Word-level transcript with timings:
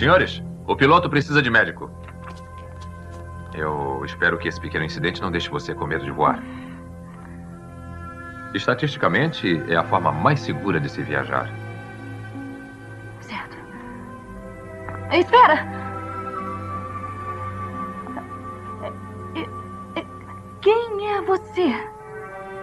Senhores, 0.00 0.42
o 0.66 0.74
piloto 0.74 1.10
precisa 1.10 1.42
de 1.42 1.50
médico. 1.50 1.90
Eu 3.52 4.02
espero 4.06 4.38
que 4.38 4.48
esse 4.48 4.58
pequeno 4.58 4.82
incidente 4.82 5.20
não 5.20 5.30
deixe 5.30 5.50
você 5.50 5.74
com 5.74 5.86
medo 5.86 6.06
de 6.06 6.10
voar. 6.10 6.42
Estatisticamente, 8.54 9.62
é 9.68 9.76
a 9.76 9.84
forma 9.84 10.10
mais 10.10 10.40
segura 10.40 10.80
de 10.80 10.88
se 10.88 11.02
viajar. 11.02 11.50
Certo. 13.20 13.58
Espera! 15.12 15.66
Quem 20.62 21.10
é 21.10 21.20
você? 21.20 21.74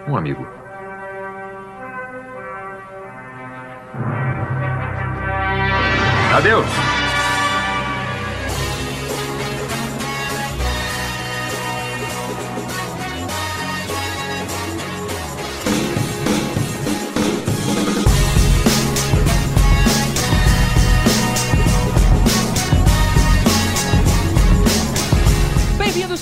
Um 0.08 0.18
amigo. 0.18 0.44
Adeus! 6.36 7.07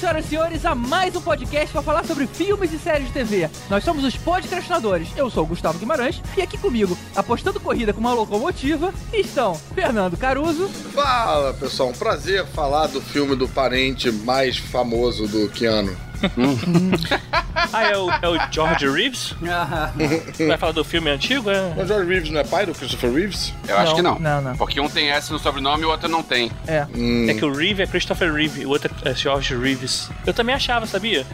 Senhoras 0.05 0.25
e 0.25 0.29
senhores, 0.29 0.65
a 0.65 0.75
mais 0.75 1.15
um 1.15 1.21
podcast 1.21 1.71
para 1.71 1.81
falar 1.81 2.05
sobre 2.05 2.27
filmes 2.27 2.71
e 2.71 2.77
séries 2.77 3.07
de 3.07 3.13
TV. 3.13 3.49
Nós 3.71 3.83
somos 3.83 4.03
os 4.03 4.15
podcastinadores. 4.15 5.07
Eu 5.17 5.31
sou 5.31 5.43
o 5.43 5.47
Gustavo 5.47 5.79
Guimarães 5.79 6.21
e 6.37 6.43
aqui 6.43 6.59
comigo, 6.59 6.95
apostando 7.15 7.59
corrida 7.59 7.91
com 7.91 8.01
uma 8.01 8.13
locomotiva, 8.13 8.93
estão 9.11 9.55
Fernando 9.73 10.15
Caruso. 10.15 10.69
Fala, 10.93 11.55
pessoal. 11.55 11.89
Um 11.89 11.93
prazer 11.93 12.45
falar 12.45 12.85
do 12.85 13.01
filme 13.01 13.35
do 13.35 13.47
parente 13.47 14.11
mais 14.11 14.57
famoso 14.57 15.27
do 15.27 15.49
Keanu. 15.49 16.04
Ah, 17.73 17.83
é 17.83 17.97
o, 17.97 18.09
é 18.11 18.29
o 18.29 18.51
George 18.51 18.87
Reeves? 18.89 19.35
Vai 20.47 20.57
falar 20.57 20.71
do 20.71 20.83
filme 20.83 21.09
antigo? 21.09 21.49
É? 21.49 21.73
O 21.77 21.85
George 21.85 22.07
Reeves 22.09 22.29
não 22.29 22.39
é 22.39 22.43
pai 22.43 22.65
do 22.65 22.73
Christopher 22.73 23.11
Reeves? 23.11 23.53
Eu 23.67 23.77
acho 23.77 23.95
que 23.95 24.01
não. 24.01 24.19
Não, 24.19 24.41
não. 24.41 24.55
Porque 24.55 24.79
um 24.79 24.89
tem 24.89 25.09
S 25.11 25.31
no 25.31 25.39
sobrenome 25.39 25.83
e 25.83 25.85
o 25.85 25.89
outro 25.89 26.07
não 26.07 26.23
tem. 26.23 26.51
É. 26.67 26.85
Hum, 26.95 27.27
É 27.29 27.33
que 27.33 27.43
o 27.45 27.53
Reeve 27.53 27.83
é 27.83 27.87
Christopher 27.87 28.31
Reeve, 28.33 28.65
o 28.65 28.69
outro 28.69 28.93
é 29.03 29.13
George 29.13 29.55
Reeves. 29.55 30.09
Eu 30.25 30.33
também 30.33 30.55
achava, 30.55 30.85
sabia? 30.85 31.25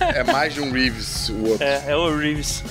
é 0.00 0.22
mais 0.24 0.54
de 0.54 0.60
um 0.60 0.70
Reeves, 0.72 1.28
o 1.30 1.48
outro. 1.50 1.64
É, 1.66 1.84
é 1.88 1.96
o 1.96 2.16
Reeves. 2.16 2.62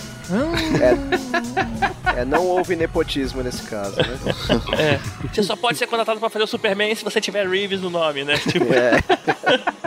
É, 2.16 2.24
não 2.26 2.46
houve 2.46 2.76
nepotismo 2.76 3.44
nesse 3.44 3.64
caso, 3.64 3.96
né? 3.98 4.18
É. 4.78 5.00
Você 5.28 5.44
só 5.44 5.56
pode 5.56 5.78
ser 5.78 5.88
contratado 5.88 6.20
pra 6.20 6.30
fazer 6.30 6.46
o 6.46 6.48
Superman 6.48 6.96
se 6.96 7.04
você 7.04 7.20
tiver 7.20 7.48
Reeves 7.48 7.82
no 7.82 7.90
nome, 7.90 8.24
né? 8.24 8.38
Tipo, 8.38 8.74
É. 8.74 9.04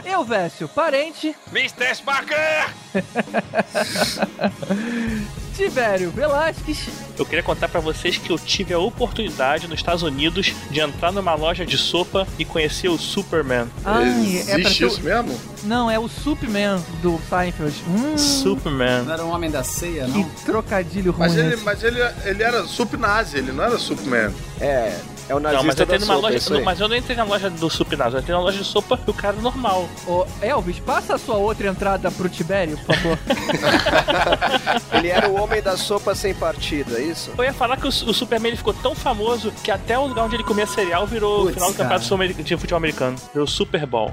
Eu, 0.18 0.24
Vécio, 0.24 0.68
parente, 0.68 1.34
Mr. 1.52 1.94
Sparker! 1.94 2.68
Tivério 5.58 6.12
Velasquez. 6.12 6.88
eu 7.18 7.26
queria 7.26 7.42
contar 7.42 7.68
pra 7.68 7.80
vocês 7.80 8.16
que 8.16 8.30
eu 8.30 8.38
tive 8.38 8.72
a 8.72 8.78
oportunidade 8.78 9.66
nos 9.66 9.80
Estados 9.80 10.04
Unidos 10.04 10.54
de 10.70 10.78
entrar 10.78 11.10
numa 11.10 11.34
loja 11.34 11.66
de 11.66 11.76
sopa 11.76 12.28
e 12.38 12.44
conhecer 12.44 12.88
o 12.88 12.96
Superman. 12.96 13.66
Ai, 13.84 14.38
é 14.38 14.44
pra 14.44 14.60
Existe 14.60 14.84
isso 14.84 15.02
mesmo? 15.02 15.36
Não, 15.64 15.90
é 15.90 15.98
o 15.98 16.06
Superman 16.06 16.80
do 17.02 17.20
Seinfeld. 17.28 17.74
Hum, 17.88 18.16
Superman. 18.16 19.02
Não 19.02 19.12
era 19.12 19.24
um 19.24 19.30
homem 19.30 19.50
da 19.50 19.64
ceia, 19.64 20.04
que 20.04 20.18
não? 20.18 20.30
trocadilho 20.44 21.10
ruim. 21.10 21.28
Mas 21.28 21.36
ele, 21.36 21.54
esse. 21.54 21.64
mas 21.64 21.82
ele, 21.82 21.98
ele 22.24 22.42
era 22.44 22.62
sup-nazi, 22.64 23.38
ele 23.38 23.50
não 23.50 23.64
era 23.64 23.76
Superman. 23.78 24.32
É, 24.60 24.96
é 25.28 25.34
o 25.34 25.40
nazista 25.40 25.62
Não, 25.62 25.66
mas 25.66 25.78
eu 25.78 25.84
entrei 25.84 25.98
da 25.98 26.04
numa 26.04 26.14
sopa, 26.14 26.26
loja. 26.26 26.36
isso 26.38 26.54
aí. 26.54 26.62
mas 26.62 26.80
eu 26.80 26.88
não 26.88 26.96
entrei 26.96 27.16
na 27.16 27.24
loja 27.24 27.50
do 27.50 27.70
Supinazo, 27.70 28.16
eu 28.16 28.20
entrei 28.20 28.34
na 28.34 28.42
loja 28.42 28.58
de 28.58 28.64
sopa 28.64 28.98
e 29.06 29.10
o 29.10 29.14
cara 29.14 29.36
normal. 29.36 29.88
Ô, 30.06 30.26
Elvis, 30.40 30.78
passa 30.80 31.14
a 31.14 31.18
sua 31.18 31.36
outra 31.36 31.68
entrada 31.68 32.10
pro 32.10 32.28
Tibério, 32.28 32.78
por 32.78 32.94
favor. 32.94 33.18
Ele 34.92 35.08
era 35.08 35.28
o 35.28 35.40
homem 35.40 35.62
da 35.62 35.76
sopa 35.76 36.14
sem 36.14 36.34
partido, 36.34 36.96
é 36.96 37.02
isso? 37.02 37.32
Eu 37.36 37.44
ia 37.44 37.52
falar 37.52 37.76
que 37.76 37.86
o, 37.86 37.88
o 37.88 38.14
Superman 38.14 38.50
ele 38.50 38.56
ficou 38.56 38.74
tão 38.74 38.94
famoso 38.94 39.52
que 39.62 39.70
até 39.70 39.98
o 39.98 40.06
lugar 40.06 40.24
onde 40.24 40.36
ele 40.36 40.44
comia 40.44 40.66
cereal 40.66 41.06
virou 41.06 41.40
o 41.40 41.42
Putz, 41.44 41.54
final 41.54 41.70
do 41.70 41.76
campeonato 41.76 42.42
de 42.42 42.56
futebol 42.56 42.76
americano. 42.78 43.16
Virou 43.32 43.46
Super 43.46 43.86
Bowl. 43.86 44.12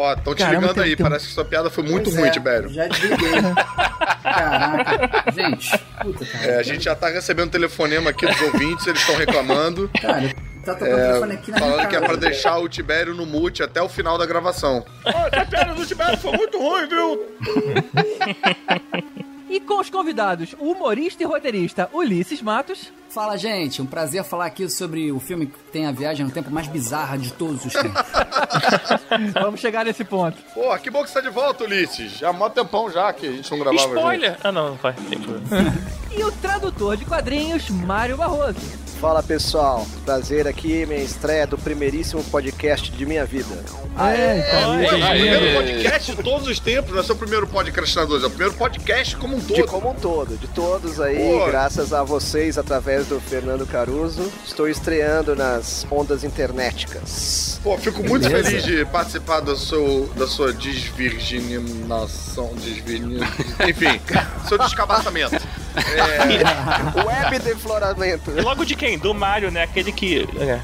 Ó, 0.00 0.12
estão 0.12 0.34
te 0.34 0.38
Caramba, 0.38 0.60
ligando 0.60 0.74
tem- 0.76 0.84
aí, 0.84 0.96
tem 0.96 1.04
parece 1.04 1.26
que 1.26 1.32
sua 1.32 1.44
piada 1.44 1.68
foi 1.70 1.82
muito 1.82 2.04
Pois 2.04 2.16
ruim, 2.16 2.28
é, 2.28 2.30
Tibério. 2.30 2.68
Já 2.72 2.86
desliguei. 2.86 3.32
Caraca. 4.22 5.32
Gente, 5.32 5.78
puta, 6.02 6.24
cara. 6.26 6.44
É, 6.46 6.58
a 6.58 6.62
gente 6.62 6.84
já 6.84 6.94
tá 6.94 7.08
recebendo 7.08 7.50
telefonema 7.50 8.10
aqui 8.10 8.26
dos 8.26 8.40
ouvintes, 8.42 8.86
eles 8.86 9.00
estão 9.00 9.16
reclamando. 9.16 9.90
Cara, 10.00 10.22
tá 10.64 10.74
tocando 10.74 10.92
o 10.92 10.96
telefone 10.96 11.32
aqui 11.34 11.50
na 11.50 11.56
minha 11.58 11.70
Falando 11.70 11.88
que 11.88 11.96
é 11.96 12.00
pra 12.00 12.16
deixar 12.16 12.58
o 12.58 12.68
Tibério 12.68 13.14
no 13.14 13.26
mute 13.26 13.62
até 13.62 13.82
o 13.82 13.88
final 13.88 14.16
da 14.16 14.24
gravação. 14.26 14.84
Ó, 15.04 15.28
essa 15.32 15.46
piada 15.46 15.74
do 15.74 15.84
Tibério 15.84 16.16
foi 16.18 16.32
muito 16.36 16.58
ruim, 16.58 16.88
viu? 16.88 17.26
E 19.48 19.60
com 19.60 19.80
os 19.80 19.88
convidados, 19.88 20.54
o 20.58 20.72
humorista 20.72 21.22
e 21.22 21.26
roteirista 21.26 21.88
Ulisses 21.92 22.42
Matos. 22.42 22.92
Fala, 23.08 23.36
gente. 23.38 23.80
Um 23.80 23.86
prazer 23.86 24.22
falar 24.22 24.46
aqui 24.46 24.68
sobre 24.68 25.10
o 25.10 25.18
filme 25.18 25.46
que 25.46 25.58
tem 25.72 25.86
a 25.86 25.92
viagem 25.92 26.26
no 26.26 26.30
tempo 26.30 26.50
mais 26.50 26.66
bizarra 26.68 27.16
de 27.16 27.32
todos 27.32 27.64
os 27.64 27.72
tempos. 27.72 28.02
Vamos 29.40 29.60
chegar 29.60 29.84
nesse 29.84 30.04
ponto. 30.04 30.36
Pô, 30.52 30.76
que 30.78 30.90
bom 30.90 31.02
que 31.02 31.08
você 31.08 31.14
tá 31.14 31.28
de 31.28 31.34
volta, 31.34 31.64
Ulisses. 31.64 32.18
Já 32.18 32.28
há 32.28 32.32
mó 32.32 32.50
tempão 32.50 32.90
já 32.90 33.10
que 33.12 33.26
a 33.26 33.32
gente 33.32 33.50
não 33.50 33.58
gravava 33.58 33.82
junto. 33.82 33.96
Spoiler! 33.96 34.36
Ah, 34.44 34.52
não, 34.52 34.68
não 34.70 34.76
vai. 34.76 34.92
Tem 34.92 35.18
problema. 35.18 35.74
E 36.14 36.22
o 36.22 36.32
tradutor 36.32 36.96
de 36.96 37.04
quadrinhos, 37.06 37.70
Mário 37.70 38.16
Barroso. 38.16 38.87
Fala 39.00 39.22
pessoal, 39.22 39.86
prazer 40.04 40.48
aqui, 40.48 40.84
minha 40.84 41.00
estreia 41.00 41.46
do 41.46 41.56
primeiríssimo 41.56 42.22
podcast 42.24 42.90
de 42.90 43.06
minha 43.06 43.24
vida. 43.24 43.54
É, 43.96 44.38
então. 44.38 44.76
Pô, 44.76 44.82
é 44.82 44.98
o 44.98 45.04
Aê. 45.04 45.20
primeiro 45.20 45.54
podcast 45.56 46.16
de 46.16 46.22
todos 46.22 46.48
os 46.48 46.58
tempos, 46.58 46.90
não 46.92 46.98
é 46.98 47.02
só 47.04 47.12
o 47.12 47.16
primeiro 47.16 47.46
podcastinador, 47.46 48.20
é 48.20 48.26
o 48.26 48.30
primeiro 48.30 48.54
podcast 48.54 49.14
como 49.16 49.36
um 49.36 49.38
De 49.38 49.54
todo. 49.54 49.68
como 49.68 49.90
um 49.90 49.94
todo, 49.94 50.36
de 50.36 50.48
todos 50.48 51.00
aí, 51.00 51.16
Pô. 51.16 51.46
graças 51.46 51.92
a 51.92 52.02
vocês, 52.02 52.58
através 52.58 53.06
do 53.06 53.20
Fernando 53.20 53.64
Caruso, 53.66 54.32
estou 54.44 54.68
estreando 54.68 55.36
nas 55.36 55.86
ondas 55.92 56.24
internéticas. 56.24 57.60
Pô, 57.62 57.78
fico 57.78 58.02
muito 58.02 58.28
Beleza. 58.28 58.50
feliz 58.50 58.64
de 58.64 58.84
participar 58.86 59.38
do 59.40 59.56
seu, 59.56 60.10
da 60.16 60.26
sua 60.26 60.52
desvirginação, 60.52 62.52
desvirgin... 62.56 63.20
enfim, 63.68 64.00
seu 64.48 64.58
descabaçamento. 64.58 65.36
É, 65.76 66.98
Web 67.06 67.38
defloramento. 67.40 68.30
E 68.36 68.40
logo 68.40 68.64
de 68.64 68.74
quem? 68.74 68.98
Do 68.98 69.12
Mario, 69.14 69.50
né? 69.50 69.62
Aquele 69.62 69.92
que. 69.92 70.28
É. 70.38 70.60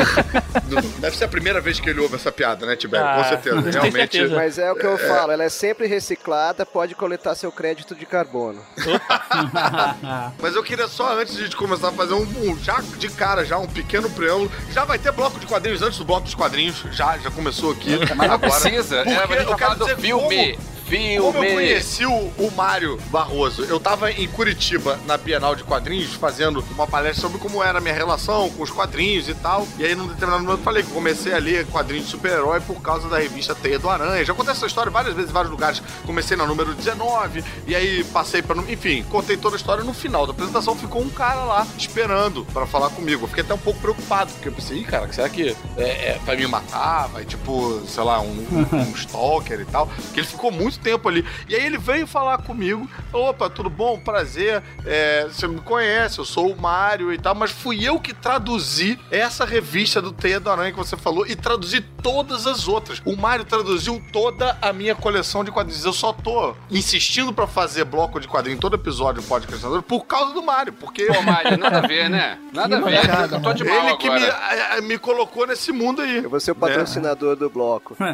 deve 0.98 1.16
ser 1.16 1.24
a 1.24 1.28
primeira 1.28 1.60
vez 1.60 1.78
que 1.80 1.88
ele 1.90 2.00
ouve 2.00 2.14
essa 2.16 2.30
piada, 2.32 2.64
né, 2.66 2.76
Tibério? 2.76 3.06
Ah, 3.06 3.16
Com 3.16 3.24
certeza, 3.28 3.70
realmente. 3.70 4.16
certeza. 4.16 4.34
Mas 4.36 4.58
é 4.58 4.70
o 4.70 4.76
que 4.76 4.86
eu 4.86 4.96
falo, 4.98 5.32
ela 5.32 5.44
é 5.44 5.48
sempre 5.48 5.86
reciclada, 5.86 6.64
pode 6.64 6.94
coletar 6.94 7.34
seu 7.34 7.50
crédito 7.52 7.94
de 7.94 8.06
carbono. 8.06 8.62
Mas 10.40 10.54
eu 10.54 10.62
queria 10.62 10.88
só, 10.88 11.18
antes 11.18 11.36
de 11.36 11.56
começar 11.56 11.88
a 11.88 11.92
fazer 11.92 12.14
um, 12.14 12.22
um- 12.22 12.58
já 12.62 12.80
de 12.98 13.08
cara, 13.10 13.44
já 13.44 13.58
um 13.58 13.66
pequeno 13.66 14.08
preâmbulo. 14.10 14.50
Já 14.72 14.84
vai 14.84 14.98
ter 14.98 15.12
bloco 15.12 15.38
de 15.38 15.46
quadrinhos 15.46 15.82
antes 15.82 15.98
do 15.98 16.04
bloco 16.04 16.22
dos 16.22 16.34
quadrinhos. 16.34 16.84
Já, 16.92 17.18
já 17.18 17.30
começou 17.30 17.72
aqui. 17.72 17.98
Mas 18.16 18.28
não 18.28 18.34
Agora. 18.36 18.38
precisa. 18.60 18.98
É, 19.00 19.04
Porque 19.20 19.34
a 19.34 19.40
gente 19.40 19.50
eu 19.50 19.56
quero 19.56 19.76
dizer 19.76 19.96
filme. 19.98 20.58
Filme. 20.90 21.18
Como 21.20 21.44
eu 21.44 21.54
conheci 21.54 22.04
o, 22.04 22.10
o 22.10 22.52
Mário 22.56 22.98
Barroso, 23.10 23.62
eu 23.62 23.78
tava 23.78 24.10
em 24.10 24.26
Curitiba, 24.26 24.98
na 25.06 25.16
Bienal 25.16 25.54
de 25.54 25.62
Quadrinhos, 25.62 26.14
fazendo 26.14 26.64
uma 26.72 26.84
palestra 26.84 27.20
sobre 27.20 27.38
como 27.38 27.62
era 27.62 27.78
a 27.78 27.80
minha 27.80 27.94
relação 27.94 28.50
com 28.50 28.64
os 28.64 28.70
quadrinhos 28.70 29.28
e 29.28 29.34
tal. 29.34 29.68
E 29.78 29.84
aí, 29.84 29.94
num 29.94 30.08
determinado 30.08 30.42
momento, 30.42 30.58
eu 30.58 30.64
falei 30.64 30.82
que 30.82 30.90
comecei 30.90 31.32
a 31.32 31.38
ler 31.38 31.64
quadrinhos 31.66 32.06
de 32.06 32.10
super-herói 32.10 32.60
por 32.60 32.82
causa 32.82 33.08
da 33.08 33.18
revista 33.18 33.54
Teia 33.54 33.78
do 33.78 33.88
Aranha. 33.88 34.24
Já 34.24 34.34
contei 34.34 34.50
essa 34.50 34.66
história 34.66 34.90
várias 34.90 35.14
vezes 35.14 35.30
em 35.30 35.32
vários 35.32 35.52
lugares. 35.52 35.80
Comecei 36.04 36.36
na 36.36 36.44
número 36.44 36.74
19, 36.74 37.44
e 37.68 37.76
aí 37.76 38.02
passei 38.04 38.42
pra. 38.42 38.56
Enfim, 38.60 39.04
contei 39.04 39.36
toda 39.36 39.54
a 39.54 39.58
história. 39.58 39.84
No 39.84 39.94
final 39.94 40.26
da 40.26 40.32
apresentação, 40.32 40.74
ficou 40.74 41.02
um 41.02 41.10
cara 41.10 41.44
lá 41.44 41.66
esperando 41.78 42.44
pra 42.52 42.66
falar 42.66 42.90
comigo. 42.90 43.24
Eu 43.24 43.28
fiquei 43.28 43.44
até 43.44 43.54
um 43.54 43.58
pouco 43.58 43.78
preocupado, 43.78 44.32
porque 44.32 44.48
eu 44.48 44.52
pensei, 44.52 44.78
ih, 44.78 44.84
cara, 44.84 45.10
será 45.12 45.28
que 45.28 45.54
é, 45.76 45.84
é, 45.84 46.20
vai 46.26 46.36
me 46.36 46.48
matar? 46.48 47.06
Vai, 47.10 47.24
tipo, 47.24 47.80
sei 47.86 48.02
lá, 48.02 48.20
um, 48.20 48.44
um 48.72 48.90
stalker 48.96 49.60
e 49.60 49.64
tal. 49.66 49.86
Porque 49.86 50.18
ele 50.18 50.26
ficou 50.26 50.50
muito 50.50 50.79
tempo 50.80 51.08
ali. 51.08 51.24
E 51.48 51.54
aí 51.54 51.64
ele 51.64 51.78
veio 51.78 52.06
falar 52.06 52.38
comigo. 52.38 52.88
Opa, 53.12 53.48
tudo 53.50 53.68
bom? 53.70 53.98
Prazer. 54.00 54.62
É, 54.84 55.24
você 55.30 55.46
me 55.46 55.60
conhece, 55.60 56.18
eu 56.18 56.24
sou 56.24 56.50
o 56.52 56.60
Mário 56.60 57.12
e 57.12 57.18
tal. 57.18 57.34
Mas 57.34 57.50
fui 57.50 57.84
eu 57.86 57.98
que 58.00 58.12
traduzi 58.14 58.98
essa 59.10 59.44
revista 59.44 60.00
do 60.00 60.12
Teia 60.12 60.40
do 60.40 60.50
Aranha 60.50 60.72
que 60.72 60.78
você 60.78 60.96
falou 60.96 61.26
e 61.26 61.36
traduzi 61.36 61.80
todas 61.80 62.46
as 62.46 62.66
outras. 62.68 63.00
O 63.04 63.16
Mário 63.16 63.44
traduziu 63.44 64.02
toda 64.12 64.56
a 64.60 64.72
minha 64.72 64.94
coleção 64.94 65.44
de 65.44 65.50
quadrinhos. 65.50 65.84
Eu 65.84 65.92
só 65.92 66.12
tô 66.12 66.54
insistindo 66.70 67.32
pra 67.32 67.46
fazer 67.46 67.84
bloco 67.84 68.18
de 68.20 68.26
quadrinho 68.28 68.56
em 68.56 68.60
todo 68.60 68.74
episódio 68.74 69.22
do 69.22 69.28
podcast 69.28 69.66
por 69.86 70.06
causa 70.06 70.32
do 70.32 70.42
Mário. 70.42 70.72
Porque 70.72 71.04
Pô, 71.06 71.22
Mário, 71.22 71.56
nada 71.58 71.78
a 71.78 71.86
ver, 71.86 72.08
né? 72.08 72.38
Nada 72.52 72.78
a 72.78 72.80
ver. 72.80 73.06
mancada, 73.06 73.36
Eu 73.36 73.42
tô 73.42 73.52
de 73.52 73.62
mal 73.64 73.88
ele 73.88 73.96
que 73.98 74.10
me, 74.10 74.16
agora. 74.24 74.76
a- 74.78 74.80
me 74.80 74.98
colocou 74.98 75.46
nesse 75.46 75.70
mundo 75.70 76.02
aí. 76.02 76.16
Eu 76.24 76.28
vou 76.30 76.40
ser 76.40 76.50
o 76.50 76.54
né? 76.54 76.60
patrocinador 76.60 77.36
do 77.36 77.48
bloco. 77.48 77.96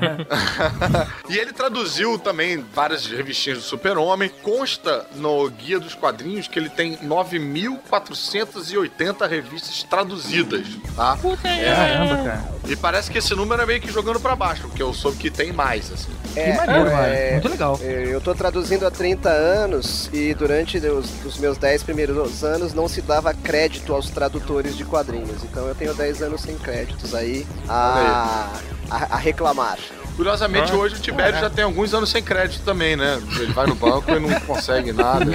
E 1.28 1.38
ele 1.38 1.52
traduziu 1.52 2.18
também 2.18 2.55
tem 2.56 2.64
várias 2.74 3.06
revistinhas 3.06 3.58
do 3.58 3.64
Super-Homem. 3.64 4.30
Consta 4.42 5.06
no 5.14 5.48
Guia 5.50 5.78
dos 5.78 5.94
Quadrinhos 5.94 6.48
que 6.48 6.58
ele 6.58 6.70
tem 6.70 6.96
9.480 6.98 9.28
revistas 9.28 9.82
traduzidas, 9.82 10.66
tá? 10.94 11.18
Puta 11.20 11.46
É. 11.46 11.74
Caramba, 11.74 12.16
cara. 12.24 12.56
E 12.66 12.74
parece 12.74 13.10
que 13.10 13.18
esse 13.18 13.34
número 13.34 13.60
é 13.62 13.66
meio 13.66 13.78
que 13.80 13.92
jogando 13.92 14.18
pra 14.18 14.34
baixo, 14.34 14.62
porque 14.62 14.82
eu 14.82 14.92
soube 14.94 15.18
que 15.18 15.30
tem 15.30 15.52
mais, 15.52 15.92
assim. 15.92 16.10
É, 16.34 16.50
que 16.50 16.56
maneiro, 16.56 16.88
é, 16.88 16.92
mano. 16.92 17.32
Muito 17.34 17.48
legal. 17.48 17.78
Eu 17.80 18.20
tô 18.20 18.34
traduzindo 18.34 18.84
há 18.86 18.90
30 18.90 19.28
anos 19.28 20.10
e 20.12 20.34
durante 20.34 20.78
os, 20.78 21.24
os 21.24 21.38
meus 21.38 21.56
10 21.58 21.84
primeiros 21.84 22.42
anos 22.42 22.74
não 22.74 22.88
se 22.88 23.00
dava 23.02 23.32
crédito 23.34 23.94
aos 23.94 24.10
tradutores 24.10 24.76
de 24.76 24.84
quadrinhos. 24.84 25.44
Então 25.44 25.68
eu 25.68 25.74
tenho 25.74 25.94
10 25.94 26.22
anos 26.22 26.40
sem 26.40 26.56
créditos 26.56 27.14
aí 27.14 27.46
a, 27.68 28.50
a, 28.90 29.14
a 29.14 29.16
reclamar. 29.16 29.78
Curiosamente, 30.16 30.72
Ah, 30.72 30.76
hoje 30.76 30.94
o 30.96 30.98
Tibério 30.98 31.38
já 31.38 31.50
tem 31.50 31.64
alguns 31.64 31.92
anos 31.92 32.08
sem 32.10 32.22
crédito 32.22 32.62
também, 32.64 32.96
né? 32.96 33.20
Ele 33.38 33.52
vai 33.52 33.66
no 33.66 33.74
banco 33.74 34.10
e 34.10 34.18
não 34.18 34.40
consegue 34.40 34.92
nada. 34.92 35.26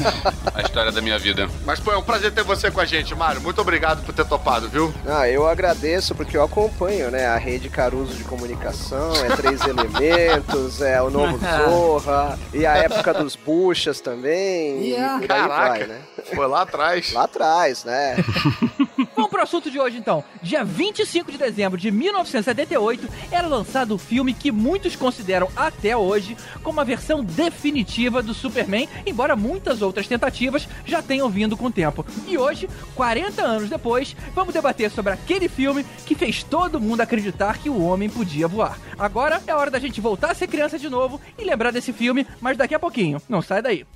A 0.54 0.62
história 0.62 0.90
da 0.90 1.00
minha 1.02 1.18
vida. 1.18 1.48
Mas, 1.64 1.78
pô, 1.78 1.92
é 1.92 1.96
um 1.96 2.02
prazer 2.02 2.32
ter 2.32 2.42
você 2.42 2.70
com 2.70 2.80
a 2.80 2.84
gente, 2.86 3.14
Mário. 3.14 3.40
Muito 3.40 3.60
obrigado 3.60 4.02
por 4.04 4.14
ter 4.14 4.24
topado, 4.24 4.68
viu? 4.68 4.92
Ah, 5.06 5.28
eu 5.28 5.46
agradeço 5.46 6.14
porque 6.14 6.36
eu 6.36 6.42
acompanho, 6.42 7.10
né? 7.10 7.26
A 7.26 7.36
rede 7.36 7.68
Caruso 7.68 8.14
de 8.14 8.24
comunicação, 8.24 9.12
é 9.24 9.36
Três 9.36 9.60
Elementos, 9.66 10.80
é 10.80 11.00
o 11.02 11.10
Novo 11.10 11.38
Zorra, 11.44 12.38
e 12.54 12.64
a 12.64 12.76
época 12.78 13.12
dos 13.14 13.36
buchas 13.36 14.00
também. 14.00 14.82
Yeah. 14.90 15.22
E 15.22 15.26
por 15.26 15.32
aí 15.34 15.40
Caraca. 15.42 15.68
vai, 15.70 15.86
né? 15.86 15.98
Foi 16.34 16.46
lá 16.46 16.62
atrás. 16.62 17.12
Lá 17.12 17.24
atrás, 17.24 17.84
né? 17.84 18.16
Vamos 19.14 19.30
pro 19.30 19.42
assunto 19.42 19.70
de 19.70 19.78
hoje 19.78 19.98
então. 19.98 20.24
Dia 20.42 20.64
25 20.64 21.32
de 21.32 21.38
dezembro 21.38 21.78
de 21.78 21.90
1978 21.90 23.08
era 23.30 23.46
lançado 23.46 23.94
o 23.94 23.98
filme 23.98 24.32
que 24.32 24.50
muitos 24.52 24.96
consideram 24.96 25.48
até 25.56 25.96
hoje 25.96 26.36
como 26.62 26.80
a 26.80 26.84
versão 26.84 27.22
definitiva 27.22 28.22
do 28.22 28.34
Superman, 28.34 28.88
embora 29.06 29.36
muitas 29.36 29.82
outras 29.82 30.06
tentativas 30.06 30.68
já 30.84 31.02
tenham 31.02 31.28
vindo 31.28 31.56
com 31.56 31.66
o 31.66 31.72
tempo. 31.72 32.04
E 32.26 32.36
hoje, 32.38 32.68
40 32.94 33.42
anos 33.42 33.70
depois, 33.70 34.16
vamos 34.34 34.54
debater 34.54 34.90
sobre 34.90 35.12
aquele 35.12 35.48
filme 35.48 35.84
que 36.06 36.14
fez 36.14 36.42
todo 36.42 36.80
mundo 36.80 37.00
acreditar 37.00 37.58
que 37.58 37.70
o 37.70 37.82
homem 37.82 38.08
podia 38.08 38.48
voar. 38.48 38.78
Agora 38.98 39.40
é 39.46 39.54
hora 39.54 39.70
da 39.70 39.78
gente 39.78 40.00
voltar 40.00 40.30
a 40.30 40.34
ser 40.34 40.46
criança 40.46 40.78
de 40.78 40.88
novo 40.88 41.20
e 41.38 41.44
lembrar 41.44 41.70
desse 41.70 41.92
filme, 41.92 42.26
mas 42.40 42.56
daqui 42.56 42.74
a 42.74 42.78
pouquinho. 42.78 43.20
Não 43.28 43.42
sai 43.42 43.62
daí. 43.62 43.86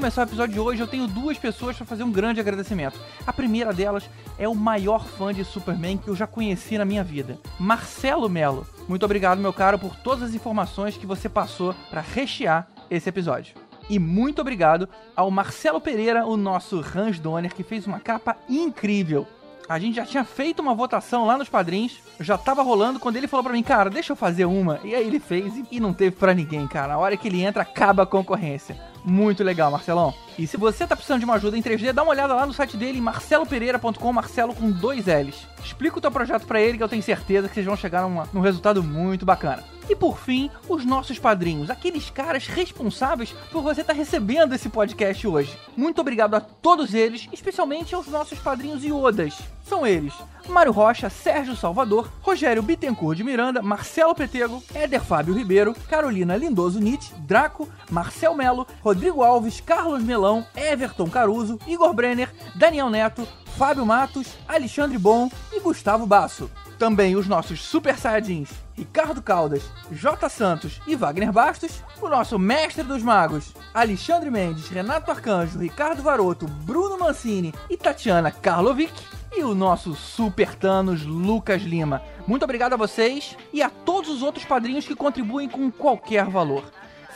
Começar 0.00 0.22
o 0.22 0.24
episódio 0.24 0.54
de 0.54 0.60
hoje, 0.60 0.80
eu 0.82 0.86
tenho 0.86 1.06
duas 1.06 1.36
pessoas 1.36 1.76
para 1.76 1.84
fazer 1.84 2.04
um 2.04 2.10
grande 2.10 2.40
agradecimento. 2.40 2.98
A 3.26 3.34
primeira 3.34 3.70
delas 3.70 4.08
é 4.38 4.48
o 4.48 4.54
maior 4.54 5.04
fã 5.04 5.30
de 5.32 5.44
Superman 5.44 5.98
que 5.98 6.08
eu 6.08 6.16
já 6.16 6.26
conheci 6.26 6.78
na 6.78 6.86
minha 6.86 7.04
vida, 7.04 7.38
Marcelo 7.58 8.26
Melo. 8.26 8.66
Muito 8.88 9.04
obrigado, 9.04 9.40
meu 9.42 9.52
caro, 9.52 9.78
por 9.78 9.94
todas 9.96 10.30
as 10.30 10.34
informações 10.34 10.96
que 10.96 11.04
você 11.04 11.28
passou 11.28 11.74
para 11.90 12.00
rechear 12.00 12.66
esse 12.90 13.10
episódio. 13.10 13.54
E 13.90 13.98
muito 13.98 14.40
obrigado 14.40 14.88
ao 15.14 15.30
Marcelo 15.30 15.82
Pereira, 15.82 16.24
o 16.24 16.34
nosso 16.34 16.82
Hans 16.96 17.18
Donner, 17.20 17.54
que 17.54 17.62
fez 17.62 17.86
uma 17.86 18.00
capa 18.00 18.38
incrível. 18.48 19.26
A 19.68 19.78
gente 19.78 19.96
já 19.96 20.06
tinha 20.06 20.24
feito 20.24 20.60
uma 20.62 20.74
votação 20.74 21.26
lá 21.26 21.36
nos 21.36 21.50
padrinhos, 21.50 21.98
já 22.18 22.38
tava 22.38 22.62
rolando 22.62 22.98
quando 22.98 23.16
ele 23.16 23.28
falou 23.28 23.44
pra 23.44 23.52
mim, 23.52 23.62
cara, 23.62 23.90
deixa 23.90 24.12
eu 24.12 24.16
fazer 24.16 24.46
uma. 24.46 24.80
E 24.82 24.94
aí 24.94 25.06
ele 25.06 25.20
fez 25.20 25.52
e- 25.70 25.78
não 25.78 25.92
teve 25.92 26.16
pra 26.16 26.32
ninguém, 26.32 26.66
cara. 26.66 26.94
A 26.94 26.98
hora 26.98 27.16
que 27.18 27.28
ele 27.28 27.42
entra, 27.42 27.62
acaba 27.62 28.04
a 28.04 28.06
concorrência. 28.06 28.88
Muito 29.04 29.42
legal, 29.42 29.70
Marcelão. 29.70 30.12
E 30.38 30.46
se 30.46 30.56
você 30.56 30.86
tá 30.86 30.94
precisando 30.94 31.20
de 31.20 31.24
uma 31.24 31.34
ajuda 31.34 31.56
em 31.56 31.62
3D, 31.62 31.92
dá 31.92 32.02
uma 32.02 32.12
olhada 32.12 32.34
lá 32.34 32.44
no 32.46 32.52
site 32.52 32.76
dele, 32.76 33.00
marcelopereira.com, 33.00 34.12
Marcelo 34.12 34.54
com 34.54 34.70
dois 34.70 35.06
L's. 35.06 35.46
Explica 35.64 35.98
o 35.98 36.00
teu 36.00 36.10
projeto 36.10 36.46
pra 36.46 36.60
ele 36.60 36.76
que 36.78 36.82
eu 36.84 36.88
tenho 36.88 37.02
certeza 37.02 37.48
que 37.48 37.54
vocês 37.54 37.66
vão 37.66 37.76
chegar 37.76 38.02
numa- 38.02 38.28
num 38.32 38.40
resultado 38.40 38.82
muito 38.82 39.24
bacana. 39.26 39.64
E 39.88 39.96
por 39.96 40.18
fim, 40.18 40.50
os 40.68 40.84
nossos 40.84 41.18
padrinhos, 41.18 41.68
aqueles 41.68 42.10
caras 42.10 42.46
responsáveis 42.46 43.34
por 43.50 43.62
você 43.62 43.80
estar 43.80 43.92
recebendo 43.92 44.54
esse 44.54 44.68
podcast 44.68 45.26
hoje. 45.26 45.58
Muito 45.76 46.00
obrigado 46.00 46.34
a 46.34 46.40
todos 46.40 46.94
eles, 46.94 47.28
especialmente 47.32 47.94
aos 47.94 48.06
nossos 48.06 48.38
padrinhos 48.38 48.84
iodas. 48.84 49.36
São 49.70 49.86
eles: 49.86 50.12
Mário 50.48 50.72
Rocha, 50.72 51.08
Sérgio 51.08 51.54
Salvador, 51.54 52.10
Rogério 52.22 52.60
Bittencourt 52.60 53.16
de 53.16 53.22
Miranda, 53.22 53.62
Marcelo 53.62 54.16
Petego, 54.16 54.60
Éder 54.74 55.00
Fábio 55.00 55.32
Ribeiro, 55.32 55.76
Carolina 55.88 56.36
Lindoso 56.36 56.80
Nietzsche, 56.80 57.14
Draco, 57.20 57.68
Marcel 57.88 58.34
Melo, 58.34 58.66
Rodrigo 58.82 59.22
Alves, 59.22 59.60
Carlos 59.60 60.02
Melão, 60.02 60.44
Everton 60.56 61.08
Caruso, 61.08 61.56
Igor 61.68 61.94
Brenner, 61.94 62.34
Daniel 62.56 62.90
Neto, 62.90 63.24
Fábio 63.56 63.86
Matos, 63.86 64.26
Alexandre 64.48 64.98
Bom 64.98 65.30
e 65.52 65.60
Gustavo 65.60 66.04
Basso. 66.04 66.50
Também 66.76 67.14
os 67.14 67.28
nossos 67.28 67.62
Super 67.62 67.96
Saiyajins, 67.96 68.50
Ricardo 68.74 69.22
Caldas, 69.22 69.62
J. 69.92 70.28
Santos 70.28 70.80
e 70.84 70.96
Wagner 70.96 71.30
Bastos, 71.30 71.80
o 72.02 72.08
nosso 72.08 72.40
Mestre 72.40 72.82
dos 72.82 73.04
Magos, 73.04 73.54
Alexandre 73.72 74.30
Mendes, 74.30 74.68
Renato 74.68 75.12
Arcanjo, 75.12 75.60
Ricardo 75.60 76.02
Varoto, 76.02 76.48
Bruno 76.48 76.98
Mancini 76.98 77.54
e 77.68 77.76
Tatiana 77.76 78.32
Karlovic, 78.32 79.19
e 79.32 79.42
o 79.42 79.54
nosso 79.54 79.94
Super 79.94 80.54
Thanos 80.54 81.04
Lucas 81.04 81.62
Lima. 81.62 82.02
Muito 82.26 82.42
obrigado 82.42 82.72
a 82.72 82.76
vocês 82.76 83.36
e 83.52 83.62
a 83.62 83.70
todos 83.70 84.10
os 84.10 84.22
outros 84.22 84.44
padrinhos 84.44 84.86
que 84.86 84.94
contribuem 84.94 85.48
com 85.48 85.70
qualquer 85.70 86.26
valor. 86.26 86.64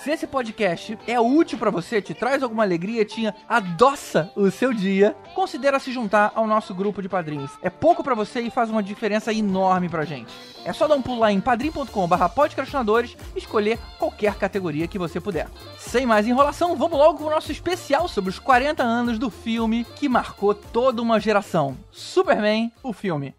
Se 0.05 0.11
esse 0.11 0.27
podcast 0.27 0.99
é 1.07 1.19
útil 1.19 1.57
pra 1.57 1.71
você, 1.71 2.03
te 2.03 2.13
traz 2.13 2.43
alguma 2.43 2.63
alegria, 2.63 3.07
tinha 3.07 3.35
adoça 3.49 4.31
o 4.37 4.51
seu 4.51 4.71
dia, 4.75 5.17
considera 5.35 5.79
se 5.81 5.91
juntar 5.91 6.31
ao 6.35 6.47
nosso 6.47 6.75
grupo 6.75 7.01
de 7.01 7.09
padrinhos. 7.09 7.51
É 7.63 7.71
pouco 7.71 8.05
pra 8.05 8.15
você 8.15 8.43
e 8.43 8.51
faz 8.51 8.69
uma 8.69 8.83
diferença 8.83 9.33
enorme 9.33 9.89
pra 9.89 10.05
gente. 10.05 10.31
É 10.63 10.75
só 10.75 10.87
dar 10.87 10.97
um 10.97 11.01
pulo 11.01 11.21
lá 11.21 11.33
em 11.33 11.41
padrim.com/podcastinadores 11.41 13.17
e 13.35 13.39
escolher 13.39 13.79
qualquer 13.99 14.35
categoria 14.35 14.87
que 14.87 14.99
você 14.99 15.19
puder. 15.19 15.49
Sem 15.79 16.05
mais 16.05 16.27
enrolação, 16.27 16.77
vamos 16.77 16.99
logo 16.99 17.17
pro 17.17 17.31
nosso 17.31 17.51
especial 17.51 18.07
sobre 18.07 18.29
os 18.29 18.39
40 18.39 18.83
anos 18.83 19.19
do 19.19 19.31
filme 19.31 19.87
que 19.97 20.07
marcou 20.07 20.55
toda 20.55 21.01
uma 21.01 21.19
geração. 21.19 21.79
Superman, 21.91 22.71
o 22.83 22.93
filme. 22.93 23.35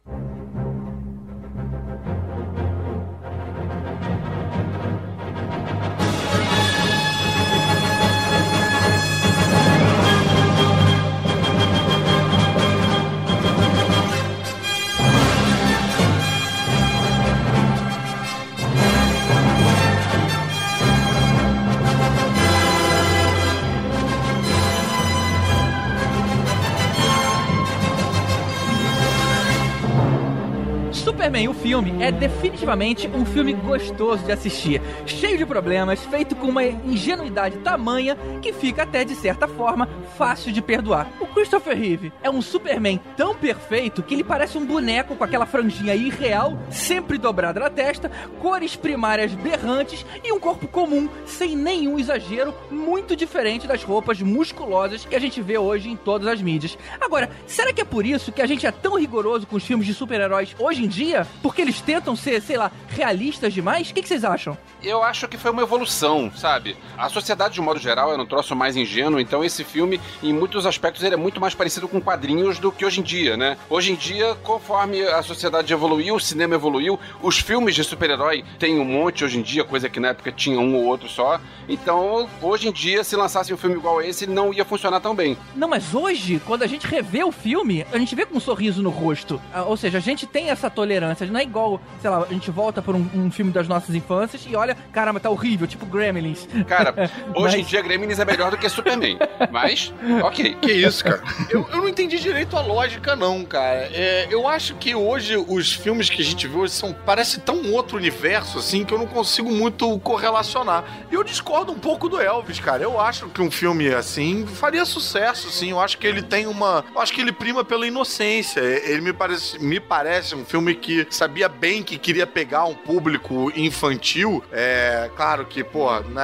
Superman, 31.06 31.48
o 31.48 31.54
filme, 31.54 32.02
é 32.04 32.12
definitivamente 32.12 33.08
um 33.08 33.24
filme 33.24 33.54
gostoso 33.54 34.26
de 34.26 34.32
assistir, 34.32 34.82
cheio 35.06 35.38
de 35.38 35.46
problemas, 35.46 36.04
feito 36.04 36.36
com 36.36 36.48
uma 36.48 36.64
ingenuidade 36.64 37.60
tamanha 37.60 38.18
que 38.42 38.52
fica 38.52 38.82
até 38.82 39.04
de 39.04 39.14
certa 39.14 39.48
forma 39.48 39.88
fácil 40.18 40.52
de 40.52 40.64
perdoar. 40.64 41.08
O 41.20 41.28
Christopher 41.28 41.78
Reeve 41.78 42.12
é 42.24 42.30
um 42.30 42.42
Superman 42.42 43.00
tão 43.16 43.36
perfeito 43.36 44.02
que 44.02 44.16
ele 44.16 44.24
parece 44.24 44.58
um 44.58 44.66
boneco 44.66 45.16
com 45.16 45.24
aquela 45.24 45.46
franjinha 45.46 45.94
irreal, 45.94 46.58
sempre 46.72 47.20
dobrada 47.20 47.60
na 47.60 47.70
testa, 47.70 48.10
cores 48.42 48.76
primárias 48.76 49.32
berrantes 49.36 50.04
e 50.24 50.32
um 50.32 50.40
corpo 50.40 50.68
comum, 50.68 51.08
sem 51.28 51.56
nenhum 51.56 52.00
exagero, 52.00 52.52
muito 52.72 53.16
diferente 53.16 53.68
das 53.68 53.84
roupas 53.84 54.20
musculosas 54.24 55.06
que 55.06 55.16
a 55.16 55.20
gente 55.20 55.40
vê 55.40 55.60
hoje 55.60 55.88
em 55.88 55.96
todas 55.96 56.28
as 56.28 56.42
mídias. 56.42 56.76
Agora, 57.00 57.30
será 57.46 57.72
que 57.72 57.82
é 57.82 57.86
por 57.86 58.08
isso 58.08 58.32
que 58.32 58.42
a 58.42 58.48
gente 58.48 58.66
é 58.66 58.72
tão 58.72 58.98
rigoroso 58.98 59.46
com 59.46 59.56
os 59.56 59.64
filmes 59.64 59.86
de 59.86 59.94
super-heróis 59.94 60.56
hoje 60.58 60.84
em 60.84 60.95
dia? 60.96 61.28
Porque 61.42 61.62
eles 61.62 61.82
tentam 61.82 62.16
ser, 62.16 62.42
sei 62.42 62.58
lá, 62.58 62.72
realistas 62.90 63.54
demais? 63.54 63.90
O 63.90 63.94
que, 63.94 64.02
que 64.02 64.08
vocês 64.08 64.24
acham? 64.24 64.58
Eu 64.82 65.04
acho 65.04 65.28
que 65.28 65.38
foi 65.38 65.52
uma 65.52 65.64
evolução, 65.64 66.32
sabe? 66.36 66.78
A 66.98 67.10
sociedade, 67.10 67.56
de 67.56 67.62
um 67.62 67.64
modo 67.64 67.80
geral, 67.80 68.14
era 68.14 68.22
um 68.22 68.26
troço 68.26 68.56
mais 68.56 68.76
ingênuo, 68.76 69.20
então 69.20 69.44
esse 69.44 69.64
filme, 69.64 70.00
em 70.22 70.32
muitos 70.32 70.66
aspectos, 70.66 71.04
ele 71.04 71.16
é 71.16 71.18
muito 71.18 71.42
mais 71.42 71.56
parecido 71.56 71.88
com 71.88 72.00
quadrinhos 72.00 72.60
do 72.60 72.72
que 72.72 72.86
hoje 72.86 73.00
em 73.00 73.04
dia, 73.04 73.36
né? 73.36 73.58
Hoje 73.70 73.92
em 73.92 73.96
dia, 73.96 74.36
conforme 74.44 75.02
a 75.02 75.22
sociedade 75.24 75.74
evoluiu, 75.74 76.16
o 76.16 76.20
cinema 76.20 76.56
evoluiu, 76.56 77.00
os 77.22 77.40
filmes 77.40 77.74
de 77.76 77.84
super-herói 77.84 78.46
tem 78.60 78.80
um 78.80 78.86
monte 78.86 79.24
hoje 79.26 79.40
em 79.40 79.42
dia, 79.42 79.64
coisa 79.64 79.90
que 79.90 80.00
na 80.00 80.10
época 80.10 80.32
tinha 80.32 80.60
um 80.60 80.76
ou 80.76 80.86
outro 80.86 81.10
só. 81.10 81.40
Então, 81.68 82.30
hoje 82.42 82.68
em 82.68 82.72
dia, 82.72 83.04
se 83.04 83.16
lançasse 83.16 83.52
um 83.54 83.58
filme 83.58 83.76
igual 83.76 84.02
esse, 84.02 84.28
não 84.28 84.54
ia 84.54 84.64
funcionar 84.64 85.00
tão 85.00 85.16
bem. 85.16 85.36
Não, 85.56 85.68
mas 85.68 85.96
hoje, 85.96 86.40
quando 86.46 86.62
a 86.64 86.68
gente 86.68 86.86
revê 86.86 87.24
o 87.24 87.32
filme, 87.32 87.86
a 87.92 87.98
gente 87.98 88.16
vê 88.16 88.26
com 88.26 88.38
um 88.38 88.40
sorriso 88.40 88.84
no 88.84 88.90
rosto. 88.92 89.42
Ah, 89.54 89.64
Ou 89.64 89.76
seja, 89.76 89.98
a 89.98 90.02
gente 90.02 90.28
tem 90.28 90.50
essa 90.52 90.70
tolerâncias. 90.86 91.30
Não 91.30 91.40
é 91.40 91.44
igual, 91.44 91.82
sei 92.00 92.10
lá, 92.10 92.24
a 92.30 92.34
gente 92.34 92.52
volta 92.52 92.82
por 92.82 92.96
um, 92.96 93.10
um 93.14 93.32
filme 93.32 93.52
das 93.52 93.68
nossas 93.68 93.94
infâncias 93.96 94.46
e 94.48 94.56
olha, 94.56 94.78
caramba, 94.94 95.20
tá 95.20 95.30
horrível, 95.30 95.68
tipo 95.68 95.86
Gremlins. 95.86 96.48
Cara, 96.68 96.94
hoje 97.36 97.58
Mas- 97.58 97.66
em 97.68 97.70
dia 97.70 97.82
Gremlins 97.82 98.20
é 98.20 98.26
melhor 98.26 98.52
do 98.52 98.58
que 98.58 98.70
Superman. 98.70 99.18
Mas, 99.52 99.92
ok. 100.24 100.56
Que 100.62 100.72
isso, 100.72 101.04
cara? 101.04 101.22
Eu, 101.50 101.68
eu 101.72 101.78
não 101.78 101.90
entendi 101.90 102.20
direito 102.20 102.56
a 102.56 102.62
lógica, 102.62 103.16
não, 103.16 103.44
cara. 103.44 103.90
É, 103.92 104.28
eu 104.30 104.48
acho 104.48 104.76
que 104.76 104.94
hoje 104.96 105.36
os 105.36 105.74
filmes 105.74 106.10
que 106.10 106.22
a 106.22 106.26
gente 106.26 106.48
vê 106.48 106.56
hoje 106.58 106.74
são. 106.74 106.94
Parece 107.06 107.40
tão 107.40 107.72
outro 107.72 107.98
universo, 107.98 108.60
assim, 108.60 108.86
que 108.86 108.94
eu 108.94 108.98
não 109.00 109.08
consigo 109.08 109.52
muito 109.52 109.98
correlacionar. 110.00 110.84
E 111.12 111.16
eu 111.16 111.24
discordo 111.24 111.72
um 111.72 111.80
pouco 111.80 112.08
do 112.08 112.20
Elvis, 112.22 112.60
cara. 112.60 112.84
Eu 112.84 113.00
acho 113.00 113.28
que 113.30 113.42
um 113.42 113.50
filme 113.50 113.94
assim 113.94 114.46
faria 114.46 114.86
sucesso, 114.86 115.50
sim. 115.50 115.72
Eu 115.72 115.80
acho 115.80 115.98
que 115.98 116.06
ele 116.06 116.22
tem 116.22 116.46
uma. 116.48 116.84
Eu 116.94 117.02
acho 117.02 117.12
que 117.14 117.22
ele 117.22 117.32
prima 117.32 117.64
pela 117.66 117.88
inocência. 117.88 118.60
Ele 118.62 119.02
me 119.02 119.14
parece, 119.14 119.60
me 119.60 119.80
parece 119.80 120.36
um 120.36 120.46
filme 120.46 120.75
que 120.76 121.08
sabia 121.10 121.48
bem 121.48 121.84
que 121.84 121.98
queria 121.98 122.28
pegar 122.28 122.66
um 122.66 122.74
público 122.74 123.52
infantil. 123.56 124.44
É 124.52 125.10
claro 125.16 125.46
que, 125.46 125.64
pô, 125.64 126.00
né, 126.02 126.24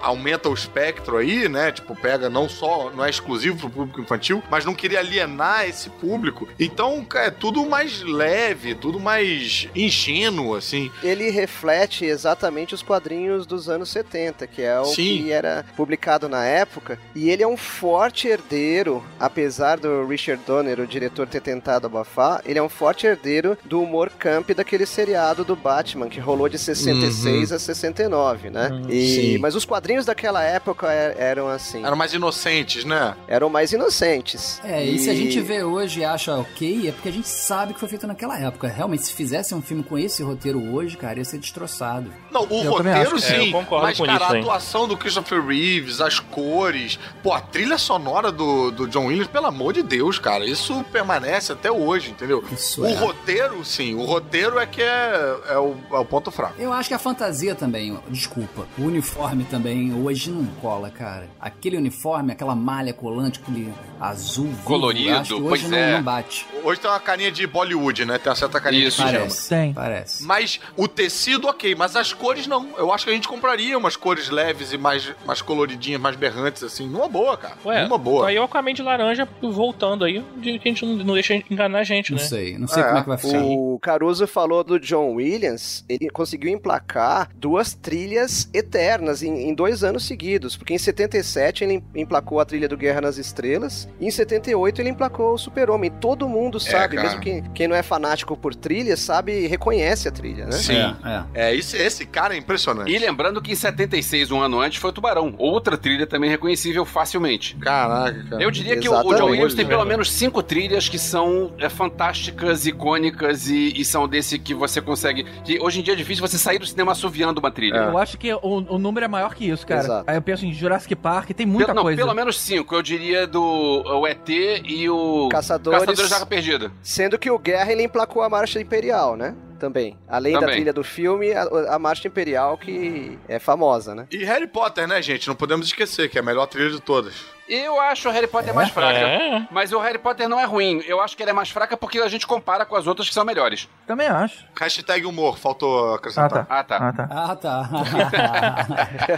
aumenta 0.00 0.48
o 0.48 0.54
espectro 0.54 1.16
aí, 1.16 1.48
né? 1.48 1.72
Tipo, 1.72 1.94
pega 1.94 2.28
não 2.28 2.48
só, 2.48 2.90
não 2.90 3.04
é 3.04 3.10
exclusivo 3.10 3.58
pro 3.58 3.70
público 3.70 4.00
infantil, 4.00 4.42
mas 4.50 4.64
não 4.64 4.74
queria 4.74 5.00
alienar 5.00 5.68
esse 5.68 5.90
público. 5.90 6.48
Então, 6.58 7.06
é 7.14 7.30
tudo 7.30 7.64
mais 7.66 8.02
leve, 8.02 8.74
tudo 8.74 8.98
mais 9.00 9.68
ingênuo, 9.74 10.54
assim. 10.54 10.90
Ele 11.02 11.30
reflete 11.30 12.04
exatamente 12.04 12.74
os 12.74 12.82
quadrinhos 12.82 13.46
dos 13.46 13.68
anos 13.68 13.88
70, 13.90 14.46
que 14.46 14.62
é 14.62 14.78
o 14.80 14.84
Sim. 14.86 15.22
que 15.24 15.32
era 15.32 15.64
publicado 15.76 16.28
na 16.28 16.44
época. 16.44 16.98
E 17.14 17.30
ele 17.30 17.42
é 17.42 17.48
um 17.48 17.56
forte 17.56 18.28
herdeiro, 18.28 19.04
apesar 19.18 19.78
do 19.78 20.06
Richard 20.06 20.42
Donner, 20.46 20.80
o 20.80 20.86
diretor, 20.86 21.26
ter 21.26 21.40
tentado 21.40 21.86
abafar, 21.86 22.42
ele 22.44 22.58
é 22.58 22.62
um 22.62 22.68
forte 22.68 23.06
herdeiro 23.06 23.56
do 23.64 23.75
humor 23.82 24.10
camp 24.10 24.50
daquele 24.50 24.86
seriado 24.86 25.44
do 25.44 25.54
Batman, 25.56 26.08
que 26.08 26.20
rolou 26.20 26.48
de 26.48 26.58
66 26.58 27.52
a 27.52 27.58
69, 27.58 28.50
né? 28.50 28.70
E, 28.88 29.14
Sim. 29.14 29.38
mas 29.38 29.54
os 29.54 29.64
quadrinhos 29.64 30.04
daquela 30.06 30.42
época 30.42 30.86
er- 30.92 31.16
eram 31.18 31.48
assim, 31.48 31.84
Eram 31.84 31.96
mais 31.96 32.12
inocentes, 32.14 32.84
né? 32.84 33.14
eram 33.28 33.48
mais 33.48 33.72
inocentes. 33.72 34.60
É, 34.64 34.84
e 34.84 34.98
se 34.98 35.10
a 35.10 35.14
gente 35.14 35.40
vê 35.40 35.62
hoje 35.62 36.00
e 36.00 36.04
acha 36.04 36.34
ok, 36.36 36.88
é 36.88 36.92
porque 36.92 37.08
a 37.08 37.12
gente 37.12 37.28
sabe 37.28 37.74
que 37.74 37.80
foi 37.80 37.88
feito 37.88 38.06
naquela 38.06 38.38
época. 38.38 38.68
Realmente, 38.68 39.04
se 39.06 39.12
fizesse 39.12 39.54
um 39.54 39.62
filme 39.62 39.82
com 39.82 39.98
esse 39.98 40.22
roteiro 40.22 40.60
hoje, 40.74 40.96
cara, 40.96 41.18
ia 41.18 41.24
ser 41.24 41.38
destroçado. 41.38 42.12
Não, 42.30 42.42
o 42.42 42.62
Eu 42.62 42.72
roteiro. 42.72 43.16
É, 43.16 43.20
sim, 43.20 43.50
concordo 43.52 43.86
mas 43.86 43.98
cara, 43.98 44.12
isso, 44.14 44.24
a 44.24 44.36
hein. 44.36 44.42
atuação 44.42 44.88
do 44.88 44.96
Christopher 44.96 45.44
Reeves, 45.44 46.00
as 46.00 46.18
cores, 46.20 46.98
pô, 47.22 47.32
a 47.32 47.40
trilha 47.40 47.78
sonora 47.78 48.30
do, 48.30 48.70
do 48.70 48.86
John 48.88 49.06
Williams, 49.06 49.28
pelo 49.28 49.46
amor 49.46 49.72
de 49.72 49.82
Deus, 49.82 50.18
cara, 50.18 50.44
isso 50.46 50.84
permanece 50.92 51.52
até 51.52 51.70
hoje, 51.70 52.10
entendeu? 52.10 52.44
Isso 52.52 52.82
o 52.82 52.86
é. 52.86 52.94
roteiro, 52.94 53.64
sim, 53.66 53.94
o 53.94 54.04
roteiro 54.04 54.58
é 54.58 54.66
que 54.66 54.82
é, 54.82 55.36
é, 55.50 55.58
o, 55.58 55.74
é 55.92 55.98
o 55.98 56.04
ponto 56.04 56.30
fraco. 56.30 56.54
Eu 56.58 56.72
acho 56.72 56.88
que 56.88 56.94
a 56.94 56.98
fantasia 56.98 57.54
também, 57.54 57.96
desculpa, 58.08 58.66
o 58.78 58.82
uniforme 58.82 59.44
também 59.44 59.92
hoje 59.94 60.30
não 60.30 60.44
cola, 60.60 60.90
cara. 60.90 61.28
Aquele 61.40 61.76
uniforme, 61.76 62.32
aquela 62.32 62.54
malha 62.54 62.92
colante, 62.92 63.40
aquele 63.42 63.72
azul 64.00 64.46
vivo, 64.46 64.62
Colorido, 64.64 65.08
eu 65.10 65.16
acho 65.18 65.34
que 65.36 65.40
pois 65.40 65.52
hoje 65.62 65.68
não, 65.70 65.78
é. 65.78 65.92
não 65.92 66.02
bate. 66.02 66.46
Hoje 66.62 66.80
tem 66.80 66.90
uma 66.90 67.00
carinha 67.00 67.30
de 67.30 67.46
Bollywood, 67.46 68.04
né? 68.04 68.18
Tem 68.18 68.30
uma 68.30 68.36
certa 68.36 68.60
carinha 68.60 68.86
Isso. 68.88 68.98
de 68.98 69.04
pijama. 69.04 69.20
Parece, 69.26 69.48
Tem. 69.48 69.72
parece. 69.72 70.24
Mas 70.24 70.60
o 70.76 70.86
tecido, 70.86 71.48
ok, 71.48 71.74
mas 71.74 71.96
as 71.96 72.12
cores 72.12 72.46
não. 72.46 72.68
Eu 72.76 72.92
acho 72.92 73.04
que 73.04 73.10
a 73.10 73.14
gente 73.14 73.28
compraria 73.28 73.76
umas 73.76 73.96
cores 73.96 74.28
leves 74.28 74.72
e 74.72 74.78
mais, 74.78 75.12
mais 75.26 75.40
coloridinhas, 75.42 76.00
mais 76.00 76.16
berrantes, 76.16 76.62
assim, 76.62 76.88
numa 76.88 77.08
boa, 77.08 77.36
cara. 77.36 77.56
Ué, 77.64 77.84
numa 77.84 77.98
boa. 77.98 78.28
aí 78.28 78.38
o 78.38 78.42
Aquaman 78.42 78.74
de 78.74 78.82
laranja 78.82 79.28
voltando 79.40 80.04
aí, 80.04 80.22
de 80.36 80.58
que 80.58 80.68
a 80.68 80.72
gente 80.72 80.84
não, 80.84 80.96
não 80.96 81.14
deixa 81.14 81.34
enganar 81.50 81.80
a 81.80 81.84
gente, 81.84 82.12
Não 82.12 82.18
né? 82.18 82.24
sei, 82.24 82.58
não 82.58 82.68
sei 82.68 82.82
É, 82.82 82.86
como 82.86 82.98
é 82.98 83.02
que 83.02 83.08
vai 83.08 83.18
ficar. 83.18 83.38
O 83.38 83.55
Caruso 83.80 84.26
falou 84.26 84.62
do 84.64 84.78
John 84.78 85.14
Williams, 85.14 85.84
ele 85.88 86.08
conseguiu 86.10 86.50
emplacar 86.50 87.28
duas 87.36 87.74
trilhas 87.74 88.48
eternas 88.52 89.22
em, 89.22 89.48
em 89.48 89.54
dois 89.54 89.82
anos 89.84 90.04
seguidos, 90.06 90.56
porque 90.56 90.74
em 90.74 90.78
77 90.78 91.64
ele 91.64 91.82
emplacou 91.94 92.40
a 92.40 92.44
trilha 92.44 92.68
do 92.68 92.76
Guerra 92.76 93.00
nas 93.02 93.18
Estrelas, 93.18 93.88
e 94.00 94.06
em 94.06 94.10
78 94.10 94.80
ele 94.80 94.90
emplacou 94.90 95.34
o 95.34 95.38
Super-Homem. 95.38 95.90
Todo 96.00 96.28
mundo 96.28 96.58
sabe, 96.60 96.96
cara. 96.96 97.08
mesmo 97.08 97.20
que, 97.20 97.42
quem 97.54 97.68
não 97.68 97.76
é 97.76 97.82
fanático 97.82 98.36
por 98.36 98.54
trilha, 98.54 98.96
sabe 98.96 99.44
e 99.44 99.46
reconhece 99.46 100.08
a 100.08 100.10
trilha, 100.10 100.46
né? 100.46 100.52
Sim. 100.52 100.74
É, 100.76 100.96
é. 101.34 101.46
É, 101.50 101.54
esse, 101.56 101.76
esse 101.76 102.06
cara 102.06 102.34
é 102.34 102.38
impressionante. 102.38 102.90
E 102.92 102.98
lembrando 102.98 103.40
que 103.42 103.52
em 103.52 103.56
76, 103.56 104.30
um 104.30 104.40
ano 104.40 104.60
antes, 104.60 104.78
foi 104.80 104.90
o 104.90 104.92
Tubarão. 104.92 105.34
Outra 105.38 105.76
trilha 105.76 106.06
também 106.06 106.30
reconhecível 106.30 106.84
facilmente. 106.84 107.56
Caraca, 107.56 108.24
cara. 108.30 108.42
Eu 108.42 108.50
diria 108.50 108.76
que 108.78 108.88
o- 108.88 108.92
o 108.92 108.94
Exatamente. 108.94 109.20
John 109.20 109.30
Williams 109.30 109.54
tem 109.54 109.64
É 109.64 109.68
pelo 109.68 109.84
menos 109.84 110.10
cinco 110.12 110.42
trilhas 110.42 110.88
que 110.88 110.98
são 110.98 111.52
é, 111.58 111.68
fantásticas, 111.68 112.66
icônicas 112.66 113.45
e, 113.48 113.72
e 113.80 113.84
são 113.84 114.06
desse 114.08 114.38
que 114.38 114.54
você 114.54 114.80
consegue. 114.80 115.24
Que 115.42 115.58
hoje 115.60 115.80
em 115.80 115.82
dia 115.82 115.94
é 115.94 115.96
difícil 115.96 116.26
você 116.26 116.38
sair 116.38 116.58
do 116.58 116.66
cinema 116.66 116.92
assoviando 116.92 117.40
uma 117.40 117.50
trilha. 117.50 117.76
Eu 117.76 117.98
acho 117.98 118.16
que 118.18 118.32
o, 118.32 118.38
o 118.42 118.78
número 118.78 119.04
é 119.04 119.08
maior 119.08 119.34
que 119.34 119.48
isso, 119.48 119.66
cara. 119.66 119.80
Exato. 119.80 120.04
Aí 120.10 120.16
eu 120.16 120.22
penso 120.22 120.44
em 120.46 120.52
Jurassic 120.52 120.94
Park, 120.96 121.30
tem 121.30 121.46
muita 121.46 121.66
Pelo- 121.66 121.76
não, 121.76 121.82
coisa. 121.82 121.96
pelo 121.96 122.14
menos 122.14 122.38
cinco. 122.40 122.74
Eu 122.74 122.82
diria 122.82 123.26
do 123.26 123.40
o 123.42 124.06
ET 124.06 124.28
e 124.28 124.88
o 124.88 125.28
Caçadores. 125.30 125.80
Caçadores 125.80 126.10
da 126.10 126.16
Arca 126.16 126.26
Perdida. 126.26 126.72
Sendo 126.82 127.18
que 127.18 127.30
o 127.30 127.38
Guerra 127.38 127.72
ele 127.72 127.82
emplacou 127.82 128.22
a 128.22 128.28
Marcha 128.28 128.60
Imperial, 128.60 129.16
né? 129.16 129.34
Também. 129.58 129.96
Além 130.06 130.34
da 130.34 130.40
Também. 130.40 130.56
trilha 130.56 130.72
do 130.72 130.84
filme, 130.84 131.32
a, 131.32 131.44
a 131.74 131.78
Marcha 131.78 132.06
Imperial 132.08 132.58
que 132.58 133.18
é 133.26 133.38
famosa, 133.38 133.94
né? 133.94 134.06
E 134.10 134.18
Harry 134.24 134.46
Potter, 134.46 134.86
né, 134.86 135.00
gente? 135.00 135.26
Não 135.28 135.34
podemos 135.34 135.66
esquecer 135.66 136.10
que 136.10 136.18
é 136.18 136.20
a 136.20 136.24
melhor 136.24 136.46
trilha 136.46 136.70
de 136.70 136.80
todas. 136.80 137.14
Eu 137.48 137.80
acho 137.80 138.08
o 138.08 138.12
Harry 138.12 138.26
Potter 138.26 138.54
mais 138.54 138.70
fraca. 138.70 138.98
É. 138.98 139.46
Mas 139.50 139.72
o 139.72 139.78
Harry 139.78 139.98
Potter 139.98 140.28
não 140.28 140.40
é 140.40 140.44
ruim. 140.44 140.82
Eu 140.86 141.00
acho 141.00 141.16
que 141.16 141.22
ela 141.22 141.30
é 141.30 141.34
mais 141.34 141.50
fraca 141.50 141.76
porque 141.76 141.98
a 141.98 142.08
gente 142.08 142.26
compara 142.26 142.64
com 142.64 142.76
as 142.76 142.86
outras 142.86 143.08
que 143.08 143.14
são 143.14 143.24
melhores. 143.24 143.68
Também 143.86 144.08
acho. 144.08 144.44
Hashtag 144.58 145.06
humor, 145.06 145.38
faltou 145.38 145.94
acrescentar. 145.94 146.46
Ah, 146.48 146.64
tá. 146.64 146.76
Ah, 146.76 146.92
tá. 146.92 147.08
Ah, 147.10 147.36
tá. 147.36 147.68
Ah, 147.70 148.10
tá. 148.10 148.66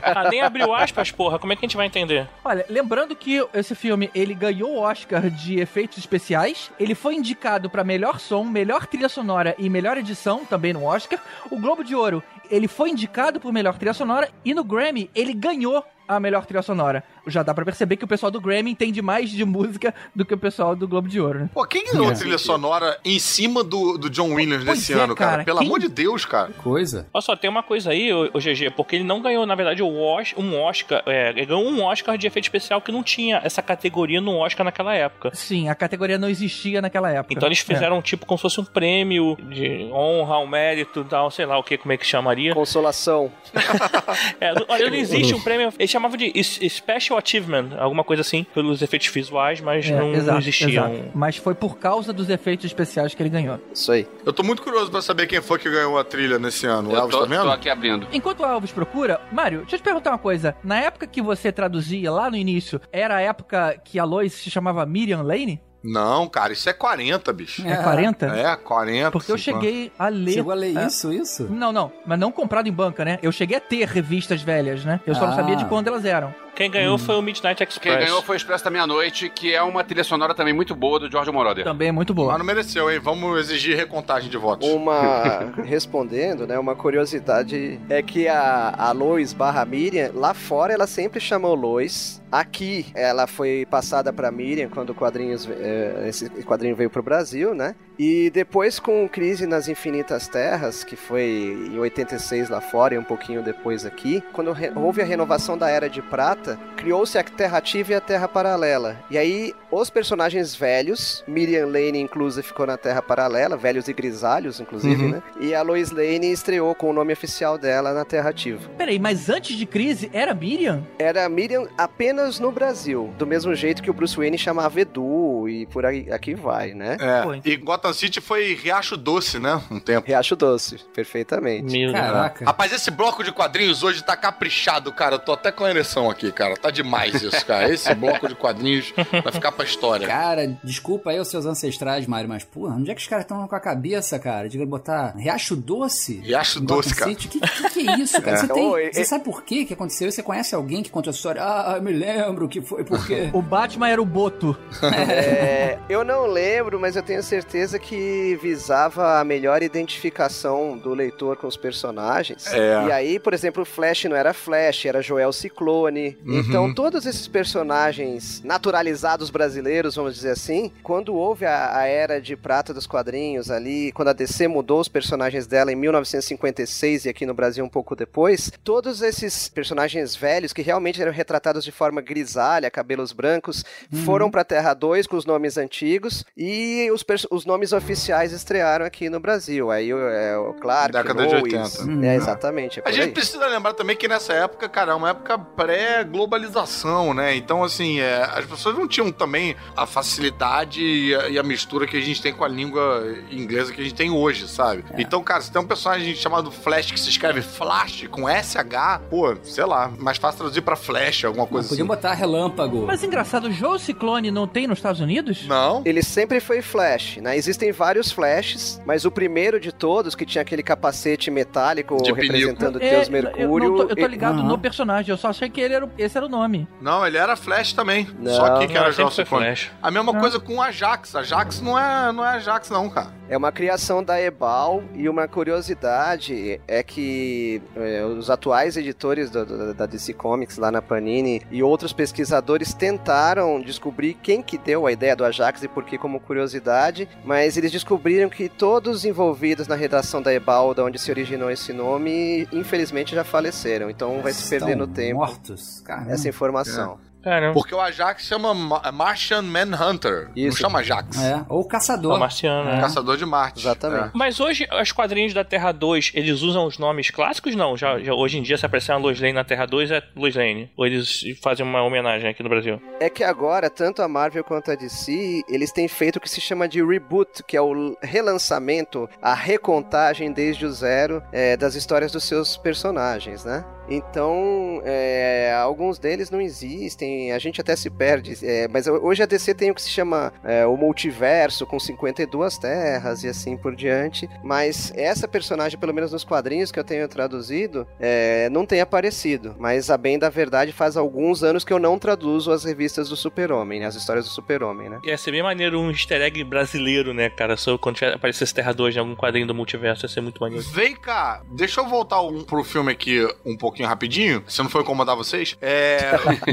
Ah, 0.18 0.28
nem 0.30 0.42
abriu 0.42 0.74
aspas, 0.74 1.10
porra. 1.10 1.38
Como 1.38 1.52
é 1.52 1.56
que 1.56 1.64
a 1.64 1.68
gente 1.68 1.76
vai 1.76 1.86
entender? 1.86 2.28
Olha, 2.44 2.64
lembrando 2.68 3.14
que 3.14 3.46
esse 3.54 3.74
filme, 3.74 4.10
ele 4.14 4.34
ganhou 4.34 4.76
o 4.76 4.80
Oscar 4.80 5.28
de 5.30 5.58
efeitos 5.60 5.98
especiais, 5.98 6.70
ele 6.78 6.94
foi 6.94 7.14
indicado 7.14 7.68
pra 7.70 7.84
melhor 7.84 8.18
som, 8.20 8.44
melhor 8.44 8.86
trilha 8.86 9.08
sonora 9.08 9.54
e 9.58 9.68
melhor 9.68 9.96
edição, 9.96 10.44
também 10.44 10.72
no 10.72 10.84
Oscar. 10.84 11.18
O 11.50 11.58
Globo 11.58 11.84
de 11.84 11.94
Ouro, 11.94 12.22
ele 12.50 12.68
foi 12.68 12.90
indicado 12.90 13.40
por 13.40 13.52
melhor 13.52 13.76
trilha 13.76 13.94
sonora 13.94 14.28
e 14.44 14.54
no 14.54 14.64
Grammy 14.64 15.10
ele 15.14 15.32
ganhou 15.34 15.84
a 16.08 16.18
melhor 16.18 16.46
trilha 16.46 16.62
sonora. 16.62 17.04
Já 17.26 17.42
dá 17.42 17.52
pra 17.54 17.64
perceber 17.64 17.96
que 17.96 18.04
o 18.04 18.08
pessoal 18.08 18.30
do 18.32 18.40
Grammy 18.40 18.70
entende 18.70 19.02
mais 19.02 19.30
de 19.30 19.44
música 19.44 19.94
do 20.14 20.24
que 20.24 20.32
o 20.34 20.38
pessoal 20.38 20.74
do 20.74 20.88
Globo 20.88 21.08
de 21.08 21.20
Ouro, 21.20 21.40
né? 21.40 21.50
Pô, 21.52 21.64
quem 21.66 21.84
ganhou 21.84 22.08
É. 22.08 22.12
a 22.12 22.14
trilha 22.16 22.38
sonora 22.38 22.98
em 23.04 23.18
cima 23.18 23.62
do, 23.62 23.98
do 23.98 24.08
John 24.08 24.32
Williams 24.34 24.64
Pois 24.64 24.78
nesse 24.78 24.92
é, 24.94 24.96
ano, 24.96 25.14
cara? 25.14 25.30
cara, 25.32 25.44
Pelo 25.44 25.58
quem- 25.58 25.66
amor 25.68 25.78
de 25.78 25.88
Deus, 25.88 26.24
cara. 26.24 26.50
Coisa. 26.62 27.06
Olha 27.12 27.22
só, 27.22 27.36
tem 27.36 27.50
uma 27.50 27.62
coisa 27.62 27.90
aí, 27.90 28.12
o, 28.12 28.30
GG, 28.38 28.70
porque 28.76 28.96
ele 28.96 29.04
não 29.04 29.20
ganhou, 29.20 29.44
na 29.46 29.54
verdade, 29.54 29.82
o 29.82 29.86
um 29.88 30.58
Oscar. 30.60 31.02
É, 31.06 31.30
ele 31.30 31.44
ganhou 31.46 31.64
um 31.64 31.82
Oscar 31.82 32.16
de 32.16 32.26
efeito 32.26 32.44
especial 32.46 32.80
que 32.80 32.90
não 32.90 33.02
tinha 33.02 33.40
essa 33.44 33.60
categoria 33.60 34.20
no 34.20 34.36
Oscar 34.36 34.64
naquela 34.64 34.94
época. 34.94 35.30
Sim, 35.34 35.68
a 35.68 35.74
categoria 35.74 36.16
não 36.18 36.28
existia 36.28 36.80
naquela 36.80 37.10
época. 37.10 37.34
Então 37.34 37.46
eles 37.48 37.60
É. 37.60 37.64
fizeram 37.64 38.00
tipo 38.00 38.24
como 38.24 38.38
se 38.38 38.42
fosse 38.42 38.60
um 38.60 38.64
prêmio 38.64 39.36
de 39.50 39.88
honra, 39.92 40.38
um 40.38 40.46
mérito, 40.46 41.04
tal, 41.04 41.30
sei 41.30 41.44
lá 41.46 41.58
o 41.58 41.62
que, 41.62 41.76
como 41.76 41.92
é 41.92 41.96
que 41.96 42.06
chamaria. 42.06 42.54
Consolação. 42.54 43.30
É, 44.40 44.54
não- 44.54 44.64
olha, 44.68 44.88
não 44.90 44.96
existe 44.96 45.34
um 45.34 45.40
prêmio. 45.40 45.72
Eles 45.78 45.90
chamavam 45.98 46.16
de 46.16 46.32
Special 46.68 47.18
Achievement, 47.18 47.70
alguma 47.78 48.04
coisa 48.04 48.22
assim, 48.22 48.44
pelos 48.54 48.80
efeitos 48.82 49.08
visuais, 49.08 49.60
mas 49.60 49.86
É, 49.88 49.92
não, 49.98 50.08
não 50.08 50.14
exato, 50.14 50.38
existia. 50.38 50.68
exato. 50.68 50.90
um- 50.94 51.10
Mas 51.14 51.36
foi 51.36 51.54
por 51.54 51.78
causa 51.78 52.12
dos 52.12 52.28
efeitos 52.30 52.66
especiais 52.66 53.14
que 53.14 53.22
ele 53.22 53.30
ganhou. 53.30 53.58
Isso 53.72 53.90
aí. 53.92 54.06
Eu 54.24 54.32
tô 54.32 54.42
muito 54.42 54.62
curioso 54.62 54.90
pra 54.90 55.02
saber 55.02 55.26
quem 55.26 55.40
foi 55.40 55.58
que 55.58 55.68
ganhou 55.68 55.98
a 55.98 56.04
trilha 56.04 56.38
nesse 56.38 56.66
ano. 56.66 56.90
O 56.90 56.92
Eu 56.92 56.98
Elvis, 56.98 57.14
tô, 57.16 57.22
tá 57.22 57.26
vendo? 57.28 57.42
tô 57.42 57.50
aqui 57.50 57.68
abrindo. 57.68 58.06
Enquanto 58.12 58.40
o 58.40 58.44
Alves 58.44 58.70
procura, 58.72 59.20
Mário, 59.32 59.60
deixa 59.60 59.76
eu 59.76 59.80
te 59.80 59.82
perguntar 59.82 60.10
uma 60.10 60.18
coisa. 60.18 60.54
Na 60.62 60.78
época 60.80 61.06
que 61.06 61.20
você 61.20 61.50
traduzia 61.52 62.10
lá 62.12 62.30
no 62.30 62.36
início, 62.36 62.80
era 62.92 63.16
a 63.16 63.20
época 63.20 63.80
que 63.84 63.98
a 63.98 64.04
Lois 64.04 64.32
se 64.32 64.50
chamava 64.50 64.84
Miriam 64.86 65.22
Lane? 65.22 65.60
Não, 65.82 66.28
cara, 66.28 66.52
isso 66.52 66.68
é 66.68 66.72
40, 66.72 67.32
bicho. 67.32 67.66
É 67.66 67.76
40? 67.76 68.26
É, 68.26 68.56
40. 68.56 69.10
Porque 69.12 69.30
eu 69.30 69.38
50. 69.38 69.60
cheguei 69.64 69.92
a 69.98 70.08
ler. 70.08 70.32
Chegou 70.32 70.52
a 70.52 70.54
ler 70.54 70.76
É. 70.76 70.86
isso, 70.86 71.12
isso? 71.12 71.44
Não, 71.50 71.72
não, 71.72 71.92
mas 72.04 72.18
não 72.18 72.32
comprado 72.32 72.68
em 72.68 72.72
banca, 72.72 73.04
né? 73.04 73.18
Eu 73.22 73.30
cheguei 73.30 73.56
a 73.56 73.60
ter 73.60 73.86
revistas 73.86 74.42
velhas, 74.42 74.84
né? 74.84 75.00
Eu 75.06 75.14
só 75.14 75.26
não 75.26 75.32
Ah. 75.32 75.36
sabia 75.36 75.54
de 75.56 75.64
quando 75.66 75.86
elas 75.88 76.04
eram. 76.04 76.34
Quem 76.58 76.68
ganhou 76.68 76.98
foi 76.98 77.14
o 77.14 77.22
Midnight 77.22 77.56
Quem 77.56 77.68
Express. 77.68 78.04
ganhou 78.04 78.20
foi 78.20 78.34
o 78.34 78.36
Expresso 78.36 78.64
da 78.64 78.70
Meia-Noite, 78.70 79.28
que 79.28 79.54
é 79.54 79.62
uma 79.62 79.84
trilha 79.84 80.02
sonora 80.02 80.34
também 80.34 80.52
muito 80.52 80.74
boa 80.74 80.98
do 80.98 81.08
George 81.08 81.30
Moroder. 81.30 81.62
Também 81.62 81.86
é 81.86 81.92
muito 81.92 82.12
Mas 82.12 82.16
boa. 82.16 82.36
não 82.36 82.44
mereceu, 82.44 82.90
hein? 82.90 82.98
Vamos 82.98 83.38
exigir 83.38 83.76
recontagem 83.76 84.28
de 84.28 84.36
votos. 84.36 84.68
Uma. 84.68 85.52
respondendo, 85.62 86.48
né? 86.48 86.58
Uma 86.58 86.74
curiosidade 86.74 87.78
é 87.88 88.02
que 88.02 88.26
a, 88.26 88.74
a 88.76 88.90
Lois 88.90 89.32
barra 89.32 89.64
Miriam, 89.64 90.10
lá 90.12 90.34
fora 90.34 90.72
ela 90.72 90.88
sempre 90.88 91.20
chamou 91.20 91.54
Lois. 91.54 92.20
Aqui 92.32 92.86
ela 92.92 93.28
foi 93.28 93.64
passada 93.70 94.12
pra 94.12 94.32
Miriam 94.32 94.68
quando 94.68 94.90
o 94.90 94.94
quadrinhos, 94.96 95.48
eh, 95.48 96.06
esse 96.08 96.28
quadrinho 96.42 96.74
veio 96.74 96.90
pro 96.90 97.04
Brasil, 97.04 97.54
né? 97.54 97.76
E 97.98 98.30
depois 98.30 98.78
com 98.78 99.08
Crise 99.08 99.46
nas 99.46 99.66
Infinitas 99.68 100.28
Terras, 100.28 100.84
que 100.84 100.94
foi 100.94 101.68
em 101.72 101.78
86 101.78 102.48
lá 102.48 102.60
fora 102.60 102.94
e 102.94 102.98
um 102.98 103.02
pouquinho 103.02 103.42
depois 103.42 103.84
aqui, 103.84 104.22
quando 104.32 104.54
houve 104.76 105.02
a 105.02 105.04
renovação 105.04 105.58
da 105.58 105.68
Era 105.68 105.88
de 105.90 106.00
Prata, 106.00 106.58
criou-se 106.76 107.18
a 107.18 107.24
Terra 107.24 107.58
Ativa 107.58 107.92
e 107.92 107.94
a 107.96 108.00
Terra 108.00 108.28
Paralela. 108.28 108.96
E 109.10 109.18
aí 109.18 109.52
os 109.70 109.90
personagens 109.90 110.54
velhos, 110.54 111.24
Miriam 111.26 111.66
Lane, 111.66 111.98
inclusive, 112.00 112.46
ficou 112.46 112.66
na 112.66 112.76
Terra 112.76 113.02
Paralela, 113.02 113.56
velhos 113.56 113.88
e 113.88 113.92
grisalhos, 113.92 114.60
inclusive, 114.60 115.02
Uhum. 115.02 115.10
né? 115.10 115.22
E 115.40 115.54
a 115.54 115.62
Lois 115.62 115.90
Lane 115.90 116.30
estreou 116.32 116.74
com 116.74 116.88
o 116.90 116.92
nome 116.92 117.12
oficial 117.12 117.58
dela 117.58 117.92
na 117.92 118.04
Terra 118.04 118.30
Ativa. 118.30 118.68
Peraí, 118.78 118.98
mas 118.98 119.28
antes 119.28 119.56
de 119.56 119.66
crise 119.66 120.08
era 120.12 120.32
Miriam? 120.34 120.86
Era 120.98 121.28
Miriam 121.28 121.66
apenas 121.76 122.38
no 122.38 122.50
Brasil, 122.52 123.12
do 123.18 123.26
mesmo 123.26 123.54
jeito 123.54 123.82
que 123.82 123.90
o 123.90 123.94
Bruce 123.94 124.16
Wayne 124.16 124.38
chamava 124.38 124.80
Edu 124.80 125.48
e 125.48 125.66
por 125.66 125.84
aí 125.84 126.10
aqui 126.12 126.34
vai, 126.34 126.72
né? 126.74 126.96
É, 127.00 127.22
Pô, 127.22 127.34
e 127.44 127.56
Gotham 127.56 127.87
City 127.92 128.20
foi 128.20 128.54
Riacho 128.54 128.96
Doce, 128.96 129.38
né? 129.38 129.60
Um 129.70 129.78
tempo. 129.80 130.06
Riacho 130.06 130.36
Doce, 130.36 130.78
perfeitamente. 130.94 131.70
Meu. 131.72 131.92
Caraca. 131.92 132.44
Rapaz, 132.44 132.72
esse 132.72 132.90
bloco 132.90 133.22
de 133.24 133.32
quadrinhos 133.32 133.82
hoje 133.82 134.02
tá 134.02 134.16
caprichado, 134.16 134.92
cara. 134.92 135.16
Eu 135.16 135.18
tô 135.18 135.32
até 135.32 135.50
com 135.52 135.64
a 135.64 135.70
ereção 135.70 136.10
aqui, 136.10 136.30
cara. 136.32 136.56
Tá 136.56 136.70
demais 136.70 137.22
isso, 137.22 137.44
cara. 137.46 137.68
Esse 137.72 137.94
bloco 137.94 138.28
de 138.28 138.34
quadrinhos 138.34 138.92
vai 139.22 139.32
ficar 139.32 139.52
pra 139.52 139.64
história. 139.64 140.06
Cara, 140.06 140.46
desculpa 140.62 141.10
aí 141.10 141.18
os 141.20 141.28
seus 141.28 141.46
ancestrais, 141.46 142.06
Mário, 142.06 142.28
mas, 142.28 142.44
porra, 142.44 142.74
onde 142.74 142.90
é 142.90 142.94
que 142.94 143.00
os 143.00 143.06
caras 143.06 143.24
estão 143.24 143.46
com 143.46 143.54
a 143.54 143.60
cabeça, 143.60 144.18
cara? 144.18 144.48
De 144.48 144.64
botar 144.66 145.14
Riacho 145.16 145.56
Doce? 145.56 146.20
Riacho 146.20 146.60
Gotham 146.60 146.76
Doce, 146.76 146.94
cara. 146.94 147.10
City? 147.10 147.28
Que, 147.28 147.40
que, 147.40 147.70
que 147.70 147.88
é 147.88 147.98
isso, 147.98 148.20
cara? 148.22 148.36
É. 148.36 148.40
Você, 148.40 148.48
tem- 148.48 148.66
Oi, 148.70 148.90
você 148.92 149.00
é- 149.00 149.04
sabe 149.04 149.24
por 149.24 149.42
quê 149.42 149.64
que 149.64 149.74
aconteceu? 149.74 150.10
Você 150.10 150.22
conhece 150.22 150.54
alguém 150.54 150.82
que 150.82 150.90
conta 150.90 151.10
a 151.10 151.12
história? 151.12 151.42
Ah, 151.42 151.74
eu 151.76 151.82
me 151.82 151.92
lembro 151.92 152.48
que 152.48 152.60
foi 152.60 152.84
porque... 152.84 153.30
O 153.38 153.42
Batman 153.42 153.88
era 153.88 154.00
o 154.02 154.04
Boto. 154.06 154.56
É, 154.82 155.78
eu 155.88 156.04
não 156.04 156.26
lembro, 156.26 156.78
mas 156.80 156.96
eu 156.96 157.02
tenho 157.02 157.22
certeza 157.22 157.77
que 157.78 158.38
visava 158.42 159.20
a 159.20 159.24
melhor 159.24 159.62
identificação 159.62 160.76
do 160.76 160.94
leitor 160.94 161.36
com 161.36 161.46
os 161.46 161.56
personagens. 161.56 162.46
É. 162.52 162.86
E 162.86 162.92
aí, 162.92 163.18
por 163.18 163.32
exemplo, 163.32 163.62
o 163.62 163.66
Flash 163.66 164.04
não 164.04 164.16
era 164.16 164.32
Flash, 164.32 164.86
era 164.86 165.02
Joel 165.02 165.32
Ciclone. 165.32 166.16
Uhum. 166.24 166.38
Então, 166.40 166.74
todos 166.74 167.06
esses 167.06 167.28
personagens 167.28 168.42
naturalizados 168.44 169.30
brasileiros, 169.30 169.96
vamos 169.96 170.14
dizer 170.14 170.30
assim, 170.30 170.72
quando 170.82 171.14
houve 171.14 171.46
a, 171.46 171.78
a 171.78 171.86
era 171.86 172.20
de 172.20 172.36
prata 172.36 172.74
dos 172.74 172.86
quadrinhos 172.86 173.50
ali, 173.50 173.92
quando 173.92 174.08
a 174.08 174.12
DC 174.12 174.48
mudou 174.48 174.80
os 174.80 174.88
personagens 174.88 175.46
dela 175.46 175.72
em 175.72 175.76
1956 175.76 177.04
e 177.04 177.08
aqui 177.08 177.26
no 177.26 177.34
Brasil 177.34 177.64
um 177.64 177.68
pouco 177.68 177.94
depois, 177.94 178.50
todos 178.64 179.02
esses 179.02 179.48
personagens 179.48 180.14
velhos 180.16 180.52
que 180.52 180.62
realmente 180.62 181.00
eram 181.00 181.12
retratados 181.12 181.64
de 181.64 181.72
forma 181.72 182.00
grisalha, 182.00 182.70
cabelos 182.70 183.12
brancos, 183.12 183.64
foram 184.04 184.30
pra 184.30 184.44
Terra 184.44 184.74
2 184.74 185.06
com 185.06 185.16
os 185.16 185.24
nomes 185.24 185.56
antigos 185.56 186.24
e 186.36 186.88
os, 186.92 187.04
os 187.30 187.44
nomes 187.44 187.67
oficiais 187.72 188.32
estrearam 188.32 188.84
aqui 188.84 189.08
no 189.08 189.20
Brasil. 189.20 189.70
Aí 189.70 189.90
é, 189.90 190.36
o 190.36 190.54
Clark, 190.54 190.92
Década 190.92 191.26
de 191.26 191.34
Lois, 191.34 191.78
80. 191.78 192.06
É, 192.06 192.14
exatamente. 192.16 192.80
é 192.80 192.82
A 192.84 192.92
gente 192.92 193.04
aí. 193.04 193.12
precisa 193.12 193.46
lembrar 193.46 193.74
também 193.74 193.96
que 193.96 194.08
nessa 194.08 194.32
época, 194.32 194.68
cara, 194.68 194.92
é 194.92 194.94
uma 194.94 195.10
época 195.10 195.38
pré-globalização, 195.38 197.14
né? 197.14 197.34
Então, 197.36 197.62
assim, 197.62 198.00
é, 198.00 198.22
as 198.34 198.44
pessoas 198.44 198.76
não 198.76 198.86
tinham 198.88 199.10
também 199.10 199.56
a 199.76 199.86
facilidade 199.86 200.82
e 200.82 201.14
a, 201.14 201.28
e 201.28 201.38
a 201.38 201.42
mistura 201.42 201.86
que 201.86 201.96
a 201.96 202.00
gente 202.00 202.20
tem 202.20 202.32
com 202.32 202.44
a 202.44 202.48
língua 202.48 203.04
inglesa 203.30 203.72
que 203.72 203.80
a 203.80 203.84
gente 203.84 203.94
tem 203.94 204.10
hoje, 204.10 204.48
sabe? 204.48 204.84
Então, 204.96 205.22
cara, 205.22 205.40
se 205.40 205.50
tem 205.50 205.60
um 205.60 205.66
personagem 205.66 206.14
chamado 206.14 206.50
Flash 206.50 206.90
que 206.90 207.00
se 207.00 207.08
escreve 207.10 207.42
Flash 207.42 208.06
com 208.10 208.28
SH, 208.28 209.00
pô, 209.10 209.36
sei 209.42 209.64
lá, 209.64 209.90
mais 209.98 210.18
fácil 210.18 210.38
traduzir 210.38 210.62
pra 210.62 210.76
Flash, 210.76 211.24
alguma 211.24 211.46
coisa 211.46 211.66
assim. 211.66 211.74
Podiam 211.76 211.86
botar 211.86 212.14
relâmpago. 212.14 212.84
Mas 212.86 213.02
engraçado, 213.02 213.48
o 213.48 213.52
Joe 213.52 213.78
Ciclone 213.78 214.30
não 214.30 214.46
tem 214.46 214.66
nos 214.66 214.78
Estados 214.78 215.00
Unidos? 215.00 215.46
Não? 215.46 215.82
Ele 215.84 216.02
sempre 216.02 216.40
foi 216.40 216.62
Flash, 216.62 217.18
né? 217.18 217.36
Existem 217.58 217.72
vários 217.72 218.12
Flashes, 218.12 218.80
mas 218.86 219.04
o 219.04 219.10
primeiro 219.10 219.58
de 219.58 219.72
todos, 219.72 220.14
que 220.14 220.24
tinha 220.24 220.42
aquele 220.42 220.62
capacete 220.62 221.28
metálico 221.28 221.96
De 222.00 222.12
representando 222.12 222.80
É, 222.80 222.90
Deus 222.90 223.06
eu, 223.08 223.12
Mercúrio. 223.12 223.68
não 223.70 223.76
tô, 223.78 223.82
eu 223.92 223.96
tô 223.96 224.06
ligado 224.06 224.44
no 224.44 224.56
personagem, 224.56 225.10
eu 225.10 225.16
só 225.16 225.30
achei 225.30 225.50
que 225.50 225.60
ele 225.60 225.74
era, 225.74 225.84
o- 225.84 225.90
esse 225.98 226.16
era 226.16 226.24
o 226.24 226.28
nome. 226.28 226.68
Não, 226.80 227.04
ele 227.04 227.16
era 227.18 227.34
Flash 227.34 227.72
também. 227.72 228.06
Não. 228.16 228.32
Só 228.32 228.58
que, 228.60 228.68
que 228.68 228.74
Não, 228.74 228.82
era 228.82 228.92
Ciclone. 228.92 229.26
Flash. 229.26 229.72
A 229.82 229.90
mesma 229.90 230.12
Ah. 230.16 230.20
coisa 230.20 230.38
com 230.38 230.54
o 230.58 230.62
Ajax. 230.62 231.16
Ajax 231.16 231.60
não 231.60 231.76
é, 231.76 232.12
não 232.12 232.24
é 232.24 232.28
Ajax, 232.36 232.70
não, 232.70 232.88
cara. 232.88 233.08
É 233.28 233.36
uma 233.36 233.50
criação 233.50 234.04
da 234.04 234.18
Ebal 234.20 234.82
e 234.94 235.08
uma 235.08 235.26
curiosidade 235.26 236.60
é 236.66 236.82
que 236.82 237.60
é, 237.76 238.04
os 238.04 238.30
atuais 238.30 238.76
editores 238.76 239.30
do- 239.30 239.44
do- 239.44 239.74
da 239.74 239.84
DC 239.84 240.12
Comics 240.14 240.56
lá 240.58 240.70
na 240.70 240.80
Panini 240.80 241.42
e 241.50 241.60
outros 241.62 241.92
pesquisadores 241.92 242.72
tentaram 242.72 243.60
descobrir 243.60 244.14
quem 244.14 244.40
que 244.42 244.56
deu 244.56 244.86
a 244.86 244.92
ideia 244.92 245.14
do 245.16 245.24
Ajax 245.24 245.62
e 245.64 245.68
por 245.68 245.84
que 245.84 245.98
como 245.98 246.20
curiosidade, 246.20 247.06
mas 247.24 247.37
eles 247.56 247.70
descobriram 247.70 248.28
que 248.28 248.48
todos 248.48 249.04
envolvidos 249.04 249.66
na 249.66 249.74
redação 249.74 250.20
da 250.20 250.32
Ebal, 250.32 250.74
da 250.74 250.84
onde 250.84 250.98
se 250.98 251.10
originou 251.10 251.50
esse 251.50 251.72
nome, 251.72 252.48
infelizmente 252.52 253.14
já 253.14 253.24
faleceram. 253.24 253.90
Então 253.90 254.20
vai 254.22 254.32
se 254.32 254.48
perder 254.48 254.72
Estão 254.72 254.86
no 254.86 254.92
tempo 254.92 255.18
mortos. 255.18 255.80
Caramba. 255.80 256.12
essa 256.12 256.28
informação. 256.28 256.98
Caramba. 257.28 257.54
Porque 257.54 257.74
o 257.74 257.80
Ajax 257.80 258.22
chama 258.24 258.54
Ma- 258.54 258.90
Martian 258.92 259.42
Manhunter. 259.42 260.28
Não 260.28 260.32
Isso. 260.34 260.58
chama 260.58 260.78
Ajax. 260.80 261.18
É, 261.22 261.44
ou 261.48 261.64
caçador. 261.66 262.14
O 262.16 262.18
Marciano, 262.18 262.70
né? 262.70 262.80
Caçador 262.80 263.16
de 263.16 263.26
Marte. 263.26 263.60
Exatamente. 263.60 264.10
Mas 264.14 264.40
hoje, 264.40 264.66
os 264.80 264.92
quadrinhos 264.92 265.34
da 265.34 265.44
Terra 265.44 265.72
2, 265.72 266.12
eles 266.14 266.40
usam 266.42 266.64
os 266.66 266.78
nomes 266.78 267.10
clássicos? 267.10 267.54
Não, 267.54 267.76
já, 267.76 267.98
já- 267.98 268.14
hoje 268.14 268.38
em 268.38 268.42
dia, 268.42 268.56
se 268.56 268.64
aparecer 268.64 268.92
uma 268.92 268.98
Lois 268.98 269.20
Lane 269.20 269.32
na 269.34 269.44
Terra 269.44 269.66
2, 269.66 269.90
é 269.90 270.02
Lois 270.16 270.34
Lane. 270.34 270.70
Ou 270.76 270.86
eles 270.86 271.22
fazem 271.42 271.64
uma 271.66 271.82
homenagem 271.82 272.28
aqui 272.30 272.42
no 272.42 272.48
Brasil? 272.48 272.80
É 273.00 273.10
que 273.10 273.22
agora, 273.22 273.68
tanto 273.68 274.00
a 274.02 274.08
Marvel 274.08 274.42
quanto 274.44 274.70
a 274.70 274.74
DC, 274.74 275.42
eles 275.48 275.70
têm 275.72 275.86
feito 275.88 276.16
o 276.16 276.20
que 276.20 276.30
se 276.30 276.40
chama 276.40 276.66
de 276.68 276.82
reboot, 276.84 277.42
que 277.46 277.56
é 277.56 277.60
o 277.60 277.96
relançamento, 278.02 279.08
a 279.20 279.34
recontagem 279.34 280.32
desde 280.32 280.64
o 280.66 280.70
zero 280.72 281.22
é, 281.32 281.56
das 281.56 281.74
histórias 281.74 282.12
dos 282.12 282.24
seus 282.24 282.56
personagens, 282.56 283.44
né? 283.44 283.64
Então, 283.88 284.80
é, 284.84 285.52
alguns 285.60 285.98
deles 285.98 286.30
não 286.30 286.40
existem, 286.40 287.32
a 287.32 287.38
gente 287.38 287.60
até 287.60 287.74
se 287.74 287.88
perde, 287.90 288.36
é, 288.44 288.68
mas 288.68 288.86
hoje 288.86 289.22
a 289.22 289.26
DC 289.26 289.54
tem 289.54 289.70
o 289.70 289.74
que 289.74 289.82
se 289.82 289.90
chama 289.90 290.32
é, 290.44 290.66
o 290.66 290.76
multiverso, 290.76 291.66
com 291.66 291.78
52 291.78 292.58
terras 292.58 293.24
e 293.24 293.28
assim 293.28 293.56
por 293.56 293.74
diante, 293.74 294.28
mas 294.42 294.92
essa 294.94 295.26
personagem, 295.26 295.78
pelo 295.78 295.94
menos 295.94 296.12
nos 296.12 296.24
quadrinhos 296.24 296.70
que 296.70 296.78
eu 296.78 296.84
tenho 296.84 297.08
traduzido, 297.08 297.86
é, 297.98 298.48
não 298.50 298.66
tem 298.66 298.80
aparecido, 298.80 299.54
mas 299.58 299.90
a 299.90 299.96
bem 299.96 300.18
da 300.18 300.28
verdade 300.28 300.72
faz 300.72 300.96
alguns 300.96 301.42
anos 301.42 301.64
que 301.64 301.72
eu 301.72 301.78
não 301.78 301.98
traduzo 301.98 302.52
as 302.52 302.64
revistas 302.64 303.08
do 303.08 303.16
Super-Homem, 303.16 303.80
né, 303.80 303.86
as 303.86 303.94
histórias 303.94 304.26
do 304.26 304.30
Super-Homem, 304.30 304.88
né? 304.90 305.00
Ia 305.04 305.16
ser 305.16 305.30
bem 305.30 305.42
maneiro 305.42 305.80
um 305.80 305.90
easter 305.90 306.20
egg 306.20 306.42
brasileiro, 306.44 307.14
né, 307.14 307.30
cara? 307.30 307.56
Só 307.56 307.78
quando 307.78 307.96
tiver- 307.96 308.14
aparecesse 308.14 308.52
Terra 308.54 308.72
2 308.72 308.96
em 308.96 308.98
algum 308.98 309.14
quadrinho 309.16 309.46
do 309.46 309.54
multiverso, 309.54 310.04
ia 310.04 310.08
ser 310.08 310.20
muito 310.20 310.40
maneiro. 310.40 310.64
Vem 310.72 310.94
cá, 310.94 311.42
deixa 311.52 311.80
eu 311.80 311.86
voltar 311.86 312.20
um, 312.22 312.42
pro 312.44 312.62
filme 312.64 312.92
aqui 312.92 313.26
um 313.44 313.56
pouquinho 313.56 313.77
rapidinho, 313.86 314.42
se 314.46 314.62
não 314.62 314.68
for 314.70 314.82
incomodar 314.82 315.16
vocês. 315.16 315.56
É. 315.60 316.00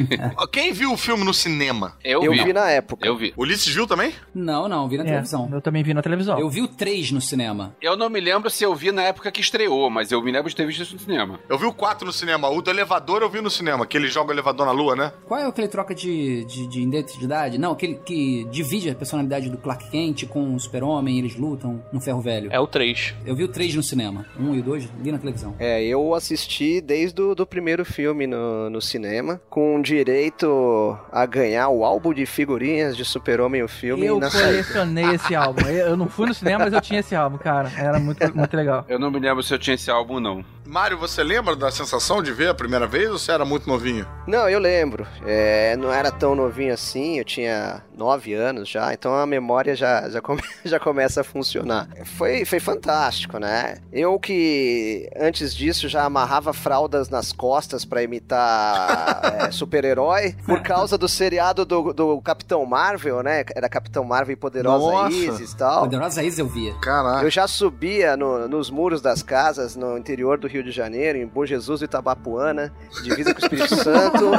Quem 0.51 0.71
viu 0.73 0.93
o 0.93 0.97
filme 0.97 1.23
no 1.23 1.33
cinema? 1.33 1.95
Eu, 2.03 2.23
Eu 2.23 2.31
vi. 2.31 2.43
vi 2.43 2.53
na 2.53 2.69
época. 2.69 3.05
Eu 3.07 3.15
vi. 3.17 3.33
Ulisses 3.37 3.73
viu 3.73 3.87
também? 3.87 4.13
Não, 4.33 4.67
não, 4.67 4.87
vi 4.87 4.97
na 4.97 5.03
É, 5.03 5.07
televisão. 5.07 5.49
eu 5.51 5.61
também 5.61 5.83
vi 5.83 5.93
na 5.93 6.01
televisão. 6.01 6.39
Eu 6.39 6.49
vi 6.49 6.61
o 6.61 6.67
3 6.67 7.11
no 7.11 7.21
cinema. 7.21 7.75
Eu 7.81 7.95
não 7.97 8.09
me 8.09 8.19
lembro 8.19 8.49
se 8.49 8.63
eu 8.63 8.73
vi 8.75 8.91
na 8.91 9.03
época 9.03 9.31
que 9.31 9.41
estreou, 9.41 9.89
mas 9.89 10.11
eu 10.11 10.21
me 10.21 10.31
lembro 10.31 10.49
de 10.49 10.55
ter 10.55 10.65
visto 10.65 10.81
isso 10.83 10.93
no 10.93 10.99
cinema. 10.99 11.39
Eu 11.49 11.57
vi 11.57 11.65
o 11.65 11.73
4 11.73 12.05
no 12.05 12.13
cinema. 12.13 12.49
O 12.49 12.61
do 12.61 12.69
elevador 12.69 13.21
eu 13.21 13.29
vi 13.29 13.41
no 13.41 13.49
cinema, 13.49 13.85
que 13.85 13.97
ele 13.97 14.07
joga 14.07 14.29
o 14.29 14.33
elevador 14.33 14.65
na 14.65 14.71
lua, 14.71 14.95
né? 14.95 15.11
Qual 15.27 15.39
é 15.39 15.45
aquele 15.45 15.67
troca 15.67 15.93
de, 15.93 16.45
de, 16.45 16.67
de 16.67 16.81
identidade? 16.81 17.57
Não, 17.57 17.71
aquele 17.73 17.95
que 17.95 18.45
divide 18.51 18.89
a 18.89 18.95
personalidade 18.95 19.49
do 19.49 19.57
Clark 19.57 19.89
Kent 19.89 20.25
com 20.27 20.55
o 20.55 20.59
Super-Homem, 20.59 21.17
eles 21.19 21.35
lutam 21.35 21.83
no 21.91 21.99
ferro 22.01 22.21
velho. 22.21 22.49
É 22.51 22.59
o 22.59 22.67
3. 22.67 23.13
Eu 23.25 23.35
vi 23.35 23.43
o 23.43 23.47
3 23.47 23.75
no 23.75 23.83
cinema. 23.83 24.25
Um 24.39 24.53
e 24.55 24.59
o 24.59 24.63
dois, 24.63 24.85
vi 24.99 25.11
na 25.11 25.17
televisão. 25.17 25.55
É, 25.59 25.83
eu 25.83 26.13
assisti 26.13 26.81
desde 26.81 27.14
o 27.19 27.35
do 27.35 27.45
primeiro 27.45 27.83
filme 27.85 28.27
no, 28.27 28.69
no 28.69 28.81
cinema, 28.81 29.41
com 29.49 29.81
direito 29.81 30.97
a 31.11 31.25
ganhar 31.25 31.69
o 31.69 31.83
álbum 31.83 32.13
de 32.13 32.25
figurinhas 32.25 32.95
de 32.95 33.03
Super-Homem 33.05 33.63
o 33.63 33.67
filme 33.67 34.05
Eu 34.05 34.19
na 34.19 34.29
saída. 34.29 34.47
colecionei 34.49 35.05
esse 35.15 35.33
álbum. 35.35 35.65
Eu 35.67 35.95
eu 35.95 35.97
não 35.97 36.09
fui 36.09 36.27
no 36.27 36.33
cinema, 36.33 36.65
mas 36.65 36.73
eu 36.73 36.81
tinha 36.81 36.99
esse 36.99 37.15
álbum, 37.15 37.37
cara. 37.37 37.71
Era 37.77 37.99
muito, 37.99 38.35
muito 38.35 38.55
legal. 38.57 38.83
Eu 38.89 38.99
não 38.99 39.09
me 39.09 39.19
lembro 39.19 39.41
se 39.41 39.53
eu 39.53 39.57
tinha 39.59 39.75
esse 39.75 39.89
álbum, 39.89 40.19
não. 40.19 40.43
Mário, 40.65 40.97
você 40.97 41.23
lembra 41.23 41.55
da 41.55 41.69
sensação 41.71 42.23
de 42.23 42.31
ver 42.33 42.49
a 42.49 42.53
primeira 42.53 42.87
vez 42.87 43.09
ou 43.11 43.19
você 43.19 43.31
era 43.31 43.45
muito 43.45 43.67
novinho? 43.69 44.07
Não, 44.27 44.49
eu 44.49 44.59
lembro. 44.59 45.05
É, 45.25 45.75
não 45.77 45.93
era 45.93 46.11
tão 46.11 46.33
novinho 46.35 46.73
assim, 46.73 47.19
eu 47.19 47.23
tinha 47.25 47.83
nove 47.95 48.33
anos 48.33 48.67
já, 48.67 48.91
então 48.93 49.13
a 49.15 49.25
memória 49.27 49.75
já, 49.75 50.09
já, 50.09 50.21
come- 50.21 50.41
já 50.65 50.79
começa 50.79 51.21
a 51.21 51.23
funcionar. 51.23 51.87
Foi, 52.17 52.43
foi 52.45 52.59
fantástico, 52.59 53.37
né? 53.37 53.77
Eu 53.93 54.19
que 54.19 55.07
antes 55.15 55.53
disso 55.55 55.87
já 55.87 56.03
amarrava 56.03 56.51
fraldas 56.51 57.09
nas 57.09 57.31
costas 57.31 57.85
pra 57.85 58.01
imitar 58.01 59.21
é, 59.47 59.51
super-herói, 59.51 60.35
por 60.45 60.61
causa 60.61 60.97
do 60.97 61.07
seriado 61.07 61.63
do, 61.63 61.93
do 61.93 62.19
Capitão 62.21 62.65
Marvel, 62.65 63.21
né? 63.21 63.45
Era 63.55 63.69
Capitão 63.69 64.03
Marvel 64.03 64.33
e 64.33 64.35
Poderosa 64.35 64.85
Nossa. 64.91 65.09
Isis 65.15 65.51
e 65.53 65.57
tal. 65.57 65.81
Poderosa 65.81 66.23
Isa 66.23 66.41
eu 66.41 66.47
via. 66.47 66.73
Caraca. 66.81 67.23
Eu 67.23 67.29
já 67.29 67.47
subia 67.47 68.17
no- 68.17 68.47
nos 68.47 68.69
muros 68.71 68.99
das 69.01 69.21
casas 69.21 69.75
no 69.75 69.95
interior 69.97 70.37
do 70.39 70.47
Rio 70.47 70.54
Rio 70.55 70.63
de 70.63 70.71
Janeiro, 70.71 71.17
em 71.17 71.25
Bom 71.25 71.45
Jesus 71.45 71.81
e 71.81 71.85
Itabapuana, 71.85 72.73
divisa 73.03 73.33
com 73.33 73.41
o 73.41 73.43
Espírito 73.43 73.75
Santo, 73.75 74.29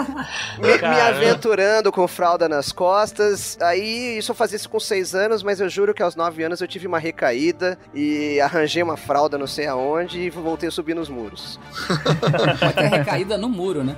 me, 0.58 0.78
me 0.78 1.00
aventurando 1.00 1.90
com 1.92 2.06
fralda 2.08 2.48
nas 2.48 2.72
costas. 2.72 3.56
Aí, 3.60 4.18
isso 4.18 4.30
eu 4.32 4.34
fazia 4.36 4.56
isso 4.56 4.68
com 4.70 4.80
seis 4.80 5.14
anos, 5.14 5.42
mas 5.42 5.60
eu 5.60 5.68
juro 5.68 5.92
que 5.94 6.02
aos 6.02 6.16
nove 6.16 6.42
anos 6.42 6.60
eu 6.60 6.68
tive 6.68 6.86
uma 6.86 6.98
recaída 6.98 7.78
e 7.94 8.40
arranjei 8.40 8.82
uma 8.82 8.96
fralda 8.96 9.36
não 9.38 9.46
sei 9.46 9.66
aonde 9.66 10.18
e 10.20 10.30
voltei 10.30 10.68
a 10.68 10.72
subir 10.72 10.94
nos 10.94 11.08
muros. 11.08 11.58
Ter 12.74 12.86
recaída 12.88 13.36
no 13.38 13.48
muro, 13.48 13.84
né? 13.84 13.96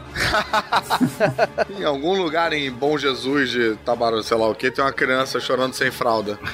Em 1.79 1.85
algum 1.85 2.21
lugar 2.21 2.53
em 2.53 2.71
Bom 2.71 2.97
Jesus 2.99 3.51
de 3.51 3.77
Tabarão, 3.85 4.23
sei 4.23 4.37
lá 4.37 4.49
o 4.49 4.55
que, 4.55 4.71
tem 4.71 4.85
uma 4.85 4.93
criança 4.93 5.41
chorando 5.41 5.75
sem 5.75 5.91
fralda. 5.91 6.39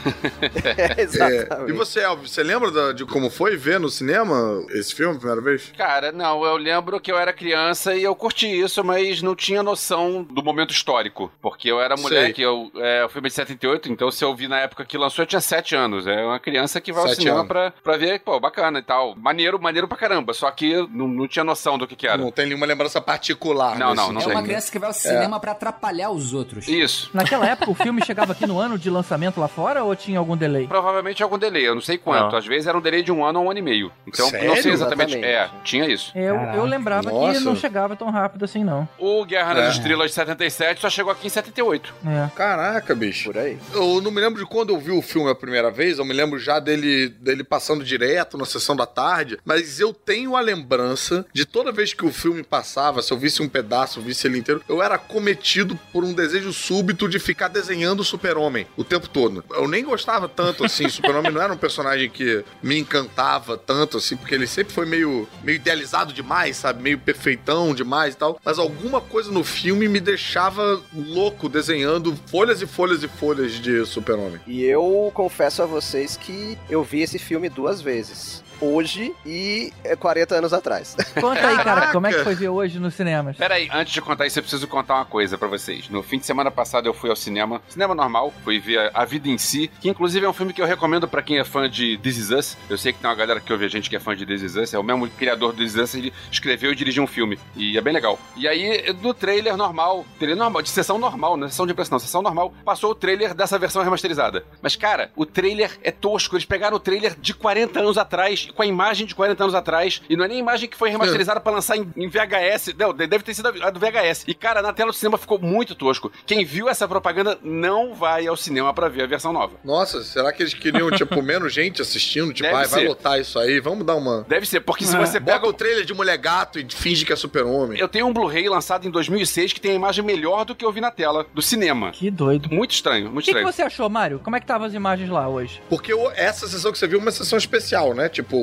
É, 0.64 1.00
É, 1.00 1.02
exatamente. 1.02 1.70
E 1.70 1.72
você, 1.72 2.00
Elvis, 2.00 2.30
você 2.30 2.42
lembra 2.42 2.70
da- 2.70 2.92
de 2.92 3.04
como 3.04 3.30
foi 3.30 3.56
ver 3.56 3.78
no 3.80 3.88
cinema 3.88 4.62
esse 4.70 4.94
filme 4.94 5.14
a 5.14 5.18
primeira 5.18 5.40
vez? 5.40 5.53
Cara, 5.76 6.12
não, 6.12 6.44
eu 6.44 6.56
lembro 6.56 7.00
que 7.00 7.10
eu 7.10 7.18
era 7.18 7.32
criança 7.32 7.94
e 7.94 8.02
eu 8.02 8.14
curti 8.14 8.46
isso, 8.46 8.82
mas 8.84 9.22
não 9.22 9.34
tinha 9.34 9.62
noção 9.62 10.22
do 10.22 10.42
momento 10.42 10.70
histórico. 10.72 11.30
Porque 11.40 11.70
eu 11.70 11.80
era 11.80 11.96
moleque, 11.96 12.42
eu, 12.42 12.70
é, 12.76 13.04
o 13.04 13.08
filme 13.08 13.26
é 13.26 13.30
de 13.30 13.34
78, 13.34 13.90
então 13.90 14.10
se 14.10 14.24
eu 14.24 14.34
vi 14.34 14.48
na 14.48 14.58
época 14.60 14.84
que 14.84 14.96
lançou, 14.98 15.22
eu 15.22 15.26
tinha 15.26 15.40
7 15.40 15.74
anos. 15.74 16.06
É 16.06 16.24
uma 16.24 16.38
criança 16.38 16.80
que 16.80 16.92
vai 16.92 17.02
ao 17.02 17.08
Sete 17.08 17.18
cinema 17.18 17.38
anos. 17.38 17.48
pra, 17.48 17.70
pra 17.82 17.96
ver, 17.96 18.20
pô, 18.20 18.38
bacana 18.40 18.78
e 18.78 18.82
tal. 18.82 19.14
Maneiro, 19.16 19.60
maneiro 19.60 19.86
pra 19.88 19.96
caramba. 19.96 20.32
Só 20.32 20.50
que 20.50 20.74
não, 20.90 21.08
não 21.08 21.28
tinha 21.28 21.44
noção 21.44 21.78
do 21.78 21.86
que 21.86 21.96
que 21.96 22.06
era. 22.06 22.16
Não 22.18 22.30
tem 22.30 22.46
nenhuma 22.46 22.66
lembrança 22.66 23.00
particular. 23.00 23.78
Não, 23.78 23.94
não, 23.94 24.12
não 24.12 24.20
É 24.20 24.26
uma 24.26 24.42
criança 24.42 24.70
que 24.70 24.78
vai 24.78 24.88
ao 24.88 24.94
cinema 24.94 25.38
pra 25.40 25.52
atrapalhar 25.52 26.10
os 26.10 26.32
outros. 26.34 26.66
Isso. 26.68 27.10
Naquela 27.12 27.46
época, 27.46 27.70
o 27.70 27.74
filme 27.74 28.04
chegava 28.04 28.32
aqui 28.32 28.46
no 28.46 28.58
ano 28.58 28.78
de 28.78 28.90
lançamento 28.90 29.40
lá 29.40 29.48
fora 29.48 29.84
ou 29.84 29.94
tinha 29.94 30.18
algum 30.18 30.36
delay? 30.36 30.66
Provavelmente 30.66 31.22
algum 31.22 31.38
delay, 31.38 31.66
eu 31.66 31.74
não 31.74 31.82
sei 31.82 31.98
quanto. 31.98 32.32
Não. 32.32 32.38
Às 32.38 32.46
vezes 32.46 32.66
era 32.66 32.76
um 32.76 32.80
delay 32.80 33.02
de 33.02 33.12
um 33.12 33.24
ano 33.24 33.40
ou 33.40 33.46
um 33.46 33.50
ano 33.50 33.58
e 33.58 33.62
meio. 33.62 33.92
Então, 34.06 34.24
não 34.26 34.30
Sério? 34.30 34.62
sei 34.62 34.72
exatamente. 34.72 35.16
Exatamente. 35.16 35.24
É, 35.24 35.43
tinha 35.62 35.86
isso. 35.86 36.12
Eu, 36.14 36.34
Caraca. 36.36 36.56
eu 36.58 36.64
lembrava 36.64 37.08
que 37.08 37.14
Nossa. 37.14 37.40
não 37.40 37.56
chegava 37.56 37.96
tão 37.96 38.10
rápido 38.10 38.44
assim, 38.44 38.62
não. 38.64 38.88
O 38.98 39.24
Guerra 39.24 39.52
É. 39.52 39.54
nas 39.66 39.74
Estrelas 39.74 40.08
de 40.10 40.14
77 40.14 40.80
só 40.80 40.90
chegou 40.90 41.12
aqui 41.12 41.26
em 41.26 41.30
78. 41.30 41.94
É. 42.06 42.28
Caraca, 42.34 42.94
bicho. 42.94 43.24
Por 43.32 43.38
aí. 43.38 43.58
Eu 43.72 44.00
não 44.00 44.10
me 44.10 44.20
lembro 44.20 44.40
de 44.40 44.46
quando 44.48 44.70
eu 44.72 44.78
vi 44.80 44.90
o 44.90 45.02
filme 45.02 45.30
a 45.30 45.34
primeira 45.34 45.70
vez, 45.70 45.98
eu 45.98 46.04
me 46.04 46.12
lembro 46.12 46.38
já 46.38 46.58
dele, 46.58 47.08
dele 47.08 47.42
passando 47.44 47.84
direto 47.84 48.36
na 48.38 48.44
sessão 48.44 48.74
da 48.76 48.86
tarde, 48.86 49.38
mas 49.44 49.80
eu 49.80 49.92
tenho 49.92 50.36
a 50.36 50.40
lembrança 50.40 51.24
de 51.32 51.44
toda 51.44 51.72
vez 51.72 51.92
que 51.94 52.04
o 52.04 52.12
filme 52.12 52.42
passava, 52.42 53.02
se 53.02 53.12
eu 53.12 53.18
visse 53.18 53.42
um 53.42 53.48
pedaço, 53.48 53.98
eu 53.98 54.02
visse 54.02 54.26
ele 54.26 54.38
inteiro, 54.38 54.62
eu 54.68 54.82
era 54.82 54.98
cometido 54.98 55.78
por 55.92 56.04
um 56.04 56.12
desejo 56.12 56.52
súbito 56.52 57.08
de 57.08 57.18
ficar 57.18 57.48
desenhando 57.48 58.00
o 58.00 58.04
Super-Homem 58.04 58.66
o 58.76 58.84
tempo 58.84 59.08
todo. 59.08 59.44
Eu 59.52 59.68
nem 59.68 59.84
gostava 59.84 60.28
tanto 60.28 60.64
assim, 60.64 60.86
o 60.86 60.90
Super-Homem 60.90 61.32
não 61.32 61.40
era 61.42 61.52
um 61.52 61.56
personagem 61.56 62.08
que 62.10 62.44
me 62.62 62.78
encantava 62.78 63.56
tanto 63.56 63.96
assim, 63.98 64.16
porque 64.16 64.34
ele 64.34 64.46
sempre 64.46 64.72
foi 64.72 64.86
meio, 64.86 65.28
meio 65.42 65.56
idealizado 65.56 66.12
demais, 66.12 66.56
sabe? 66.56 66.82
Meio 66.82 66.98
perfeitão 66.98 67.74
demais 67.74 68.14
e 68.14 68.16
tal, 68.16 68.40
mas 68.44 68.58
alguma 68.58 69.00
coisa 69.00 69.30
no 69.30 69.42
filme 69.42 69.88
me 69.88 70.00
deixava 70.00 70.80
louco 70.94 71.48
desenhando 71.48 72.16
folhas 72.26 72.62
e 72.62 72.66
folhas 72.66 73.02
e 73.02 73.08
folhas 73.08 73.52
de 73.52 73.84
Super-Homem. 73.86 74.40
E 74.46 74.62
eu 74.62 75.10
confesso 75.14 75.62
a 75.62 75.66
vocês 75.66 76.16
que 76.16 76.58
eu 76.68 76.84
vi 76.84 77.00
esse 77.00 77.18
filme 77.18 77.48
duas 77.48 77.80
vezes. 77.80 78.43
Hoje 78.64 79.14
e 79.26 79.70
é, 79.84 79.94
40 79.94 80.36
anos 80.36 80.52
atrás. 80.54 80.96
Conta 81.20 81.46
aí, 81.46 81.56
cara, 81.62 81.92
como 81.92 82.06
é 82.06 82.12
que 82.12 82.24
foi 82.24 82.34
ver 82.34 82.48
hoje 82.48 82.78
nos 82.78 82.94
cinemas? 82.94 83.36
Pera 83.36 83.56
aí, 83.56 83.68
antes 83.70 83.92
de 83.92 84.00
contar 84.00 84.26
isso, 84.26 84.38
eu 84.38 84.42
preciso 84.42 84.66
contar 84.66 84.94
uma 84.94 85.04
coisa 85.04 85.36
pra 85.36 85.46
vocês. 85.48 85.90
No 85.90 86.02
fim 86.02 86.18
de 86.18 86.24
semana 86.24 86.50
passado 86.50 86.86
eu 86.86 86.94
fui 86.94 87.10
ao 87.10 87.16
cinema, 87.16 87.60
cinema 87.68 87.94
normal, 87.94 88.32
fui 88.42 88.58
ver 88.58 88.90
A 88.94 89.04
Vida 89.04 89.28
em 89.28 89.36
Si, 89.36 89.70
que 89.80 89.88
inclusive 89.90 90.24
é 90.24 90.28
um 90.28 90.32
filme 90.32 90.54
que 90.54 90.62
eu 90.62 90.66
recomendo 90.66 91.06
pra 91.06 91.22
quem 91.22 91.38
é 91.38 91.44
fã 91.44 91.68
de 91.68 91.98
This 91.98 92.16
Is 92.16 92.30
Us. 92.30 92.56
Eu 92.70 92.78
sei 92.78 92.92
que 92.92 93.00
tem 93.00 93.10
uma 93.10 93.16
galera 93.16 93.38
que 93.38 93.52
ouve 93.52 93.66
a 93.66 93.68
gente 93.68 93.90
que 93.90 93.96
é 93.96 94.00
fã 94.00 94.16
de 94.16 94.24
This 94.24 94.42
Is 94.42 94.56
Us, 94.56 94.72
é 94.72 94.78
o 94.78 94.82
mesmo 94.82 95.06
criador 95.10 95.52
do 95.52 95.58
This 95.58 95.74
Is 95.74 95.80
Us, 95.80 95.94
ele 95.94 96.12
escreveu 96.32 96.72
e 96.72 96.74
dirigiu 96.74 97.02
um 97.02 97.06
filme, 97.06 97.38
e 97.54 97.76
é 97.76 97.80
bem 97.82 97.92
legal. 97.92 98.18
E 98.34 98.48
aí, 98.48 98.94
no 99.02 99.12
trailer 99.12 99.58
normal, 99.58 100.06
trailer 100.18 100.38
normal, 100.38 100.62
de 100.62 100.70
sessão 100.70 100.96
normal, 100.96 101.36
não 101.36 101.46
é 101.46 101.50
sessão 101.50 101.66
de 101.66 101.72
impressão, 101.72 101.98
sessão 101.98 102.22
normal, 102.22 102.52
passou 102.64 102.92
o 102.92 102.94
trailer 102.94 103.34
dessa 103.34 103.58
versão 103.58 103.82
remasterizada. 103.82 104.44
Mas 104.62 104.74
cara, 104.74 105.10
o 105.14 105.26
trailer 105.26 105.78
é 105.82 105.90
tosco, 105.90 106.34
eles 106.34 106.46
pegaram 106.46 106.76
o 106.76 106.80
trailer 106.80 107.14
de 107.20 107.34
40 107.34 107.80
anos 107.80 107.98
atrás, 107.98 108.48
com 108.54 108.62
a 108.62 108.66
imagem 108.66 109.06
de 109.06 109.14
40 109.14 109.42
anos 109.44 109.54
atrás, 109.54 110.00
e 110.08 110.16
não 110.16 110.24
é 110.24 110.28
nem 110.28 110.36
a 110.38 110.40
imagem 110.40 110.68
que 110.68 110.76
foi 110.76 110.90
remasterizada 110.90 111.40
pra 111.40 111.52
lançar 111.52 111.76
em, 111.76 111.90
em 111.96 112.08
VHS, 112.08 112.74
não, 112.78 112.92
deve 112.94 113.22
ter 113.24 113.34
sido 113.34 113.48
a 113.48 113.70
do 113.70 113.80
VHS. 113.80 114.24
E 114.26 114.34
cara, 114.34 114.62
na 114.62 114.72
tela 114.72 114.90
do 114.90 114.96
cinema 114.96 115.18
ficou 115.18 115.38
muito 115.38 115.74
tosco. 115.74 116.10
Quem 116.26 116.44
viu 116.44 116.68
essa 116.68 116.86
propaganda 116.88 117.38
não 117.42 117.94
vai 117.94 118.26
ao 118.26 118.36
cinema 118.36 118.72
pra 118.72 118.88
ver 118.88 119.02
a 119.02 119.06
versão 119.06 119.32
nova. 119.32 119.54
Nossa, 119.64 120.02
será 120.02 120.32
que 120.32 120.42
eles 120.42 120.54
queriam, 120.54 120.90
tipo, 120.90 121.20
menos 121.22 121.52
gente 121.52 121.82
assistindo? 121.82 122.32
Tipo, 122.32 122.48
Deve 122.48 122.56
ai, 122.60 122.66
vai 122.66 122.86
lotar 122.86 123.20
isso 123.20 123.38
aí, 123.38 123.60
vamos 123.60 123.84
dar 123.86 123.94
uma. 123.96 124.24
Deve 124.28 124.46
ser, 124.46 124.60
porque 124.60 124.84
se 124.84 124.96
você 124.96 125.18
pega 125.20 125.34
Pega 125.34 125.46
o 125.46 125.50
o 125.50 125.52
trailer 125.52 125.84
de 125.84 125.92
mulher 125.92 126.16
gato 126.16 126.58
e 126.60 126.66
finge 126.70 127.04
que 127.04 127.12
é 127.12 127.16
super-homem. 127.16 127.78
Eu 127.78 127.88
tenho 127.88 128.06
um 128.06 128.12
Blu-ray 128.12 128.48
lançado 128.48 128.86
em 128.86 128.90
2006 128.90 129.52
que 129.52 129.60
tem 129.60 129.72
a 129.72 129.74
imagem 129.74 130.04
melhor 130.04 130.44
do 130.44 130.54
que 130.54 130.64
eu 130.64 130.70
vi 130.72 130.80
na 130.80 130.90
tela 130.90 131.26
do 131.34 131.42
cinema. 131.42 131.90
Que 131.90 132.10
doido. 132.10 132.48
Muito 132.52 132.70
estranho, 132.72 133.08
O 133.08 133.12
muito 133.12 133.24
que, 133.24 133.32
que 133.32 133.38
estranho. 133.38 133.52
você 133.52 133.62
achou, 133.62 133.88
Mário? 133.88 134.20
Como 134.22 134.36
é 134.36 134.38
que 134.40 134.44
estavam 134.44 134.66
as 134.66 134.74
imagens 134.74 135.10
lá 135.10 135.28
hoje? 135.28 135.60
Porque 135.68 135.92
o- 135.92 136.10
essa 136.12 136.46
sessão 136.48 136.70
que 136.72 136.78
você 136.78 136.86
viu 136.86 136.98
é 136.98 137.02
uma 137.02 137.10
sessão 137.10 137.36
especial, 137.38 137.94
né? 137.94 138.08
Tipo, 138.08 138.33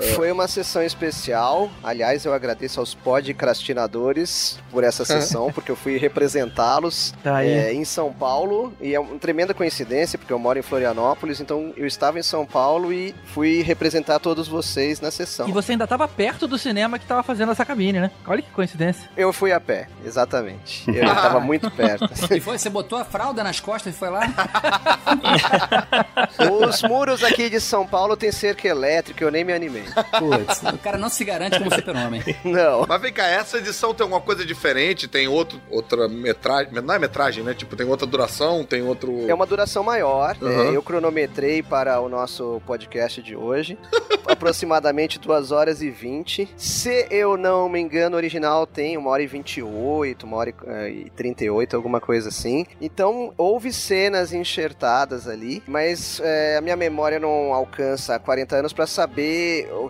é, 0.00 0.06
Foi 0.14 0.30
uma 0.30 0.48
sessão 0.48 0.82
especial. 0.82 1.70
Aliás, 1.82 2.24
eu 2.24 2.32
agradeço 2.32 2.80
aos 2.80 2.94
podcastinadores 2.94 4.58
por 4.70 4.84
essa 4.84 5.04
sessão, 5.04 5.50
porque 5.52 5.70
eu 5.70 5.76
fui 5.76 5.96
representá-los 5.96 7.12
Tá 7.22 7.44
é, 7.44 7.72
em 7.72 7.84
São 7.84 8.12
Paulo. 8.12 8.72
E 8.80 8.94
é 8.94 9.00
uma 9.00 9.18
tremenda 9.18 9.54
coincidência, 9.54 10.18
porque 10.18 10.32
eu 10.32 10.38
moro 10.38 10.58
em 10.58 10.62
Florianópolis, 10.62 11.40
então 11.40 11.72
eu 11.76 11.86
estava 11.86 12.18
em 12.18 12.22
São 12.22 12.46
Paulo 12.46 12.92
e 12.92 13.14
fui 13.26 13.62
representar 13.62 14.18
todos 14.18 14.48
vocês 14.48 15.00
na 15.00 15.10
sessão. 15.10 15.48
E 15.48 15.52
você 15.52 15.72
ainda 15.72 15.86
tava 15.86 16.06
perto 16.06 16.46
do 16.46 16.58
cinema 16.58 16.98
que 16.98 17.06
tava 17.06 17.22
fazendo 17.22 17.52
essa 17.52 17.64
cabine, 17.64 18.00
né? 18.00 18.10
Olha 18.26 18.42
que 18.42 18.50
coincidência. 18.50 19.08
Eu 19.16 19.32
fui 19.32 19.52
a 19.52 19.60
pé, 19.60 19.88
exatamente. 20.04 20.84
Eu 20.88 21.04
estava 21.04 21.40
muito 21.40 21.70
perto. 21.70 22.08
E 22.34 22.40
foi, 22.40 22.58
você 22.58 22.70
botou 22.70 22.98
a 22.98 23.04
fralda 23.04 23.42
nas 23.42 23.60
costas 23.60 23.94
e 23.94 23.98
foi 23.98 24.10
lá? 24.10 24.20
Os 26.68 26.82
muros 26.82 27.22
aqui 27.22 27.50
de 27.50 27.60
São 27.60 27.86
Paulo 27.86 28.16
têm 28.16 28.32
cerca 28.32 28.66
elétrica, 28.68 29.24
eu 29.24 29.30
nem 29.30 29.39
me 29.44 29.52
animei. 29.52 29.84
Putz, 30.18 30.62
o 30.62 30.78
cara 30.78 30.98
não 30.98 31.08
se 31.08 31.24
garante 31.24 31.58
como 31.58 31.74
super-homem. 31.74 32.22
Não. 32.44 32.84
Mas 32.86 33.00
vem 33.00 33.12
cá, 33.12 33.26
essa 33.26 33.58
edição 33.58 33.94
tem 33.94 34.04
alguma 34.04 34.20
coisa 34.20 34.44
diferente? 34.44 35.06
Tem 35.06 35.28
outro, 35.28 35.60
outra 35.70 36.08
metragem. 36.08 36.72
Não 36.72 36.94
é 36.94 36.98
metragem, 36.98 37.44
né? 37.44 37.54
Tipo, 37.54 37.76
tem 37.76 37.86
outra 37.86 38.06
duração, 38.06 38.64
tem 38.64 38.82
outro. 38.82 39.28
É 39.28 39.34
uma 39.34 39.46
duração 39.46 39.82
maior. 39.82 40.36
Uhum. 40.40 40.70
É, 40.72 40.76
eu 40.76 40.82
cronometrei 40.82 41.62
para 41.62 42.00
o 42.00 42.08
nosso 42.08 42.60
podcast 42.66 43.22
de 43.22 43.36
hoje. 43.36 43.78
aproximadamente 44.30 45.18
2 45.18 45.52
horas 45.52 45.82
e 45.82 45.90
20. 45.90 46.48
Se 46.56 47.06
eu 47.10 47.36
não 47.36 47.68
me 47.68 47.80
engano, 47.80 48.16
o 48.16 48.18
original 48.18 48.66
tem 48.66 48.96
1 48.96 49.06
hora 49.06 49.22
e 49.22 49.26
28, 49.26 50.26
1 50.26 50.32
hora 50.32 50.50
e, 50.50 50.54
eh, 50.66 50.90
e 50.90 51.10
38, 51.10 51.76
alguma 51.76 52.00
coisa 52.00 52.28
assim. 52.28 52.66
Então, 52.80 53.32
houve 53.36 53.72
cenas 53.72 54.32
enxertadas 54.32 55.28
ali, 55.28 55.62
mas 55.66 56.20
eh, 56.22 56.56
a 56.58 56.60
minha 56.60 56.76
memória 56.76 57.18
não 57.18 57.52
alcança 57.52 58.18
40 58.18 58.56
anos 58.56 58.72
para 58.72 58.86
saber 58.86 59.29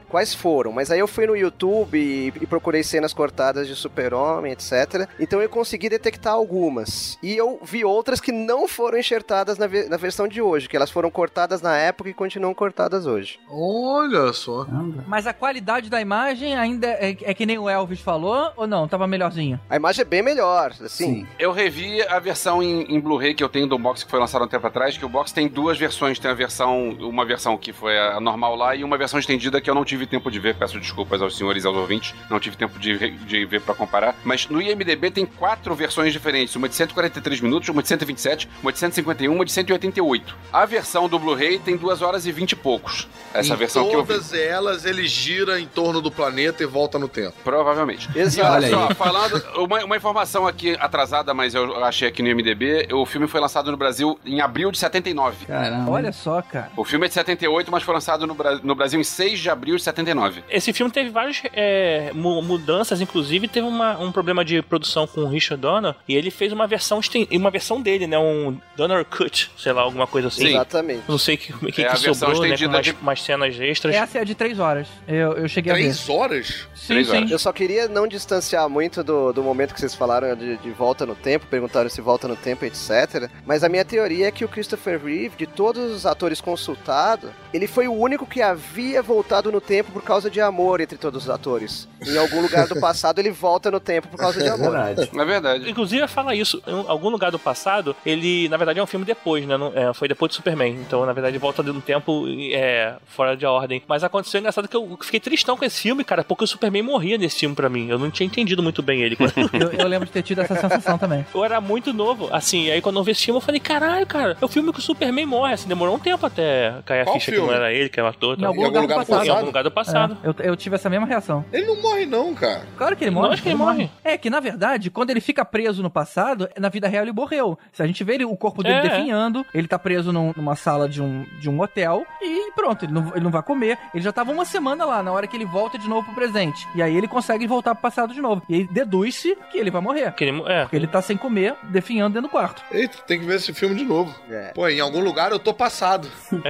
quais 0.09 0.35
foram. 0.35 0.72
Mas 0.72 0.90
aí 0.90 0.98
eu 0.98 1.09
fui 1.09 1.26
no 1.26 1.37
YouTube 1.37 1.98
e, 1.98 2.29
e 2.40 2.46
procurei 2.46 2.83
cenas 2.83 3.12
cortadas 3.12 3.66
de 3.66 3.74
Super-Homem, 3.74 4.53
etc. 4.53 5.09
Então 5.18 5.40
eu 5.40 5.48
consegui 5.48 5.88
detectar 5.88 6.33
algumas. 6.33 7.18
E 7.22 7.37
eu 7.37 7.59
vi 7.62 7.85
outras 7.85 8.20
que 8.20 8.33
não 8.33 8.66
foram 8.68 8.98
enxertadas 8.98 9.59
na, 9.59 9.66
ve- 9.66 9.88
na 9.88 9.96
versão 9.96 10.26
de 10.29 10.40
hoje, 10.42 10.68
que 10.68 10.76
elas 10.76 10.90
foram 10.90 11.11
cortadas 11.11 11.61
na 11.62 11.76
época 11.76 12.11
e 12.11 12.14
continuam 12.14 12.55
cortadas 12.55 13.07
hoje. 13.07 13.38
Olha 13.50 14.33
só. 14.33 14.66
Mas 15.07 15.26
a 15.26 15.33
qualidade 15.33 15.88
da 15.90 16.00
imagem 16.00 16.57
ainda 16.57 16.87
é, 16.88 17.16
é 17.22 17.35
que 17.35 17.46
nem 17.46 17.59
o 17.59 17.68
Elvis 17.68 18.00
falou, 18.00 18.50
ou 18.57 18.66
não? 18.66 18.88
Tava 18.88 19.07
melhorzinho? 19.07 19.61
A 19.68 19.76
imagem 19.76 20.03
é 20.03 20.05
bem 20.05 20.22
melhor, 20.22 20.70
assim. 20.81 20.88
Sim. 21.20 21.26
Eu 21.38 21.53
revi 21.53 22.03
a 22.03 22.18
versão 22.18 22.62
em, 22.62 22.83
em 22.94 23.00
Blu-ray 23.00 23.35
que 23.35 23.42
eu 23.44 23.48
tenho 23.48 23.66
do 23.66 23.79
box 23.79 24.05
que 24.05 24.11
foi 24.11 24.18
lançado 24.20 24.44
um 24.44 24.48
tempo 24.48 24.66
atrás, 24.66 24.96
que 24.96 25.05
o 25.05 25.09
box 25.09 25.33
tem 25.33 25.48
duas 25.48 25.79
versões. 25.79 26.18
Tem 26.18 26.31
a 26.31 26.35
versão, 26.35 26.90
uma 27.00 27.24
versão 27.24 27.57
que 27.57 27.72
foi 27.72 27.98
a 27.98 28.20
normal 28.20 28.55
lá 28.57 28.74
e 28.74 28.83
uma 28.85 28.96
versão 28.98 29.18
estendida 29.30 29.60
que 29.60 29.70
eu 29.70 29.74
não 29.74 29.84
tive 29.84 30.06
tempo 30.06 30.30
de 30.30 30.40
ver. 30.40 30.56
Peço 30.56 30.78
desculpas 30.80 31.22
aos 31.22 31.36
senhores 31.36 31.64
e 31.64 31.66
aos 31.66 31.76
ouvintes, 31.76 32.14
não 32.28 32.40
tive 32.40 32.56
tempo 32.56 32.78
de, 32.78 33.10
de 33.10 33.44
ver 33.44 33.60
pra 33.60 33.74
comparar. 33.74 34.16
Mas 34.24 34.48
no 34.48 34.60
IMDB 34.60 35.10
tem 35.10 35.24
quatro 35.24 35.74
versões 35.74 36.12
diferentes: 36.12 36.56
uma 36.56 36.68
de 36.68 36.74
143 36.74 37.40
minutos, 37.40 37.68
uma 37.68 37.82
de 37.82 37.88
127, 37.88 38.48
uma 38.62 38.72
de 38.72 38.78
151, 38.78 39.32
uma 39.32 39.44
de 39.44 39.52
188. 39.52 40.36
A 40.52 40.64
versão 40.66 41.08
do 41.08 41.18
Blu-ray 41.18 41.58
tem 41.58 41.76
2 41.76 42.02
horas 42.02 42.26
e 42.26 42.32
20 42.32 42.52
e 42.52 42.56
poucos. 42.56 43.08
Essa 43.32 43.54
em 43.54 43.56
versão 43.56 43.88
que 43.88 43.94
eu 43.94 44.02
vi. 44.02 44.08
todas 44.08 44.32
elas, 44.32 44.84
ele 44.84 45.06
gira 45.06 45.60
em 45.60 45.66
torno 45.66 46.00
do 46.00 46.10
planeta 46.10 46.62
e 46.62 46.66
volta 46.66 46.98
no 46.98 47.08
tempo. 47.08 47.36
Provavelmente. 47.44 48.08
Exato. 48.16 48.52
Olha 48.52 48.68
só, 48.68 48.88
aí. 48.88 48.94
falando, 48.94 49.44
uma, 49.56 49.84
uma 49.84 49.96
informação 49.96 50.46
aqui 50.46 50.76
atrasada, 50.80 51.32
mas 51.32 51.54
eu 51.54 51.84
achei 51.84 52.08
aqui 52.08 52.22
no 52.22 52.28
IMDB, 52.28 52.88
o 52.92 53.06
filme 53.06 53.28
foi 53.28 53.40
lançado 53.40 53.70
no 53.70 53.76
Brasil 53.76 54.18
em 54.24 54.40
abril 54.40 54.72
de 54.72 54.78
79. 54.78 55.46
Caramba. 55.46 55.90
Olha 55.90 56.12
só, 56.12 56.42
cara. 56.42 56.70
O 56.76 56.84
filme 56.84 57.06
é 57.06 57.08
de 57.08 57.14
78, 57.14 57.70
mas 57.70 57.82
foi 57.82 57.94
lançado 57.94 58.26
no, 58.26 58.36
no 58.62 58.74
Brasil 58.74 58.98
em 58.98 59.04
6 59.20 59.38
de 59.40 59.50
abril 59.50 59.76
de 59.76 59.83
79. 59.83 60.42
Esse 60.48 60.72
filme 60.72 60.90
teve 60.90 61.11
várias 61.11 61.42
é, 61.52 62.11
mu- 62.14 62.40
mudanças, 62.42 63.00
inclusive 63.00 63.46
teve 63.48 63.66
uma- 63.66 63.98
um 63.98 64.11
problema 64.11 64.44
de 64.44 64.62
produção 64.62 65.06
com 65.06 65.22
o 65.22 65.28
Richard 65.28 65.61
Donner 65.61 65.94
e 66.09 66.14
ele 66.16 66.30
fez 66.30 66.52
uma 66.52 66.66
versão 66.66 67.00
uma 67.33 67.50
versão 67.50 67.80
dele, 67.83 68.06
né? 68.06 68.18
Um 68.18 68.56
Donner 68.76 69.04
Cut, 69.04 69.50
sei 69.59 69.72
lá, 69.72 69.83
alguma 69.83 70.06
coisa 70.06 70.28
assim. 70.28 70.42
Sim. 70.46 70.48
Exatamente. 70.50 71.02
Não 71.09 71.18
sei 71.18 71.37
que, 71.37 71.52
que, 71.72 71.83
É 71.83 71.90
que 71.90 71.96
sobrou, 72.14 72.42
né? 72.42 72.56
Com 72.56 72.68
mais, 72.70 72.85
de- 72.87 72.96
mais 73.02 73.22
cenas 73.22 73.59
extras. 73.61 73.94
Essa 73.94 74.18
é 74.18 74.20
a 74.22 74.24
de 74.24 74.35
três 74.35 74.59
horas. 74.59 74.88
Eu, 75.06 75.33
eu 75.35 75.48
cheguei 75.48 75.72
a 75.72 75.74
ver. 75.74 75.83
Três 75.83 76.09
horas? 76.09 76.46
Sim, 76.74 76.87
Três 76.87 77.09
sim. 77.09 77.16
horas. 77.16 77.30
Eu 77.30 77.38
só 77.38 77.52
queria 77.52 77.88
não 77.88 78.06
distanciar 78.06 78.68
muito 78.68 79.02
do, 79.04 79.33
do 79.33 79.42
momento 79.42 79.74
que 79.74 79.80
vocês 79.80 79.94
falaram 79.94 80.35
de, 80.37 80.56
de 80.59 80.70
volta 80.70 81.04
no 81.04 81.14
tempo, 81.14 81.46
perguntaram 81.46 81.88
se 81.90 82.00
volta 82.00 82.26
no 82.28 82.37
tempo, 82.37 82.64
etc. 82.64 83.28
Mas 83.44 83.62
a 83.64 83.68
minha 83.68 83.85
teoria 83.85 84.28
é 84.28 84.30
que 84.30 84.44
o 84.44 84.48
Christopher 84.48 85.00
Reeve, 85.02 85.37
de 85.37 85.46
todos 85.46 85.92
os 85.94 86.06
atores 86.06 86.40
consultados, 86.40 87.30
ele 87.52 87.66
foi 87.66 87.88
o 87.88 87.92
único 87.92 88.26
que 88.26 88.40
havia 88.42 89.02
voltado 89.14 89.50
no 89.50 89.60
tempo 89.60 89.90
por 89.92 90.02
causa 90.02 90.30
de 90.30 90.40
amor 90.40 90.80
entre 90.80 90.96
todos 90.96 91.24
os 91.24 91.30
atores. 91.30 91.88
Em 92.06 92.16
algum 92.16 92.40
lugar 92.40 92.66
do 92.68 92.78
passado 92.80 93.18
ele 93.18 93.30
volta 93.30 93.70
no 93.70 93.80
tempo 93.80 94.08
por 94.08 94.16
causa 94.18 94.40
de 94.40 94.48
amor. 94.48 94.70
Verdade. 94.72 95.10
É 95.12 95.24
verdade. 95.24 95.70
Inclusive, 95.70 96.06
fala 96.06 96.34
isso. 96.34 96.62
Em 96.66 96.84
algum 96.86 97.08
lugar 97.10 97.30
do 97.30 97.38
passado, 97.38 97.94
ele, 98.06 98.48
na 98.48 98.56
verdade, 98.56 98.78
é 98.78 98.82
um 98.82 98.86
filme 98.86 99.04
depois, 99.04 99.44
né? 99.46 99.56
Não- 99.56 99.72
é, 99.74 99.92
foi 99.92 100.06
depois 100.08 100.30
do 100.30 100.34
Superman. 100.36 100.72
Então, 100.80 101.04
na 101.04 101.12
verdade, 101.12 101.36
volta 101.38 101.62
no 101.62 101.80
tempo 101.80 102.24
é, 102.52 102.94
fora 103.06 103.36
de 103.36 103.44
ordem. 103.44 103.82
Mas 103.88 104.04
aconteceu 104.04 104.38
engraçado 104.38 104.68
que 104.68 104.76
eu 104.76 104.96
fiquei 105.02 105.18
tristão 105.20 105.56
com 105.56 105.64
esse 105.64 105.80
filme, 105.80 106.04
cara, 106.04 106.22
porque 106.22 106.44
o 106.44 106.46
Superman 106.46 106.82
morria 106.82 107.18
nesse 107.18 107.40
filme 107.40 107.54
pra 107.56 107.68
mim. 107.68 107.88
Eu 107.88 107.98
não 107.98 108.10
tinha 108.10 108.26
entendido 108.26 108.62
muito 108.62 108.82
bem 108.82 109.02
ele. 109.02 109.16
Eu, 109.52 109.72
eu 109.72 109.86
lembro 109.88 110.06
de 110.06 110.12
ter 110.12 110.22
tido 110.22 110.40
essa 110.40 110.54
sensação 110.54 110.96
também. 110.96 111.26
eu 111.34 111.44
era 111.44 111.60
muito 111.60 111.92
novo, 111.92 112.28
assim, 112.32 112.64
e 112.66 112.70
aí 112.70 112.80
quando 112.80 112.98
eu 112.98 113.04
vi 113.04 113.10
esse 113.12 113.24
filme, 113.24 113.38
eu 113.38 113.40
falei, 113.42 113.60
caralho, 113.60 114.06
cara, 114.06 114.36
é 114.40 114.44
o 114.44 114.48
filme 114.48 114.72
que 114.72 114.78
o 114.78 114.82
Superman 114.82 115.26
morre, 115.26 115.54
assim, 115.54 115.68
demorou 115.68 115.94
um 115.94 115.98
tempo 115.98 116.24
até 116.24 116.74
cair 116.86 117.00
a 117.00 117.04
Qual 117.04 117.14
ficha 117.14 117.26
que 117.30 117.36
filme? 117.36 117.48
não 117.48 117.54
era 117.56 117.72
ele, 117.72 117.88
que 117.88 117.98
era 117.98 118.06
o 118.08 118.10
ator. 118.10 118.36
Em 118.36 118.40
tal. 118.40 118.48
algum 118.48 118.62
Em 118.62 118.64
algum 118.66 118.80
lugar 118.80 118.86
do 118.86 118.90
lugar 118.92 118.99
passado. 119.06 119.26
Em 119.26 119.30
algum 119.30 119.46
lugar 119.46 119.64
do 119.64 119.70
passado. 119.70 120.18
É, 120.22 120.28
eu, 120.28 120.34
eu 120.50 120.56
tive 120.56 120.76
essa 120.76 120.88
mesma 120.90 121.06
reação. 121.06 121.44
Ele 121.52 121.66
não 121.66 121.80
morre, 121.80 122.06
não, 122.06 122.34
cara. 122.34 122.62
Claro 122.76 122.96
que 122.96 123.04
ele 123.04 123.10
morre. 123.10 123.28
Lógico 123.28 123.42
que 123.44 123.48
ele 123.50 123.56
morre. 123.58 123.90
É 124.04 124.16
que, 124.16 124.30
na 124.30 124.40
verdade, 124.40 124.90
quando 124.90 125.10
ele 125.10 125.20
fica 125.20 125.44
preso 125.44 125.82
no 125.82 125.90
passado, 125.90 126.48
na 126.58 126.68
vida 126.68 126.88
real 126.88 127.04
ele 127.04 127.12
morreu. 127.12 127.58
Se 127.72 127.82
a 127.82 127.86
gente 127.86 128.02
vê 128.04 128.14
ele, 128.14 128.24
o 128.24 128.36
corpo 128.36 128.62
dele 128.62 128.76
É. 128.76 128.82
definhando, 128.82 129.44
ele 129.54 129.66
tá 129.68 129.78
preso 129.78 130.12
num- 130.12 130.32
numa 130.36 130.54
sala 130.56 130.88
de 130.88 131.02
um, 131.02 131.24
de 131.40 131.48
um 131.50 131.60
hotel 131.60 132.04
e 132.20 132.50
pronto, 132.52 132.84
ele 132.84 132.92
não, 132.92 133.08
ele 133.14 133.20
não 133.24 133.30
vai 133.30 133.42
comer. 133.42 133.78
Ele 133.94 134.02
já 134.02 134.12
tava 134.12 134.32
uma 134.32 134.44
semana 134.44 134.84
lá, 134.84 135.02
na 135.02 135.12
hora 135.12 135.26
que 135.26 135.36
ele 135.36 135.44
volta 135.46 135.78
de 135.78 135.88
novo 135.88 136.04
pro 136.06 136.14
presente. 136.14 136.66
E 136.74 136.82
aí 136.82 136.96
ele 136.96 137.08
consegue 137.08 137.46
voltar 137.46 137.74
pro 137.74 137.82
passado 137.82 138.12
de 138.14 138.20
novo. 138.20 138.42
E 138.48 138.54
aí 138.56 138.68
deduz-se 138.70 139.36
que 139.50 139.58
ele 139.58 139.70
vai 139.70 139.80
morrer. 139.80 140.12
Que 140.12 140.24
ele, 140.24 140.42
é, 140.46 140.62
Porque 140.62 140.76
ele 140.76 140.86
tá 140.86 141.00
sem 141.02 141.16
comer, 141.16 141.54
definhando 141.64 142.14
dentro 142.14 142.28
do 142.28 142.32
quarto. 142.32 142.62
Eita, 142.70 142.98
tem 143.06 143.18
que 143.20 143.26
ver 143.26 143.36
esse 143.36 143.52
filme 143.52 143.74
de 143.74 143.84
novo. 143.84 144.14
É. 144.30 144.52
Pô, 144.54 144.68
em 144.68 144.80
algum 144.80 145.00
lugar 145.00 145.30
eu 145.32 145.38
tô 145.38 145.52
passado. 145.54 146.08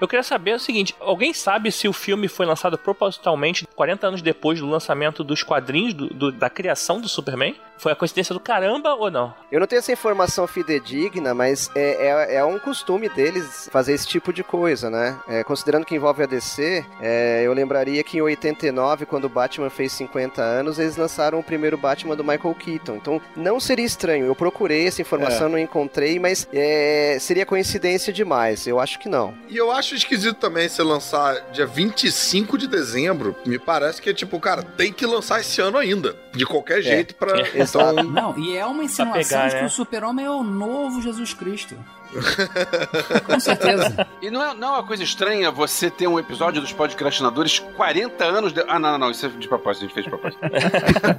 Eu 0.00 0.06
queria 0.06 0.22
saber 0.22 0.54
o 0.54 0.58
seguinte: 0.58 0.94
alguém 1.00 1.32
sabe 1.32 1.72
se 1.72 1.88
o 1.88 1.92
filme 1.92 2.28
foi 2.28 2.44
lançado 2.46 2.76
propositalmente 2.76 3.66
40 3.74 4.06
anos 4.08 4.22
depois 4.22 4.60
do 4.60 4.66
lançamento 4.68 5.24
dos 5.24 5.42
quadrinhos 5.42 5.94
do- 5.94 6.08
do- 6.08 6.32
da 6.32 6.50
criação 6.50 7.00
do 7.00 7.08
Superman? 7.08 7.54
Foi 7.78 7.92
a 7.92 7.96
coincidência 7.96 8.32
do 8.32 8.40
caramba 8.40 8.94
ou 8.94 9.10
não? 9.10 9.34
Eu 9.50 9.60
não 9.60 9.66
tenho 9.66 9.78
essa 9.78 9.92
informação 9.92 10.46
fidedigna, 10.46 11.34
mas 11.34 11.70
é, 11.74 12.08
é, 12.08 12.34
é 12.36 12.44
um 12.44 12.58
costume 12.58 13.08
deles 13.08 13.68
fazer 13.70 13.92
esse 13.92 14.06
tipo 14.06 14.32
de 14.32 14.42
coisa, 14.42 14.90
né? 14.90 15.18
É, 15.28 15.44
considerando 15.44 15.84
que 15.84 15.94
envolve 15.94 16.22
a 16.22 16.26
DC, 16.26 16.84
é, 17.00 17.42
eu 17.44 17.52
lembraria 17.52 18.02
que 18.02 18.18
em 18.18 18.22
89, 18.22 19.06
quando 19.06 19.24
o 19.24 19.28
Batman 19.28 19.70
fez 19.70 19.92
50 19.92 20.42
anos, 20.42 20.78
eles 20.78 20.96
lançaram 20.96 21.38
o 21.38 21.42
primeiro 21.42 21.76
Batman 21.76 22.16
do 22.16 22.24
Michael 22.24 22.54
Keaton. 22.54 22.96
Então, 22.96 23.20
não 23.36 23.60
seria 23.60 23.84
estranho. 23.84 24.26
Eu 24.26 24.34
procurei 24.34 24.86
essa 24.86 25.02
informação, 25.02 25.48
não 25.48 25.58
encontrei, 25.58 26.18
mas 26.18 26.48
é, 26.52 27.18
seria 27.20 27.44
coincidência 27.44 28.12
demais. 28.12 28.66
Eu 28.66 28.80
acho 28.80 28.98
que 28.98 29.08
não. 29.08 29.34
E 29.48 29.56
eu 29.56 29.70
acho 29.70 29.94
esquisito 29.94 30.36
também 30.36 30.68
você 30.68 30.82
lançar 30.82 31.50
dia 31.52 31.66
25 31.66 32.56
de 32.56 32.66
dezembro. 32.66 33.36
Me 33.44 33.58
parece 33.58 34.00
que 34.00 34.10
é 34.10 34.14
tipo, 34.14 34.38
cara, 34.40 34.62
tem 34.62 34.92
que 34.92 35.04
lançar 35.04 35.40
esse 35.40 35.60
ano 35.60 35.76
ainda. 35.76 36.16
De 36.32 36.44
qualquer 36.44 36.82
jeito 36.82 37.14
pra. 37.14 37.36
Então, 37.68 38.02
Não, 38.04 38.38
e 38.38 38.56
é 38.56 38.64
uma 38.64 38.84
insinuação 38.84 39.22
pegar, 39.22 39.48
de 39.48 39.54
que 39.56 39.60
né? 39.62 39.66
o 39.66 39.70
super-homem 39.70 40.24
é 40.26 40.30
o 40.30 40.42
novo 40.42 41.00
Jesus 41.02 41.34
Cristo. 41.34 41.76
Com 43.26 43.40
certeza. 43.40 44.06
E 44.22 44.30
não 44.30 44.42
é, 44.42 44.54
não 44.54 44.68
é 44.68 44.70
uma 44.72 44.86
coisa 44.86 45.02
estranha 45.02 45.50
você 45.50 45.90
ter 45.90 46.06
um 46.06 46.18
episódio 46.18 46.60
dos 46.60 46.72
podcastinadores 46.72 47.58
40 47.58 48.24
anos 48.24 48.52
de... 48.52 48.60
Ah, 48.68 48.78
não, 48.78 48.92
não, 48.92 48.98
não, 48.98 49.10
isso 49.10 49.26
é 49.26 49.28
de 49.28 49.48
propósito, 49.48 49.84
a 49.84 49.86
gente 49.86 49.94
fez 49.94 50.04
de 50.04 50.10
propósito. 50.10 50.40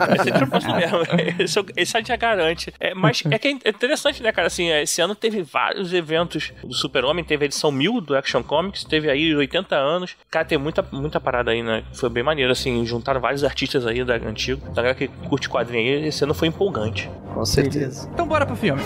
Vai 0.07 0.19
ser 0.19 0.33
propósito 0.33 0.75
mesmo. 0.75 0.97
Esse, 1.39 1.65
esse 1.75 2.03
já 2.03 2.15
garante. 2.15 2.73
É, 2.79 2.93
mas 2.93 3.23
é 3.29 3.37
que 3.37 3.47
é 3.47 3.51
interessante, 3.51 4.21
né, 4.21 4.31
cara? 4.31 4.47
Assim, 4.47 4.69
esse 4.69 5.01
ano 5.01 5.15
teve 5.15 5.41
vários 5.41 5.93
eventos 5.93 6.51
do 6.63 6.73
Super-Homem. 6.73 7.23
Teve 7.23 7.45
a 7.45 7.47
edição 7.47 7.71
1000 7.71 8.01
do 8.01 8.15
Action 8.15 8.43
Comics. 8.43 8.83
Teve 8.83 9.09
aí 9.09 9.35
80 9.35 9.75
anos. 9.75 10.15
Cara, 10.29 10.45
tem 10.45 10.57
muita, 10.57 10.85
muita 10.91 11.19
parada 11.19 11.51
aí, 11.51 11.61
né? 11.61 11.83
Foi 11.93 12.09
bem 12.09 12.23
maneiro, 12.23 12.51
assim. 12.51 12.85
Juntaram 12.85 13.19
vários 13.19 13.43
artistas 13.43 13.85
aí 13.85 14.03
da 14.03 14.15
antigo. 14.15 14.65
Da 14.69 14.81
galera 14.81 14.95
que 14.95 15.07
curte 15.29 15.49
quadrinho 15.49 15.99
aí. 15.99 16.07
Esse 16.07 16.23
ano 16.23 16.33
foi 16.33 16.47
empolgante. 16.47 17.09
Com 17.33 17.45
certeza. 17.45 18.09
Então 18.13 18.27
bora 18.27 18.45
pro 18.45 18.55
filme. 18.55 18.81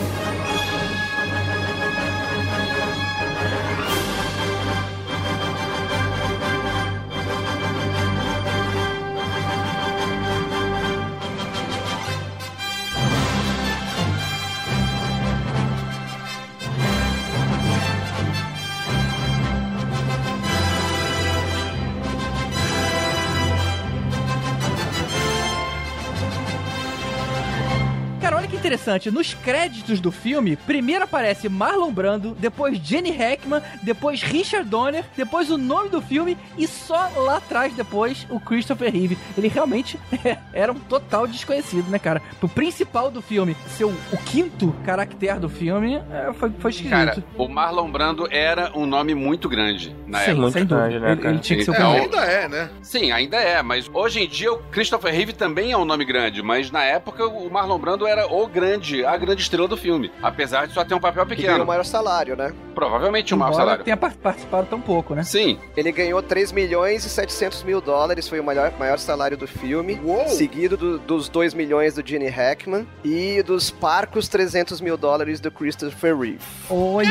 Interessante. 28.71 29.11
Nos 29.11 29.33
créditos 29.33 29.99
do 29.99 30.11
filme, 30.11 30.55
primeiro 30.55 31.03
aparece 31.03 31.49
Marlon 31.49 31.91
Brando, 31.91 32.35
depois 32.39 32.77
Jenny 32.77 33.11
Hackman, 33.11 33.61
depois 33.83 34.21
Richard 34.23 34.67
Donner, 34.69 35.03
depois 35.17 35.49
o 35.51 35.57
nome 35.57 35.89
do 35.89 36.01
filme 36.01 36.37
e 36.57 36.65
só 36.67 37.09
lá 37.17 37.37
atrás 37.37 37.73
depois 37.73 38.25
o 38.29 38.39
Christopher 38.39 38.91
Reeve. 38.91 39.17
Ele 39.37 39.49
realmente 39.49 39.99
era 40.53 40.71
um 40.71 40.79
total 40.79 41.27
desconhecido, 41.27 41.89
né, 41.89 41.99
cara? 41.99 42.21
O 42.41 42.47
principal 42.47 43.11
do 43.11 43.21
filme, 43.21 43.57
ser 43.67 43.83
o, 43.83 43.89
o 43.89 44.17
quinto 44.25 44.73
caractere 44.85 45.37
do 45.39 45.49
filme, 45.49 45.95
é, 46.11 46.31
foi, 46.33 46.49
foi 46.57 46.71
esquisito. 46.71 46.91
Cara, 46.91 47.23
o 47.37 47.47
Marlon 47.49 47.91
Brando 47.91 48.27
era 48.31 48.71
um 48.73 48.85
nome 48.85 49.13
muito 49.13 49.49
grande 49.49 49.93
na 50.07 50.19
Sim, 50.19 50.31
época. 50.31 50.51
sem 50.51 50.65
dúvida. 50.65 50.99
né, 50.99 51.11
ele, 51.11 51.21
cara? 51.21 51.33
ele 51.33 51.39
tinha 51.39 51.59
que 51.59 51.65
ser 51.65 51.71
o 51.71 51.73
Então- 51.73 51.91
primeiro. 51.91 52.17
ainda 52.17 52.31
é, 52.31 52.47
né? 52.47 52.69
Sim, 52.81 53.11
ainda 53.11 53.37
é, 53.37 53.61
mas 53.61 53.89
hoje 53.93 54.21
em 54.21 54.27
dia 54.29 54.51
o 54.53 54.57
Christopher 54.71 55.13
Reeve 55.13 55.33
também 55.33 55.71
é 55.73 55.77
um 55.77 55.83
nome 55.85 56.05
grande, 56.05 56.41
mas 56.41 56.71
na 56.71 56.83
época 56.83 57.25
o 57.27 57.49
Marlon 57.49 57.77
Brando 57.77 58.07
era 58.07 58.27
o 58.31 58.47
grande, 58.47 58.60
a 59.07 59.17
grande 59.17 59.41
estrela 59.41 59.67
do 59.67 59.75
filme. 59.77 60.11
Apesar 60.21 60.67
de 60.67 60.73
só 60.73 60.83
ter 60.83 60.93
um 60.93 60.99
papel 60.99 61.25
pequeno. 61.25 61.63
o 61.63 61.67
maior 61.67 61.83
salário, 61.83 62.35
né? 62.35 62.53
Provavelmente 62.75 63.33
o 63.33 63.37
maior 63.37 63.49
Embora 63.51 63.63
salário. 63.65 63.83
tenha 63.83 63.97
par- 63.97 64.13
participado 64.13 64.67
tão 64.67 64.79
pouco, 64.79 65.13
né? 65.15 65.23
Sim, 65.23 65.59
Ele 65.75 65.91
ganhou 65.91 66.21
3 66.21 66.51
milhões 66.51 67.05
e 67.05 67.09
700 67.09 67.63
mil 67.63 67.81
dólares, 67.81 68.27
foi 68.27 68.39
o 68.39 68.43
maior, 68.43 68.71
maior 68.79 68.97
salário 68.97 69.37
do 69.37 69.47
filme. 69.47 69.99
Uou! 70.03 70.27
Seguido 70.29 70.77
do- 70.77 70.99
dos 70.99 71.27
2 71.29 71.53
milhões 71.53 71.95
do 71.95 72.05
Gene 72.07 72.27
Hackman 72.29 72.87
e 73.03 73.41
dos 73.43 73.69
parcos 73.69 74.27
300 74.27 74.79
mil 74.81 74.97
dólares 74.97 75.39
do 75.39 75.51
Christopher 75.51 76.17
Reeve. 76.17 76.39
Olha 76.69 77.09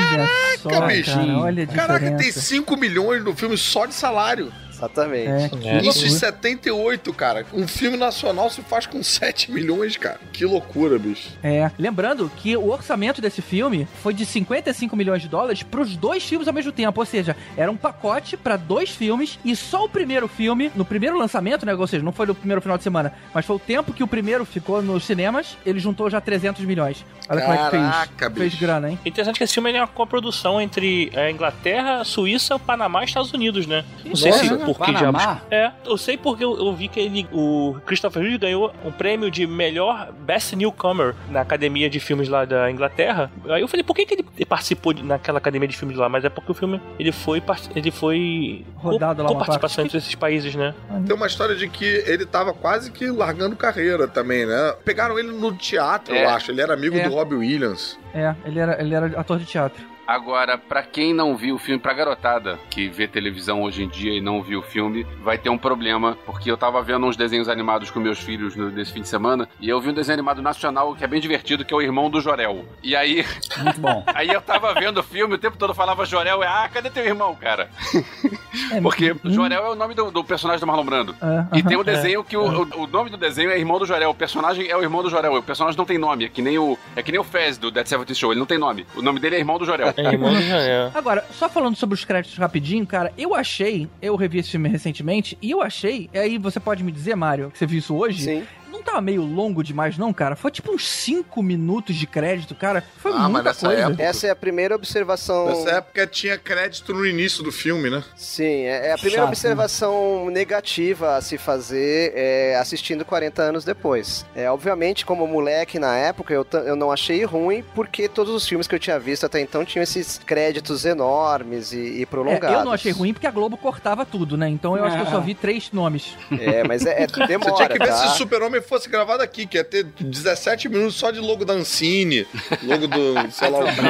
só, 0.59 0.87
bicho. 0.87 1.11
cara, 1.15 1.39
olha 1.39 1.65
a 1.65 1.67
Caraca, 1.67 2.01
tem 2.07 2.17
diferença. 2.17 2.41
5 2.41 2.77
milhões 2.77 3.23
no 3.25 3.35
filme 3.35 3.57
só 3.57 3.87
de 3.87 3.95
salário. 3.95 4.53
Exatamente. 4.81 5.29
É, 5.29 5.51
É. 5.71 5.79
Isso 5.83 6.01
em 6.01 6.09
loucura. 6.11 6.11
78, 6.11 7.13
cara. 7.13 7.47
Um 7.53 7.69
filme 7.69 7.97
nacional 7.97 8.49
se 8.51 8.63
faz 8.63 8.87
com 8.87 9.03
7 9.03 9.51
milhões, 9.53 9.97
cara. 9.97 10.19
Que 10.33 10.45
loucura, 10.45 10.99
bicho. 10.99 11.29
É, 11.43 11.71
lembrando 11.79 12.31
que 12.37 12.57
o 12.57 12.71
orçamento 12.71 13.21
desse 13.21 13.43
filme 13.43 13.87
foi 14.03 14.15
de 14.15 14.25
55 14.25 14.97
milhões 14.97 15.23
de 15.23 15.29
dólares 15.29 15.63
pros 15.63 15.97
dois 15.97 16.23
filmes 16.25 16.49
ao 16.49 16.55
mesmo 16.55 16.73
tempo, 16.73 17.01
ou 17.01 17.07
seja, 17.07 17.37
era 17.57 17.71
um 17.71 17.77
pacote 17.77 18.37
pra 18.37 18.57
dois 18.57 18.91
filmes 18.91 19.39
e 19.45 19.55
só 19.55 19.85
o 19.85 19.89
primeiro 19.89 20.27
filme, 20.29 20.71
no 20.75 20.85
primeiro 20.85 21.19
lançamento, 21.19 21.67
né, 21.67 21.75
ou 21.75 21.87
seja, 21.87 22.03
não 22.03 22.13
foi 22.13 22.27
no 22.27 22.35
primeiro 22.35 22.61
final 22.61 22.77
de 22.79 22.85
semana, 22.85 23.13
mas 23.35 23.45
foi 23.45 23.57
o 23.57 23.59
tempo 23.59 23.93
que 23.93 24.03
o 24.03 24.07
primeiro 24.07 24.45
ficou 24.45 24.83
nos 24.83 25.05
cinemas, 25.05 25.57
ele 25.65 25.79
juntou 25.79 26.09
já 26.09 26.21
300 26.21 26.65
milhões. 26.65 27.05
Olha 27.29 27.43
como 27.43 27.53
é 27.53 27.57
que 27.57 27.71
Caraca, 27.71 28.09
fez, 28.19 28.33
fez 28.39 28.53
bicho. 28.53 28.61
grana, 28.65 28.91
hein? 28.91 28.99
Interessante 29.05 29.39
que 29.39 29.45
esse 29.45 29.55
filme 29.55 29.73
é 29.73 29.81
uma 29.81 29.87
coprodução 29.87 30.61
entre 30.61 31.11
a 31.15 31.31
Inglaterra, 31.31 32.01
a 32.01 32.05
Suíça, 32.05 32.55
o 32.57 32.59
Panamá 32.59 33.03
e 33.03 33.05
Estados 33.05 33.33
Unidos, 33.33 33.67
né? 33.67 33.85
Não 34.05 34.17
sei 34.17 34.31
Nossa, 34.31 34.45
se 34.45 34.51
por 34.75 34.87
que 34.87 34.93
Panamá? 34.93 35.19
diabos. 35.19 35.43
É, 35.51 35.73
eu 35.85 35.97
sei 35.97 36.17
porque 36.17 36.45
eu, 36.45 36.57
eu 36.57 36.73
vi 36.75 36.89
que 36.89 37.01
ele, 37.01 37.27
o 37.33 37.77
Christopher 37.87 38.23
Reeve 38.23 38.39
ganhou 38.39 38.73
um 38.85 38.91
prêmio 38.91 39.31
de 39.31 39.47
melhor 39.47 40.13
Best 40.13 40.55
Newcomer 40.57 41.15
na 41.31 41.41
academia 41.41 41.89
de 41.91 41.99
filmes 42.01 42.29
lá 42.29 42.45
da 42.45 42.71
Inglaterra. 42.71 43.31
Aí 43.49 43.61
eu 43.61 43.69
falei, 43.69 43.85
por 43.85 43.95
que, 43.95 44.05
que 44.07 44.15
ele 44.15 44.47
participou 44.47 44.93
de- 44.93 45.03
naquela 45.03 45.39
academia 45.39 45.69
de 45.69 45.77
filmes 45.77 45.97
lá? 45.97 46.09
Mas 46.09 46.25
é 46.25 46.29
porque 46.29 46.51
o 46.51 46.55
filme 46.55 46.81
ele 46.99 47.13
foi 47.13 47.43
ele 47.75 47.91
foi 47.91 48.65
Rodado 48.77 49.23
lá 49.23 49.29
com 49.29 49.35
uma 49.35 49.41
participação 49.45 49.85
entre 49.85 49.99
esses 49.99 50.15
países, 50.15 50.55
né? 50.55 50.75
Tem 51.07 51.15
uma 51.15 51.27
história 51.27 51.55
de 51.55 51.69
que 51.69 51.85
ele 51.85 52.25
tava 52.27 52.53
quase 52.53 52.91
que 52.91 53.07
largando 53.11 53.57
carreira 53.57 54.07
também, 54.09 54.47
né? 54.47 54.75
Pegaram 54.85 55.19
ele 55.19 55.33
no 55.33 55.53
teatro, 55.55 56.15
É. 56.15 56.25
eu 56.25 56.29
acho. 56.31 56.51
Ele 56.51 56.61
era 56.61 56.75
amigo 56.75 56.97
É. 56.97 57.09
do 57.09 57.15
Robbie 57.15 57.35
Williams. 57.37 57.99
É, 58.15 58.35
ele 58.45 58.59
era, 58.59 58.81
ele 58.81 58.95
era 58.95 59.07
ator 59.21 59.39
de 59.39 59.45
teatro. 59.45 59.83
Agora, 60.15 60.59
pra 60.59 60.83
quem 60.83 61.15
não 61.15 61.37
viu 61.37 61.55
o 61.55 61.59
filme, 61.59 61.81
pra 61.81 61.93
garotada 61.95 62.59
que 62.69 62.89
vê 62.89 63.07
televisão 63.07 63.63
hoje 63.63 63.85
em 63.85 63.89
dia 63.89 64.13
e 64.13 64.21
não 64.21 64.43
viu 64.43 64.59
o 64.59 64.63
filme, 64.63 65.07
vai 65.23 65.39
ter 65.39 65.51
um 65.51 65.57
problema, 65.57 66.19
porque 66.27 66.51
eu 66.51 66.57
tava 66.57 66.83
vendo 66.83 67.07
uns 67.07 67.17
desenhos 67.17 67.49
animados 67.49 67.93
com 67.93 68.01
meus 68.01 68.19
filhos 68.19 68.57
no- 68.57 68.71
nesse 68.73 68.93
fim 68.93 69.03
de 69.03 69.07
semana, 69.09 69.49
e 69.61 69.69
eu 69.69 69.81
vi 69.81 69.91
um 69.91 69.93
desenho 69.93 70.15
animado 70.19 70.43
nacional 70.43 70.97
que 70.97 71.05
é 71.05 71.07
bem 71.07 71.21
divertido, 71.21 71.65
que 71.65 71.73
é 71.73 71.77
o 71.77 71.81
Irmão 71.81 72.11
do 72.11 72.21
Jorel. 72.21 72.65
E 72.83 72.97
aí, 72.97 73.25
Muito 73.59 73.81
bom. 73.81 74.03
aí 74.13 74.29
eu 74.31 74.41
tava 74.41 74.75
vendo 74.75 74.99
o 74.99 75.03
filme, 75.05 75.35
o 75.35 75.39
tempo 75.39 75.57
todo 75.57 75.73
falava 75.73 76.05
Jorel, 76.05 76.43
e, 76.43 76.45
ah, 76.47 76.69
cadê 76.75 76.91
teu 76.91 77.05
irmão, 77.05 77.33
cara? 77.37 77.71
É, 78.73 78.81
Porque 78.83 79.13
hum, 79.13 79.19
Jorel 79.31 79.65
é 79.65 79.71
o 79.71 79.75
nome 79.77 79.95
do, 79.95 80.11
do 80.11 80.25
personagem 80.25 80.61
do 80.61 80.67
Marlon 80.67 80.85
Brando. 80.85 81.15
é, 81.23 81.57
E 81.57 81.61
aham. 81.61 81.69
tem 81.69 81.77
um 81.79 81.85
desenho 81.85 82.25
que 82.25 82.37
o, 82.37 82.43
o, 82.45 82.83
o 82.83 82.87
nome 82.89 83.09
do 83.11 83.17
desenho 83.17 83.49
é 83.51 83.57
Irmão 83.59 83.79
do 83.79 83.87
Jorel. 83.87 84.11
O 84.11 84.15
personagem 84.15 84.69
é 84.69 84.77
o 84.77 84.83
Irmão 84.83 85.03
do 85.05 85.09
Jorel. 85.11 85.35
O 85.37 85.43
personagem 85.43 85.79
não 85.79 85.85
tem 85.85 85.99
nome. 85.99 86.25
É 86.25 86.29
que 86.29 86.43
nem 86.43 86.59
o, 86.59 86.77
é 86.97 87.03
que 87.03 87.13
nem 87.13 87.21
o 87.21 87.25
Fez 87.25 87.57
do 87.59 87.71
Dead 87.71 87.87
Seventy 87.87 88.13
Show. 88.15 88.33
Ele 88.33 88.41
não 88.41 88.47
tem 88.47 88.59
nome. 88.59 88.87
O 88.97 89.03
nome 89.03 89.21
dele 89.21 89.37
é 89.37 89.39
Irmão 89.39 89.57
do 89.57 89.65
Jorel. 89.65 89.93
É, 90.09 90.13
irmão 90.13 90.33
do 90.33 90.41
Janel. 90.43 90.91
Agora, 90.95 91.25
só 91.33 91.49
falando 91.49 91.77
sobre 91.77 91.95
os 91.95 92.05
créditos 92.05 92.39
rapidinho, 92.39 92.87
cara, 92.87 93.13
eu 93.17 93.35
achei, 93.35 93.89
eu 94.01 94.17
revi 94.17 94.39
esse 94.39 94.51
filme 94.51 94.69
recentemente, 94.69 95.37
e 95.41 95.51
eu 95.51 95.63
achei, 95.63 96.09
e 96.13 96.19
aí 96.19 96.39
você 96.39 96.59
pode 96.61 96.83
me 96.83 96.93
dizer, 96.93 97.15
Mário, 97.15 97.51
que 97.51 97.59
você 97.59 97.67
viu 97.67 97.79
isso 97.79 97.95
hoje, 97.95 98.23
Sim. 98.23 98.45
Não 98.81 98.85
tava 98.87 99.01
meio 99.01 99.23
longo 99.23 99.63
demais 99.63 99.97
não, 99.97 100.13
cara? 100.13 100.35
Foi 100.37 100.51
tipo 100.51 100.73
uns 100.73 100.89
5 100.89 101.43
minutos 101.43 101.97
de 101.97 102.07
crédito, 102.07 102.55
cara. 102.55 102.83
Foi 102.99 103.13
Ah, 103.13 103.29
mas 103.29 103.31
muita 103.45 103.55
coisa. 103.55 103.83
época- 103.89 104.03
Essa 104.03 104.27
é 104.27 104.31
a 104.31 104.37
primeira 104.37 104.75
observação. 104.75 105.47
Nessa 105.47 105.71
época 105.77 106.07
tinha 106.07 106.37
crédito 106.39 106.93
no 106.93 107.07
início 107.07 107.43
do 107.43 107.53
filme, 107.53 107.89
né? 107.91 108.03
Sim, 108.17 108.65
é 108.65 108.89
é 108.89 108.93
a 108.93 108.97
primeira 108.97 109.23
Chato, 109.23 109.29
observação 109.29 110.31
negativa 110.31 111.17
a 111.17 111.21
se 111.23 111.37
fazer 111.39 112.13
é, 112.15 112.57
assistindo 112.57 113.05
40 113.05 113.43
anos 113.43 113.65
depois. 113.65 114.25
É, 114.35 114.51
obviamente, 114.51 115.05
como 115.05 115.27
moleque 115.27 115.79
na 115.79 115.97
época, 115.97 116.33
eu, 116.33 116.47
eu 116.65 116.75
não 116.77 116.91
achei 116.91 117.25
ruim, 117.25 117.63
porque 117.75 118.09
todos 118.09 118.35
os 118.35 118.47
filmes 118.49 118.67
que 118.67 118.75
eu 118.75 118.79
tinha 118.79 118.99
visto 118.99 119.27
até 119.27 119.41
então 119.41 119.65
tinham 119.65 119.83
esses 119.83 120.19
créditos 120.19 120.85
enormes 120.85 121.73
e, 121.73 122.01
e 122.01 122.07
prolongados. 122.07 122.57
É, 122.57 122.61
eu 122.61 122.65
não 122.65 122.73
achei 122.73 122.93
ruim 122.93 123.13
porque 123.13 123.27
a 123.27 123.31
Globo 123.31 123.57
cortava 123.57 124.05
tudo, 124.05 124.37
né? 124.37 124.49
Então 124.49 124.77
eu 124.77 124.85
acho 124.85 124.97
que 124.97 125.03
eu 125.03 125.11
só 125.11 125.21
vi 125.21 125.35
três 125.35 125.71
nomes. 125.73 126.17
É, 126.39 126.65
mas 126.65 126.85
é, 126.87 127.03
é 127.03 127.07
demora, 127.27 127.51
Você 127.51 127.57
tinha 127.57 127.69
que 127.69 127.79
ver 127.79 127.89
tá? 127.89 127.97
se 127.97 128.07
o 128.07 128.11
Super-Homem 128.19 128.63
fosse 128.71 128.89
gravado 128.89 129.23
aqui, 129.23 129.47
que 129.47 129.59
ia 129.59 129.65
ter 129.65 129.85
17 129.85 130.69
minutos 130.69 130.95
só 130.97 131.11
de 131.11 131.19
logo 131.21 131.45
da 131.45 131.53
Ancine, 131.55 132.27
logo 132.63 132.87
do, 132.87 133.31
sei 133.33 133.51
lá 133.51 133.59
o 133.61 133.65
quê. 133.65 133.81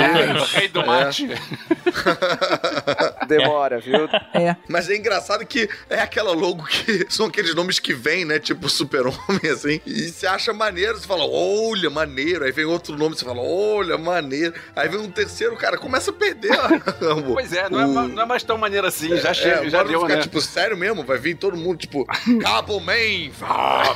rei 0.58 0.68
do 0.68 0.84
mate. 0.84 1.28
Demora, 3.26 3.78
viu? 3.80 4.08
É. 4.34 4.56
Mas 4.68 4.88
é 4.90 4.96
engraçado 4.96 5.44
que 5.46 5.68
é 5.88 6.00
aquela 6.00 6.32
logo 6.32 6.64
que 6.64 7.06
são 7.10 7.26
aqueles 7.26 7.54
nomes 7.54 7.78
que 7.78 7.92
vêm, 7.94 8.24
né? 8.24 8.38
Tipo 8.38 8.68
Super-Homem, 8.68 9.50
assim. 9.52 9.80
E 9.86 10.08
você 10.10 10.26
acha 10.26 10.52
maneiro, 10.52 10.98
você 10.98 11.06
fala, 11.06 11.24
olha, 11.26 11.88
maneiro. 11.90 12.44
Aí 12.44 12.52
vem 12.52 12.64
outro 12.64 12.96
nome, 12.96 13.16
você 13.16 13.24
fala, 13.24 13.40
olha, 13.40 13.96
maneiro. 13.98 14.54
Aí 14.74 14.88
vem 14.88 14.98
um 15.00 15.10
terceiro, 15.10 15.56
cara, 15.56 15.76
começa 15.78 16.10
a 16.10 16.14
perder. 16.14 16.52
o- 16.52 17.34
Pois 17.40 17.52
é, 17.52 17.68
não 17.68 17.80
é, 17.80 17.86
o- 17.86 17.88
ma- 17.88 18.08
não 18.08 18.22
é 18.22 18.26
mais 18.26 18.42
tão 18.42 18.56
maneiro 18.58 18.86
assim. 18.86 19.16
Já 19.16 19.32
chega, 19.34 19.66
É, 19.66 19.70
já 19.70 19.78
agora 19.80 19.88
deu, 19.88 20.00
vai 20.00 20.08
ficar, 20.10 20.16
né? 20.18 20.22
tipo, 20.22 20.40
sério 20.40 20.76
mesmo? 20.76 21.04
Vai 21.04 21.18
vir 21.18 21.36
todo 21.36 21.56
mundo, 21.56 21.78
tipo, 21.78 22.06
Cabo 22.40 22.80
Man, 22.80 23.30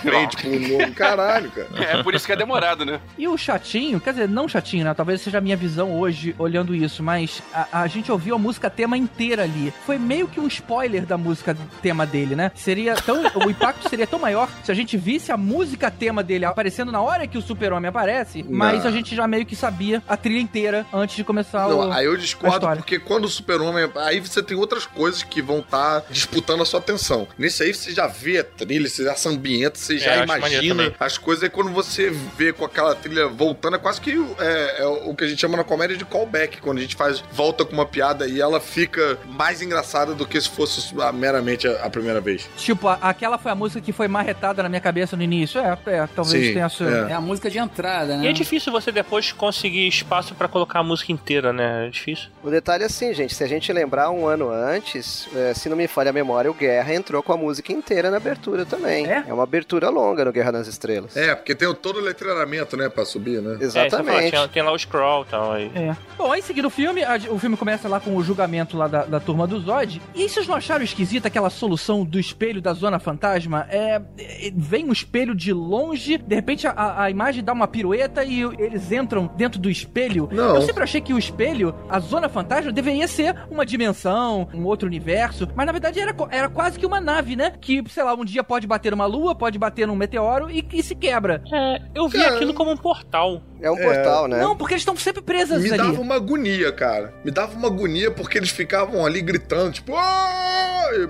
frente, 0.02 0.36
tipo, 0.36 0.73
nome. 0.78 0.92
Caralho, 0.94 1.50
cara. 1.50 1.68
É 1.76 2.02
por 2.02 2.14
isso 2.14 2.26
que 2.26 2.32
é 2.32 2.36
demorado, 2.36 2.84
né? 2.84 3.00
E 3.18 3.26
o 3.28 3.36
chatinho, 3.36 4.00
quer 4.00 4.12
dizer, 4.12 4.28
não 4.28 4.48
chatinho, 4.48 4.84
né? 4.84 4.94
Talvez 4.94 5.20
seja 5.20 5.38
a 5.38 5.40
minha 5.40 5.56
visão 5.56 5.98
hoje 5.98 6.34
olhando 6.38 6.74
isso, 6.74 7.02
mas 7.02 7.42
a, 7.52 7.82
a 7.82 7.86
gente 7.86 8.10
ouviu 8.10 8.34
a 8.34 8.38
música 8.38 8.68
tema 8.70 8.96
inteira 8.96 9.42
ali. 9.42 9.72
Foi 9.84 9.98
meio 9.98 10.28
que 10.28 10.40
um 10.40 10.46
spoiler 10.46 11.04
da 11.06 11.16
música 11.16 11.56
tema 11.82 12.06
dele, 12.06 12.34
né? 12.36 12.50
Seria 12.54 12.94
tão. 12.94 13.22
o 13.34 13.50
impacto 13.50 13.88
seria 13.88 14.06
tão 14.06 14.18
maior 14.18 14.48
se 14.62 14.70
a 14.70 14.74
gente 14.74 14.96
visse 14.96 15.32
a 15.32 15.36
música 15.36 15.90
tema 15.90 16.22
dele 16.22 16.44
aparecendo 16.44 16.90
na 16.92 17.00
hora 17.00 17.26
que 17.26 17.38
o 17.38 17.42
Super-Homem 17.42 17.88
aparece, 17.88 18.42
mas 18.48 18.80
Não. 18.82 18.88
a 18.88 18.92
gente 18.92 19.14
já 19.14 19.26
meio 19.26 19.44
que 19.46 19.56
sabia 19.56 20.02
a 20.08 20.16
trilha 20.16 20.40
inteira 20.40 20.86
antes 20.92 21.16
de 21.16 21.24
começar 21.24 21.68
Não, 21.68 21.88
o. 21.88 21.92
aí 21.92 22.06
eu 22.06 22.12
a 22.12 22.16
discordo, 22.16 22.56
história. 22.56 22.76
porque 22.76 22.98
quando 22.98 23.24
o 23.24 23.28
super-homem... 23.28 23.90
Aí 23.96 24.20
você 24.20 24.42
tem 24.42 24.56
outras 24.56 24.86
coisas 24.86 25.22
que 25.22 25.40
vão 25.42 25.60
estar 25.60 26.02
disputando 26.10 26.62
a 26.62 26.64
sua 26.64 26.80
atenção. 26.80 27.26
Nesse 27.38 27.62
aí 27.62 27.74
você 27.74 27.92
já 27.92 28.06
vê 28.06 28.38
a 28.38 28.44
trilha, 28.44 28.88
você 28.88 29.04
já 29.04 29.14
se 29.14 29.28
ambienta, 29.28 29.78
você 29.78 29.98
já 29.98 30.14
acho 30.14 30.26
maneiro 30.26 30.46
imagina 30.54 30.63
também. 30.68 30.94
as 30.98 31.18
coisas. 31.18 31.44
Aí 31.44 31.50
quando 31.50 31.70
você 31.70 32.10
vê 32.10 32.52
com 32.52 32.64
aquela 32.64 32.94
trilha 32.94 33.28
voltando, 33.28 33.76
é 33.76 33.78
quase 33.78 34.00
que 34.00 34.12
é, 34.38 34.82
é 34.82 34.86
o 34.86 35.14
que 35.14 35.24
a 35.24 35.28
gente 35.28 35.40
chama 35.40 35.56
na 35.56 35.64
comédia 35.64 35.96
de 35.96 36.04
callback. 36.04 36.60
Quando 36.60 36.78
a 36.78 36.80
gente 36.80 36.96
faz 36.96 37.22
volta 37.32 37.64
com 37.64 37.72
uma 37.72 37.86
piada 37.86 38.26
e 38.26 38.40
ela 38.40 38.60
fica 38.60 39.18
mais 39.26 39.60
engraçada 39.62 40.14
do 40.14 40.26
que 40.26 40.40
se 40.40 40.48
fosse 40.48 40.94
ah, 41.00 41.12
meramente 41.12 41.66
a, 41.66 41.84
a 41.84 41.90
primeira 41.90 42.20
vez. 42.20 42.48
Tipo, 42.56 42.88
a- 42.88 42.98
aquela 43.02 43.38
foi 43.38 43.52
a 43.52 43.54
música 43.54 43.80
que 43.80 43.92
foi 43.92 44.08
marretada 44.08 44.62
na 44.62 44.68
minha 44.68 44.80
cabeça 44.80 45.16
no 45.16 45.22
início. 45.22 45.60
É, 45.60 45.76
é 45.86 46.06
talvez 46.14 46.46
Sim, 46.46 46.52
tenha 46.54 46.68
sido. 46.68 46.94
é. 46.94 47.10
É 47.12 47.14
a 47.14 47.20
música 47.20 47.50
de 47.50 47.58
entrada, 47.58 48.16
né? 48.16 48.24
E 48.24 48.28
é 48.28 48.32
difícil 48.32 48.72
você 48.72 48.90
depois 48.92 49.32
conseguir 49.32 49.86
espaço 49.86 50.34
pra 50.34 50.48
colocar 50.48 50.80
a 50.80 50.82
música 50.82 51.12
inteira, 51.12 51.52
né? 51.52 51.86
É 51.86 51.90
difícil. 51.90 52.28
O 52.42 52.50
detalhe 52.50 52.82
é 52.82 52.86
assim, 52.86 53.12
gente, 53.14 53.34
se 53.34 53.42
a 53.44 53.46
gente 53.46 53.72
lembrar 53.72 54.10
um 54.10 54.26
ano 54.26 54.50
antes, 54.50 55.28
é, 55.34 55.54
se 55.54 55.68
não 55.68 55.76
me 55.76 55.86
falha 55.86 56.10
a 56.10 56.12
memória, 56.12 56.50
o 56.50 56.54
Guerra 56.54 56.94
entrou 56.94 57.22
com 57.22 57.32
a 57.32 57.36
música 57.36 57.72
inteira 57.72 58.10
na 58.10 58.16
abertura 58.16 58.64
também. 58.64 59.06
É? 59.06 59.24
uma 59.32 59.42
abertura 59.42 59.88
longa 59.88 60.24
no 60.24 60.32
Guerra 60.32 60.43
nas 60.52 60.66
Estrelas. 60.66 61.16
É, 61.16 61.34
porque 61.34 61.54
tem 61.54 61.66
o- 61.68 61.74
todo 61.74 61.98
o 61.98 62.02
letreiramento, 62.02 62.76
né, 62.76 62.88
pra 62.88 63.04
subir, 63.04 63.40
né? 63.42 63.58
É, 63.60 63.64
eu 63.64 63.66
ia 63.66 63.70
falar, 63.70 63.86
Exatamente. 63.86 64.30
tem, 64.30 64.48
tem 64.48 64.62
lá 64.62 64.72
o 64.72 64.78
scroll 64.78 65.22
e 65.22 65.26
tal. 65.30 65.52
Aí. 65.52 65.70
É. 65.74 65.96
Bom, 66.16 66.32
aí 66.32 66.42
seguindo 66.42 66.66
o 66.66 66.70
filme, 66.70 67.02
a- 67.04 67.18
o 67.30 67.38
filme 67.38 67.56
começa 67.56 67.88
lá 67.88 68.00
com 68.00 68.16
o 68.16 68.22
julgamento 68.22 68.76
lá 68.76 68.88
da, 68.88 69.04
da 69.04 69.20
turma 69.20 69.46
do 69.46 69.60
Zod. 69.60 70.00
E 70.14 70.28
vocês 70.28 70.46
não 70.46 70.54
acharam 70.56 70.84
esquisita 70.84 71.28
aquela 71.28 71.50
solução 71.50 72.04
do 72.04 72.18
espelho 72.18 72.60
da 72.60 72.72
zona 72.72 72.98
fantasma? 72.98 73.66
É, 73.70 74.00
é, 74.18 74.52
vem 74.54 74.88
um 74.88 74.92
espelho 74.92 75.34
de 75.34 75.52
longe, 75.52 76.18
de 76.18 76.34
repente 76.34 76.66
a, 76.66 77.02
a 77.04 77.10
imagem 77.10 77.42
dá 77.44 77.52
uma 77.52 77.66
pirueta 77.68 78.24
e 78.24 78.42
eles 78.58 78.90
entram 78.92 79.30
dentro 79.36 79.60
do 79.60 79.70
espelho. 79.70 80.28
Não. 80.32 80.56
Eu 80.56 80.62
sempre 80.62 80.82
achei 80.82 81.00
que 81.00 81.12
o 81.14 81.18
espelho, 81.18 81.74
a 81.88 81.98
zona 82.00 82.28
fantasma, 82.28 82.72
deveria 82.72 83.06
ser 83.08 83.34
uma 83.50 83.64
dimensão, 83.66 84.48
um 84.54 84.64
outro 84.64 84.86
universo. 84.88 85.48
Mas 85.54 85.66
na 85.66 85.72
verdade 85.72 86.00
era, 86.00 86.14
era 86.30 86.48
quase 86.48 86.78
que 86.78 86.86
uma 86.86 87.00
nave, 87.00 87.36
né? 87.36 87.52
Que, 87.60 87.82
sei 87.88 88.02
lá, 88.02 88.14
um 88.14 88.24
dia 88.24 88.42
pode 88.42 88.66
bater 88.66 88.90
numa 88.90 89.06
lua, 89.06 89.34
pode 89.34 89.58
bater 89.58 89.86
num 89.86 89.94
meteoro 89.96 90.33
e 90.50 90.62
que 90.62 90.82
se 90.82 90.94
quebra. 90.94 91.42
É, 91.52 91.82
eu 91.94 92.08
vi 92.08 92.18
Cara, 92.18 92.34
aquilo 92.36 92.54
como 92.54 92.70
um 92.70 92.76
portal. 92.76 93.42
É 93.60 93.70
um 93.70 93.76
portal, 93.76 94.28
né? 94.28 94.40
Não, 94.42 94.56
porque 94.56 94.74
eles 94.74 94.82
estão 94.82 94.96
sempre 94.96 95.22
presos 95.22 95.62
Me 95.62 95.68
ali. 95.70 95.78
dava 95.78 96.00
uma 96.00 96.16
agonia, 96.16 96.70
cara. 96.70 97.14
Me 97.24 97.30
dava 97.30 97.56
uma 97.56 97.68
agonia 97.68 98.10
porque 98.10 98.36
eles 98.36 98.50
ficavam 98.50 99.06
ali 99.06 99.22
gritando, 99.22 99.72
tipo, 99.72 99.92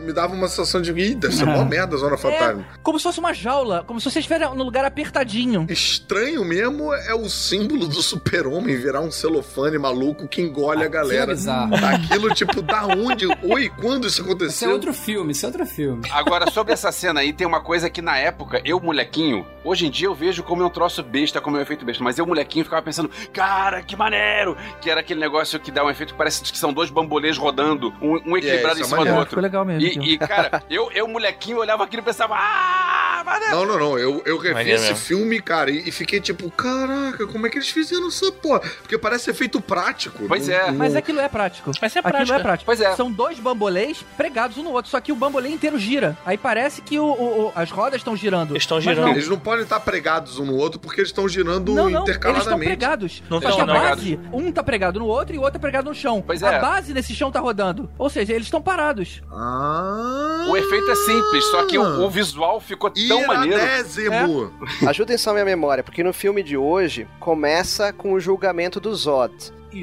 me 0.00 0.12
dava 0.12 0.34
uma 0.34 0.46
sensação 0.48 0.80
de, 0.80 0.92
ih, 0.92 1.14
deve 1.14 1.34
ser 1.34 1.44
uma 1.44 1.64
merda 1.66 1.96
a 1.96 1.98
Zona 1.98 2.16
Fantasma. 2.16 2.64
Como 2.82 2.98
se 2.98 3.02
fosse 3.02 3.18
uma 3.18 3.32
jaula, 3.32 3.82
como 3.86 4.00
se 4.00 4.10
você 4.10 4.20
estivesse 4.20 4.44
no 4.54 4.62
lugar 4.64 4.84
apertadinho. 4.84 5.66
Estranho 5.68 6.44
mesmo 6.44 6.92
é 6.94 7.14
o 7.14 7.28
símbolo 7.28 7.86
do 7.88 8.02
super-homem 8.02 8.76
virar 8.76 9.00
um 9.00 9.10
celofane 9.10 9.78
maluco 9.78 10.28
que 10.28 10.40
engole 10.40 10.82
a 10.82 10.86
é 10.86 10.88
galera. 10.88 11.32
bizarro. 11.34 11.74
Aquilo, 11.74 12.32
tipo, 12.34 12.62
da 12.62 12.86
onde? 12.86 13.26
Oi, 13.42 13.68
quando 13.80 14.06
isso 14.06 14.14
Isso 14.14 14.22
é 14.22 14.24
aconteceu? 14.24 14.70
outro 14.70 14.92
filme, 14.94 15.32
isso 15.32 15.44
é 15.44 15.48
outro 15.48 15.66
filme. 15.66 16.02
Agora, 16.12 16.50
sobre 16.50 16.72
essa 16.72 16.92
cena 16.92 17.20
aí, 17.20 17.32
tem 17.32 17.46
uma 17.46 17.60
coisa 17.60 17.90
que 17.90 18.00
na 18.00 18.16
época, 18.16 18.60
eu, 18.64 18.80
molequinho, 19.14 19.46
hoje 19.62 19.86
em 19.86 19.90
dia 19.90 20.06
eu 20.08 20.14
vejo 20.14 20.42
como 20.42 20.62
é 20.62 20.66
um 20.66 20.70
troço 20.70 21.02
besta, 21.02 21.40
como 21.40 21.56
é 21.56 21.60
um 21.60 21.62
efeito 21.62 21.84
besta, 21.84 22.02
mas 22.02 22.18
eu, 22.18 22.26
molequinho, 22.26 22.64
ficava 22.64 22.82
pensando, 22.82 23.10
cara, 23.32 23.82
que 23.82 23.94
maneiro! 23.96 24.56
Que 24.80 24.90
era 24.90 25.00
aquele 25.00 25.20
negócio 25.20 25.58
que 25.60 25.70
dá 25.70 25.84
um 25.84 25.90
efeito 25.90 26.12
que 26.12 26.18
parece 26.18 26.42
que 26.42 26.58
são 26.58 26.72
dois 26.72 26.90
bambolês 26.90 27.36
rodando, 27.38 27.94
um, 28.00 28.32
um 28.32 28.36
equilibrado 28.36 28.80
isso 28.80 28.82
em 28.82 28.82
é 28.82 28.84
cima 28.86 28.96
maneiro. 28.98 29.14
do 29.14 29.16
É, 29.16 29.18
outro. 29.20 29.30
ficou 29.30 29.42
legal 29.42 29.64
mesmo. 29.64 29.86
aquilo. 29.86 30.04
E, 30.04 30.14
e, 30.14 30.18
cara, 30.18 30.62
eu, 30.68 30.90
eu, 30.92 31.06
molequinho, 31.08 31.58
olhava 31.58 31.84
aquilo 31.84 32.02
e 32.02 32.04
pensava, 32.04 32.34
ah, 32.36 33.22
maneiro! 33.24 33.54
Não, 33.54 33.66
não, 33.66 33.78
não. 33.78 33.98
Eu, 33.98 34.22
eu 34.26 34.36
revi 34.38 34.54
Maneiro 34.54 34.78
esse 34.80 34.88
mesmo. 34.90 35.04
filme, 35.06 35.40
cara, 35.40 35.70
e, 35.70 35.88
e 35.88 35.92
fiquei 35.92 36.20
tipo, 36.20 36.50
caraca, 36.50 37.26
como 37.26 37.46
é 37.46 37.50
que 37.50 37.58
eles 37.58 37.68
fizeram 37.70 38.08
essa 38.08 38.30
porra? 38.32 38.60
Porque 38.60 38.98
parece 38.98 39.30
efeito 39.30 39.60
prático. 39.60 40.24
Pois 40.26 40.48
Não- 40.48 40.54
é. 40.54 40.66
não- 40.70 40.74
Mas 40.78 40.96
aquilo 40.96 41.20
é 41.20 41.28
prático. 41.28 41.70
Mas 41.80 41.94
é 41.96 41.98
Aquilo 42.00 42.12
prática. 42.12 42.36
é 42.36 42.42
prático. 42.42 42.66
Pois 42.66 42.80
é. 42.80 42.94
São 42.96 43.10
dois 43.10 43.38
bambolês 43.38 44.04
pregados 44.16 44.56
um 44.58 44.62
no 44.62 44.70
outro, 44.72 44.90
só 44.90 45.00
que 45.00 45.12
o 45.12 45.16
bambolê 45.16 45.48
inteiro 45.50 45.78
gira. 45.78 46.16
Aí 46.24 46.36
parece 46.36 46.82
que 46.82 46.98
o, 46.98 47.04
o- 47.04 47.46
o- 47.46 47.52
as 47.54 47.70
rodas 47.70 48.00
estão 48.00 48.16
girando. 48.16 48.52
Eles 48.52 48.62
estão 48.62 48.80
girando. 48.80 49.03
Não. 49.04 49.12
Eles 49.12 49.28
não 49.28 49.38
podem 49.38 49.62
estar 49.62 49.80
pregados 49.80 50.38
um 50.38 50.44
no 50.46 50.56
outro 50.56 50.78
porque 50.80 51.00
eles 51.00 51.10
estão 51.10 51.28
girando 51.28 51.74
Não, 51.74 51.74
não, 51.74 51.88
eles 51.88 51.98
estão 51.98 52.02
intercaladamente. 52.02 52.64
pregados. 52.66 53.22
Não 53.30 53.40
Só 53.40 53.52
que 53.52 53.60
a 53.60 53.66
base, 53.66 54.20
um 54.32 54.50
tá 54.52 54.62
pregado 54.62 54.98
no 55.00 55.06
outro 55.06 55.34
e 55.34 55.38
o 55.38 55.42
outro 55.42 55.54
tá 55.54 55.58
pregado 55.58 55.88
no 55.88 55.94
chão. 55.94 56.22
Pois 56.26 56.42
A 56.42 56.52
é. 56.54 56.60
base 56.60 56.92
desse 56.92 57.14
chão 57.14 57.30
tá 57.30 57.40
rodando. 57.40 57.88
Ou 57.98 58.08
seja, 58.10 58.32
eles 58.32 58.46
estão 58.46 58.60
parados. 58.62 59.22
Ah, 59.30 60.46
O 60.48 60.56
efeito 60.56 60.90
é 60.90 60.94
simples, 60.94 61.44
só 61.50 61.66
que 61.66 61.78
o, 61.78 62.04
o 62.04 62.10
visual 62.10 62.60
ficou 62.60 62.90
tão 62.90 63.26
maneiro. 63.26 63.58
Iradésimo. 63.58 64.52
Ajudem 64.86 65.16
só 65.18 65.30
a 65.30 65.32
minha 65.34 65.44
memória, 65.44 65.82
porque 65.82 66.02
no 66.02 66.12
filme 66.12 66.42
de 66.42 66.56
hoje 66.56 67.06
começa 67.20 67.92
com 67.92 68.12
o 68.12 68.20
julgamento 68.20 68.80
do 68.80 68.94
Zod. 68.94 69.32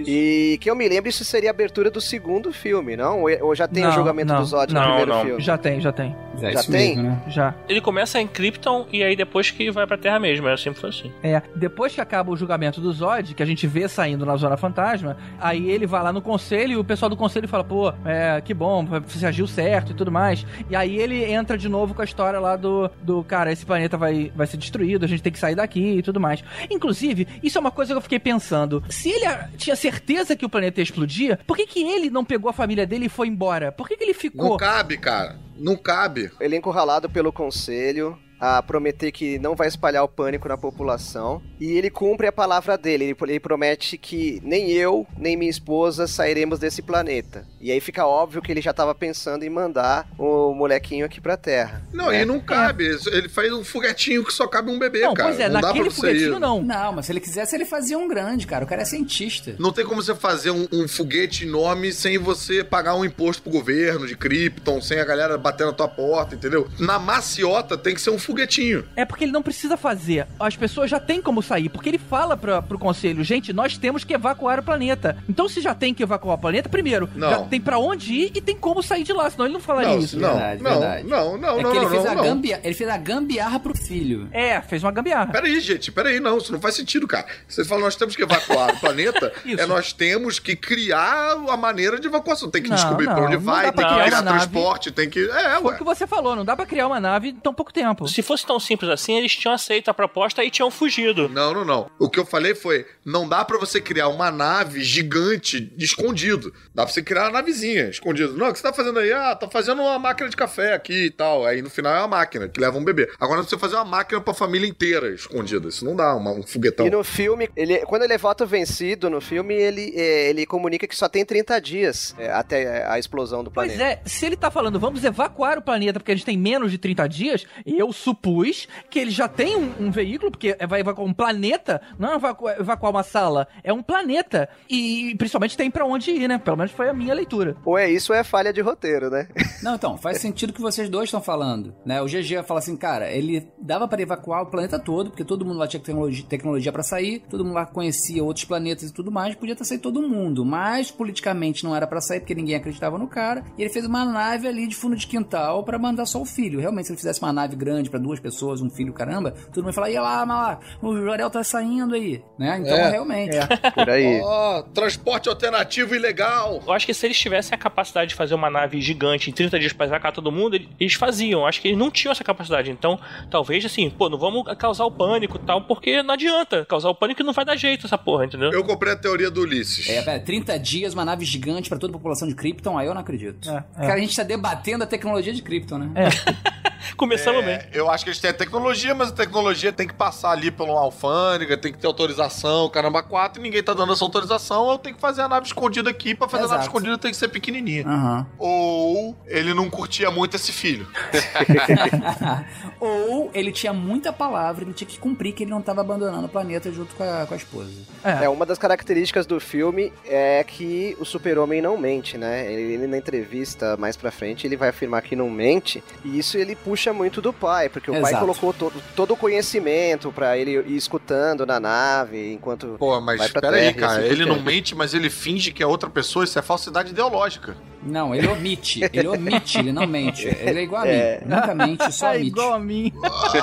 E 0.08 0.58
que 0.60 0.70
eu 0.70 0.76
me 0.76 0.88
lembro, 0.88 1.10
isso 1.10 1.24
seria 1.26 1.50
a 1.50 1.54
abertura 1.54 1.90
do 1.92 2.00
segundo 2.02 2.52
filme, 2.52 2.96
não? 2.96 3.22
Ou- 3.24 3.30
Ou 3.48 3.56
já 3.56 3.68
tem 3.68 3.84
o 3.84 3.88
Não, 3.88 3.94
julgamento 3.94 4.32
não, 4.34 4.40
do 4.40 4.46
Zod 4.46 4.74
não, 4.74 4.82
no 4.82 4.88
primeiro 4.88 5.12
não. 5.14 5.26
filme? 5.26 5.42
Já 5.42 5.58
tem, 5.58 5.82
já 5.82 5.92
tem. 5.92 6.16
É 6.42 6.52
Já 6.54 6.62
isso 6.62 6.72
tem? 6.72 6.96
mesmo, 6.96 7.04
né? 7.04 7.22
Já. 7.28 7.54
Ele 7.68 7.82
começa 7.82 8.20
em 8.20 8.26
Krypton 8.28 8.88
e 8.92 9.04
aí 9.04 9.16
depois 9.16 9.52
que 9.52 9.70
vai 9.70 9.86
pra 9.86 9.98
Terra 9.98 10.18
mesmo. 10.20 10.48
É 10.48 10.56
sempre 10.58 10.80
foi 10.80 10.90
assim. 10.90 11.12
É, 11.22 11.42
depois 11.56 11.94
que 11.94 12.02
acaba 12.02 12.32
o 12.32 12.38
julgamento 12.38 12.80
do 12.82 12.92
Zod, 12.92 13.34
que 13.36 13.44
a 13.44 13.46
gente 13.46 13.68
vê 13.68 13.88
saindo 13.88 14.26
na 14.26 14.36
Zona 14.38 14.58
Fantasma, 14.58 15.18
aí 15.40 15.70
ele 15.70 15.86
vai 15.86 16.02
lá 16.02 16.12
no 16.14 16.22
conselho 16.22 16.74
e 16.74 16.78
o 16.78 16.84
pessoal 16.84 17.10
do 17.10 17.18
conselho 17.18 17.48
fala, 17.48 17.64
pô, 17.64 17.94
é, 18.06 18.42
que 18.42 18.54
bom, 18.54 18.86
você 19.06 19.26
agiu 19.26 19.46
certo 19.46 19.92
e 19.92 19.96
tudo 19.96 20.12
mais. 20.12 20.46
E 20.70 20.76
aí 20.76 20.98
ele 20.98 21.24
entra 21.24 21.58
de 21.58 21.68
novo 21.70 21.94
com 21.94 22.02
a 22.02 22.06
história 22.06 22.40
lá 22.40 22.56
do, 22.56 22.90
do 23.04 23.24
cara, 23.24 23.52
esse 23.52 23.66
planeta 23.66 23.98
vai, 23.98 24.32
vai 24.36 24.48
ser 24.48 24.58
destruído, 24.58 25.04
a 25.04 25.08
gente 25.08 25.22
tem 25.22 25.32
que 25.32 25.40
sair 25.40 25.56
daqui 25.56 25.98
e 25.98 26.02
tudo 26.02 26.20
mais. 26.20 26.44
Inclusive, 26.70 27.28
isso 27.44 27.58
é 27.58 27.62
uma 27.62 27.72
coisa 27.72 27.94
que 27.94 27.98
eu 27.98 28.02
fiquei 28.02 28.20
pensando. 28.20 28.84
Se 28.90 29.10
ele 29.10 29.26
tinha 29.58 29.76
certeza 29.82 30.36
que 30.36 30.46
o 30.46 30.50
planeta 30.50 30.80
ia 30.80 30.84
explodir, 30.84 31.40
por 31.46 31.58
que, 31.58 31.66
que 31.66 31.84
ele 31.84 32.10
não 32.10 32.24
pegou 32.24 32.50
a 32.50 32.54
família 32.54 32.86
dele 32.86 33.06
e 33.06 33.10
foi 33.10 33.28
embora? 33.28 33.72
Por 33.72 33.88
que, 33.88 33.98
que 33.98 34.04
ele 34.04 34.14
ficou? 34.14 34.50
Não 34.50 34.58
cabe, 34.58 34.98
cara. 34.98 35.40
Não 35.58 35.76
cabe. 35.76 36.32
Ele 36.40 36.56
é 36.56 36.58
encurralado 36.58 37.10
pelo 37.10 37.34
conselho 37.34 38.18
a 38.40 38.62
prometer 38.64 39.12
que 39.12 39.38
não 39.38 39.56
vai 39.56 39.68
espalhar 39.68 40.04
o 40.04 40.08
pânico 40.08 40.48
na 40.48 40.58
população. 40.58 41.40
E 41.60 41.74
ele 41.74 41.92
cumpre 41.92 42.26
a 42.26 42.32
palavra 42.32 42.76
dele. 42.76 43.06
Ele, 43.06 43.16
ele 43.22 43.40
promete 43.40 44.00
que 44.00 44.42
nem 44.44 44.72
eu, 44.72 45.06
nem 45.16 45.38
minha 45.38 45.52
esposa 45.52 46.08
sairemos 46.08 46.58
desse 46.58 46.82
planeta. 46.82 47.46
E 47.62 47.72
aí 47.72 47.80
fica 47.80 48.06
óbvio 48.08 48.42
que 48.42 48.52
ele 48.52 48.62
já 48.62 48.74
tava 48.74 48.96
pensando 48.96 49.44
em 49.44 49.50
mandar 49.50 50.08
o 50.18 50.52
molequinho 50.54 51.06
aqui 51.06 51.22
pra 51.22 51.38
Terra. 51.38 51.84
Não, 51.94 52.08
né? 52.10 52.24
e 52.24 52.26
não 52.26 52.40
cabe. 52.40 52.86
Ele 53.12 53.30
faz 53.30 53.54
um 53.54 53.64
foguetinho 53.64 54.26
que 54.26 54.34
só 54.34 54.48
cabe 54.48 54.72
um 54.72 54.80
bebê, 54.80 55.02
não, 55.02 55.14
cara. 55.14 55.30
pois 55.30 55.40
é, 55.40 55.48
não 55.48 55.62
dá 55.62 55.68
naquele 55.68 55.92
foguetinho 55.92 56.36
ir. 56.36 56.40
não. 56.40 56.64
Não, 56.64 56.94
mas 56.94 57.06
se 57.06 57.12
ele 57.12 57.20
quisesse, 57.20 57.56
ele 57.56 57.66
fazia 57.66 57.98
um 58.00 58.08
grande, 58.08 58.48
cara. 58.48 58.66
O 58.66 58.68
cara 58.68 58.82
é 58.82 58.86
cientista. 58.86 59.56
Não 59.60 59.72
tem 59.72 59.86
como 59.86 60.02
você 60.02 60.16
fazer 60.16 60.50
um, 60.50 60.68
um 60.72 60.88
foguete 60.88 61.46
enorme 61.46 61.94
sem 61.94 62.18
você 62.18 62.64
pagar 62.64 62.96
um 62.96 63.06
imposto 63.06 63.44
pro 63.44 63.52
governo 63.52 64.08
de 64.08 64.16
Krypton, 64.18 64.82
sem 64.82 65.00
a 65.00 65.06
galera 65.06 65.38
bater 65.38 65.68
na 65.68 65.74
tua 65.74 65.88
porta, 65.88 66.34
entendeu? 66.34 66.68
Na 66.80 66.98
maciota 66.98 67.78
tem 67.78 67.94
que 67.94 68.02
ser 68.02 68.10
um 68.10 68.18
foguetinho. 68.18 68.86
É 68.96 69.06
porque 69.06 69.26
ele 69.26 69.32
não 69.32 69.44
precisa 69.44 69.78
fazer. 69.78 70.28
As 70.40 70.56
pessoas 70.56 70.90
já 70.90 71.00
têm 71.00 71.22
como 71.22 71.44
sair. 71.44 71.70
Porque 71.70 71.90
ele 71.90 72.00
fala 72.00 72.36
pra, 72.36 72.60
pro 72.62 72.80
conselho, 72.80 73.24
gente, 73.24 73.54
nós 73.54 73.78
temos 73.78 74.04
que 74.04 74.14
evacuar 74.14 74.60
o 74.60 74.64
planeta. 74.64 75.16
Então, 75.30 75.48
se 75.48 75.62
já 75.62 75.76
tem 75.76 75.94
que 75.94 76.02
evacuar 76.02 76.38
o 76.38 76.42
planeta, 76.42 76.68
primeiro, 76.68 77.08
Não. 77.16 77.30
já 77.30 77.51
tem 77.52 77.62
pra 77.62 77.78
onde 77.78 78.14
ir 78.14 78.32
e 78.34 78.42
tem 78.42 78.56
como 78.56 78.82
sair 78.82 79.04
de 79.04 79.14
lá. 79.14 79.30
Senão 79.30 79.46
ele 79.46 79.54
não 79.54 79.60
falaria 79.62 79.90
Não, 79.90 80.00
isso. 80.00 80.18
não, 80.20 80.30
Verdade, 80.30 80.64
não, 80.64 80.72
verdade. 80.80 81.08
não, 81.08 81.38
não, 81.38 81.60
é 81.60 81.64
não, 81.64 81.70
ele, 81.72 81.80
não, 81.82 81.90
fez 81.90 82.04
não, 82.06 82.12
a 82.12 82.16
não. 82.16 82.24
gambia- 82.24 82.62
ele 82.64 82.74
fez 82.74 82.90
a 82.90 82.98
gambiarra 82.98 83.60
pro 83.60 83.76
filho. 83.78 84.28
É, 84.32 84.62
fez 84.62 84.82
uma 84.84 84.92
gambiarra. 84.92 85.32
Peraí, 85.32 85.60
gente, 85.60 85.92
peraí, 85.92 86.20
não, 86.20 86.38
isso 86.38 86.52
não 86.52 86.60
faz 86.60 86.76
sentido, 86.76 87.08
cara. 87.08 87.26
Você 87.48 87.64
fala, 87.66 87.82
nós 87.82 87.96
temos 87.96 88.16
que 88.16 88.24
evacuar 88.24 88.74
o 88.74 88.80
planeta, 88.80 89.32
é 89.46 89.66
nós 89.66 89.94
temos 89.94 90.40
que 90.40 90.56
criar 90.56 91.34
a 91.50 91.58
maneira 91.58 92.00
de 92.00 92.08
evacuação. 92.08 92.50
Tem 92.50 92.64
que 92.64 92.70
Não, 92.70 92.76
descobrir 92.76 93.06
pra 93.06 93.16
não, 93.18 93.24
onde 93.26 93.36
não 93.36 93.42
vai, 93.44 93.66
dá 93.66 93.72
tem 93.74 93.86
pra 93.86 93.88
que 93.96 94.02
criar 94.02 94.16
uma 94.18 94.22
nave. 94.22 94.38
transporte, 94.40 94.92
tem 94.92 95.10
que. 95.10 95.30
É, 95.30 95.60
Foi 95.62 95.74
o 95.74 95.78
que 95.78 95.84
você 95.84 96.08
falou, 96.08 96.36
não 96.36 96.46
dá 96.46 96.56
pra 96.56 96.66
criar 96.66 96.88
uma 96.88 97.00
nave 97.00 97.30
em 97.30 97.36
tão 97.36 97.54
pouco 97.54 97.74
tempo. 97.74 98.08
Se 98.08 98.22
fosse 98.22 98.46
tão 98.46 98.60
simples 98.60 98.90
assim, 98.90 99.18
eles 99.18 99.36
tinham 99.36 99.54
aceito 99.54 99.90
a 99.90 99.94
proposta 99.94 100.44
e 100.44 100.50
tinham 100.50 100.72
fugido. 100.72 101.28
Não, 101.30 101.54
não, 101.54 101.66
não. 101.66 101.92
O 102.00 102.10
que 102.10 102.20
eu 102.20 102.26
falei 102.26 102.56
foi: 102.56 102.86
não 103.06 103.28
dá 103.28 103.44
pra 103.44 103.58
você 103.58 103.82
criar 103.82 104.08
uma 104.08 104.32
nave 104.32 104.82
gigante 104.84 105.72
escondido. 105.78 106.54
Dá 106.74 106.84
pra 106.84 106.94
você 106.94 107.02
criar 107.02 107.30
uma 107.30 107.41
navezinha 107.42 107.90
escondida. 107.90 108.32
Não, 108.34 108.50
o 108.50 108.54
que 108.54 108.60
você 108.60 108.64
tá 108.64 108.74
fazendo 108.74 109.00
aí? 109.00 109.12
Ah, 109.12 109.36
tá 109.36 109.50
fazendo 109.50 109.82
uma 109.82 109.98
máquina 110.00 110.30
de 110.30 110.36
café 110.36 110.74
aqui 110.74 111.06
e 111.06 111.10
tal. 111.12 111.46
Aí 111.46 111.62
no 111.62 111.70
final 111.70 111.94
é 111.96 112.00
uma 112.00 112.08
máquina 112.08 112.48
que 112.48 112.60
leva 112.60 112.78
um 112.78 112.84
bebê. 112.84 113.10
Agora 113.20 113.42
você 113.44 113.58
fazer 113.58 113.76
uma 113.76 113.86
máquina 113.86 114.22
pra 114.22 114.34
família 114.34 114.68
inteira 114.68 115.10
escondida. 115.14 115.68
Isso 115.68 115.84
não 115.84 115.96
dá, 115.96 116.16
uma- 116.16 116.32
um 116.32 116.44
foguetão. 116.44 116.86
E 116.86 116.90
no 116.90 117.04
filme, 117.04 117.50
ele, 117.56 117.80
quando 117.80 118.04
ele 118.04 118.14
é 118.14 118.18
voto 118.18 118.46
vencido 118.46 119.10
no 119.10 119.20
filme, 119.20 119.54
ele, 119.54 119.94
é, 119.96 120.30
ele 120.30 120.46
comunica 120.46 120.88
que 120.88 120.96
só 120.96 121.10
tem 121.10 121.26
30 121.26 121.60
dias 121.60 122.16
é, 122.18 122.30
até 122.32 122.86
a 122.86 122.98
explosão 123.00 123.44
do 123.44 123.52
Pois 123.52 123.74
planeta. 123.74 124.02
é, 124.06 124.10
se 124.10 124.26
ele 124.26 124.36
tá 124.36 124.50
falando 124.52 124.80
vamos 124.80 125.04
evacuar 125.04 125.58
o 125.58 125.62
planeta 125.62 126.00
porque 126.00 126.12
a 126.12 126.16
gente 126.16 126.26
tem 126.26 126.38
menos 126.38 126.72
de 126.72 126.78
30 126.78 127.08
dias, 127.08 127.46
eu 127.66 127.92
supus 127.92 128.68
que 128.90 129.00
ele 129.00 129.12
já 129.12 129.28
tem 129.28 129.56
um, 129.56 129.74
um 129.88 129.92
veículo, 129.92 130.32
porque 130.32 130.56
vai 130.68 130.82
evacuar 130.82 131.08
um 131.08 131.14
planeta, 131.14 131.82
não 131.98 132.14
é 132.14 132.16
evacuar, 132.16 132.60
evacuar 132.60 132.92
uma 132.92 133.04
sala, 133.04 133.48
é 133.64 133.72
um 133.74 133.82
planeta. 133.82 134.50
E 134.70 135.16
principalmente 135.18 135.58
tem 135.58 135.70
pra 135.72 135.86
onde 135.86 136.12
ir, 136.12 136.28
né? 136.28 136.38
Pelo 136.38 136.58
menos 136.58 136.72
foi 136.72 136.90
a 136.90 136.94
minha 136.94 137.14
leitura. 137.14 137.31
Ou 137.66 137.78
é 137.78 137.90
isso 137.90 138.12
ou 138.14 138.18
é 138.20 138.24
falha 138.24 138.52
de 138.54 138.62
roteiro, 138.62 139.10
né? 139.10 139.28
Não, 139.64 139.76
então, 139.76 139.98
faz 139.98 140.18
sentido 140.18 140.50
o 140.50 140.54
que 140.54 140.62
vocês 140.62 140.90
dois 140.90 141.06
estão 141.06 141.22
falando, 141.22 141.74
né? 141.86 142.02
O 142.02 142.06
GG 142.06 142.44
fala 142.46 142.60
assim, 142.60 142.76
cara, 142.76 143.12
ele 143.12 143.48
dava 143.60 143.88
pra 143.88 144.02
evacuar 144.02 144.42
o 144.42 144.48
planeta 144.48 144.80
todo, 144.80 145.10
porque 145.12 145.24
todo 145.24 145.46
mundo 145.46 145.60
lá 145.60 145.68
tinha 145.68 145.80
tecnologia, 145.80 146.26
tecnologia 146.28 146.72
para 146.72 146.84
sair, 146.84 147.24
todo 147.30 147.44
mundo 147.46 147.54
lá 147.56 147.66
conhecia 147.66 148.24
outros 148.24 148.46
planetas 148.46 148.90
e 148.90 148.94
tudo 148.94 149.12
mais, 149.12 149.36
podia 149.36 149.56
ter 149.56 149.64
saído 149.66 149.84
todo 149.84 150.02
mundo, 150.02 150.44
mas 150.44 150.90
politicamente 150.90 151.64
não 151.64 151.76
era 151.76 151.86
pra 151.86 152.02
sair 152.02 152.20
porque 152.20 152.34
ninguém 152.36 152.56
acreditava 152.56 152.98
no 152.98 153.08
cara, 153.08 153.44
e 153.58 153.62
ele 153.62 153.70
fez 153.72 153.86
uma 153.86 154.04
nave 154.04 154.48
ali 154.48 154.68
de 154.68 154.76
fundo 154.76 154.96
de 154.96 155.06
quintal 155.06 155.64
pra 155.64 155.78
mandar 155.78 156.06
só 156.06 156.20
o 156.22 156.26
filho. 156.26 156.60
Realmente, 156.60 156.88
se 156.88 156.92
ele 156.94 156.98
fizesse 156.98 157.22
uma 157.22 157.32
nave 157.32 157.56
grande 157.56 157.90
pra 157.90 158.00
duas 158.00 158.20
pessoas, 158.20 158.62
um 158.62 158.70
filho, 158.70 158.94
caramba, 158.94 159.32
todo 159.32 159.58
mundo 159.64 159.68
ia 159.70 159.74
falar, 159.74 159.90
ia 159.92 160.02
lá, 160.02 160.26
mas 160.26 160.38
lá, 160.42 160.60
o 160.82 160.96
Jorel 160.98 161.30
tá 161.30 161.44
saindo 161.44 161.94
aí, 161.94 162.24
né? 162.38 162.58
Então, 162.60 162.76
É. 162.78 162.90
realmente. 162.90 163.38
Por 163.76 163.90
aí. 163.90 164.20
Ó, 164.24 164.62
transporte 164.74 165.30
alternativo 165.30 165.94
ilegal. 165.96 166.62
Eu 166.66 166.74
acho 166.74 166.86
que 166.86 166.94
se 166.94 167.06
eles 167.06 167.18
tivessem 167.22 167.56
a 167.56 167.58
capacidade 167.58 168.10
de 168.10 168.16
fazer 168.16 168.34
uma 168.36 168.50
nave 168.50 168.82
gigante 168.82 169.30
em 169.30 169.34
30 169.34 169.60
dias 169.60 169.74
pra 169.74 169.86
evacuar 169.86 170.12
todo 170.14 170.32
mundo, 170.32 170.56
ele- 170.56 170.70
eles 170.80 170.94
faziam. 170.94 171.46
Acho 171.46 171.62
que 171.62 171.68
eles 171.70 171.78
não 171.78 171.90
tinham 171.92 172.12
essa 172.12 172.24
capacidade. 172.24 172.70
Então, 172.72 173.00
talvez 173.30 173.64
assim, 173.66 173.90
pô, 173.90 174.10
não 174.10 174.18
vamos 174.18 174.44
causar 174.58 174.86
o 174.86 174.92
pânico 174.92 175.38
e 175.42 175.46
tal, 175.46 175.62
porque 175.62 176.02
não 176.04 176.14
adianta. 176.14 176.66
Causar 176.66 176.90
o 176.90 176.96
pânico 176.96 177.24
não 177.24 177.34
vai 177.34 177.46
dar 177.46 177.56
jeito 177.56 177.86
essa 177.86 177.98
porra, 177.98 178.26
entendeu? 178.26 178.52
Eu 178.52 178.64
comprei 178.64 178.94
a 178.94 178.96
teoria 178.96 179.30
do 179.32 179.42
Ulisses. 179.42 179.88
É, 179.90 180.02
pera, 180.02 180.20
30 180.20 180.58
dias, 180.60 180.94
uma 180.94 181.06
nave 181.06 181.26
gigante 181.26 181.70
pra 181.70 181.78
toda 181.78 181.92
a 181.92 181.98
população 181.98 182.28
de 182.28 182.36
Krypton, 182.36 182.78
aí 182.78 182.88
eu 182.88 182.94
não 182.94 183.02
acredito. 183.02 183.50
É, 183.50 183.64
é. 183.78 183.82
Cara, 183.82 183.94
a 183.96 184.00
gente 184.00 184.16
tá 184.16 184.24
debatendo 184.24 184.84
a 184.84 184.88
tecnologia 184.88 185.34
de 185.34 185.42
Krypton, 185.42 185.78
né? 185.78 185.90
Começamos 186.98 187.44
bem. 187.46 187.56
É, 187.56 187.70
eu 187.74 187.90
acho 187.90 188.04
que 188.04 188.10
eles 188.10 188.20
têm 188.20 188.32
a 188.32 188.34
tecnologia, 188.34 188.94
mas 188.96 189.10
a 189.10 189.12
tecnologia 189.12 189.72
tem 189.72 189.88
que 189.88 189.94
passar 189.94 190.32
ali 190.32 190.50
pela 190.52 190.80
alfândega, 190.80 191.56
tem 191.58 191.72
que 191.72 191.78
ter 191.78 191.88
autorização, 191.88 192.68
caramba, 192.70 193.04
quatro, 193.04 193.40
e 193.40 193.44
ninguém 193.44 193.62
tá 193.64 193.74
dando 193.74 193.94
essa 193.94 194.04
autorização, 194.04 194.72
eu 194.72 194.78
tenho 194.78 194.96
que 194.96 195.02
fazer 195.02 195.22
a 195.22 195.28
nave 195.28 195.46
escondida 195.46 195.90
aqui, 195.90 196.16
pra 196.16 196.28
fazer 196.28 196.46
a 196.46 196.48
nave 196.48 196.56
Exato. 196.62 196.70
escondida 196.70 196.98
tem 196.98 197.11
que 197.12 197.18
ser 197.18 197.28
pequenininha. 197.28 197.86
Aham. 197.86 198.28
Ou 198.38 199.16
ele 199.28 199.54
não 199.54 199.70
curtia 199.70 200.10
muito 200.10 200.36
esse 200.36 200.52
filho. 200.52 200.88
Ou 202.80 203.30
ele 203.34 203.52
tinha 203.52 203.74
muita 203.74 204.12
palavra, 204.12 204.64
ele 204.64 204.74
tinha 204.74 204.88
que 204.88 205.00
cumprir 205.00 205.34
que 205.34 205.44
ele 205.44 205.52
não 205.52 205.62
tava 205.62 205.82
abandonando 205.82 206.26
o 206.26 206.30
planeta 206.30 206.72
junto 206.72 206.96
com 206.96 207.04
a, 207.04 207.26
com 207.26 207.34
a 207.34 207.38
esposa. 207.38 207.72
É, 208.04 208.28
uma 208.28 208.46
das 208.46 208.58
características 208.58 209.26
do 209.26 209.40
filme 209.40 209.94
é 210.06 210.44
que 210.44 210.98
o 211.00 211.06
super-homem 211.06 211.62
não 211.62 211.78
mente, 211.78 212.18
né? 212.18 212.52
Ele, 212.52 212.74
ele 212.74 212.88
na 212.88 212.98
entrevista 212.98 213.78
mais 213.78 213.96
pra 213.96 214.12
frente, 214.12 214.48
ele 214.48 214.58
vai 214.58 214.70
afirmar 214.70 215.02
que 215.02 215.16
não 215.16 215.30
mente, 215.30 215.84
e 216.04 216.18
isso 216.18 216.38
ele 216.38 216.56
puxa 216.56 216.92
muito 216.92 217.22
do 217.22 217.32
pai, 217.32 217.70
porque 217.70 217.92
o 217.92 217.94
pai 217.94 218.12
Exato. 218.12 218.26
colocou 218.26 218.54
todo, 218.54 218.84
todo 218.96 219.14
o 219.14 219.18
conhecimento 219.18 220.12
pra 220.12 220.38
ele 220.38 220.52
ir 220.52 220.76
escutando 220.76 221.46
na 221.46 221.60
nave, 221.60 222.34
enquanto 222.34 222.76
Pô, 222.80 223.00
mas 223.00 223.18
Vai 223.18 223.30
pra 223.30 223.42
peraí, 223.42 223.74
cara, 223.74 224.00
assim 224.00 224.02
por 224.02 224.12
ele 224.12 224.26
não 224.26 224.42
mente, 224.42 224.76
mas 224.76 224.94
ele 224.94 225.10
finge 225.10 225.52
que 225.52 225.62
é 225.62 225.68
outra 225.68 225.90
pessoa, 225.90 226.26
isso 226.26 226.38
é 226.38 226.42
falsidade 226.42 226.91
ideológica. 226.92 227.56
Não, 227.84 228.14
ele 228.14 228.28
omite. 228.28 228.82
Ele 228.94 229.08
omite, 229.08 229.58
ele 229.58 229.72
não 229.72 229.88
mente. 229.88 230.28
Ele 230.28 230.60
é 230.60 230.62
igual 230.62 230.84
a 230.84 230.88
É. 230.88 231.20
mim. 231.22 231.34
Nunca 231.36 231.56
mente, 231.56 231.92
só 231.92 232.10
É 232.10 232.18
omite. 232.18 232.28
igual 232.28 232.54
a 232.54 232.60
mim. 232.60 232.94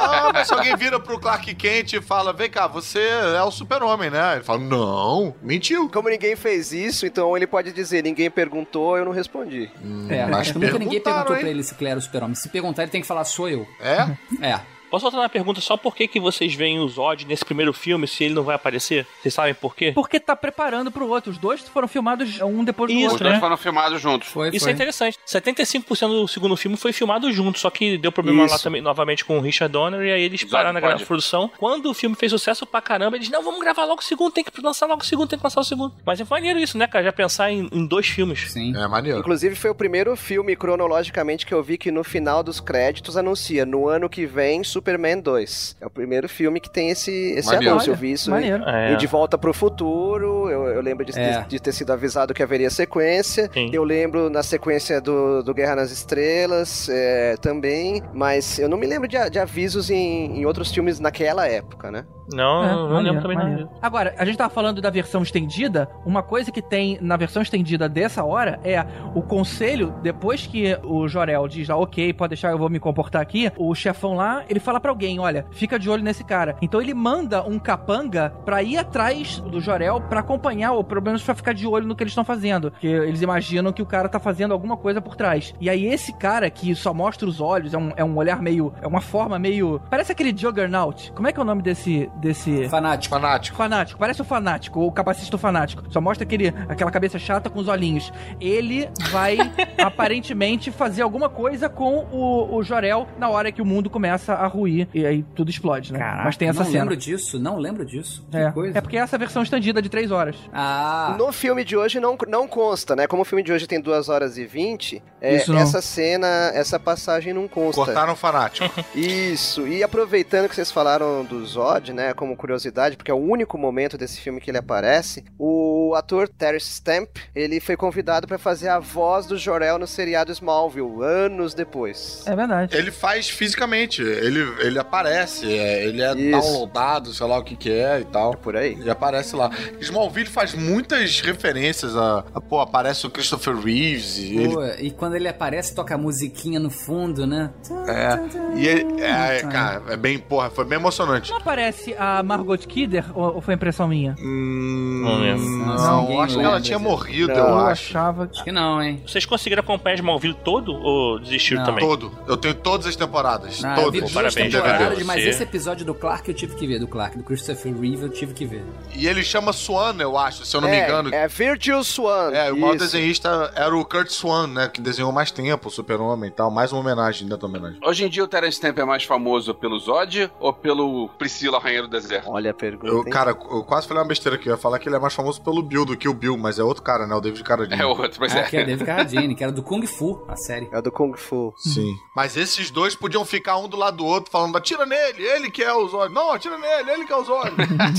Ah, 0.00 0.30
mas 0.32 0.46
se 0.46 0.54
alguém 0.54 0.76
vira 0.76 1.00
pro 1.00 1.18
Clark 1.18 1.52
Kent 1.56 1.94
e 1.94 2.00
fala, 2.00 2.32
vem 2.32 2.48
cá, 2.48 2.68
você 2.68 3.00
é 3.36 3.42
o 3.42 3.50
super-homem, 3.50 4.10
né? 4.10 4.34
Ele 4.36 4.44
fala, 4.44 4.60
não, 4.60 5.34
mentiu. 5.42 5.88
Como 5.90 6.08
ninguém 6.08 6.36
fez 6.36 6.72
isso, 6.72 7.04
então 7.04 7.36
ele 7.36 7.48
pode 7.48 7.72
dizer, 7.72 8.04
ninguém 8.04 8.30
perguntou, 8.30 8.96
eu 8.96 9.04
não 9.04 9.12
respondi. 9.12 9.68
É, 10.08 10.24
Mas 10.26 10.40
acho 10.42 10.52
que 10.52 10.58
nunca 10.60 10.78
ninguém 10.78 11.00
perguntou 11.00 11.34
hein? 11.34 11.40
pra 11.40 11.50
ele 11.50 11.62
se 11.64 11.74
ele 11.80 11.90
era 11.90 11.98
o 11.98 12.02
super-homem. 12.02 12.34
Se 12.36 12.48
perguntar, 12.48 12.82
ele 12.82 12.92
tem 12.92 13.00
que 13.00 13.06
falar, 13.08 13.24
sou 13.24 13.48
eu. 13.48 13.66
É? 13.80 14.16
É. 14.40 14.60
Posso 14.90 15.02
voltar 15.02 15.18
na 15.18 15.28
pergunta 15.28 15.60
só 15.60 15.76
por 15.76 15.94
que, 15.94 16.08
que 16.08 16.18
vocês 16.20 16.54
veem 16.54 16.78
o 16.80 16.88
Zod 16.88 17.26
nesse 17.26 17.44
primeiro 17.44 17.72
filme 17.72 18.06
se 18.06 18.24
ele 18.24 18.34
não 18.34 18.42
vai 18.42 18.54
aparecer? 18.56 19.06
Vocês 19.20 19.34
sabem 19.34 19.54
por 19.54 19.74
quê? 19.74 19.92
Porque 19.94 20.18
tá 20.18 20.34
preparando 20.34 20.90
pro 20.90 21.08
outro. 21.08 21.30
Os 21.30 21.38
dois 21.38 21.60
foram 21.68 21.88
filmados 21.88 22.40
um 22.40 22.64
depois 22.64 22.90
do 22.92 22.96
Isso, 22.96 23.06
Os 23.06 23.12
outro. 23.12 23.24
dois 23.24 23.34
né? 23.34 23.40
foram 23.40 23.56
filmados 23.56 24.00
juntos. 24.00 24.28
Foi, 24.28 24.48
Isso 24.48 24.60
foi. 24.60 24.70
é 24.72 24.74
interessante. 24.74 25.18
75% 25.26 26.08
do 26.08 26.28
segundo 26.28 26.56
filme 26.56 26.76
foi 26.76 26.92
filmado 26.92 27.30
junto, 27.32 27.58
só 27.58 27.70
que 27.70 27.98
deu 27.98 28.10
problema 28.12 28.40
lá 28.42 28.46
Isso. 28.46 28.62
também, 28.62 28.80
novamente 28.80 29.24
com 29.24 29.38
o 29.38 29.40
Richard 29.40 29.72
Donner, 29.72 30.00
e 30.02 30.12
aí 30.12 30.22
eles 30.22 30.40
Exato, 30.40 30.50
pararam 30.52 30.72
na 30.72 30.80
pode. 30.80 30.92
grande 30.92 31.06
produção. 31.06 31.50
Quando 31.58 31.86
o 31.90 31.94
filme 31.94 32.16
fez 32.16 32.30
sucesso 32.32 32.66
pra 32.66 32.80
caramba, 32.80 33.16
eles, 33.16 33.28
não, 33.28 33.42
vamos 33.42 33.60
gravar 33.60 33.84
logo 33.84 34.00
o 34.00 34.04
segundo, 34.04 34.32
tem 34.32 34.44
que 34.44 34.50
lançar 34.62 34.86
logo 34.86 35.02
o 35.02 35.04
segundo, 35.04 35.28
tem 35.28 35.38
que 35.38 35.44
lançar 35.44 35.60
o 35.60 35.64
segundo. 35.64 35.92
Mas 36.04 36.20
é 36.20 36.24
maneiro 36.28 36.58
isso, 36.58 36.78
né, 36.78 36.86
cara? 36.86 37.04
Já 37.04 37.12
pensar 37.12 37.50
em, 37.52 37.68
em 37.72 37.86
dois 37.86 38.06
filmes. 38.06 38.50
Sim. 38.50 38.76
É 38.76 38.86
maneiro. 38.86 39.18
Inclusive 39.18 39.54
foi 39.54 39.70
o 39.70 39.74
primeiro 39.74 40.16
filme 40.16 40.56
cronologicamente 40.56 41.44
que 41.46 41.52
eu 41.54 41.62
vi 41.62 41.76
que 41.78 41.90
no 41.90 42.02
final 42.04 42.42
dos 42.42 42.60
créditos 42.60 43.16
anuncia 43.16 43.64
no 43.66 43.88
ano 43.88 44.08
que 44.08 44.26
vem 44.26 44.62
Superman 44.78 45.20
2. 45.20 45.76
É 45.80 45.86
o 45.86 45.90
primeiro 45.90 46.28
filme 46.28 46.60
que 46.60 46.70
tem 46.70 46.90
esse, 46.90 47.10
esse 47.32 47.48
Maneiro. 47.48 47.72
anúncio. 47.74 47.90
Eu 47.92 47.96
vi 47.96 48.12
isso 48.12 48.30
maneiro. 48.30 48.62
É. 48.64 48.92
em 48.92 48.96
De 48.96 49.06
Volta 49.06 49.36
pro 49.36 49.52
Futuro. 49.52 50.48
Eu, 50.48 50.68
eu 50.68 50.80
lembro 50.80 51.04
de, 51.04 51.18
É. 51.18 51.40
ter, 51.40 51.46
de 51.48 51.60
ter 51.60 51.72
sido 51.72 51.92
avisado 51.92 52.32
que 52.32 52.42
haveria 52.42 52.70
sequência. 52.70 53.50
Sim. 53.52 53.70
Eu 53.72 53.82
lembro 53.82 54.30
na 54.30 54.42
sequência 54.42 55.00
do, 55.00 55.42
do 55.42 55.52
Guerra 55.52 55.74
nas 55.76 55.90
Estrelas 55.90 56.88
é, 56.88 57.36
também. 57.40 58.02
Mas 58.14 58.58
eu 58.58 58.68
não 58.68 58.78
me 58.78 58.86
lembro 58.86 59.08
de, 59.08 59.18
de 59.30 59.38
avisos 59.38 59.90
em, 59.90 60.38
em 60.40 60.46
outros 60.46 60.70
filmes 60.72 61.00
naquela 61.00 61.46
época, 61.46 61.90
né? 61.90 62.04
Não, 62.32 62.62
É, 62.62 62.66
não 62.68 62.82
maneiro, 62.90 63.02
lembro 63.04 63.22
também 63.22 63.36
maneiro. 63.38 63.62
não. 63.62 63.78
Agora, 63.80 64.14
a 64.18 64.24
gente 64.24 64.36
tava 64.36 64.52
falando 64.52 64.80
da 64.82 64.90
versão 64.90 65.22
estendida. 65.22 65.88
Uma 66.04 66.22
coisa 66.22 66.52
que 66.52 66.60
tem 66.60 66.98
na 67.00 67.16
versão 67.16 67.40
estendida 67.40 67.88
dessa 67.88 68.22
hora 68.22 68.60
é 68.62 68.84
o 69.14 69.22
conselho, 69.22 69.94
depois 70.02 70.46
que 70.46 70.78
o 70.84 71.08
Jorel 71.08 71.48
diz 71.48 71.68
lá, 71.68 71.76
ok, 71.76 72.12
pode 72.12 72.30
deixar, 72.30 72.50
eu 72.50 72.58
vou 72.58 72.68
me 72.68 72.78
comportar 72.78 73.22
aqui, 73.22 73.50
o 73.56 73.74
chefão 73.74 74.14
lá, 74.14 74.44
ele 74.48 74.60
fala 74.68 74.78
fala 74.78 74.80
pra 74.80 74.90
alguém, 74.90 75.18
olha, 75.18 75.46
fica 75.50 75.78
de 75.78 75.90
olho 75.90 76.02
nesse 76.02 76.24
cara. 76.24 76.56
Então 76.62 76.80
ele 76.80 76.94
manda 76.94 77.42
um 77.42 77.58
capanga 77.58 78.32
pra 78.44 78.62
ir 78.62 78.78
atrás 78.78 79.40
do 79.40 79.60
Jorel 79.60 80.00
pra 80.00 80.20
acompanhar, 80.20 80.72
ou 80.72 80.84
pelo 80.84 81.02
menos 81.02 81.22
pra 81.22 81.34
ficar 81.34 81.52
de 81.52 81.66
olho 81.66 81.86
no 81.86 81.94
que 81.96 82.02
eles 82.02 82.12
estão 82.12 82.24
fazendo. 82.24 82.70
Porque 82.70 82.86
eles 82.86 83.20
imaginam 83.20 83.72
que 83.72 83.82
o 83.82 83.86
cara 83.86 84.08
tá 84.08 84.18
fazendo 84.18 84.52
alguma 84.52 84.76
coisa 84.76 85.00
por 85.00 85.16
trás. 85.16 85.52
E 85.60 85.68
aí 85.68 85.86
esse 85.86 86.12
cara 86.12 86.48
que 86.48 86.74
só 86.74 86.94
mostra 86.94 87.28
os 87.28 87.40
olhos, 87.40 87.74
é 87.74 87.78
um, 87.78 87.92
é 87.96 88.04
um 88.04 88.16
olhar 88.16 88.40
meio. 88.40 88.72
É 88.80 88.86
uma 88.86 89.00
forma 89.00 89.38
meio. 89.38 89.80
Parece 89.90 90.12
aquele 90.12 90.36
Juggernaut. 90.36 91.12
Como 91.12 91.26
é 91.26 91.32
que 91.32 91.40
é 91.40 91.42
o 91.42 91.46
nome 91.46 91.62
desse. 91.62 92.10
desse. 92.16 92.68
Fanático. 92.68 93.14
Fanático. 93.14 93.56
Fanático, 93.56 93.98
parece 93.98 94.22
o 94.22 94.24
fanático, 94.24 94.80
o 94.80 94.92
capacista 94.92 95.36
fanático. 95.36 95.84
Só 95.90 96.00
mostra 96.00 96.24
aquele, 96.24 96.48
aquela 96.68 96.90
cabeça 96.90 97.18
chata 97.18 97.50
com 97.50 97.58
os 97.58 97.68
olhinhos. 97.68 98.12
Ele 98.40 98.88
vai 99.10 99.38
aparentemente 99.82 100.70
fazer 100.70 101.02
alguma 101.02 101.28
coisa 101.28 101.68
com 101.68 102.06
o, 102.12 102.56
o 102.56 102.62
Jorel 102.62 103.08
na 103.18 103.28
hora 103.28 103.50
que 103.50 103.62
o 103.62 103.66
mundo 103.66 103.90
começa 103.90 104.34
a 104.34 104.46
ruir 104.58 104.88
e 104.92 105.04
aí 105.06 105.24
tudo 105.34 105.50
explode, 105.50 105.92
né? 105.92 105.98
Caraca, 105.98 106.24
Mas 106.24 106.36
tem 106.36 106.48
essa 106.48 106.60
não 106.60 106.66
cena. 106.66 106.78
lembro 106.80 106.96
disso, 106.96 107.38
não 107.38 107.56
lembro 107.58 107.84
disso. 107.84 108.26
Que 108.30 108.36
É. 108.36 108.50
coisa. 108.50 108.78
é 108.78 108.80
porque 108.80 108.96
é 108.96 109.00
essa 109.00 109.16
versão 109.18 109.42
estendida 109.42 109.80
de 109.80 109.88
três 109.88 110.10
horas. 110.10 110.36
Ah, 110.52 111.14
No 111.18 111.32
filme 111.32 111.64
de 111.64 111.76
hoje 111.76 112.00
não, 112.00 112.16
não 112.28 112.46
consta, 112.48 112.94
né? 112.96 113.06
Como 113.06 113.22
o 113.22 113.24
filme 113.24 113.42
de 113.42 113.52
hoje 113.52 113.66
tem 113.66 113.80
2 113.80 114.08
horas 114.08 114.36
e 114.38 114.44
20, 114.46 115.02
é, 115.20 115.44
não. 115.48 115.58
essa 115.58 115.80
cena, 115.80 116.26
essa 116.54 116.78
passagem 116.78 117.32
não 117.32 117.46
consta. 117.48 117.84
Cortaram 117.84 118.12
o 118.12 118.16
fanático. 118.16 118.68
Isso, 118.94 119.66
e 119.66 119.82
aproveitando 119.82 120.48
que 120.48 120.54
vocês 120.54 120.70
falaram 120.70 121.24
do 121.24 121.44
Zod, 121.46 121.92
né, 121.92 122.12
como 122.14 122.36
curiosidade, 122.36 122.96
porque 122.96 123.10
é 123.10 123.14
o 123.14 123.18
único 123.18 123.56
momento 123.58 123.96
desse 123.96 124.20
filme 124.20 124.40
que 124.40 124.50
ele 124.50 124.58
aparece, 124.58 125.24
o 125.38 125.94
ator 125.96 126.28
Terence 126.28 126.66
Stamp, 126.70 127.08
ele 127.34 127.60
foi 127.60 127.76
convidado 127.76 128.26
pra 128.26 128.38
fazer 128.38 128.68
a 128.68 128.78
voz 128.78 129.26
do 129.26 129.36
Jor-El 129.36 129.78
no 129.78 129.86
seriado 129.86 130.32
Smallville, 130.32 131.02
anos 131.02 131.54
depois. 131.54 132.22
É 132.26 132.34
verdade. 132.34 132.76
Ele 132.76 132.90
faz 132.90 133.28
fisicamente, 133.28 134.02
ele, 134.02 134.40
ele 134.60 134.78
aparece, 134.78 135.46
é, 135.46 135.84
ele 135.86 136.02
é 136.02 136.12
Isso. 136.14 136.30
downloadado, 136.30 137.12
sei 137.12 137.26
lá 137.26 137.38
o 137.38 137.42
que 137.44 137.56
que 137.56 137.70
é 137.70 138.00
e 138.00 138.04
tal. 138.04 138.34
Por 138.36 138.56
aí. 138.56 138.72
Ele 138.72 138.90
aparece 138.90 139.34
lá. 139.36 139.50
Smallville 139.80 140.28
faz 140.28 140.54
muitas 140.54 141.20
referências 141.20 141.96
a, 141.96 142.24
a- 142.34 142.40
pô, 142.40 142.60
aparece 142.60 143.06
o 143.06 143.10
Christopher 143.10 143.56
Reeves 143.56 144.18
e 144.18 144.36
ele 144.36 144.54
pô, 144.54 144.64
e 144.78 144.90
quando 144.90 145.14
ele 145.16 145.28
aparece, 145.28 145.74
toca 145.74 145.94
a 145.94 145.98
musiquinha 145.98 146.58
no 146.60 146.70
fundo, 146.70 147.26
né? 147.26 147.50
é, 147.86 148.58
e 148.58 148.66
ele, 148.66 149.00
é, 149.02 149.42
cara, 149.42 149.82
é 149.88 149.96
bem, 149.96 150.18
porra, 150.18 150.50
foi 150.50 150.64
bem 150.64 150.78
emocionante. 150.78 151.30
Não 151.30 151.38
aparece 151.38 151.94
a 151.98 152.22
Margot 152.22 152.56
Kidder 152.58 153.04
ou, 153.14 153.36
ou 153.36 153.40
foi 153.40 153.54
impressão 153.54 153.88
minha? 153.88 154.14
Hum, 154.18 155.02
Não 155.04 155.18
lembro. 155.20 155.48
Não, 155.48 156.02
Ninguém 156.02 156.20
acho 156.22 156.38
que 156.38 156.44
ela 156.44 156.60
tinha 156.60 156.78
morrido, 156.78 157.28
Não, 157.28 157.36
eu 157.36 157.44
Eu 157.48 157.58
acho. 157.58 157.88
achava 157.90 158.26
que. 158.26 158.34
Acho 158.36 158.44
que 158.44 158.52
não, 158.52 158.82
hein? 158.82 159.02
Vocês 159.06 159.24
conseguiram 159.26 159.60
acompanhar 159.60 159.96
Smallville 159.96 160.34
todo 160.44 160.72
ou 160.72 161.18
desistiram 161.18 161.60
Não. 161.62 161.66
também? 161.66 161.84
Todo. 161.86 162.12
Eu 162.26 162.36
tenho 162.36 162.54
todas 162.54 162.86
as 162.86 162.96
temporadas. 162.96 163.64
Ah, 163.64 163.80
eu 163.80 163.90
vi 163.90 163.98
todas. 163.98 164.12
Parabéns, 164.14 164.37
temporadas, 164.38 164.80
Gabriel, 164.80 165.06
mas 165.06 165.24
esse 165.24 165.42
episódio 165.42 165.84
do 165.84 165.94
Clark 165.94 166.28
eu 166.28 166.34
tive 166.34 166.54
que 166.54 166.66
ver, 166.66 166.78
do 166.78 166.88
Clark, 166.88 167.16
do 167.16 167.24
Christopher 167.24 167.74
Reeve 167.78 168.02
eu 168.02 168.08
tive 168.08 168.34
que 168.34 168.44
ver. 168.44 168.64
E 168.94 169.06
ele 169.06 169.22
chama 169.22 169.52
Swan, 169.52 169.96
eu 169.98 170.16
acho, 170.16 170.44
se 170.44 170.56
eu 170.56 170.60
não 170.60 170.68
me 170.68 170.76
é, 170.76 170.84
engano. 170.84 171.14
É 171.14 171.28
Virgil 171.28 171.82
Swan. 171.84 172.30
É, 172.32 172.52
o 172.52 172.56
maior 172.56 172.76
isso. 172.76 172.84
desenhista 172.84 173.52
era 173.54 173.76
o 173.76 173.84
Kurt 173.84 174.10
Swan, 174.10 174.46
né? 174.48 174.68
Que 174.68 174.80
desenhou 174.80 175.12
mais 175.12 175.30
tempo, 175.30 175.68
o 175.68 175.70
Super-Homem 175.70 176.28
e 176.28 176.32
tal. 176.32 176.50
Mais 176.50 176.72
uma 176.72 176.80
homenagem, 176.80 177.22
ainda 177.22 177.36
uma 177.36 177.48
homenagem. 177.48 177.80
Hoje 177.84 178.04
em 178.04 178.08
dia 178.08 178.24
o 178.24 178.28
Terence 178.28 178.56
Stamp 178.56 178.78
é 178.78 178.84
mais 178.84 179.04
famoso 179.04 179.54
pelo 179.54 179.78
Zod 179.78 180.30
ou 180.40 180.52
pelo 180.52 181.08
Priscila, 181.18 181.58
Rainha 181.58 181.82
do 181.82 181.88
Deserto? 181.88 182.30
Olha 182.30 182.50
a 182.50 182.54
pergunta. 182.54 182.88
Eu, 182.88 183.04
cara, 183.04 183.30
eu 183.30 183.62
quase 183.64 183.86
falei 183.86 184.02
uma 184.02 184.08
besteira 184.08 184.36
aqui. 184.36 184.48
Eu 184.48 184.52
ia 184.52 184.58
falar 184.58 184.78
que 184.78 184.88
ele 184.88 184.96
é 184.96 184.98
mais 184.98 185.14
famoso 185.14 185.40
pelo 185.42 185.62
Bill 185.62 185.84
do 185.84 185.96
que 185.96 186.08
o 186.08 186.14
Bill, 186.14 186.36
mas 186.36 186.58
é 186.58 186.62
outro 186.62 186.82
cara, 186.82 187.06
né? 187.06 187.14
O 187.14 187.20
David 187.20 187.42
Carradine. 187.44 187.80
É 187.80 187.86
outro, 187.86 188.20
mas 188.20 188.34
Ah, 188.34 188.40
é. 188.40 188.42
que 188.44 188.56
é 188.56 188.64
David 188.64 188.84
Carradine, 188.84 189.34
que 189.34 189.42
era 189.42 189.52
do 189.52 189.62
Kung 189.62 189.84
Fu, 189.86 190.24
a 190.28 190.36
série. 190.36 190.68
É 190.72 190.78
o 190.78 190.82
do 190.82 190.92
Kung 190.92 191.14
Fu. 191.16 191.52
Sim. 191.56 191.94
Mas 192.14 192.36
esses 192.36 192.70
dois 192.70 192.94
podiam 192.94 193.24
ficar 193.24 193.56
um 193.56 193.68
do 193.68 193.76
lado 193.76 193.98
do 193.98 194.06
outro 194.06 194.27
falando: 194.30 194.56
atira 194.56 194.84
nele, 194.86 195.22
ele 195.22 195.50
que 195.50 195.62
é 195.62 195.72
o 195.72 195.86
Zod. 195.88 196.12
Não, 196.12 196.32
atira 196.32 196.58
nele, 196.58 196.90
ele 196.90 197.04
que 197.04 197.12
é 197.12 197.16
o 197.16 197.24
Zod. 197.24 197.52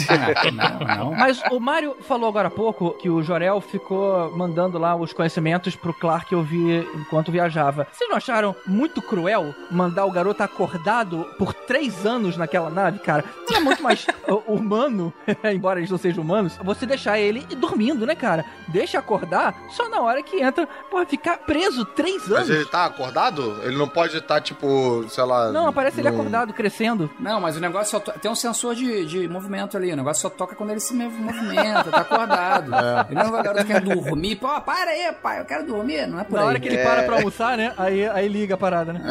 Ah, 0.09 0.51
não, 0.51 1.05
não. 1.05 1.11
Mas 1.15 1.41
o 1.51 1.59
Mário 1.59 1.95
falou 2.01 2.27
agora 2.29 2.47
há 2.47 2.51
pouco 2.51 2.91
que 2.91 3.09
o 3.09 3.21
Jorel 3.23 3.61
ficou 3.61 4.31
mandando 4.35 4.77
lá 4.77 4.95
os 4.95 5.13
conhecimentos 5.13 5.75
pro 5.75 5.93
Clark 5.93 6.33
ouvir 6.33 6.87
enquanto 6.95 7.31
viajava. 7.31 7.87
Vocês 7.91 8.09
não 8.09 8.17
acharam 8.17 8.55
muito 8.65 9.01
cruel 9.01 9.53
mandar 9.71 10.05
o 10.05 10.11
garoto 10.11 10.43
acordado 10.43 11.25
por 11.37 11.53
três 11.53 12.05
anos 12.05 12.37
naquela 12.37 12.69
nave, 12.69 12.99
cara? 12.99 13.23
Não 13.49 13.57
é 13.57 13.59
muito 13.59 13.83
mais 13.83 14.05
humano, 14.47 15.13
embora 15.43 15.79
eles 15.79 15.89
não 15.91 15.97
sejam 15.97 16.23
humanos, 16.23 16.57
você 16.63 16.85
deixar 16.85 17.19
ele 17.19 17.41
dormindo, 17.55 18.05
né, 18.05 18.15
cara? 18.15 18.45
Deixa 18.67 18.99
acordar 18.99 19.55
só 19.69 19.87
na 19.89 20.01
hora 20.01 20.21
que 20.21 20.41
entra. 20.41 20.67
Porra, 20.91 21.05
ficar 21.05 21.37
preso 21.39 21.85
três 21.85 22.27
Mas 22.27 22.31
anos. 22.37 22.49
ele 22.49 22.65
tá 22.65 22.85
acordado? 22.85 23.59
Ele 23.63 23.77
não 23.77 23.87
pode 23.87 24.17
estar, 24.17 24.41
tipo, 24.41 25.05
sei 25.09 25.23
lá. 25.23 25.51
Não, 25.51 25.67
aparece 25.67 25.99
ele 25.99 26.07
num- 26.11 26.19
acordado, 26.19 26.53
crescendo. 26.53 27.09
Não, 27.19 27.39
mas 27.41 27.55
o 27.57 27.59
negócio 27.59 27.91
só 27.91 27.99
to- 27.99 28.17
tem 28.19 28.29
um 28.29 28.35
sensor 28.35 28.75
de, 28.75 29.05
de 29.05 29.27
movimento 29.27 29.75
ali. 29.77 29.91
O 29.91 29.95
negócio 29.95 30.21
só 30.21 30.29
toca 30.29 30.55
quando 30.55 30.71
ele 30.71 30.79
se 30.79 30.93
mov- 30.93 31.13
movimenta, 31.19 31.83
tá 31.91 32.01
acordado. 32.01 32.71
Ele 33.09 33.23
não 33.23 33.31
vai 33.31 33.43
garoto 33.43 33.65
quer 33.65 33.81
dormir. 33.81 34.35
Pô, 34.35 34.47
para 34.61 34.91
aí, 34.91 35.11
pai, 35.21 35.39
eu 35.39 35.45
quero 35.45 35.65
dormir. 35.65 36.07
Não 36.07 36.19
é 36.19 36.23
por 36.23 36.35
Na 36.35 36.41
aí. 36.41 36.47
hora 36.47 36.59
que 36.59 36.67
ele 36.67 36.77
para 36.79 37.03
pra 37.03 37.15
almoçar, 37.15 37.57
né? 37.57 37.73
Aí, 37.77 38.07
aí 38.07 38.27
liga 38.27 38.55
a 38.55 38.57
parada, 38.57 38.93
né? 38.93 39.01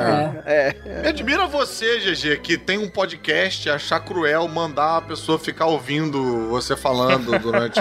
É. 0.46 0.76
É, 0.86 1.02
Me 1.02 1.08
admira 1.08 1.46
você, 1.46 1.98
GG, 1.98 2.38
que 2.40 2.56
tem 2.56 2.78
um 2.78 2.88
podcast, 2.88 3.68
achar 3.70 4.00
cruel 4.00 4.46
mandar 4.48 4.98
a 4.98 5.00
pessoa 5.02 5.38
ficar 5.38 5.66
ouvindo 5.66 6.48
você 6.48 6.76
falando 6.76 7.38
durante, 7.38 7.80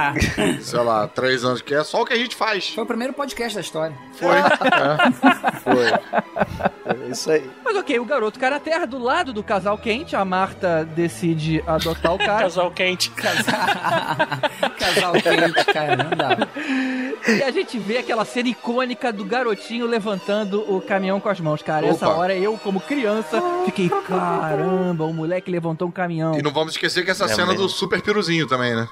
sei 0.62 0.80
lá, 0.80 1.06
três 1.08 1.44
anos, 1.44 1.60
que 1.62 1.74
é 1.74 1.82
só 1.84 2.02
o 2.02 2.04
que 2.04 2.12
a 2.12 2.16
gente 2.16 2.36
faz. 2.36 2.70
Foi 2.70 2.84
o 2.84 2.86
primeiro 2.86 3.12
podcast 3.12 3.54
da 3.54 3.60
história. 3.60 3.96
Foi. 4.14 4.36
foi. 5.62 5.86
É 7.06 7.10
isso 7.10 7.30
aí. 7.30 7.50
Mas 7.64 7.76
ok, 7.76 7.98
o 7.98 8.04
garoto 8.04 8.38
na 8.54 8.60
terra 8.60 8.86
do 8.86 8.98
lado 8.98 9.32
do 9.32 9.42
casal 9.42 9.76
quente, 9.76 10.14
a 10.14 10.24
Marta 10.24 10.84
decide 10.94 11.62
adotar 11.66 12.14
o 12.14 12.18
cara. 12.18 12.44
Casal 12.44 12.70
quente. 12.70 13.10
Casal 14.78 15.12
quente, 15.14 15.64
cara, 15.72 15.96
não 15.96 16.10
dá. 16.10 16.36
e 17.28 17.42
a 17.42 17.50
gente 17.50 17.78
vê 17.80 17.98
aquela 17.98 18.24
cena 18.24 18.48
icônica 18.48 19.12
do 19.12 19.24
garotinho 19.24 19.86
levantando 19.86 20.60
o 20.72 20.80
caminhão 20.80 21.18
com 21.18 21.28
as 21.28 21.40
mãos, 21.40 21.62
cara. 21.62 21.86
Essa 21.86 22.08
Opa. 22.08 22.16
hora 22.16 22.34
eu, 22.36 22.56
como 22.58 22.78
criança, 22.80 23.42
fiquei, 23.64 23.88
caramba, 23.88 25.04
o 25.04 25.12
moleque 25.12 25.50
levantou 25.50 25.88
um 25.88 25.90
caminhão. 25.90 26.38
E 26.38 26.42
não 26.42 26.52
vamos 26.52 26.74
esquecer 26.74 27.04
que 27.04 27.10
essa 27.10 27.24
É 27.24 27.28
cena 27.28 27.48
mesmo. 27.48 27.62
do 27.62 27.68
super 27.68 28.00
piruzinho 28.02 28.46
também, 28.46 28.74
né? 28.76 28.88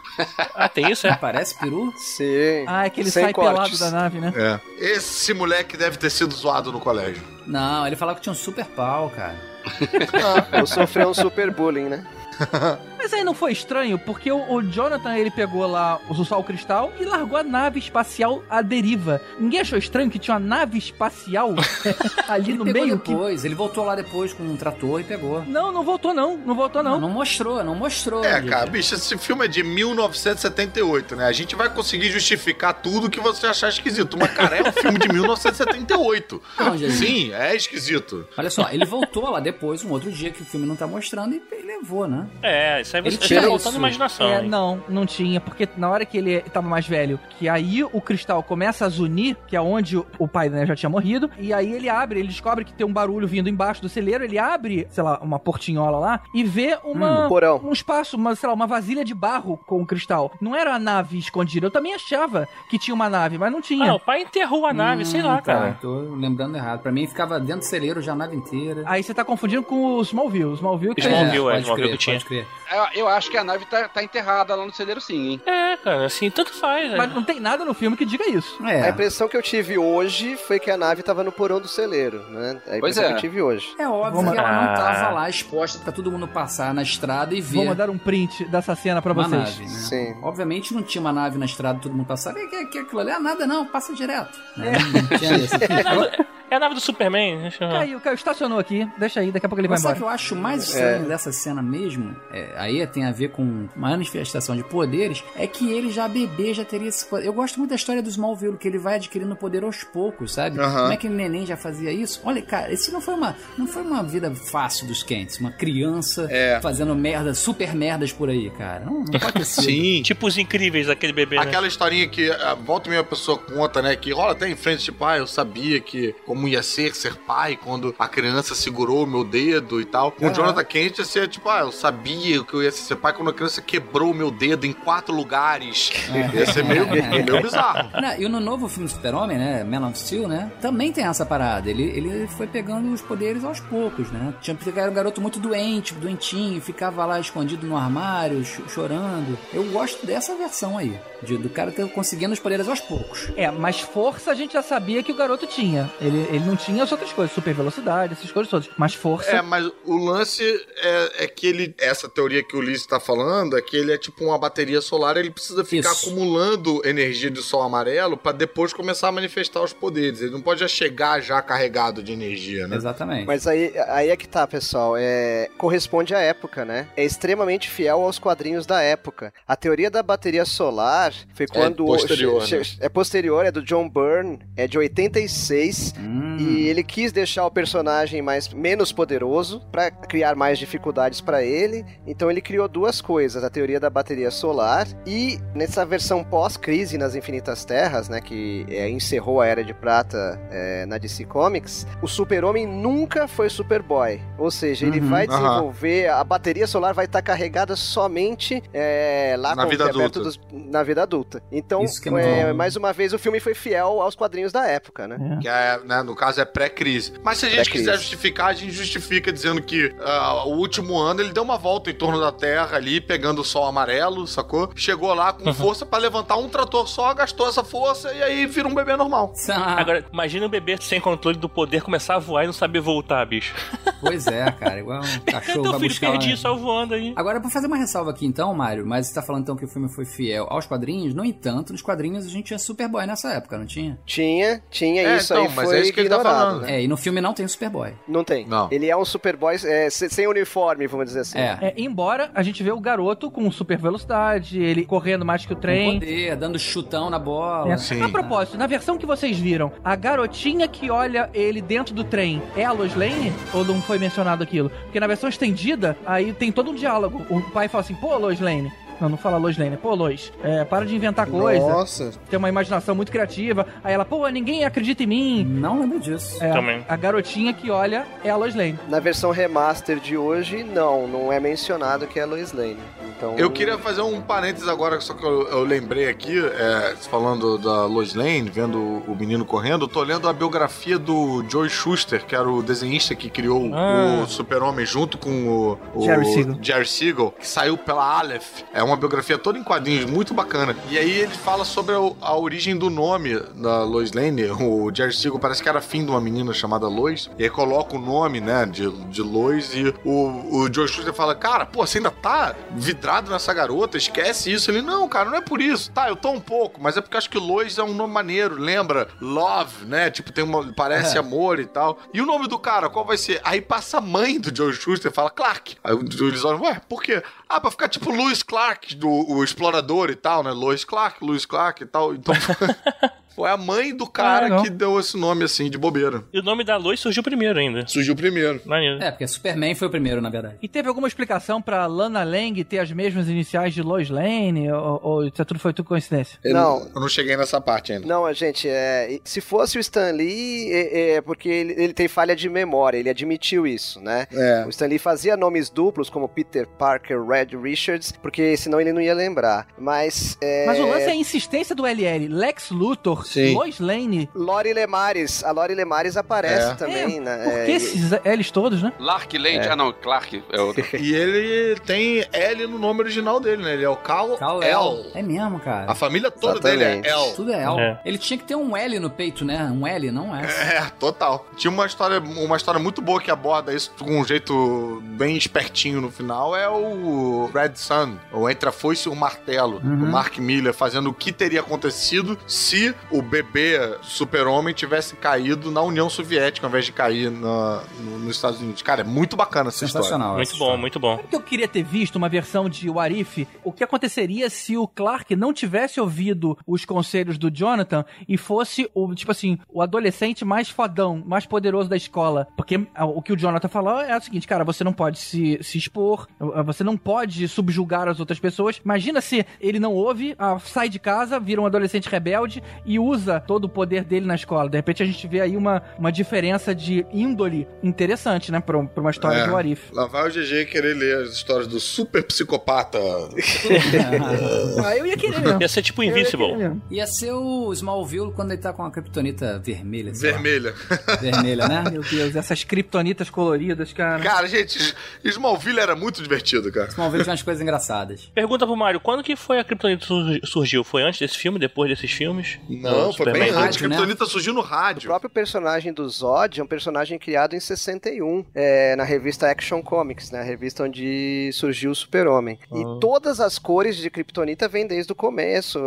Ah, 0.56 0.68
tem 0.68 0.90
isso, 0.90 1.06
é? 1.06 1.14
Parece 1.22 1.56
peru? 1.56 1.92
Sim. 1.96 2.64
Ah, 2.66 2.86
é 2.86 2.90
que 2.90 3.00
ele 3.00 3.10
Sem 3.12 3.22
sai 3.24 3.32
cortes. 3.32 3.78
pelado 3.78 3.78
da 3.78 3.90
nave, 4.02 4.18
né? 4.18 4.32
É. 4.34 4.60
Esse 4.84 5.32
moleque 5.32 5.76
deve 5.76 5.96
ter 5.98 6.10
sido 6.10 6.34
zoado 6.34 6.72
no 6.72 6.80
colégio. 6.80 7.22
Não, 7.46 7.86
ele 7.86 7.94
falava 7.94 8.16
que 8.16 8.22
tinha 8.22 8.32
um 8.32 8.36
super 8.36 8.64
pau, 8.64 9.08
cara. 9.14 9.51
Eu 10.52 10.66
sofri 10.66 11.04
um 11.04 11.14
super 11.14 11.50
bullying, 11.50 11.88
né? 11.88 12.04
Mas 13.02 13.12
aí 13.12 13.24
não 13.24 13.34
foi 13.34 13.52
estranho, 13.52 13.98
porque 13.98 14.30
o, 14.30 14.52
o 14.52 14.62
Jonathan, 14.62 15.16
ele 15.16 15.30
pegou 15.30 15.66
lá 15.66 16.00
o 16.08 16.24
Sol 16.24 16.44
Cristal 16.44 16.92
e 17.00 17.04
largou 17.04 17.36
a 17.36 17.42
nave 17.42 17.80
espacial 17.80 18.44
à 18.48 18.62
deriva. 18.62 19.20
Ninguém 19.40 19.60
achou 19.60 19.76
estranho 19.76 20.08
que 20.08 20.20
tinha 20.20 20.34
uma 20.36 20.40
nave 20.40 20.78
espacial 20.78 21.54
ali 22.28 22.50
Ele 22.50 22.58
no 22.58 22.64
pegou 22.64 22.82
meio? 22.82 22.98
Que... 23.00 23.12
depois, 23.12 23.44
ele 23.44 23.54
voltou 23.54 23.84
lá 23.84 23.96
depois 23.96 24.32
com 24.32 24.44
um 24.44 24.56
trator 24.56 25.00
e 25.00 25.04
pegou. 25.04 25.44
Não, 25.46 25.72
não 25.72 25.82
voltou 25.82 26.14
não, 26.14 26.36
não 26.36 26.54
voltou 26.54 26.82
Não, 26.82 26.92
não. 26.92 27.00
não 27.00 27.10
mostrou, 27.10 27.62
não 27.64 27.74
mostrou. 27.74 28.24
É, 28.24 28.40
gente. 28.40 28.50
cara, 28.50 28.66
bicho, 28.66 28.94
esse 28.94 29.18
filme 29.18 29.44
é 29.46 29.48
de 29.48 29.62
1978, 29.64 31.16
né? 31.16 31.26
A 31.26 31.32
gente 31.32 31.56
vai 31.56 31.68
conseguir 31.68 32.08
justificar 32.08 32.74
tudo 32.74 33.10
que 33.10 33.20
você 33.20 33.46
achar 33.48 33.68
esquisito. 33.68 34.16
Mas, 34.16 34.30
cara, 34.32 34.56
é 34.56 34.68
um 34.68 34.72
filme 34.72 34.98
de 34.98 35.08
1978. 35.08 36.42
Não. 36.58 36.78
Sim, 36.90 37.32
é 37.32 37.56
esquisito. 37.56 38.26
Olha 38.36 38.50
só, 38.50 38.68
ele 38.70 38.84
voltou 38.84 39.30
lá 39.30 39.40
depois, 39.40 39.51
um 39.86 39.90
outro 39.90 40.11
dia 40.11 40.30
que 40.30 40.42
o 40.42 40.44
filme 40.44 40.66
não 40.66 40.76
tá 40.76 40.86
mostrando, 40.86 41.34
e 41.34 41.42
ele 41.53 41.66
levou, 41.78 42.07
né? 42.09 42.26
É, 42.42 42.80
isso 42.80 42.96
aí 42.96 43.03
Ele 43.03 43.11
você 43.16 43.18
tinha 43.26 43.40
tá 43.42 43.48
faltando 43.48 43.76
imaginação. 43.76 44.26
É, 44.26 44.42
hein? 44.42 44.48
não, 44.48 44.82
não 44.88 45.07
tinha, 45.07 45.40
porque 45.40 45.68
na 45.76 45.88
hora 45.90 46.05
que 46.05 46.16
ele 46.18 46.40
tava 46.40 46.68
mais 46.68 46.86
velho, 46.86 47.18
que 47.38 47.48
aí 47.48 47.82
o 47.84 48.00
cristal 48.00 48.42
começa 48.42 48.84
a 48.84 48.88
zunir, 48.88 49.36
que 49.46 49.57
é 49.57 49.61
onde 49.61 49.96
o- 49.96 50.28
pai 50.32 50.48
né, 50.48 50.64
já 50.64 50.74
tinha 50.74 50.88
morrido, 50.88 51.30
e 51.38 51.53
aí 51.53 51.72
ele 51.72 51.88
abre, 51.88 52.18
ele 52.20 52.28
descobre 52.28 52.64
que 52.64 52.72
tem 52.72 52.86
um 52.86 52.92
barulho 52.92 53.26
vindo 53.28 53.48
embaixo 53.50 53.82
do 53.82 53.88
celeiro, 53.88 54.24
ele 54.24 54.38
abre, 54.38 54.86
sei 54.90 55.03
lá, 55.05 55.18
uma 55.20 55.38
portinhola 55.38 55.98
lá 55.98 56.20
e 56.34 56.42
vê 56.42 56.78
uma 56.84 57.26
Um 57.26 57.28
porão. 57.28 57.61
um 57.62 57.72
espaço, 57.72 58.16
uma, 58.16 58.34
sei 58.34 58.48
lá, 58.48 58.55
uma 58.55 58.66
vasilha 58.66 59.05
de 59.05 59.14
barro 59.14 59.59
com 59.66 59.82
o 59.82 59.86
cristal. 59.86 60.32
Não 60.40 60.57
era 60.57 60.74
a 60.74 60.78
nave 60.78 61.18
escondida. 61.18 61.66
Eu 61.66 61.70
também 61.70 61.94
achava 61.94 62.48
que 62.70 62.78
tinha 62.78 62.94
uma 62.94 63.11
nave, 63.11 63.36
mas 63.36 63.53
não 63.53 63.61
tinha. 63.61 63.90
Ah, 63.90 63.94
o 63.96 64.00
pai 64.00 64.22
enterrou 64.22 64.66
a 64.66 64.72
nave, 64.72 65.05
sei 65.05 65.20
lá, 65.22 65.36
Hum, 65.36 65.42
cara. 65.42 65.72
tá, 65.72 65.78
tô 65.82 66.14
lembrando 66.16 66.57
errado. 66.57 66.80
Pra 66.80 66.90
mim 66.92 67.07
ficava 67.07 67.38
dentro 67.38 67.59
do 67.61 67.64
celeiro 67.66 68.00
já 68.00 68.12
a 68.12 68.16
nave 68.16 68.34
inteira. 68.36 68.82
Aí 68.86 69.03
você 69.03 69.12
tá 69.12 69.22
confundindo 69.24 69.41
com 69.62 69.97
o 69.97 70.03
Smallville. 70.03 70.45
O 70.47 70.55
Smallville 70.55 70.95
que 70.95 71.01
Smallville, 71.01 71.30
fez- 71.32 71.40
é, 71.43 71.51
pode 71.51 71.62
Smallville 71.62 71.88
crer, 71.88 71.99
que 71.99 72.05
tinha. 72.05 72.16
pode 72.16 72.24
crer. 72.26 72.47
Eu, 72.72 73.01
eu 73.03 73.09
acho 73.09 73.30
que 73.30 73.36
a 73.36 73.45
nave 73.45 73.66
tá, 73.66 73.86
tá 73.88 74.03
enterrada 74.03 74.55
lá 74.55 74.64
no 74.64 74.72
celeiro 74.72 74.99
sim, 75.01 75.32
hein? 75.32 75.40
É, 75.45 75.76
cara, 75.76 76.07
assim, 76.07 76.30
tanto 76.30 76.53
faz. 76.55 76.90
né? 76.90 76.97
Mas 76.97 77.12
não 77.14 77.22
tem 77.22 77.38
nada 77.38 77.64
no 77.66 77.74
filme 77.74 77.97
que 77.97 78.05
diga 78.07 78.26
isso. 78.30 78.59
A 78.62 78.72
É, 78.72 78.88
impressão 78.88 79.28
que 79.28 79.36
eu 79.36 79.43
tive 79.43 79.76
hoje 79.76 80.36
foi 80.36 80.59
que 80.59 80.70
a 80.70 80.76
nave 80.76 81.03
tava 81.03 81.22
no 81.22 81.30
porão 81.30 81.61
do 81.61 81.68
celeiro, 81.68 82.22
né? 82.30 82.61
A 82.66 82.70
Pois 82.80 82.97
impressão 82.97 83.05
é. 83.05 83.09
que 83.09 83.12
eu 83.14 83.18
tive 83.20 83.43
hoje. 83.43 83.74
é 83.78 83.86
óbvio 83.86 84.12
Vamos- 84.22 84.32
que 84.32 84.38
ela 84.38 84.53
não 84.53 84.70
Ah. 84.70 84.74
tava 84.74 85.11
lá 85.14 85.28
exposta 85.28 85.78
pra 85.80 85.93
todo 85.93 86.11
mundo 86.11 86.26
passar 86.26 86.72
na 86.72 86.82
estrada 86.82 87.34
e 87.34 87.40
ver 87.43 87.57
Vou 87.57 87.66
mandar 87.66 87.90
um 87.90 87.99
print 87.99 88.45
dessa 88.47 88.74
cena 88.74 89.03
pra 89.03 89.12
uma 89.12 89.24
vocês. 89.28 89.43
nave, 89.59 89.62
né? 89.64 89.68
Sim. 89.68 90.16
Obviamente 90.22 90.72
não 90.72 90.82
tinha 90.82 91.01
uma 91.03 91.12
nave 91.12 91.36
na 91.36 91.45
estrada, 91.45 91.78
todo 91.78 91.93
mundo 91.95 92.07
passava. 92.07 92.38
E 92.40 92.47
que, 92.49 92.64
que 92.66 92.78
aquilo 92.78 93.01
ali? 93.01 93.11
Ah, 93.11 93.20
nada 93.20 93.47
não, 93.47 93.66
passa 93.66 93.93
direto. 93.93 94.38
É. 94.57 94.61
Né? 94.62 94.78
Não 95.11 95.18
tinha 95.18 95.36
isso. 95.36 95.55
É, 96.53 96.55
É 96.55 96.57
a 96.57 96.61
nave 96.61 96.74
do 96.74 96.80
Superman. 96.80 97.40
Deixa 97.42 97.64
eu... 97.64 97.70
Caiu, 97.70 98.00
caiu, 98.00 98.14
estacionou 98.14 98.59
aqui. 98.59 98.86
Deixa 98.98 99.20
aí, 99.20 99.32
daqui 99.32 99.46
a 99.46 99.48
pouco 99.48 99.61
ele 99.61 99.68
vai 99.68 99.76
Mas 99.76 99.80
embora. 99.84 99.96
que 99.96 100.03
eu 100.03 100.09
acho 100.09 100.36
mais 100.36 100.64
estranho 100.64 101.09
dessa 101.09 101.32
cena 101.32 101.62
mesmo? 101.62 102.14
é, 102.32 102.53
aí 102.57 102.86
tem 102.86 103.05
a 103.05 103.11
ver 103.12 103.28
com 103.30 103.68
manifestação 103.74 104.57
de 104.57 104.62
poderes. 104.64 105.22
É 105.36 105.46
que 105.46 105.70
ele 105.72 105.90
já 105.90 106.07
bebê 106.09 106.53
já 106.53 106.64
teria 106.64 106.88
esse 106.88 107.07
poder. 107.07 107.26
Eu 107.26 107.32
gosto 107.32 107.59
muito 107.59 107.70
da 107.70 107.76
história 107.76 108.03
do 108.03 108.09
Smallville, 108.09 108.57
que 108.57 108.68
ele 108.68 108.78
vai 108.78 108.96
adquirindo 108.96 109.34
poder 109.36 109.62
aos 109.64 109.82
poucos, 109.84 110.32
sabe? 110.34 110.57
Como 110.59 110.92
é 110.92 110.96
que 110.96 111.09
o 111.09 111.11
neném 111.11 111.46
já 111.46 111.57
fazia 111.57 111.90
isso? 111.90 112.20
Olha, 112.24 112.42
cara, 112.42 112.72
isso 112.72 112.92
não 112.92 113.00
foi 113.00 113.14
uma, 113.14 113.34
não 113.57 113.66
foi 113.66 113.82
uma 113.82 114.03
vida 114.03 114.30
fácil 114.34 114.86
dos 114.86 115.03
Kents. 115.03 115.38
Uma 115.40 115.53
criança 115.53 116.26
É. 116.30 116.61
fazendo 116.61 116.94
merda, 116.94 117.34
super 117.34 117.74
merdas 117.74 118.12
por 118.12 118.28
aí, 118.28 118.50
cara. 118.50 118.84
Não, 118.84 119.00
não 119.00 119.05
pode 119.18 119.32
ter 119.32 119.44
sido. 119.44 119.64
Sim. 119.72 120.03
Tipo 120.03 120.26
os 120.26 120.36
incríveis 120.36 120.86
daquele 120.86 121.12
bebê, 121.12 121.36
né? 121.36 121.42
Aquela 121.42 121.66
historinha 121.66 122.07
que 122.09 122.30
ah, 122.30 122.55
volta 122.55 122.88
e 122.88 122.90
meia 122.90 123.05
pessoa 123.05 123.38
conta, 123.38 123.80
né? 123.80 123.96
Que 123.96 124.12
rola 124.12 124.32
até 124.32 124.48
em 124.48 124.57
frente, 124.57 124.84
tipo, 124.84 125.05
ah, 125.05 125.16
eu 125.16 125.26
sabia 125.26 125.80
que 125.80 126.14
como 126.26 126.41
ia 126.49 126.62
ser 126.62 126.95
ser 126.95 127.14
pai 127.16 127.57
quando 127.62 127.95
a 127.99 128.09
criança 128.09 128.55
segurou 128.55 129.05
o 129.05 129.07
meu 129.07 129.24
dedo 129.24 129.80
e 129.80 129.84
tal. 129.84 130.11
Com 130.12 130.26
o. 130.28 130.34
Jonathan 130.34 130.64
Kent 130.64 130.99
ia 130.99 131.05
ser, 131.05 131.28
tipo, 131.28 131.49
ah, 131.49 131.61
eu 131.61 131.72
sabia 131.72 132.43
que 132.45 132.55
eu 132.55 132.62
ia 132.62 132.70
ser 132.70 132.97
pai 132.97 133.12
quando 133.12 133.30
a 133.30 133.32
criança 133.34 133.61
quebrou 133.62 134.11
o 134.11 134.14
meu 134.14 134.30
dedo 134.30 134.66
em 134.66 134.72
quatro 134.72 135.14
lugares. 135.14 135.90
Ia 136.34 136.47
ser 136.47 136.64
meio, 136.64 136.86
meio 136.88 137.43
bizarro. 137.43 137.90
Não, 138.01 138.16
e 138.20 138.28
no 138.28 138.40
novo 138.40 138.68
filme 138.68 138.88
do 138.88 138.93
Super-Homem, 138.93 139.38
né? 139.38 139.64
Man 139.64 139.86
of 139.88 139.99
Steel, 139.99 140.28
né? 140.28 140.51
Também 140.61 140.93
tem 140.93 141.05
essa 141.05 141.24
parada. 141.26 141.68
Ele, 141.70 141.82
ele 141.84 142.26
foi 142.28 142.47
pegando 142.47 142.93
os 142.93 143.01
poderes 143.01 143.45
aos 143.45 143.61
poucos, 143.61 144.11
né? 144.11 144.34
Tinha 144.40 144.57
um 144.88 144.93
garoto 144.93 145.20
muito 145.20 145.38
doente, 145.38 145.95
doentinho, 145.95 146.61
ficava 146.61 147.05
lá 147.05 147.18
escondido 147.20 147.66
no 147.66 147.76
armário, 147.76 148.45
cho- 148.45 148.68
chorando. 148.68 149.38
Eu 149.53 149.64
gosto 149.70 150.05
dessa 150.07 150.34
versão 150.34 150.76
aí. 150.78 150.99
de- 151.22 151.36
do 151.36 151.49
cara 151.49 151.70
ter 151.70 151.88
conseguindo 151.93 152.32
os 152.32 152.40
poderes 152.40 152.66
aos 152.66 152.80
poucos. 152.80 153.30
É, 153.36 153.49
mas 153.49 153.78
força 153.80 154.32
a 154.32 154.34
gente 154.34 154.55
já 154.55 154.62
sabia 154.62 155.05
que 155.05 155.12
o 155.12 155.14
garoto 155.14 155.47
tinha. 155.47 155.88
Ele, 156.01 156.26
ele 156.34 156.44
não 156.44 156.56
tinha 156.56 156.82
as 156.82 156.90
outras 156.92 157.12
coisas, 157.12 157.34
super 157.34 157.52
velocidade, 157.54 158.14
essas 158.14 158.30
coisas 158.32 158.50
todas. 158.50 158.68
Mas 158.76 158.94
força. 158.94 159.30
É, 159.30 159.42
mas 159.42 159.70
o 159.84 159.96
lance 159.96 160.42
é, 160.78 161.24
é 161.24 161.26
que 161.26 161.46
ele. 161.46 161.74
Essa 161.78 162.08
teoria 162.08 162.42
que 162.42 162.56
o 162.56 162.58
Ulisses 162.58 162.86
tá 162.86 162.98
falando 162.98 163.56
é 163.56 163.62
que 163.62 163.76
ele 163.76 163.92
é 163.92 163.98
tipo 163.98 164.24
uma 164.24 164.38
bateria 164.38 164.80
solar, 164.80 165.16
ele 165.16 165.30
precisa 165.30 165.64
ficar 165.64 165.92
Isso. 165.92 166.06
acumulando 166.08 166.80
energia 166.86 167.30
de 167.30 167.42
sol 167.42 167.62
amarelo 167.62 168.16
pra 168.16 168.32
depois 168.32 168.72
começar 168.72 169.08
a 169.08 169.12
manifestar 169.12 169.62
os 169.62 169.72
poderes. 169.72 170.20
Ele 170.20 170.30
não 170.30 170.40
pode 170.40 170.60
já 170.60 170.68
chegar 170.68 171.20
já 171.20 171.40
carregado 171.42 172.02
de 172.02 172.12
energia, 172.12 172.66
né? 172.66 172.76
Exatamente. 172.76 173.26
Mas 173.26 173.46
aí, 173.46 173.72
aí 173.88 174.08
é 174.08 174.16
que 174.16 174.26
tá, 174.28 174.46
pessoal. 174.46 174.94
É, 174.96 175.48
corresponde 175.58 176.14
à 176.14 176.20
época, 176.20 176.64
né? 176.64 176.88
É 176.96 177.04
extremamente 177.04 177.68
fiel 177.68 178.00
aos 178.02 178.18
quadrinhos 178.18 178.64
da 178.66 178.80
época. 178.80 179.32
A 179.46 179.54
teoria 179.56 179.90
da 179.90 180.02
bateria 180.02 180.44
solar 180.44 181.12
foi 181.34 181.46
quando. 181.46 181.84
posterior, 181.84 182.42
che- 182.46 182.58
né? 182.58 182.64
É 182.80 182.88
posterior, 182.88 183.44
é 183.44 183.50
do 183.52 183.62
John 183.62 183.88
Byrne, 183.88 184.38
é 184.56 184.66
de 184.66 184.78
86. 184.78 185.94
Hum, 185.98 186.21
E 186.38 186.66
ele 186.68 186.82
quis 186.82 187.12
deixar 187.12 187.44
o 187.46 187.50
personagem 187.50 188.20
mais 188.22 188.48
menos 188.52 188.92
poderoso 188.92 189.60
pra 189.70 189.90
criar 189.90 190.34
mais 190.34 190.58
dificuldades 190.58 191.20
pra 191.20 191.42
ele. 191.42 191.84
Então 192.06 192.30
ele 192.30 192.40
criou 192.40 192.68
duas 192.68 193.00
coisas: 193.00 193.42
a 193.44 193.50
teoria 193.50 193.78
da 193.80 193.90
bateria 193.90 194.30
solar 194.30 194.86
e 195.06 195.38
nessa 195.54 195.84
versão 195.84 196.22
pós-crise 196.24 196.96
nas 196.98 197.14
Infinitas 197.14 197.64
Terras, 197.64 198.08
né, 198.08 198.20
que 198.20 198.64
é, 198.68 198.88
encerrou 198.88 199.40
a 199.40 199.46
Era 199.46 199.62
de 199.64 199.74
Prata 199.74 200.40
é, 200.50 200.86
na 200.86 200.98
DC 200.98 201.24
Comics, 201.24 201.86
o 202.02 202.06
Super-Homem 202.08 202.66
nunca 202.66 203.26
foi 203.28 203.48
Superboy. 203.48 204.20
Ou 204.38 204.50
seja, 204.50 204.86
ele 204.86 205.00
Uhum. 205.00 205.08
vai 205.08 205.26
desenvolver 205.26 206.08
a 206.08 206.22
bateria 206.24 206.66
solar 206.66 206.94
vai 206.94 207.04
estar 207.06 207.22
carregada 207.22 207.76
somente 207.76 208.62
é, 208.72 209.34
lá 209.38 209.54
Na 209.54 209.64
vida 209.66 209.84
adulta. 209.86 210.20
dos- 210.20 210.40
na 210.52 210.82
vida 210.82 211.02
adulta. 211.02 211.42
Então, 211.50 211.84
é 212.18 212.52
mais 212.52 212.76
uma 212.76 212.92
vez 212.92 213.12
o 213.12 213.18
filme 213.18 213.40
foi 213.40 213.54
fiel 213.54 214.00
aos 214.00 214.14
quadrinhos 214.14 214.52
da 214.52 214.66
época, 214.66 215.06
né? 215.08 215.16
É. 215.38 215.40
Que 215.40 215.48
é, 215.48 215.78
né, 215.84 216.01
no 216.05 216.14
caso 216.14 216.40
é 216.40 216.44
pré-crise. 216.44 217.12
Mas 217.22 217.38
se 217.38 217.46
a 217.46 217.50
gente 217.50 217.70
quiser 217.70 217.96
justificar, 217.96 218.48
a 218.48 218.53
gente 218.53 218.72
justifica 218.72 219.32
dizendo 219.32 219.62
que 219.62 219.94
ah, 220.00 220.44
o 220.46 220.57
último 220.57 220.98
ano 220.98 221.20
ele 221.20 221.32
deu 221.32 221.42
uma 221.42 221.57
volta 221.59 221.90
em 221.90 221.94
torno 221.94 222.20
da 222.20 222.32
Terra 222.32 222.76
ali, 222.76 223.00
pegando 223.00 223.40
o 223.40 223.44
sol 223.44 223.66
amarelo, 223.66 224.26
sacou? 224.26 224.70
Chegou 224.74 225.12
lá 225.14 225.32
com 225.32 225.53
força 225.53 225.84
pra 225.86 225.98
levantar 225.98 226.36
um 226.36 226.48
trator 226.48 226.86
só, 226.88 227.12
gastou 227.14 227.48
essa 227.48 227.62
força 227.64 228.12
e 228.12 228.22
aí 228.22 228.46
vira 228.46 228.66
um 228.68 228.74
bebê 228.74 228.96
normal. 228.96 229.32
Ah, 229.50 229.80
Agora, 229.80 230.05
imagina 230.12 230.46
o 230.46 230.48
bebê 230.48 230.76
sem 230.80 231.00
controle 231.00 231.36
do 231.38 231.48
poder 231.48 231.82
começar 231.82 232.16
a 232.16 232.18
voar 232.18 232.44
e 232.44 232.46
não 232.46 232.53
saber 232.53 232.80
voltar, 232.80 233.24
bicho. 233.26 233.55
Pois 234.03 234.26
é, 234.26 234.50
cara. 234.50 234.80
Igual 234.80 235.00
um 235.00 235.20
cachorro 235.30 235.62
Teu 235.62 235.70
vai 235.72 235.80
filho 235.80 236.00
perdido 236.00 236.36
só 236.36 236.57
voando 236.57 236.94
aí. 236.94 237.12
Agora, 237.14 237.40
pra 237.40 237.48
fazer 237.48 237.68
uma 237.68 237.76
ressalva 237.76 238.11
aqui 238.11 238.26
então, 238.26 238.53
Mário, 238.53 238.84
mas 238.84 239.07
você 239.07 239.14
tá 239.14 239.22
falando 239.22 239.42
então 239.42 239.55
que 239.57 239.64
o 239.64 239.68
filme 239.68 239.88
foi 239.88 240.05
fiel 240.05 240.46
aos 240.50 240.66
quadrinhos? 240.66 241.14
No 241.14 241.24
entanto, 241.24 241.72
nos 241.72 241.82
quadrinhos 241.82 242.26
a 242.26 242.28
gente 242.28 242.46
tinha 242.46 242.59
Superboy 242.59 243.07
nessa 243.07 243.32
época, 243.32 243.57
não 243.57 243.64
tinha? 243.64 243.96
Tinha, 244.05 244.61
tinha 244.70 245.03
É, 245.03 245.16
isso 245.18 245.32
então, 245.32 245.44
aí 245.44 245.53
mas 245.55 245.68
foi 245.68 245.91
isso 245.93 245.95
que 245.95 246.01
ele 246.01 246.09
tá 246.09 246.20
falando. 246.20 246.62
né? 246.62 246.76
É, 246.76 246.82
e 246.82 246.88
no 246.88 246.97
filme 246.97 247.20
não 247.20 247.32
tem 247.32 247.45
o 247.45 247.49
Superboy. 247.49 247.93
Não 248.09 248.24
tem. 248.24 248.47
Não. 248.47 248.68
Ele 248.70 248.88
é 248.88 248.97
um 248.97 249.05
Superboy 249.05 249.55
é, 249.64 249.90
se- 249.90 250.09
sem 250.09 250.26
uniforme, 250.26 250.86
vamos 250.86 251.07
dizer 251.07 251.20
assim. 251.20 251.38
É. 251.38 251.59
É, 251.61 251.74
embora 251.76 252.30
a 252.34 252.43
gente 252.43 252.62
vê 252.62 252.70
o 252.72 252.80
garoto 252.80 253.30
com 253.30 253.51
super 253.51 253.78
velocidade, 253.78 254.61
ele 254.62 254.84
correndo 254.84 255.24
mais 255.24 255.45
que 255.47 255.53
o 255.53 255.57
Com 255.57 255.62
trem. 255.62 255.95
poder, 256.01 256.36
dando 256.36 256.59
chutão 256.59 257.09
na 257.11 257.18
bola. 257.18 257.72
É. 257.72 257.76
Sim. 257.76 258.03
A 258.03 258.09
propósito, 258.09 258.57
na 258.59 258.66
versão 258.66 258.97
que 258.99 259.07
vocês 259.07 259.38
viram, 259.38 259.72
a 259.84 259.95
garotinha 259.97 260.66
que 260.68 260.90
olha 260.90 261.28
ele 261.34 261.61
dentro 261.61 261.95
do 261.95 262.05
trem 262.05 262.43
é 262.57 262.64
a 262.64 262.72
Lois 262.72 262.95
Lane? 262.95 263.32
Ou 263.55 263.64
não 263.64 263.80
foi 263.82 263.99
mencionado 263.99 264.43
aquilo? 264.43 264.70
Porque 264.84 265.01
na 265.01 265.07
versão 265.07 265.28
estendida, 265.28 265.97
aí 266.07 266.32
tem 266.32 266.51
todo 266.53 266.70
um 266.70 266.74
diálogo. 266.74 267.24
O 267.30 267.40
pai 267.51 267.68
fala 267.68 267.82
assim, 267.82 267.95
pô, 267.95 268.16
Lois 268.16 268.40
Lane. 268.40 268.72
Não, 269.03 269.09
não 269.09 269.16
fala 269.18 269.36
Lois 269.36 269.59
Lane, 269.59 269.76
pô, 269.76 269.94
Lois, 269.94 270.32
é, 270.44 270.64
para 270.64 270.86
de 270.86 270.94
inventar 270.94 271.26
coisa. 271.26 271.66
Nossa. 271.66 272.12
Tem 272.30 272.38
uma 272.38 272.48
imaginação 272.48 272.94
muito 272.94 273.11
criativa. 273.11 273.66
Aí 273.82 273.92
ela, 273.92 274.05
pô, 274.05 274.26
ninguém 274.28 274.64
acredita 274.64 275.03
em 275.03 275.07
mim. 275.07 275.44
Não 275.44 275.80
lembro 275.80 275.98
disso. 275.98 276.42
É, 276.42 276.53
Também. 276.53 276.84
A 276.88 276.94
garotinha 276.96 277.53
que 277.53 277.68
olha 277.70 278.07
é 278.22 278.30
a 278.30 278.36
Lois 278.36 278.55
Lane. 278.55 278.78
Na 278.88 279.00
versão 279.00 279.30
remaster 279.32 279.98
de 279.98 280.16
hoje, 280.16 280.62
não, 280.62 281.09
não 281.09 281.32
é 281.32 281.40
mencionado 281.40 282.07
que 282.07 282.20
é 282.20 282.24
Lois 282.24 282.53
Lane. 282.53 282.78
Então, 283.16 283.34
Eu 283.36 283.50
queria 283.50 283.76
fazer 283.78 284.03
um 284.03 284.20
parênteses 284.20 284.68
agora, 284.68 285.00
só 285.00 285.14
que 285.14 285.24
eu, 285.24 285.48
eu 285.48 285.64
lembrei 285.64 286.09
aqui, 286.09 286.38
é, 286.44 286.94
falando 287.11 287.59
da 287.59 287.86
Lois 287.86 288.14
Lane, 288.14 288.48
vendo 288.50 288.78
o 289.07 289.14
menino 289.18 289.44
correndo, 289.44 289.84
eu 289.84 289.88
tô 289.88 290.03
lendo 290.03 290.28
a 290.28 290.32
biografia 290.32 290.98
do 290.98 291.44
Joe 291.48 291.68
Schuster, 291.68 292.24
que 292.24 292.34
era 292.34 292.48
o 292.48 292.62
desenhista 292.62 293.14
que 293.14 293.28
criou 293.28 293.70
Ah. 293.74 294.22
o 294.22 294.26
Super-Homem 294.26 294.84
junto 294.86 295.18
com 295.18 295.30
o, 295.48 295.78
o 295.94 296.05
Jerry 296.05 296.24
Siegel. 296.26 296.59
Jerry 296.62 296.86
Siegel, 296.86 297.34
que 297.38 297.46
saiu 297.46 297.76
pela 297.78 298.18
Aleph. 298.18 298.62
É 298.74 298.82
uma 298.93 298.99
biografia 298.99 299.38
toda 299.38 299.59
em 299.59 299.62
quadrinhos, 299.62 300.05
muito 300.05 300.34
bacana. 300.34 300.76
E 300.90 300.99
aí 300.99 301.11
ele 301.11 301.34
fala 301.34 301.64
sobre 301.64 301.95
a, 301.95 301.99
a 302.20 302.36
origem 302.36 302.76
do 302.76 302.90
nome 302.90 303.38
da 303.55 303.82
Lois 303.84 304.12
Lane. 304.12 304.43
O 304.62 304.95
Jerry 304.95 305.12
Siegel 305.12 305.38
parece 305.38 305.62
que 305.62 305.68
era 305.68 305.80
fim 305.80 306.05
de 306.05 306.11
uma 306.11 306.20
menina 306.20 306.53
chamada 306.53 306.86
Lois, 306.88 307.28
e 307.38 307.45
aí 307.45 307.51
coloca 307.51 307.97
o 307.97 308.01
nome, 308.01 308.40
né, 308.40 308.64
de, 308.66 308.88
de 309.09 309.20
Lois, 309.22 309.74
e 309.74 309.93
o, 310.05 310.57
o 310.62 310.72
Joe 310.72 310.86
Schuster 310.88 311.12
fala, 311.12 311.34
cara, 311.34 311.66
pô, 311.66 311.84
você 311.86 311.99
ainda 311.99 312.11
tá 312.11 312.55
vidrado 312.72 313.30
nessa 313.30 313.53
garota, 313.53 313.97
esquece 313.97 314.53
isso. 314.53 314.70
Ele, 314.70 314.82
não, 314.82 315.09
cara, 315.09 315.30
não 315.30 315.36
é 315.36 315.40
por 315.40 315.61
isso. 315.61 315.90
Tá, 315.90 316.09
eu 316.09 316.16
tô 316.16 316.30
um 316.30 316.40
pouco, 316.40 316.80
mas 316.80 316.97
é 316.97 317.01
porque 317.01 317.16
acho 317.16 317.28
que 317.30 317.38
Lois 317.38 317.78
é 317.78 317.82
um 317.82 317.95
nome 317.95 318.12
maneiro, 318.12 318.55
lembra? 318.57 319.09
Love, 319.20 319.84
né? 319.86 320.11
Tipo, 320.11 320.32
tem 320.32 320.45
uma, 320.45 320.72
parece 320.72 321.16
É. 321.16 321.20
amor 321.20 321.59
e 321.61 321.66
tal. 321.66 321.99
E 322.14 322.20
o 322.20 322.26
nome 322.26 322.49
do 322.49 322.59
cara, 322.59 322.88
qual 322.88 323.05
vai 323.05 323.16
ser? 323.16 323.40
Aí 323.45 323.61
passa 323.61 323.99
a 323.99 324.01
mãe 324.01 324.38
do 324.40 324.55
Joe 324.55 324.72
Schuster 324.72 325.11
e 325.11 325.14
fala 325.14 325.30
Clark. 325.30 325.76
Aí 325.82 325.95
eles 325.95 326.45
olham, 326.45 326.62
ué, 326.62 326.80
por 326.88 327.03
quê? 327.03 327.22
Ah, 327.49 327.61
pra 327.61 327.70
ficar 327.70 327.88
tipo 327.88 328.11
Lewis 328.11 328.43
Clark, 328.43 328.71
do 328.96 329.08
o 329.08 329.42
explorador 329.42 330.10
e 330.10 330.16
tal, 330.16 330.42
né? 330.42 330.50
Lois 330.50 330.84
Clark, 330.84 331.24
Lewis 331.24 331.46
Clark 331.46 331.82
e 331.82 331.86
tal. 331.86 332.14
Então... 332.14 332.34
Foi 333.34 333.50
a 333.50 333.56
mãe 333.56 333.94
do 333.94 334.04
Ah, 334.04 334.10
cara 334.10 334.44
legal. 334.44 334.62
que 334.62 334.70
deu 334.70 334.98
esse 335.00 335.16
nome 335.16 335.44
assim, 335.44 335.68
de 335.70 335.78
bobeira. 335.78 336.22
E 336.32 336.38
o 336.38 336.42
nome 336.42 336.64
da 336.64 336.76
Lois 336.76 337.00
surgiu 337.00 337.22
primeiro 337.22 337.58
ainda. 337.58 337.86
Surgiu 337.86 338.14
primeiro. 338.14 338.60
Maneiro. 338.64 339.02
É, 339.02 339.10
porque 339.10 339.26
Superman 339.26 339.74
foi 339.74 339.88
o 339.88 339.90
primeiro, 339.90 340.20
na 340.20 340.30
verdade. 340.30 340.56
E 340.62 340.68
teve 340.68 340.88
alguma 340.88 341.08
explicação 341.08 341.60
pra 341.62 341.86
Lana 341.86 342.22
Lang 342.24 342.62
ter 342.64 342.78
as 342.78 342.90
mesmas 342.92 343.28
iniciais 343.28 343.74
de 343.74 343.82
Lois 343.82 344.08
Lane? 344.10 344.70
Ou, 344.70 345.00
ou 345.02 345.24
isso 345.26 345.44
tudo 345.44 345.58
foi 345.58 345.72
tudo 345.72 345.86
coincidência? 345.86 346.38
Eu 346.44 346.54
Não. 346.54 346.90
Eu 346.94 347.00
não 347.00 347.08
cheguei 347.08 347.36
nessa 347.36 347.60
parte 347.60 347.92
ainda. 347.92 348.06
Não, 348.06 348.32
gente, 348.32 348.68
é, 348.68 349.18
se 349.24 349.40
fosse 349.40 349.78
o 349.78 349.80
Stan 349.80 350.10
Lee, 350.12 350.70
é, 350.72 351.10
é 351.16 351.20
porque 351.20 351.48
ele, 351.48 351.72
ele 351.76 351.92
tem 351.92 352.08
falha 352.08 352.34
de 352.36 352.48
memória, 352.48 352.98
ele 352.98 353.08
admitiu 353.10 353.66
isso, 353.66 354.00
né? 354.00 354.26
É. 354.32 354.64
O 354.66 354.70
Stan 354.70 354.86
Lee 354.86 354.98
fazia 354.98 355.36
nomes 355.36 355.70
duplos, 355.70 356.08
como 356.10 356.28
Peter 356.28 356.66
Parker, 356.66 357.22
Red 357.24 357.56
Richards, 357.60 358.12
porque 358.12 358.56
senão 358.56 358.80
ele 358.80 358.92
não 358.92 359.00
ia 359.00 359.14
lembrar. 359.14 359.66
Mas. 359.78 360.36
É, 360.40 360.66
Mas 360.66 360.78
o 360.78 360.86
lance 360.86 361.04
é 361.04 361.10
a 361.10 361.14
insistência 361.14 361.74
do 361.74 361.86
LL. 361.86 362.28
Lex 362.28 362.70
Luthor, 362.70 363.21
Sim. 363.24 363.54
Lois 363.54 363.78
Lane. 363.80 364.28
Lori 364.34 364.72
Lemares. 364.72 365.42
A 365.44 365.50
Lori 365.52 365.74
Lemares 365.74 366.16
aparece 366.16 366.72
É. 366.72 366.74
também, 366.74 367.16
É, 367.18 367.20
né? 367.20 367.36
Por 367.44 367.52
É, 367.52 367.64
que 367.66 367.70
e- 367.72 367.74
esses 367.74 368.10
L's 368.10 368.50
todos, 368.50 368.82
né? 368.82 368.92
Lark 368.98 369.32
Lane, 369.36 369.58
ah 369.68 369.76
não, 369.76 369.92
Clark 369.92 370.42
é 370.50 370.60
outro. 370.60 370.82
E 371.02 371.14
ele 371.14 371.78
tem 371.80 372.24
L 372.32 372.66
no 372.66 372.78
nome 372.78 373.00
original 373.00 373.40
dele, 373.40 373.62
né? 373.62 373.74
Ele 373.74 373.84
é 373.84 373.88
o 373.88 373.96
Cal, 373.96 374.36
Kal-El. 374.36 374.70
El. 374.70 375.06
É 375.14 375.22
mesmo, 375.22 375.58
cara. 375.60 375.90
A 375.90 375.94
família 375.94 376.30
toda 376.30 376.54
Exatamente. 376.68 377.02
dele 377.02 377.06
é 377.08 377.10
El. 377.10 377.32
Tudo 377.34 377.52
é 377.52 377.62
L. 377.62 377.80
É. 377.80 378.00
Ele 378.04 378.18
tinha 378.18 378.38
que 378.38 378.44
ter 378.44 378.56
um 378.56 378.76
L 378.76 378.98
no 378.98 379.10
peito, 379.10 379.44
né? 379.44 379.64
Um 379.72 379.86
L, 379.86 380.10
não 380.10 380.34
S. 380.36 380.52
É, 380.60 380.82
total. 380.98 381.46
Tinha 381.56 381.70
uma 381.70 381.86
história, 381.86 382.20
uma 382.20 382.56
história 382.56 382.80
muito 382.80 383.00
boa 383.02 383.20
que 383.20 383.30
aborda 383.30 383.72
isso 383.74 383.92
com 383.98 384.20
um 384.20 384.24
jeito 384.24 385.02
bem 385.04 385.36
espertinho 385.36 386.00
no 386.00 386.10
final. 386.10 386.54
É 386.56 386.68
o 386.68 387.50
Red 387.52 387.72
Sun, 387.74 388.16
ou 388.32 388.48
Entre 388.50 388.68
a 388.68 388.72
Foice 388.72 389.08
e 389.08 389.12
o 389.12 389.16
Martelo. 389.16 389.80
Uhum. 389.82 390.04
O 390.04 390.12
Mark 390.12 390.38
Miller 390.38 390.72
fazendo 390.74 391.10
o 391.10 391.14
que 391.14 391.32
teria 391.32 391.60
acontecido 391.60 392.38
se 392.46 392.94
o 393.12 393.22
bebê 393.22 393.78
super-homem 394.02 394.74
tivesse 394.74 395.14
caído 395.16 395.70
na 395.70 395.82
União 395.82 396.08
Soviética 396.08 396.66
ao 396.66 396.70
invés 396.70 396.84
de 396.86 396.92
cair 396.92 397.30
na- 397.30 397.82
no- 398.00 398.18
nos 398.20 398.36
Estados 398.36 398.60
Unidos. 398.60 398.82
Cara, 398.82 399.02
é 399.02 399.04
muito 399.04 399.36
bacana 399.36 399.68
essa 399.68 399.84
história. 399.84 400.04
Sensacional. 400.04 400.36
Muito 400.36 400.48
essa 400.48 400.58
bom, 400.58 400.64
história. 400.64 400.80
muito 400.80 401.00
bom. 401.00 401.16
Sabe 401.16 401.28
que 401.28 401.36
eu 401.36 401.40
queria 401.42 401.68
ter 401.68 401.82
visto 401.82 402.16
uma 402.16 402.28
versão 402.28 402.68
de 402.68 402.88
What 402.90 403.18
If? 403.20 403.46
O 403.64 403.72
que 403.72 403.84
aconteceria 403.84 404.48
se 404.50 404.76
o 404.76 404.86
Clark 404.86 405.34
não 405.36 405.52
tivesse 405.52 406.00
ouvido 406.00 406.56
os 406.66 406.84
conselhos 406.84 407.38
do 407.38 407.50
Jonathan 407.50 408.04
e 408.28 408.36
fosse 408.36 408.88
o, 408.94 409.14
tipo 409.14 409.30
assim, 409.30 409.58
o 409.68 409.82
adolescente 409.82 410.44
mais 410.44 410.68
fodão, 410.68 411.22
mais 411.26 411.46
poderoso 411.46 411.88
da 411.88 411.96
escola? 411.96 412.46
Porque 412.56 412.80
ah, 412.94 413.04
o 413.04 413.20
que 413.22 413.32
o 413.32 413.36
Jonathan 413.36 413.68
falou 413.68 414.00
é 414.00 414.16
o 414.16 414.20
seguinte, 414.20 414.46
cara, 414.46 414.64
você 414.64 414.82
não 414.84 414.92
pode 414.92 415.18
se, 415.18 415.58
se 415.62 415.78
expor, 415.78 416.26
ah, 416.40 416.62
você 416.62 416.82
não 416.84 416.96
pode 416.96 417.46
subjugar 417.48 418.08
as 418.08 418.20
outras 418.20 418.38
pessoas. 418.38 418.80
Imagina 418.84 419.20
se 419.20 419.44
ele 419.60 419.78
não 419.78 419.92
ouve, 419.92 420.34
ah, 420.38 420.58
sai 420.58 420.88
de 420.88 420.98
casa, 420.98 421.38
vira 421.38 421.60
um 421.60 421.66
adolescente 421.66 422.08
rebelde 422.08 422.62
e 422.84 422.98
usa 423.03 423.40
todo 423.40 423.64
o 423.64 423.68
poder 423.68 424.05
dele 424.05 424.26
na 424.26 424.34
escola. 424.34 424.68
De 424.68 424.76
repente 424.76 425.03
a 425.03 425.07
gente 425.07 425.26
vê 425.26 425.40
aí 425.40 425.57
uma, 425.57 425.82
uma 425.98 426.11
diferença 426.12 426.74
de 426.74 427.05
índole 427.12 427.66
interessante, 427.82 428.50
né, 428.53 428.61
pra, 428.61 428.82
pra 428.84 429.00
uma 429.00 429.11
história 429.11 429.38
É. 429.38 429.44
de 429.44 429.50
What 429.50 429.70
If. 429.72 429.90
Lá 429.92 430.07
vai 430.07 430.28
o 430.28 430.32
GG 430.32 430.66
querer 430.66 430.94
ler 430.94 431.22
as 431.22 431.30
histórias 431.34 431.66
do 431.66 431.78
super 431.80 432.22
psicopata. 432.22 432.98
Ah, 434.84 434.96
eu 434.96 435.07
ia 435.07 435.16
querer 435.16 435.40
mesmo. 435.40 435.61
Ia 435.61 435.68
ser 435.68 435.82
tipo 435.82 436.03
ia 436.03 436.11
Invincible. 436.11 436.57
mesmo. 436.57 436.82
Ia 436.90 437.07
ser 437.07 437.32
o 437.32 437.72
Smallville 437.72 438.32
quando 438.32 438.53
ele 438.53 438.61
tá 438.61 438.72
com 438.72 438.84
a 438.84 438.90
kryptonita 438.90 439.59
vermelha. 439.59 440.12
Vermelha. 440.14 440.74
Vermelha, 441.20 441.68
né? 441.68 441.84
Meu 441.90 442.03
Deus, 442.03 442.34
essas 442.36 442.64
kriptonitas 442.64 443.30
coloridas, 443.30 443.92
cara. 443.92 444.22
Cara, 444.22 444.46
gente, 444.48 444.94
Smallville 445.24 445.80
era 445.80 445.94
muito 445.96 446.22
divertido, 446.22 446.70
cara. 446.72 446.88
Smallville 446.88 447.22
tinha 447.24 447.32
umas 447.32 447.42
coisas 447.42 447.62
engraçadas. 447.62 448.30
Pergunta 448.34 448.66
pro 448.66 448.76
Mário, 448.76 449.00
quando 449.00 449.22
que 449.22 449.36
foi 449.36 449.59
a 449.59 449.64
Kryptonita 449.64 450.05
sur- 450.05 450.40
surgiu? 450.44 450.84
Foi 450.84 451.03
antes 451.03 451.20
desse 451.20 451.36
filme, 451.38 451.59
depois 451.59 451.90
desses 451.90 452.11
filmes? 452.11 452.59
Não, 452.68 452.91
No 452.93 453.12
foi 453.12 453.32
bem 453.32 453.43
antes. 453.43 453.55
Rádio, 453.55 453.88
né? 453.88 453.97
Kryptonita 453.97 454.26
surgiu 454.26 454.53
no 454.53 454.61
O 454.61 454.62
rádio. 454.62 455.09
próprio 455.09 455.30
personagem 455.30 455.93
do 455.93 456.09
Zod 456.09 456.61
é 456.61 456.62
um 456.62 456.66
personagem 456.66 457.18
criado 457.18 457.55
em 457.55 457.61
61, 457.61 458.45
é, 458.55 458.95
na 458.97 459.05
revista 459.05 459.49
Action 459.51 459.82
Comics, 459.82 460.30
né? 460.30 460.40
A 460.40 460.45
revista 460.45 460.84
onde 460.84 461.51
surgiu 461.53 461.90
o 461.90 461.95
Super-Homem. 461.95 462.59
Ah. 462.70 462.76
E 462.78 463.01
todas 463.01 463.40
as 463.40 463.59
cores 463.59 463.97
de 463.97 464.09
Kryptonita 464.11 464.68
vêm 464.68 464.86
desde 464.86 465.12
o 465.12 465.14
começo, 465.14 465.78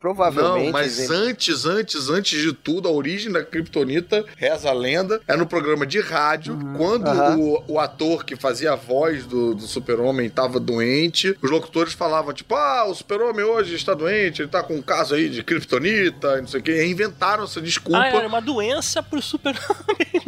provavelmente. 0.00 0.66
Não, 0.66 0.72
mas 0.72 0.98
em- 0.98 1.12
antes, 1.12 1.64
antes, 1.66 2.08
antes 2.08 2.40
de 2.40 2.52
tudo, 2.52 2.88
a 2.88 2.92
origem 2.92 3.30
da 3.32 3.44
Kryptonita, 3.44 4.24
reza 4.36 4.68
a 4.70 4.72
lenda, 4.72 5.20
é 5.26 5.36
no 5.36 5.46
programa 5.46 5.86
de 5.86 6.00
rádio, 6.00 6.58
quando 6.76 7.06
Aham. 7.08 7.36
o, 7.38 7.64
o 7.74 7.78
ator 7.80 8.24
que 8.24 8.36
fazia 8.36 8.72
a 8.72 8.76
voz 8.76 9.24
do, 9.26 9.54
do 9.54 9.62
super-homem 9.66 10.28
tava 10.28 10.58
doente, 10.60 11.36
os 11.42 11.50
locutores 11.50 11.92
falavam, 11.92 12.32
tipo, 12.32 12.54
ah, 12.54 12.84
o 12.86 12.94
super-homem 12.94 13.44
hoje 13.44 13.74
está 13.74 13.94
doente, 13.94 14.42
ele 14.42 14.48
tá 14.48 14.62
com 14.62 14.74
um 14.74 14.82
caso 14.82 15.14
aí 15.14 15.28
de 15.28 15.42
Kryptonita, 15.42 16.38
não 16.46 16.50
sei 16.50 16.60
o 16.60 16.62
quê. 16.62 16.86
Inventaram 16.86 17.44
essa 17.44 17.60
desculpa. 17.60 17.98
Ah, 17.98 18.06
era 18.08 18.26
uma 18.28 18.40
doença 18.40 19.02
pro 19.02 19.20
bom. 19.42 19.50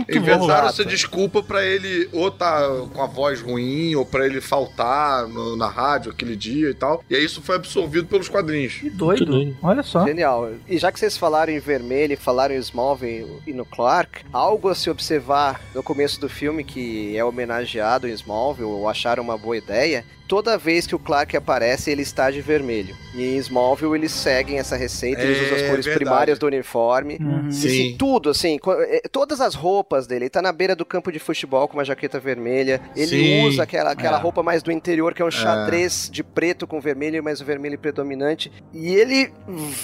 Inventaram 0.09 0.69
essa 0.69 0.85
desculpa 0.85 1.43
pra 1.43 1.65
ele 1.65 2.09
ou 2.13 2.31
tá 2.31 2.63
com 2.93 3.03
a 3.03 3.07
voz 3.07 3.41
ruim, 3.41 3.95
ou 3.95 4.05
pra 4.07 4.27
ele 4.27 4.41
faltar 4.41 5.27
no- 5.29 5.57
na 5.57 5.69
rádio 5.69 6.11
aquele 6.13 6.35
dia 6.37 6.71
e 6.71 6.75
tal. 6.75 7.05
E 7.09 7.15
aí 7.17 7.25
isso 7.25 7.43
foi 7.43 7.57
absorvido 7.57 8.07
pelos 8.07 8.29
quadrinhos. 8.29 8.75
Que 8.75 8.91
doido. 8.91 9.57
Olha 9.63 9.83
só. 9.83 10.05
Genial. 10.07 10.51
E 10.69 10.79
já 10.79 10.91
que 10.91 10.99
vocês 10.99 11.17
falaram 11.17 11.53
em 11.53 11.59
vermelho 11.59 12.13
e 12.15 12.17
falaram 12.17 12.55
em 12.55 12.59
Smallville 12.59 13.43
e 13.47 13.53
no 13.53 13.65
Clark, 13.65 14.25
algo 14.33 14.69
a 14.69 14.75
se 14.75 14.89
observar 14.91 15.61
no 15.75 15.83
começo 15.83 16.21
do 16.21 16.29
filme 16.29 16.65
que 16.65 17.17
é 17.17 17.25
homenageado 17.25 18.09
em 18.09 18.13
Smallville, 18.13 18.69
ou 18.69 18.89
acharam 18.89 19.23
uma 19.23 19.37
boa 19.39 19.57
ideia, 19.57 20.05
toda 20.29 20.57
vez 20.59 20.87
que 20.87 20.95
o 20.95 20.99
Clark 20.99 21.37
aparece, 21.37 21.91
ele 21.91 22.03
está 22.03 22.31
de 22.31 22.41
vermelho. 22.41 22.95
E 23.15 23.35
em 23.35 23.37
Smallville 23.39 23.95
eles 23.95 24.13
seguem 24.13 24.59
essa 24.59 24.77
receita, 24.77 25.23
eles 25.23 25.39
É 25.39 25.43
usam 25.45 25.57
as 25.57 25.63
cores 25.63 25.85
verdade. 25.87 26.05
primárias 26.05 26.39
do 26.39 26.47
uniforme. 26.47 27.17
Uhum. 27.21 27.47
E, 27.47 27.49
assim, 27.49 27.97
tudo, 27.99 28.31
assim, 28.31 28.59
eh, 28.91 29.03
todas 29.11 29.41
as 29.41 29.55
roupas 29.55 30.07
dele. 30.07 30.25
Ele 30.25 30.31
tá 30.31 30.43
na 30.43 30.53
beira 30.53 30.77
do 30.77 30.85
campo 30.85 31.11
de 31.11 31.19
futebol 31.19 31.67
com 31.67 31.79
uma 31.79 31.85
jaqueta 31.85 32.21
vermelha. 32.21 32.81
Ele 32.95 33.07
Sim. 33.07 33.47
usa 33.47 33.63
aquela, 33.63 33.93
aquela 33.93 34.19
É. 34.19 34.21
roupa 34.21 34.43
mais 34.43 34.63
do 34.63 34.71
interior, 34.71 35.15
que 35.15 35.23
é 35.23 35.25
um 35.25 35.31
xadrez 35.31 36.09
de 36.13 36.23
preto 36.23 36.67
com 36.67 36.81
vermelho, 36.81 37.23
mas 37.25 37.41
o 37.41 37.45
vermelho 37.45 37.79
predominante. 37.79 38.53
E 38.75 38.95
ele 38.95 39.33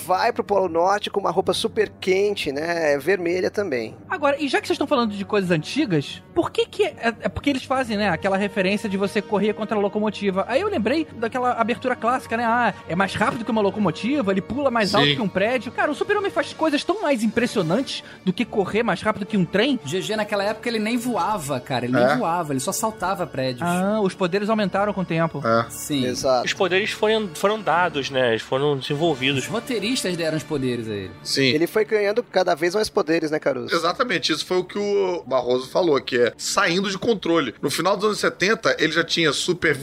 vai 0.04 0.32
pro 0.32 0.44
Polo 0.44 0.68
Norte 0.68 1.08
com 1.10 1.20
uma 1.20 1.30
roupa 1.30 1.54
super 1.54 1.88
quente, 2.00 2.52
né? 2.52 2.98
Vermelha 2.98 3.50
também. 3.50 3.96
Agora, 4.08 4.36
e 4.38 4.48
já 4.48 4.60
que 4.60 4.66
vocês 4.66 4.74
estão 4.74 4.86
falando 4.86 5.14
de 5.14 5.24
coisas 5.24 5.50
antigas, 5.50 6.22
por 6.34 6.50
que 6.50 6.66
que... 6.66 6.84
É, 6.84 7.14
é 7.22 7.28
porque 7.28 7.48
eles 7.50 7.64
fazem, 7.64 7.96
né, 7.96 8.08
aquela 8.08 8.36
referência 8.36 8.88
de 8.88 8.96
você 8.96 9.22
correr 9.22 9.54
contra 9.54 9.76
a 9.76 9.80
locomotiva. 9.80 10.33
Aí 10.46 10.60
eu 10.60 10.68
lembrei 10.68 11.06
daquela 11.16 11.52
abertura 11.52 11.94
clássica, 11.96 12.36
né? 12.36 12.44
Ah, 12.44 12.74
é 12.88 12.94
mais 12.96 13.14
rápido 13.14 13.44
que 13.44 13.50
uma 13.50 13.60
locomotiva, 13.60 14.30
ele 14.32 14.40
pula 14.40 14.70
mais 14.70 14.90
Sim. 14.90 14.96
alto 14.96 15.08
que 15.14 15.22
um 15.22 15.28
prédio. 15.28 15.70
Cara, 15.72 15.90
o 15.90 15.94
super-homem 15.94 16.30
faz 16.30 16.52
coisas 16.52 16.82
tão 16.84 17.00
mais 17.02 17.22
impressionantes 17.22 18.02
do 18.24 18.32
que 18.32 18.44
correr 18.44 18.82
mais 18.82 19.00
rápido 19.02 19.26
que 19.26 19.36
um 19.36 19.44
trem. 19.44 19.78
GG 19.84 20.16
naquela 20.16 20.44
época 20.44 20.68
ele 20.68 20.78
nem 20.78 20.96
voava, 20.96 21.60
cara. 21.60 21.84
Ele 21.84 21.96
É? 21.96 22.06
nem 22.06 22.16
voava, 22.18 22.52
ele 22.52 22.60
só 22.60 22.72
saltava 22.72 23.26
prédios. 23.26 23.62
Ah, 23.68 24.00
os 24.02 24.14
poderes 24.14 24.48
aumentaram 24.48 24.92
com 24.92 25.02
o 25.02 25.04
tempo. 25.04 25.42
É. 25.46 25.66
Sim. 25.70 26.04
Exato. 26.06 26.46
Os 26.46 26.52
poderes 26.52 26.90
foram, 26.90 27.28
foram 27.34 27.60
dados, 27.60 28.10
né? 28.10 28.30
Eles 28.30 28.42
foram 28.42 28.72
Os 28.74 28.80
desenvolvidos. 28.80 29.46
roteiristas 29.46 30.16
deram 30.16 30.36
os 30.36 30.42
poderes 30.42 30.88
a 30.88 30.92
ele. 30.94 31.10
Sim. 31.22 31.44
Ele 31.46 31.66
foi 31.66 31.84
ganhando 31.84 32.22
cada 32.22 32.54
vez 32.54 32.74
mais 32.74 32.88
poderes, 32.88 33.30
né, 33.30 33.38
Caruso? 33.38 33.74
Exatamente, 33.74 34.32
isso 34.32 34.44
foi 34.46 34.58
o 34.58 34.64
que 34.64 34.78
o 34.78 35.22
Barroso 35.26 35.68
falou, 35.70 36.00
que 36.00 36.18
é 36.18 36.32
saindo 36.36 36.90
de 36.90 36.98
controle. 36.98 37.54
No 37.60 37.70
final 37.70 37.96
dos 37.96 38.04
anos 38.06 38.18
70, 38.18 38.76
ele 38.78 38.92
já 38.92 39.04
tinha 39.04 39.32
super 39.32 39.74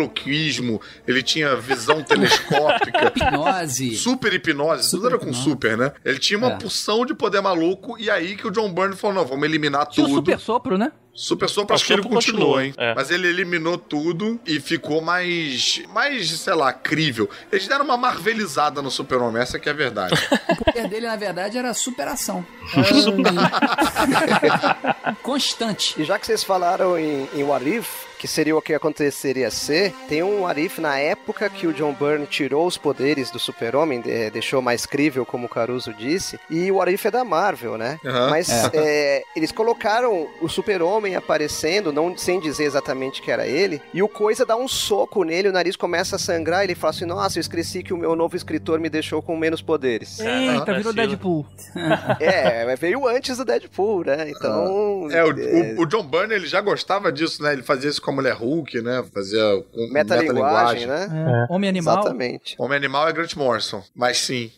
ventriloquismo, 0.00 0.80
ele 1.06 1.22
tinha 1.22 1.54
visão 1.56 2.02
telescópica, 2.02 3.12
Hipnose. 3.14 3.96
super 3.96 4.32
hipnose, 4.32 4.90
tudo 4.90 5.02
Super 5.02 5.06
era 5.08 5.18
com 5.18 5.26
hipnose. 5.26 5.44
super, 5.44 5.76
né? 5.78 5.92
Ele 6.04 6.18
tinha 6.18 6.38
uma 6.38 6.52
É. 6.52 6.56
porção 6.56 7.04
de 7.06 7.14
poder 7.14 7.40
maluco, 7.40 7.96
e 7.98 8.10
aí 8.10 8.36
que 8.36 8.46
o 8.46 8.50
John 8.50 8.72
Byrne 8.72 8.96
falou, 8.96 9.16
não, 9.16 9.24
vamos 9.24 9.44
eliminar 9.44 9.86
Tinha 9.86 10.06
tudo. 10.06 10.14
o 10.14 10.18
super 10.18 10.38
sopro, 10.38 10.78
né? 10.78 10.92
Super 11.12 11.48
sopro, 11.50 11.74
acho 11.74 11.84
O 11.84 11.86
que 11.88 11.92
ele 11.92 12.02
continuou, 12.02 12.60
hein? 12.60 12.72
é. 12.78 12.94
Mas 12.94 13.10
ele 13.10 13.26
eliminou 13.28 13.76
tudo 13.76 14.40
e 14.46 14.60
ficou 14.60 15.02
mais, 15.02 15.82
mais, 15.92 16.30
sei 16.30 16.54
lá, 16.54 16.72
crível. 16.72 17.28
Eles 17.50 17.66
deram 17.66 17.84
uma 17.84 17.96
marvelizada 17.96 18.80
no 18.80 18.90
super-homem, 18.90 19.42
essa 19.42 19.58
que 19.58 19.68
é 19.68 19.72
a 19.72 19.74
verdade. 19.74 20.14
O 20.60 20.64
poder 20.72 20.88
dele, 20.88 21.06
na 21.06 21.16
verdade, 21.16 21.58
era 21.58 21.72
superação. 21.74 22.46
Constante. 25.22 26.00
E 26.00 26.04
já 26.04 26.18
que 26.18 26.26
vocês 26.26 26.44
falaram 26.44 26.98
em, 26.98 27.28
em 27.34 27.42
What 27.42 27.68
If, 27.68 27.88
que 28.20 28.28
seria 28.28 28.54
o 28.54 28.60
que 28.60 28.74
aconteceria 28.74 29.50
ser, 29.50 29.94
tem 30.06 30.22
um 30.22 30.42
What 30.42 30.60
If 30.60 30.78
na 30.78 30.98
época 30.98 31.48
que 31.48 31.66
o 31.66 31.72
John 31.72 31.94
Byrne 31.94 32.26
tirou 32.26 32.66
os 32.66 32.76
poderes 32.76 33.30
do 33.30 33.38
super-homem, 33.38 34.02
de- 34.02 34.28
deixou 34.30 34.60
mais 34.60 34.84
crível, 34.84 35.24
como 35.24 35.46
o 35.46 35.48
Caruso 35.48 35.94
disse, 35.94 36.38
e 36.50 36.70
o 36.70 36.76
What 36.76 36.92
If 36.92 37.06
é 37.06 37.10
da 37.10 37.24
Marvel, 37.24 37.78
né? 37.78 37.98
Aham. 38.04 38.28
Mas 38.28 38.50
é, 38.74 39.22
eles 39.34 39.50
colocaram 39.50 40.28
o 40.42 40.48
super-homem 40.48 41.16
aparecendo, 41.16 41.90
não 41.92 42.14
sem 42.14 42.38
dizer 42.38 42.64
exatamente 42.64 43.22
que 43.22 43.30
era 43.30 43.46
ele, 43.46 43.80
e 43.94 44.02
o 44.02 44.08
Coisa 44.08 44.44
dá 44.44 44.54
um 44.54 44.68
soco 44.68 45.24
nele, 45.24 45.48
o 45.48 45.52
nariz 45.52 45.74
começa 45.74 46.16
a 46.16 46.18
sangrar, 46.18 46.62
ele 46.62 46.74
fala 46.74 46.90
assim, 46.90 47.06
nossa, 47.06 47.38
eu 47.38 47.40
esqueci 47.40 47.82
que 47.82 47.94
o 47.94 47.96
meu 47.96 48.14
novo 48.14 48.36
escritor 48.36 48.78
me 48.78 48.90
deixou 48.90 49.22
com 49.22 49.34
menos 49.34 49.62
poderes. 49.62 50.20
Eita, 50.20 50.74
virou. 50.74 50.92
Deadpool. 50.92 51.46
é, 52.20 52.76
veio 52.76 53.06
antes 53.08 53.38
do 53.38 53.44
Deadpool, 53.46 54.04
né? 54.04 54.28
Então... 54.28 55.08
É, 55.10 55.24
o, 55.24 55.30
é, 55.40 55.74
o- 55.78 55.82
o 55.82 55.86
John 55.86 56.02
Byrne, 56.02 56.34
ele 56.34 56.46
já 56.46 56.60
gostava 56.60 57.10
disso, 57.10 57.42
né? 57.42 57.52
Ele 57.54 57.62
fazia 57.62 57.88
isso 57.88 58.02
com 58.10 58.12
a 58.12 58.22
mulher 58.22 58.34
Hulk, 58.34 58.82
né? 58.82 59.04
Fazia 59.14 59.40
com 59.72 59.88
metalinguagem, 59.92 60.86
metalinguagem. 60.86 60.86
né? 60.86 61.46
É. 61.48 61.52
Homem 61.52 61.70
animal. 61.70 61.98
Exatamente. 62.00 62.56
Homem 62.58 62.76
Animal 62.76 63.08
é 63.08 63.12
Grant 63.12 63.36
Morrison, 63.36 63.82
mas 63.94 64.18
sim. 64.18 64.50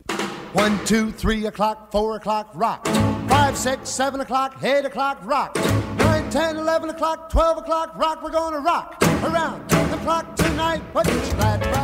One, 0.55 0.77
two, 0.87 1.13
three 1.13 1.47
o'clock, 1.47 1.91
four 1.91 2.17
o'clock, 2.17 2.51
rock. 2.55 2.89
Five, 3.29 3.57
six, 3.57 3.89
seven 3.89 4.21
o'clock, 4.21 4.57
eight 4.63 4.87
o'clock, 4.87 5.19
rock. 5.25 5.59
Nine, 5.99 6.29
ten, 6.31 6.57
eleven 6.57 6.91
o'clock, 6.91 7.31
twelve 7.31 7.59
o'clock, 7.59 7.97
rock. 7.97 8.23
We're 8.23 8.31
gonna 8.31 8.61
rock 8.61 8.97
around 9.25 9.72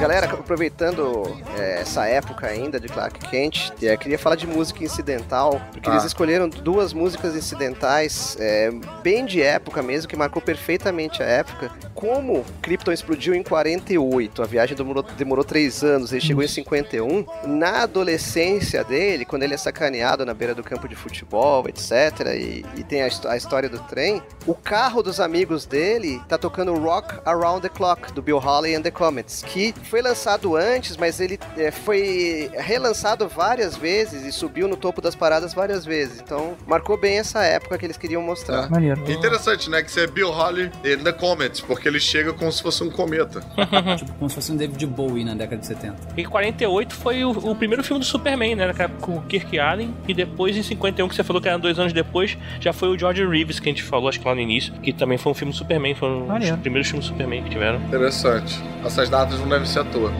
Galera, 0.01 0.27
aproveitando 0.27 1.37
é, 1.57 1.81
essa 1.81 2.07
época 2.07 2.47
ainda 2.47 2.79
de 2.79 2.89
Clark 2.89 3.19
Kent, 3.29 3.73
é, 3.83 3.97
queria 3.97 4.19
falar 4.19 4.37
de 4.37 4.47
música 4.47 4.83
incidental, 4.85 5.61
porque 5.73 5.89
Ah. 5.89 5.93
eles 5.95 6.05
escolheram 6.05 6.49
duas 6.49 6.93
músicas 6.93 7.35
incidentais 7.35 8.37
é, 8.41 8.71
bem 9.03 9.25
de 9.25 9.43
época 9.43 9.83
mesmo, 9.83 10.09
que 10.09 10.17
marcou 10.17 10.41
perfeitamente 10.43 11.23
a 11.23 11.27
época. 11.27 11.71
Como 11.95 12.45
Krypton 12.63 12.93
explodiu 12.93 13.35
em 13.35 13.43
48, 13.43 14.43
a 14.43 14.47
viagem 14.47 14.77
demorou, 14.77 15.03
demorou 15.03 15.45
três 15.45 15.83
anos, 15.83 16.13
ele 16.13 16.21
chegou 16.21 16.43
em 16.45 16.49
51. 16.49 17.25
Na 17.45 17.83
adolescência 17.83 18.85
dele, 18.85 19.25
quando 19.25 19.43
ele 19.43 19.55
é 19.55 19.57
sacaneado 19.57 20.25
na 20.25 20.33
beira 20.35 20.55
do 20.55 20.63
campo 20.63 20.89
de 20.89 20.95
futebol, 20.95 21.69
etc., 21.69 22.27
e, 22.37 22.65
e 22.77 22.85
tem 22.85 23.03
a, 23.03 23.09
a 23.29 23.37
história 23.37 23.69
do 23.69 23.79
trem, 23.81 24.23
o 24.47 24.55
carro 24.55 25.03
dos 25.03 25.19
amigos 25.21 25.67
dele 25.67 26.21
tá 26.29 26.39
tocando 26.39 26.73
Rock 26.75 27.15
Around 27.25 27.63
the 27.63 27.69
Clock, 27.69 28.08
Rock, 28.09 28.13
do 28.13 28.23
Bill 28.23 28.39
Holly 28.39 28.75
and 28.75 28.83
the 28.83 28.91
Comets, 28.91 29.43
que 29.43 29.75
foi 29.85 30.03
lançado 30.03 30.57
antes, 30.57 30.97
mas 30.97 31.21
ele 31.21 31.39
é, 31.57 31.71
foi 31.71 32.51
relançado 32.55 33.29
várias 33.29 33.77
vezes 33.77 34.25
e 34.25 34.33
subiu 34.33 34.67
no 34.69 34.77
topo 34.77 35.01
das 35.01 35.15
paradas 35.15 35.55
várias 35.55 35.85
vezes. 35.85 36.21
Então, 36.21 36.57
marcou 36.67 36.97
bem 36.97 37.19
essa 37.19 37.43
época 37.45 37.79
que 37.79 37.87
eles 37.87 37.97
queriam 37.97 38.23
mostrar. 38.23 38.71
Maneiro. 38.71 39.01
Interessante, 39.11 39.71
né? 39.71 39.83
Que 39.83 39.91
você 39.91 40.03
é 40.03 40.07
Bill 40.07 40.31
Holly 40.31 40.71
in 40.85 41.05
the 41.05 41.13
Comets, 41.13 41.61
porque 41.61 41.89
ele 41.89 42.01
chega 42.01 42.33
como 42.33 42.51
se 42.51 42.63
fosse 42.63 42.83
um 42.83 42.91
cometa. 42.91 43.41
tipo, 43.97 44.13
como 44.15 44.29
se 44.29 44.35
fosse 44.35 44.53
um 44.53 44.57
David 44.57 44.87
Bowie 44.87 45.25
na 45.25 45.35
década 45.35 45.61
de 45.61 45.67
70. 45.67 45.97
E 46.17 46.25
48 46.25 46.95
foi 46.95 47.25
o, 47.25 47.31
o 47.31 47.55
primeiro 47.55 47.83
filme 47.85 48.01
do 48.01 48.07
Superman, 48.07 48.57
né? 48.57 48.73
Com 49.01 49.17
o 49.17 49.23
Kirk 49.23 49.59
Allen. 49.59 49.95
E 50.07 50.15
depois, 50.15 50.57
em 50.57 50.63
51, 50.63 51.09
que 51.09 51.15
você 51.15 51.25
falou 51.25 51.41
que 51.41 51.49
era 51.49 51.59
dois 51.59 51.79
anos 51.79 51.93
depois, 51.93 52.37
já 52.61 52.73
foi 52.73 52.89
o 52.89 52.99
George 52.99 53.27
Reeves, 53.27 53.61
que 53.61 53.69
a 53.69 53.73
gente 53.73 53.83
falou, 53.83 54.09
acho 54.09 54.21
que 54.21 54.27
lá 54.27 54.35
no 54.35 54.41
início, 54.41 54.73
que 54.75 54.93
também 54.93 55.19
foi 55.19 55.33
um 55.33 55.35
filme 55.35 55.53
do 55.53 55.57
Superman. 55.57 55.95
Foi 55.95 56.09
um 56.09 56.39
dos 56.39 56.51
primeiros 56.61 56.89
filmes 56.89 57.07
do 57.07 57.13
Superman 57.13 57.43
que 57.43 57.51
tiveram. 57.51 57.81
Interessante. 57.99 58.63
Essas 58.85 59.09
datas 59.09 59.41
não 59.41 59.49
devem 59.49 59.67
ser 59.67 59.81
à 59.81 59.85
toa. 59.85 60.13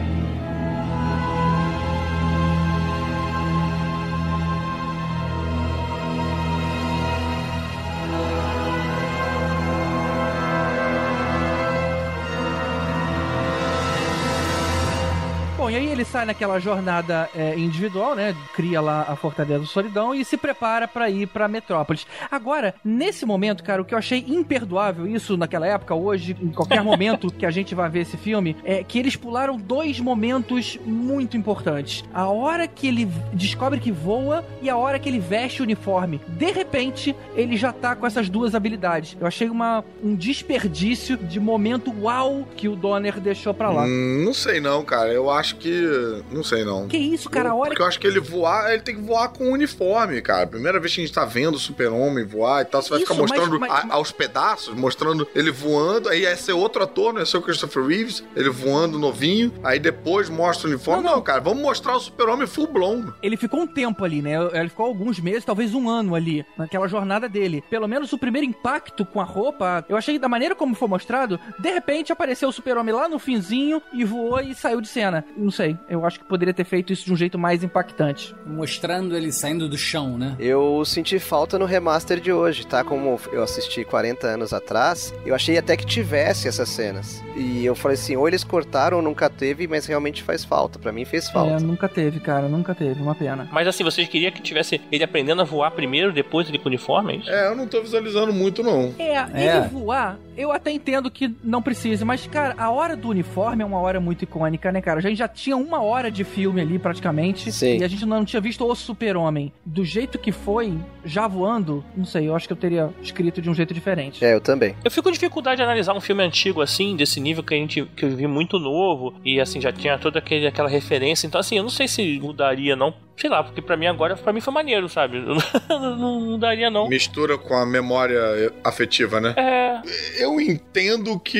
Sai 16.19 16.25
naquela 16.25 16.59
jornada 16.59 17.29
é, 17.33 17.57
individual, 17.57 18.13
né? 18.13 18.35
Cria 18.53 18.81
lá 18.81 19.05
a 19.07 19.15
Fortaleza 19.15 19.59
do 19.59 19.65
Solidão 19.65 20.13
e 20.13 20.25
se 20.25 20.35
prepara 20.35 20.85
pra 20.85 21.09
ir 21.09 21.27
pra 21.27 21.47
Metrópolis. 21.47 22.05
Agora, 22.29 22.75
nesse 22.83 23.25
momento, 23.25 23.63
cara, 23.63 23.81
o 23.81 23.85
que 23.85 23.93
eu 23.93 23.97
achei 23.97 24.25
imperdoável, 24.27 25.07
isso 25.07 25.37
naquela 25.37 25.65
época, 25.65 25.95
hoje, 25.95 26.35
em 26.41 26.49
qualquer 26.49 26.83
momento 26.83 27.31
que 27.31 27.45
a 27.45 27.51
gente 27.51 27.73
vai 27.73 27.89
ver 27.89 28.01
esse 28.01 28.17
filme, 28.17 28.57
é 28.65 28.83
que 28.83 28.99
eles 28.99 29.15
pularam 29.15 29.55
dois 29.55 29.99
momentos 30.01 30.77
muito 30.85 31.37
importantes. 31.37 32.03
A 32.13 32.27
hora 32.27 32.67
que 32.67 32.87
ele 32.87 33.05
descobre 33.31 33.79
que 33.79 33.91
voa 33.91 34.43
e 34.61 34.69
a 34.69 34.75
hora 34.75 34.99
que 34.99 35.07
ele 35.07 35.19
veste 35.19 35.61
o 35.61 35.63
uniforme. 35.63 36.19
De 36.27 36.51
repente, 36.51 37.15
ele 37.33 37.55
já 37.55 37.71
tá 37.71 37.95
com 37.95 38.05
essas 38.05 38.29
duas 38.29 38.53
habilidades. 38.53 39.15
Eu 39.21 39.25
achei 39.25 39.49
uma, 39.49 39.85
um 40.03 40.15
desperdício 40.15 41.15
de 41.15 41.39
momento 41.39 41.93
uau 42.01 42.45
que 42.57 42.67
o 42.67 42.75
Donner 42.75 43.21
deixou 43.21 43.53
pra 43.53 43.69
lá. 43.69 43.85
Hum, 43.85 44.23
não 44.25 44.33
sei 44.33 44.59
não, 44.59 44.83
cara. 44.83 45.13
Eu 45.13 45.29
acho 45.29 45.55
que. 45.55 46.18
Não 46.31 46.43
sei 46.43 46.63
não. 46.63 46.87
Que 46.87 46.97
isso, 46.97 47.29
cara? 47.29 47.49
A 47.51 47.55
hora 47.55 47.69
Porque 47.69 47.81
eu 47.81 47.85
acho 47.85 47.99
que 47.99 48.07
ele 48.07 48.19
voar, 48.19 48.71
ele 48.73 48.81
tem 48.81 48.95
que 48.95 49.01
voar 49.01 49.29
com 49.29 49.51
uniforme, 49.51 50.21
cara. 50.21 50.47
Primeira 50.47 50.79
vez 50.79 50.93
que 50.93 51.01
a 51.01 51.05
gente 51.05 51.13
tá 51.13 51.25
vendo 51.25 51.55
o 51.55 51.59
super-homem 51.59 52.25
voar 52.25 52.61
e 52.61 52.65
tal, 52.65 52.81
você 52.81 52.89
vai 52.89 52.99
Isso, 52.99 53.07
ficar 53.07 53.19
mostrando 53.21 53.59
mas- 53.59 53.69
mas- 53.71 53.91
a- 53.91 53.93
aos 53.95 54.11
pedaços, 54.11 54.75
mostrando 54.75 55.27
ele 55.35 55.51
voando, 55.51 56.09
aí 56.09 56.21
ia 56.21 56.35
ser 56.35 56.53
outro 56.53 56.83
ator, 56.83 57.13
não 57.13 57.19
ia 57.19 57.25
ser 57.25 57.37
o 57.37 57.41
Christopher 57.41 57.85
Reeves, 57.85 58.23
ele 58.35 58.49
voando 58.49 58.97
novinho, 58.99 59.53
aí 59.63 59.79
depois 59.79 60.29
mostra 60.29 60.67
o 60.67 60.71
uniforme. 60.71 61.03
Não, 61.03 61.21
cara, 61.21 61.39
vamos 61.41 61.61
mostrar 61.61 61.95
o 61.95 61.99
super-homem 61.99 62.47
full 62.47 62.67
blown. 62.67 63.11
ele 63.21 63.37
ficou 63.37 63.61
um 63.61 63.67
tempo 63.67 64.03
ali, 64.03 64.21
né? 64.21 64.33
Ele 64.53 64.69
ficou 64.69 64.85
alguns 64.85 65.19
meses, 65.19 65.45
talvez 65.45 65.73
um 65.73 65.89
ano 65.89 66.15
ali, 66.15 66.45
naquela 66.57 66.87
jornada 66.87 67.27
dele. 67.29 67.63
Pelo 67.69 67.87
menos 67.87 68.11
o 68.13 68.17
primeiro 68.17 68.45
impacto 68.47 69.05
com 69.05 69.19
a 69.21 69.23
roupa, 69.23 69.85
eu 69.87 69.95
achei 69.97 70.15
que 70.15 70.19
da 70.19 70.27
maneira 70.29 70.55
como 70.55 70.75
foi 70.75 70.87
mostrado, 70.87 71.39
de 71.59 71.69
repente 71.71 72.11
apareceu 72.11 72.49
o 72.49 72.51
super-homem 72.51 72.93
lá 72.93 73.07
no 73.07 73.19
finzinho 73.19 73.81
e 73.93 74.03
voou 74.03 74.39
e 74.39 74.53
saiu 74.55 74.81
de 74.81 74.87
cena. 74.87 75.23
Não 75.37 75.51
sei, 75.51 75.77
eu 75.89 75.98
acho 76.05 76.19
que 76.19 76.25
poderia 76.25 76.53
ter 76.53 76.63
feito 76.63 76.93
isso 76.93 77.05
de 77.05 77.13
um 77.13 77.15
jeito 77.15 77.37
mais 77.37 77.63
impactante. 77.63 78.35
Mostrando 78.45 79.15
ele 79.15 79.31
saindo 79.31 79.67
do 79.69 79.77
chão, 79.77 80.17
né? 80.17 80.35
Eu 80.39 80.83
senti 80.85 81.19
falta 81.19 81.57
no 81.57 81.65
remaster 81.65 82.19
de 82.19 82.31
hoje, 82.31 82.65
tá? 82.65 82.83
Como 82.83 83.19
eu 83.31 83.43
assisti 83.43 83.83
40 83.83 84.27
anos 84.27 84.53
atrás, 84.53 85.13
eu 85.25 85.33
achei 85.35 85.57
até 85.57 85.75
que 85.77 85.85
tivesse 85.85 86.47
essas 86.47 86.69
cenas. 86.69 87.23
E 87.35 87.65
eu 87.65 87.75
falei 87.75 87.95
assim, 87.95 88.15
ou 88.15 88.27
eles 88.27 88.43
cortaram 88.43 88.97
ou 88.97 89.03
nunca 89.03 89.29
teve, 89.29 89.67
mas 89.67 89.85
realmente 89.85 90.23
faz 90.23 90.43
falta. 90.43 90.77
Pra 90.79 90.91
mim 90.91 91.05
fez 91.05 91.29
falta. 91.29 91.53
É, 91.53 91.59
nunca 91.59 91.87
teve, 91.87 92.19
cara, 92.19 92.47
nunca 92.47 92.75
teve, 92.75 93.01
uma 93.01 93.15
pena. 93.15 93.47
Mas 93.51 93.67
assim, 93.67 93.83
vocês 93.83 94.07
queriam 94.07 94.31
que 94.31 94.41
tivesse 94.41 94.81
ele 94.91 95.03
aprendendo 95.03 95.41
a 95.41 95.45
voar 95.45 95.71
primeiro, 95.71 96.11
depois 96.11 96.47
ele 96.49 96.57
com 96.57 96.65
o 96.65 96.67
uniforme? 96.67 97.23
é? 97.27 97.39
É, 97.39 97.47
eu 97.47 97.55
não 97.55 97.67
tô 97.67 97.81
visualizando 97.81 98.33
muito, 98.33 98.61
não. 98.61 98.93
É, 98.99 99.13
É. 99.33 99.57
ele 99.57 99.67
voar, 99.69 100.17
eu 100.35 100.51
até 100.51 100.71
entendo 100.71 101.09
que 101.09 101.33
não 101.43 101.61
precise, 101.61 102.03
mas, 102.03 102.27
cara, 102.27 102.53
a 102.57 102.69
hora 102.69 102.95
do 102.95 103.07
uniforme 103.09 103.63
é 103.63 103.65
uma 103.65 103.79
hora 103.79 103.99
muito 103.99 104.23
icônica, 104.23 104.71
né, 104.71 104.81
cara? 104.81 104.99
A 104.99 105.01
gente 105.01 105.17
já 105.17 105.27
tinha 105.27 105.55
uma 105.55 105.81
hora 105.81 105.88
de 106.11 106.23
filme 106.23 106.61
ali, 106.61 106.77
praticamente, 106.79 107.51
Sim. 107.51 107.77
e 107.79 107.83
a 107.83 107.87
gente 107.87 108.05
não 108.05 108.23
tinha 108.23 108.41
visto 108.41 108.65
o 108.65 108.75
super-homem. 108.75 109.51
Do 109.65 109.83
jeito 109.83 110.17
que 110.17 110.31
foi, 110.31 110.77
já 111.03 111.27
voando, 111.27 111.83
não 111.95 112.05
sei, 112.05 112.27
eu 112.27 112.35
acho 112.35 112.47
que 112.47 112.53
eu 112.53 112.57
teria 112.57 112.89
escrito 113.01 113.41
de 113.41 113.49
um 113.49 113.53
jeito 113.53 113.73
diferente. 113.73 114.23
É, 114.23 114.33
eu 114.33 114.41
também. 114.41 114.75
Eu 114.83 114.91
fico 114.91 115.03
com 115.03 115.11
dificuldade 115.11 115.57
de 115.57 115.63
analisar 115.63 115.93
um 115.93 116.01
filme 116.01 116.23
antigo 116.23 116.61
assim, 116.61 116.95
desse 116.95 117.19
nível 117.19 117.43
que 117.43 117.53
a 117.53 117.57
gente 117.57 117.83
que 117.95 118.05
eu 118.05 118.09
vi 118.09 118.27
muito 118.27 118.59
novo 118.59 119.13
e 119.25 119.39
assim 119.39 119.59
já 119.59 119.71
tinha 119.71 119.97
toda 119.97 120.19
aquele, 120.19 120.47
aquela 120.47 120.69
referência. 120.69 121.25
Então 121.25 121.39
assim, 121.39 121.57
eu 121.57 121.63
não 121.63 121.69
sei 121.69 121.87
se 121.87 122.19
mudaria 122.19 122.75
não. 122.75 122.93
Sei 123.19 123.29
lá, 123.29 123.43
porque 123.43 123.61
pra 123.61 123.75
mim 123.75 123.85
agora, 123.85 124.15
pra 124.15 124.31
mim 124.31 124.39
foi 124.39 124.53
maneiro, 124.53 124.87
sabe? 124.87 125.17
Eu 125.69 125.79
não, 125.79 125.97
não 125.97 126.21
mudaria 126.21 126.69
não. 126.69 126.87
Mistura 126.87 127.37
com 127.37 127.53
a 127.53 127.65
memória 127.65 128.53
afetiva, 128.63 129.19
né? 129.19 129.33
É, 129.37 129.81
Eu 130.23 130.39
entendo 130.39 131.19
que 131.19 131.37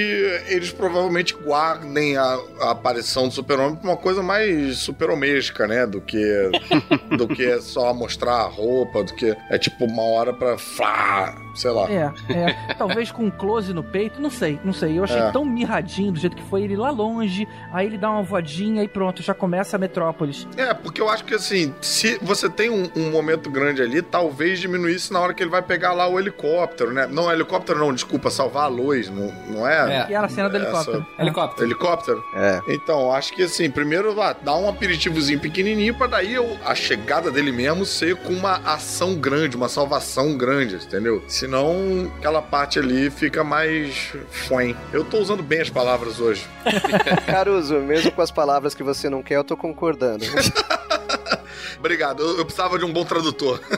eles 0.48 0.72
provavelmente 0.72 1.34
guardem 1.36 2.18
a, 2.18 2.38
a 2.62 2.72
aparição 2.72 3.28
do 3.30 3.34
super-homem 3.34 3.76
pra 3.78 3.90
uma 3.92 3.98
coisa 3.98 4.22
mais 4.22 4.78
super-homesca, 4.80 5.68
né? 5.68 5.86
Do 5.86 6.02
que, 6.02 6.52
do 7.18 7.28
que 7.28 7.62
só 7.62 7.94
mostrar 7.94 8.34
a 8.36 8.48
roupa, 8.48 9.04
do 9.04 9.14
que 9.16 9.36
é 9.50 9.58
tipo 9.58 9.86
uma 9.86 10.04
hora 10.04 10.34
pra 10.34 10.58
flá, 10.58 11.34
sei 11.56 11.72
lá. 11.72 11.90
É, 11.90 12.12
é. 12.30 12.74
Talvez 12.76 13.12
com 13.12 13.24
um 13.26 13.32
close 13.32 13.74
no 13.74 13.84
peito, 13.84 14.22
não 14.22 14.30
sei, 14.30 14.60
não 14.64 14.74
sei. 14.74 14.98
Eu 14.98 15.04
achei 15.04 15.20
É. 15.20 15.32
tão 15.32 15.44
mirradinho 15.46 16.12
do 16.12 16.20
jeito 16.20 16.36
que 16.36 16.44
foi 16.44 16.64
ele 16.64 16.76
lá 16.76 16.90
longe, 16.90 17.48
aí 17.74 17.86
ele 17.88 17.98
dá 17.98 18.10
uma 18.10 18.22
voadinha 18.24 18.84
e 18.84 18.88
pronto, 18.88 19.22
já 19.22 19.34
começa 19.34 19.76
a 19.76 19.80
Metrópolis. 19.80 20.48
É, 20.58 20.74
porque 20.74 21.02
eu 21.02 21.10
acho 21.10 21.24
que 21.26 21.34
assim, 21.36 21.74
se 21.82 22.18
você 22.22 22.50
tem 22.50 22.70
um, 22.70 22.90
um 22.96 23.10
momento 23.12 23.50
grande 23.50 23.82
ali, 23.82 24.02
talvez 24.02 24.60
diminuísse 24.60 25.12
na 25.14 25.20
hora 25.20 25.34
que 25.34 25.42
ele 25.44 25.50
vai 25.50 25.62
pegar 25.62 25.94
lá 25.94 26.08
o 26.08 26.20
helicóptero, 26.20 26.94
né? 26.94 27.08
Não, 27.08 27.32
helicóptero 27.32 27.80
não, 27.80 27.94
desculpa, 27.94 28.30
salvar 28.30 28.64
a 28.64 28.68
luz, 28.68 29.10
não, 29.10 29.32
não 29.50 29.68
é? 29.68 30.06
É. 30.06 30.12
E 30.12 30.14
era 30.14 30.26
a 30.26 30.30
cena 30.30 30.50
do 30.50 30.58
Essa- 30.58 30.66
helicóptero. 30.66 31.06
Helicóptero. 31.20 31.68
Helicóptero? 31.68 32.24
É. 32.36 32.62
Então, 32.68 33.12
acho 33.14 33.34
que 33.34 33.44
assim, 33.44 33.70
primeiro 33.70 34.14
lá, 34.14 34.34
dá 34.42 34.56
um 34.56 34.68
aperitivozinho 34.70 35.40
pequenininho 35.40 35.94
pra 35.96 36.08
daí 36.08 36.34
eu- 36.34 36.58
a 36.66 36.76
chegada 36.76 37.32
dele 37.32 37.52
mesmo 37.52 37.86
ser 37.86 38.16
com 38.18 38.34
uma 38.34 38.56
ação 38.66 39.16
grande, 39.16 39.56
uma 39.56 39.70
salvação 39.70 40.38
grande, 40.38 40.76
entendeu? 40.76 41.24
Senão, 41.40 42.12
aquela 42.18 42.42
parte 42.42 42.80
ali 42.80 43.10
fica 43.10 43.46
mais 43.46 44.12
fuem. 44.30 44.76
Eu 44.92 45.06
tô 45.06 45.20
usando 45.20 45.42
bem 45.42 45.62
as 45.62 45.70
palavras 45.70 46.20
hoje. 46.20 46.46
Caruso, 47.26 47.76
mesmo 47.80 48.12
com 48.12 48.22
as 48.22 48.30
palavras 48.30 48.76
que 48.76 48.84
você 48.84 49.10
não 49.10 49.24
quer, 49.24 49.38
eu 49.38 49.44
tô 49.46 49.56
concordando. 49.56 50.26
Obrigado, 51.80 52.22
eu, 52.22 52.38
eu 52.38 52.46
precisava 52.46 52.78
de 52.78 52.86
um 52.86 52.92
bom 52.92 53.06
tradutor. 53.06 53.60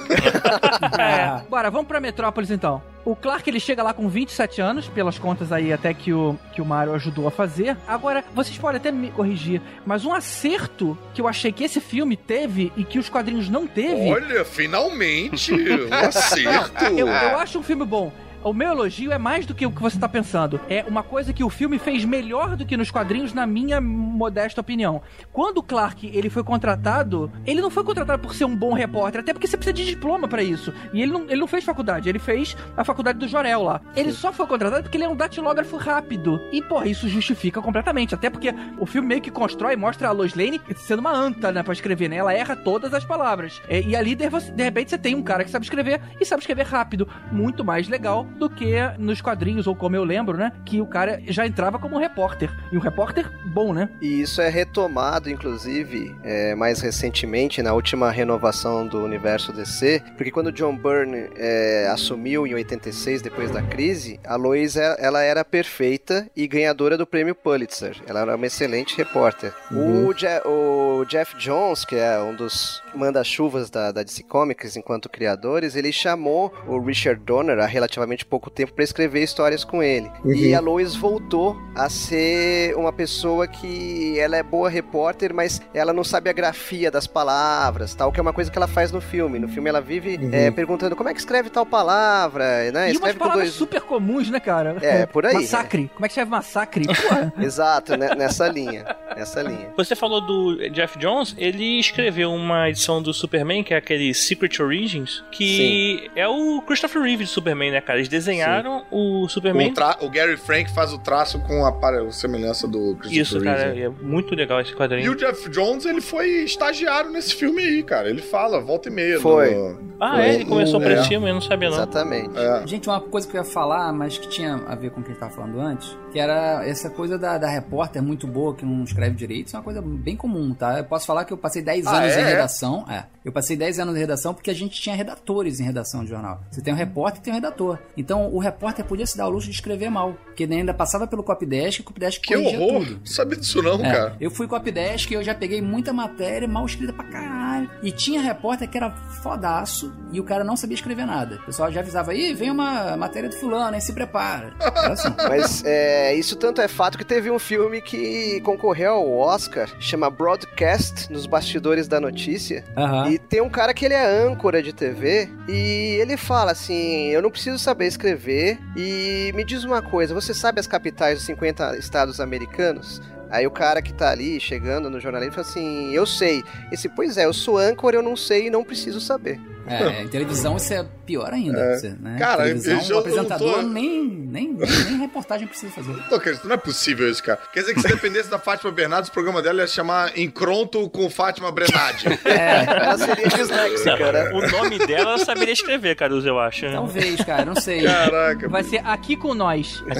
É. 0.99 1.41
Bora, 1.49 1.69
vamos 1.69 1.87
pra 1.87 1.99
Metrópolis 1.99 2.51
então. 2.51 2.81
O 3.05 3.15
Clark 3.15 3.49
ele 3.49 3.59
chega 3.59 3.81
lá 3.81 3.93
com 3.93 4.07
27 4.07 4.61
anos, 4.61 4.87
pelas 4.87 5.17
contas 5.17 5.51
aí 5.51 5.71
até 5.71 5.93
que 5.93 6.13
o, 6.13 6.37
que 6.53 6.61
o 6.61 6.65
Mario 6.65 6.93
ajudou 6.93 7.27
a 7.27 7.31
fazer. 7.31 7.77
Agora, 7.87 8.23
vocês 8.33 8.57
podem 8.57 8.77
até 8.77 8.91
me 8.91 9.09
corrigir, 9.11 9.61
mas 9.85 10.05
um 10.05 10.13
acerto 10.13 10.97
que 11.13 11.21
eu 11.21 11.27
achei 11.27 11.51
que 11.51 11.63
esse 11.63 11.79
filme 11.79 12.15
teve 12.15 12.71
e 12.75 12.83
que 12.83 12.99
os 12.99 13.09
quadrinhos 13.09 13.49
não 13.49 13.65
teve. 13.67 14.11
Olha, 14.11 14.43
finalmente, 14.45 15.53
um 15.53 15.93
acerto. 15.93 16.83
Eu, 16.85 17.07
eu 17.07 17.37
acho 17.37 17.59
um 17.59 17.63
filme 17.63 17.85
bom. 17.85 18.11
O 18.43 18.53
meu 18.53 18.71
elogio 18.71 19.11
é 19.11 19.19
mais 19.19 19.45
do 19.45 19.53
que 19.53 19.67
o 19.67 19.71
que 19.71 19.81
você 19.81 19.99
tá 19.99 20.09
pensando. 20.09 20.59
É 20.67 20.83
uma 20.87 21.03
coisa 21.03 21.31
que 21.31 21.43
o 21.43 21.49
filme 21.49 21.77
fez 21.77 22.03
melhor 22.03 22.55
do 22.55 22.65
que 22.65 22.75
nos 22.75 22.89
quadrinhos, 22.89 23.33
na 23.33 23.45
minha 23.45 23.79
modesta 23.79 24.61
opinião. 24.61 24.99
Quando 25.31 25.59
o 25.59 25.63
Clark 25.63 26.09
ele 26.11 26.27
foi 26.27 26.43
contratado, 26.43 27.31
ele 27.45 27.61
não 27.61 27.69
foi 27.69 27.83
contratado 27.83 28.19
por 28.19 28.33
ser 28.33 28.45
um 28.45 28.55
bom 28.55 28.73
repórter, 28.73 29.21
até 29.21 29.31
porque 29.31 29.45
você 29.45 29.55
precisa 29.55 29.73
de 29.73 29.85
diploma 29.85 30.27
pra 30.27 30.41
isso. 30.41 30.73
E 30.91 31.03
ele 31.03 31.11
não, 31.11 31.21
ele 31.25 31.39
não 31.39 31.47
fez 31.47 31.63
faculdade, 31.63 32.09
ele 32.09 32.17
fez 32.17 32.57
a 32.75 32.83
faculdade 32.83 33.19
do 33.19 33.27
Jorel 33.27 33.61
lá. 33.61 33.79
Ele 33.95 34.11
só 34.11 34.33
foi 34.33 34.47
contratado 34.47 34.81
porque 34.81 34.97
ele 34.97 35.03
é 35.03 35.09
um 35.09 35.15
datilógrafo 35.15 35.77
rápido. 35.77 36.41
E, 36.51 36.63
porra, 36.63 36.87
isso 36.87 37.07
justifica 37.07 37.61
completamente. 37.61 38.15
Até 38.15 38.31
porque 38.31 38.55
o 38.79 38.87
filme 38.87 39.07
meio 39.07 39.21
que 39.21 39.29
constrói, 39.29 39.75
mostra 39.75 40.07
a 40.07 40.11
Lois 40.11 40.33
Lane 40.33 40.59
sendo 40.77 40.99
uma 40.99 41.13
anta, 41.13 41.51
né, 41.51 41.61
pra 41.61 41.73
escrever, 41.73 42.09
né? 42.09 42.15
Ela 42.15 42.33
erra 42.33 42.55
todas 42.55 42.91
as 42.91 43.05
palavras. 43.05 43.61
É, 43.67 43.81
e 43.81 43.95
ali, 43.95 44.15
de, 44.15 44.27
de 44.27 44.63
repente, 44.63 44.89
você 44.89 44.97
tem 44.97 45.13
um 45.13 45.21
cara 45.21 45.43
que 45.43 45.51
sabe 45.51 45.63
escrever 45.63 46.01
e 46.19 46.25
sabe 46.25 46.41
escrever 46.41 46.65
rápido. 46.65 47.07
Muito 47.31 47.63
mais 47.63 47.87
legal 47.87 48.30
do 48.37 48.49
que 48.49 48.73
nos 48.97 49.21
quadrinhos, 49.21 49.67
ou 49.67 49.75
como 49.75 49.95
eu 49.95 50.03
lembro, 50.03 50.37
né? 50.37 50.51
Que 50.65 50.81
o 50.81 50.85
cara 50.85 51.21
já 51.27 51.45
entrava 51.45 51.77
como 51.79 51.97
repórter. 51.97 52.49
E 52.71 52.77
um 52.77 52.79
repórter 52.81 53.29
bom, 53.47 53.73
né? 53.73 53.89
E 54.01 54.21
isso 54.21 54.41
é 54.41 54.49
retomado, 54.49 55.29
inclusive, 55.29 56.15
é, 56.23 56.55
mais 56.55 56.79
recentemente, 56.81 57.61
na 57.61 57.73
última 57.73 58.09
renovação 58.11 58.87
do 58.87 59.03
universo 59.03 59.51
DC, 59.51 60.01
porque 60.17 60.31
quando 60.31 60.51
John 60.51 60.75
Byrne 60.75 61.29
é, 61.35 61.87
assumiu 61.91 62.45
em 62.47 62.53
86, 62.53 63.21
depois 63.21 63.51
da 63.51 63.61
crise, 63.61 64.19
a 64.25 64.35
Lois 64.35 64.75
é- 64.75 64.95
ela 64.99 65.21
era 65.21 65.43
perfeita 65.43 66.27
e 66.35 66.47
ganhadora 66.47 66.97
do 66.97 67.05
prêmio 67.05 67.35
Pulitzer. 67.35 67.97
Ela 68.07 68.21
era 68.21 68.35
uma 68.35 68.45
excelente 68.45 68.95
repórter. 68.97 69.53
O, 69.71 70.13
Je- 70.13 70.41
o 70.45 71.05
Jeff 71.05 71.35
Jones, 71.37 71.85
que 71.85 71.95
é 71.95 72.19
um 72.19 72.35
dos 72.35 72.81
manda-chuvas 72.95 73.69
da, 73.69 73.91
da 73.91 74.03
DC 74.03 74.23
Comics 74.23 74.75
enquanto 74.75 75.09
criadores, 75.09 75.75
ele 75.75 75.91
chamou 75.91 76.53
o 76.67 76.79
Richard 76.79 77.21
Donner 77.23 77.59
há 77.59 77.65
relativamente 77.65 78.20
durante 78.21 78.25
pouco 78.25 78.49
tempo 78.49 78.73
pra 78.73 78.83
escrever 78.83 79.23
histórias 79.23 79.63
com 79.63 79.81
ele. 79.83 80.09
Uhum. 80.23 80.33
E 80.33 80.53
a 80.53 80.59
Lois 80.59 80.95
voltou 80.95 81.57
a 81.75 81.89
ser 81.89 82.75
uma 82.75 82.93
pessoa 82.93 83.47
que 83.47 84.17
ela 84.19 84.37
é 84.37 84.43
boa 84.43 84.69
repórter, 84.69 85.33
mas 85.33 85.61
ela 85.73 85.93
não 85.93 86.03
sabe 86.03 86.29
a 86.29 86.33
grafia 86.33 86.89
das 86.91 87.07
palavras, 87.07 87.93
tal, 87.95 88.11
que 88.11 88.19
é 88.19 88.21
uma 88.21 88.33
coisa 88.33 88.51
que 88.51 88.57
ela 88.57 88.67
faz 88.67 88.91
no 88.91 89.01
filme. 89.01 89.39
No 89.39 89.47
filme 89.47 89.69
ela 89.69 89.81
vive 89.81 90.11
Uhum. 90.21 90.29
é, 90.33 90.51
perguntando 90.51 90.95
como 90.95 91.09
é 91.09 91.13
que 91.13 91.19
escreve 91.19 91.49
tal 91.49 91.65
palavra, 91.65 92.71
né? 92.71 92.87
E 92.87 92.91
umas 92.91 92.93
Escreve 92.95 93.13
com 93.19 93.19
palavras 93.25 93.45
dois. 93.47 93.55
super 93.55 93.81
comuns, 93.81 94.29
né, 94.29 94.39
cara? 94.39 94.75
É, 94.81 95.05
por 95.05 95.25
aí, 95.25 95.33
Massacre. 95.35 95.89
Como 95.93 96.05
é 96.05 96.09
que 96.09 96.11
escreve 96.13 96.29
massacre? 96.29 96.85
Porra. 96.85 97.33
Exato, 97.39 97.95
né? 97.97 98.13
nessa 98.15 98.47
linha. 98.47 98.85
Nessa 99.15 99.41
linha. 99.41 99.69
Você 99.77 99.95
falou 99.95 100.21
do 100.21 100.69
Jeff 100.69 100.97
Jones, 100.99 101.33
ele 101.37 101.79
escreveu 101.79 102.31
uma 102.33 102.69
edição 102.69 103.01
do 103.01 103.13
Superman, 103.13 103.63
que 103.63 103.73
é 103.73 103.77
aquele 103.77 104.13
Secret 104.13 104.61
Origins, 104.61 105.23
que 105.31 106.09
é 106.15 106.27
o 106.27 106.61
Christopher 106.61 107.01
Reeve 107.01 107.23
de 107.23 107.29
Superman, 107.29 107.71
né, 107.71 107.81
cara? 107.81 107.99
Eles 107.99 108.09
desenharam 108.11 108.85
o 108.91 109.27
Superman. 109.27 109.71
O, 109.71 109.73
tra- 109.73 109.97
o 110.01 110.09
Gary 110.09 110.37
Frank 110.37 110.69
faz 110.71 110.93
o 110.93 110.99
traço 110.99 111.39
com 111.39 111.65
a 111.65 111.71
pare- 111.71 112.11
semelhança 112.11 112.67
do 112.67 112.95
Christopher 112.97 113.21
Isso, 113.21 113.41
cara, 113.41 113.71
Reeve. 113.73 113.81
é 113.83 113.89
muito 113.89 114.35
legal 114.35 114.59
esse 114.61 114.71
E 114.71 114.75
quadrinho. 114.75 115.11
o 115.11 115.15
Jeff 115.15 115.49
Jones, 115.49 115.85
ele 115.85 116.01
foi 116.01 116.27
estagiário 116.43 117.09
nesse 117.09 117.33
filme 117.33 117.63
aí, 117.63 117.81
cara. 117.81 118.09
Ele 118.09 118.21
fala, 118.21 118.59
volta 118.59 118.89
e 118.89 118.91
meia. 118.91 119.19
Foi. 119.19 119.55
no- 119.55 119.90
Ah, 120.01 120.21
é? 120.25 120.33
Ele 120.35 120.45
começou 120.45 120.81
por 120.81 120.89
É. 120.91 121.03
cima, 121.03 121.27
eu 121.29 121.33
não 121.35 121.41
sabia 121.41 121.69
não. 121.69 121.77
Exatamente. 121.77 122.35
É. 122.37 122.65
Gente, 122.65 122.89
uma 122.89 122.99
coisa 122.99 123.27
que 123.27 123.37
eu 123.37 123.41
ia 123.41 123.45
falar, 123.49 123.93
mas 123.93 124.17
que 124.17 124.27
tinha 124.27 124.55
a 124.67 124.73
ver 124.75 124.89
com 124.89 124.99
o 124.99 125.03
que 125.03 125.09
a 125.09 125.13
gente 125.13 125.19
tava 125.19 125.31
falando 125.31 125.59
antes, 125.61 125.95
que 126.11 126.19
era 126.19 126.65
essa 126.67 126.89
coisa 126.89 127.17
da, 127.19 127.37
da 127.37 127.47
repórter 127.47 128.01
muito 128.01 128.25
boa 128.27 128.55
que 128.55 128.65
não 128.65 128.83
escreve 128.83 129.15
direito, 129.15 129.47
isso 129.47 129.55
é 129.55 129.59
uma 129.59 129.63
coisa 129.63 129.81
bem 129.81 130.15
comum, 130.15 130.53
tá? 130.55 130.79
Eu 130.79 130.85
posso 130.85 131.05
falar 131.05 131.23
que 131.23 131.31
eu 131.31 131.37
passei 131.37 131.61
10 131.61 131.85
Ah, 131.85 131.97
anos 131.97 132.13
é? 132.17 132.21
em 132.21 132.25
redação. 132.25 132.85
É. 132.89 133.05
Eu 133.23 133.31
passei 133.31 133.55
10 133.55 133.77
anos 133.79 133.95
em 133.95 133.99
redação 133.99 134.33
porque 134.33 134.49
a 134.49 134.55
gente 134.55 134.81
tinha 134.81 134.95
redatores 134.95 135.59
em 135.59 135.63
redação 135.63 136.03
de 136.03 136.09
jornal. 136.09 136.41
Você 136.49 136.61
tem 136.61 136.73
um 136.73 136.77
repórter 136.77 137.21
e 137.21 137.23
tem 137.23 137.31
um 137.33 137.35
redator. 137.35 137.77
Então 137.95 138.33
o 138.33 138.39
repórter 138.39 138.83
podia 138.83 139.05
se 139.05 139.15
dar 139.15 139.25
ao 139.25 139.29
luxo 139.29 139.47
de 139.47 139.53
escrever 139.53 139.91
mal. 139.91 140.13
Porque 140.25 140.43
ele 140.43 140.55
ainda 140.55 140.73
passava 140.73 141.05
pelo 141.05 141.21
copydesk 141.23 141.79
e 141.79 141.81
o 141.81 141.85
copydesk 141.85 142.19
Que 142.23 142.33
corrigia 142.33 142.59
horror. 142.59 142.79
tudo. 142.85 142.95
Não 142.97 143.05
sabia 143.05 143.37
disso 143.37 143.61
não, 143.61 143.75
É, 143.85 143.91
cara. 143.91 144.15
eu 144.19 144.31
fui 144.31 144.47
copydesk 144.47 145.11
e 145.11 145.13
eu 145.13 145.23
já 145.23 145.35
peguei 145.35 145.61
muita 145.61 145.93
matéria 145.93 146.47
mal 146.47 146.65
escrita 146.65 146.91
pra 146.91 147.05
caralho. 147.05 147.69
E 147.83 147.91
tinha 147.91 148.19
repórter 148.21 148.67
que 148.67 148.77
era 148.77 148.89
fodaço 149.21 149.90
e 150.11 150.19
o 150.19 150.23
cara 150.23 150.43
não 150.43 150.57
sabia 150.57 150.75
escrever 150.75 151.05
nada. 151.05 151.37
O 151.37 151.45
pessoal 151.45 151.71
já 151.71 151.79
avisava, 151.79 152.13
ih, 152.13 152.33
vem 152.33 152.51
uma 152.51 152.97
matéria 152.97 153.29
do 153.29 153.35
fulano, 153.35 153.75
aí 153.75 153.81
se 153.81 153.93
prepara. 153.93 154.53
Assim. 154.59 155.07
Mas 155.29 155.63
é, 155.63 156.13
isso 156.15 156.35
tanto 156.35 156.61
é 156.61 156.67
fato 156.67 156.97
que 156.97 157.05
teve 157.05 157.31
um 157.31 157.39
filme 157.39 157.81
que 157.81 158.41
concorreu 158.41 158.93
ao 158.93 159.11
Oscar, 159.11 159.69
chama 159.79 160.09
Broadcast, 160.09 161.11
nos 161.11 161.25
bastidores 161.25 161.87
da 161.87 161.99
notícia. 161.99 162.63
Aham. 162.75 163.09
E 163.09 163.17
tem 163.17 163.41
um 163.41 163.49
cara 163.49 163.73
que 163.73 163.85
ele 163.85 163.93
é 163.93 164.05
âncora 164.05 164.61
de 164.61 164.73
TV 164.73 165.29
e 165.47 165.97
ele 166.01 166.17
fala 166.17 166.51
assim: 166.51 167.07
Eu 167.07 167.21
não 167.21 167.31
preciso 167.31 167.57
saber 167.57 167.87
escrever. 167.87 168.59
E 168.75 169.31
me 169.33 169.45
diz 169.45 169.63
uma 169.63 169.81
coisa: 169.81 170.13
você 170.13 170.33
sabe 170.33 170.59
as 170.59 170.67
capitais 170.67 171.19
dos 171.19 171.25
50 171.25 171.77
estados 171.77 172.19
americanos? 172.19 173.01
Aí 173.31 173.47
o 173.47 173.51
cara 173.51 173.81
que 173.81 173.93
tá 173.93 174.11
ali 174.11 174.39
chegando 174.39 174.89
no 174.89 174.99
jornalismo 174.99 175.33
fala 175.35 175.47
assim: 175.47 175.91
Eu 175.93 176.05
sei. 176.05 176.43
Esse, 176.71 176.89
pois 176.89 177.17
é, 177.17 177.25
eu 177.25 177.33
sou 177.33 177.57
âncora, 177.57 177.95
eu 177.95 178.03
não 178.03 178.15
sei 178.15 178.47
e 178.47 178.49
não 178.49 178.63
preciso 178.63 178.99
saber. 178.99 179.39
É, 179.65 180.01
em 180.01 180.07
televisão 180.07 180.57
isso 180.57 180.73
é 180.73 180.85
pior 181.11 181.33
ainda. 181.33 181.59
É. 181.59 181.75
Você, 181.77 181.89
né? 181.99 182.15
Cara, 182.17 182.43
televisão, 182.43 182.73
eu- 182.81 182.89
eu 182.89 182.95
o 182.95 182.99
apresentador 182.99 183.47
não 183.57 183.63
tô- 183.63 183.69
nem, 183.69 184.01
nem, 184.07 184.53
nem, 184.53 184.97
reportagem 184.99 185.47
precisa 185.47 185.71
fazer. 185.73 185.93
Não, 186.09 186.19
cara, 186.19 186.39
não 186.45 186.53
é 186.53 186.57
possível 186.57 187.09
isso, 187.09 187.21
cara. 187.23 187.39
Quer 187.51 187.61
dizer 187.61 187.73
que 187.73 187.81
se 187.81 187.87
dependesse 187.87 188.29
da 188.29 188.39
Fátima 188.39 188.71
Bernardes, 188.71 189.09
o 189.09 189.11
programa 189.13 189.41
dela 189.41 189.61
ia 189.61 189.67
chamar 189.67 190.17
Encronto 190.17 190.89
com 190.89 191.09
Fátima 191.09 191.51
Bernardi. 191.51 192.07
É, 192.25 192.63
Ela 192.65 192.97
seria 192.97 193.27
disléxica, 193.27 194.11
né? 194.11 194.29
O 194.31 194.47
nome 194.51 194.77
dela 194.79 195.11
ela 195.11 195.17
saberia 195.25 195.53
escrever, 195.53 195.95
Caruso, 195.95 196.27
eu 196.27 196.39
acho. 196.39 196.65
né? 196.65 196.71
talvez, 196.73 197.21
cara, 197.25 197.43
não 197.45 197.55
sei. 197.55 197.83
Caraca. 197.83 198.47
Vai 198.47 198.63
ser 198.63 198.81
aqui 198.85 199.15
com 199.15 199.33
nós. 199.33 199.83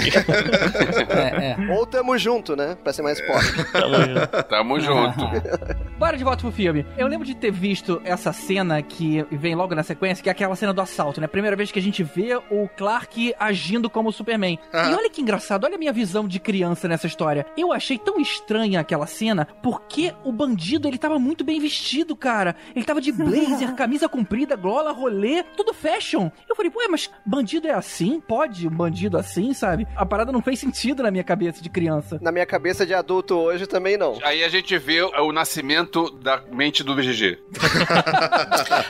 É, 1.11 1.55
é. 1.61 1.71
Ou 1.73 1.85
tamo 1.85 2.17
junto, 2.17 2.55
né? 2.55 2.77
Pra 2.83 2.93
ser 2.93 3.01
mais 3.01 3.19
pobre. 3.21 3.63
Tamo 3.71 3.95
junto. 3.99 4.43
Tamo 4.49 4.79
junto. 4.79 5.25
Bora 5.97 6.17
de 6.17 6.23
volta 6.23 6.41
pro 6.41 6.51
filme. 6.51 6.85
Eu 6.97 7.07
lembro 7.07 7.25
de 7.25 7.35
ter 7.35 7.51
visto 7.51 8.01
essa 8.03 8.31
cena 8.33 8.81
que 8.81 9.25
vem 9.31 9.55
logo 9.55 9.73
na 9.75 9.83
sequência, 9.83 10.21
que 10.23 10.29
é 10.29 10.31
aquela 10.31 10.55
cena 10.55 10.73
do 10.73 10.81
assalto, 10.81 11.00
né? 11.19 11.27
Primeira 11.27 11.55
vez 11.55 11.71
que 11.71 11.79
a 11.79 11.81
gente 11.81 12.03
vê 12.03 12.35
o 12.49 12.67
Clark 12.77 13.33
agindo 13.39 13.89
como 13.89 14.09
o 14.09 14.13
Superman. 14.13 14.59
Ah. 14.71 14.91
E 14.91 14.93
olha 14.93 15.09
que 15.09 15.21
engraçado, 15.21 15.65
olha 15.65 15.75
a 15.75 15.79
minha 15.79 15.93
visão 15.93 16.27
de 16.27 16.39
criança 16.39 16.87
nessa 16.87 17.07
história. 17.07 17.45
Eu 17.57 17.71
achei 17.71 17.97
tão 17.97 18.19
estranha 18.19 18.79
aquela 18.79 19.07
cena, 19.07 19.47
porque 19.61 20.13
o 20.23 20.31
bandido, 20.31 20.87
ele 20.87 20.97
tava 20.97 21.17
muito 21.17 21.43
bem 21.43 21.59
vestido, 21.59 22.15
cara. 22.15 22.55
Ele 22.75 22.85
tava 22.85 23.01
de 23.01 23.11
blazer, 23.11 23.73
camisa 23.75 24.07
comprida, 24.07 24.55
gola, 24.55 24.91
rolê, 24.91 25.43
tudo 25.55 25.73
fashion. 25.73 26.29
Eu 26.47 26.55
falei, 26.55 26.71
ué, 26.75 26.87
mas 26.87 27.09
bandido 27.25 27.67
é 27.67 27.73
assim? 27.73 28.21
Pode 28.21 28.67
um 28.67 28.71
bandido 28.71 29.17
assim, 29.17 29.53
sabe? 29.53 29.87
A 29.95 30.05
parada 30.05 30.31
não 30.31 30.41
fez 30.41 30.59
sentido 30.59 31.03
na 31.03 31.11
minha 31.11 31.23
cabeça 31.23 31.61
de 31.61 31.69
criança. 31.69 32.19
Na 32.21 32.31
minha 32.31 32.45
cabeça 32.45 32.85
de 32.85 32.93
adulto 32.93 33.35
hoje 33.35 33.65
também 33.65 33.97
não. 33.97 34.19
Aí 34.23 34.43
a 34.43 34.49
gente 34.49 34.77
vê 34.77 35.01
o 35.01 35.31
nascimento 35.31 36.09
da 36.11 36.41
mente 36.51 36.83
do 36.83 36.95
VGG. 36.95 37.39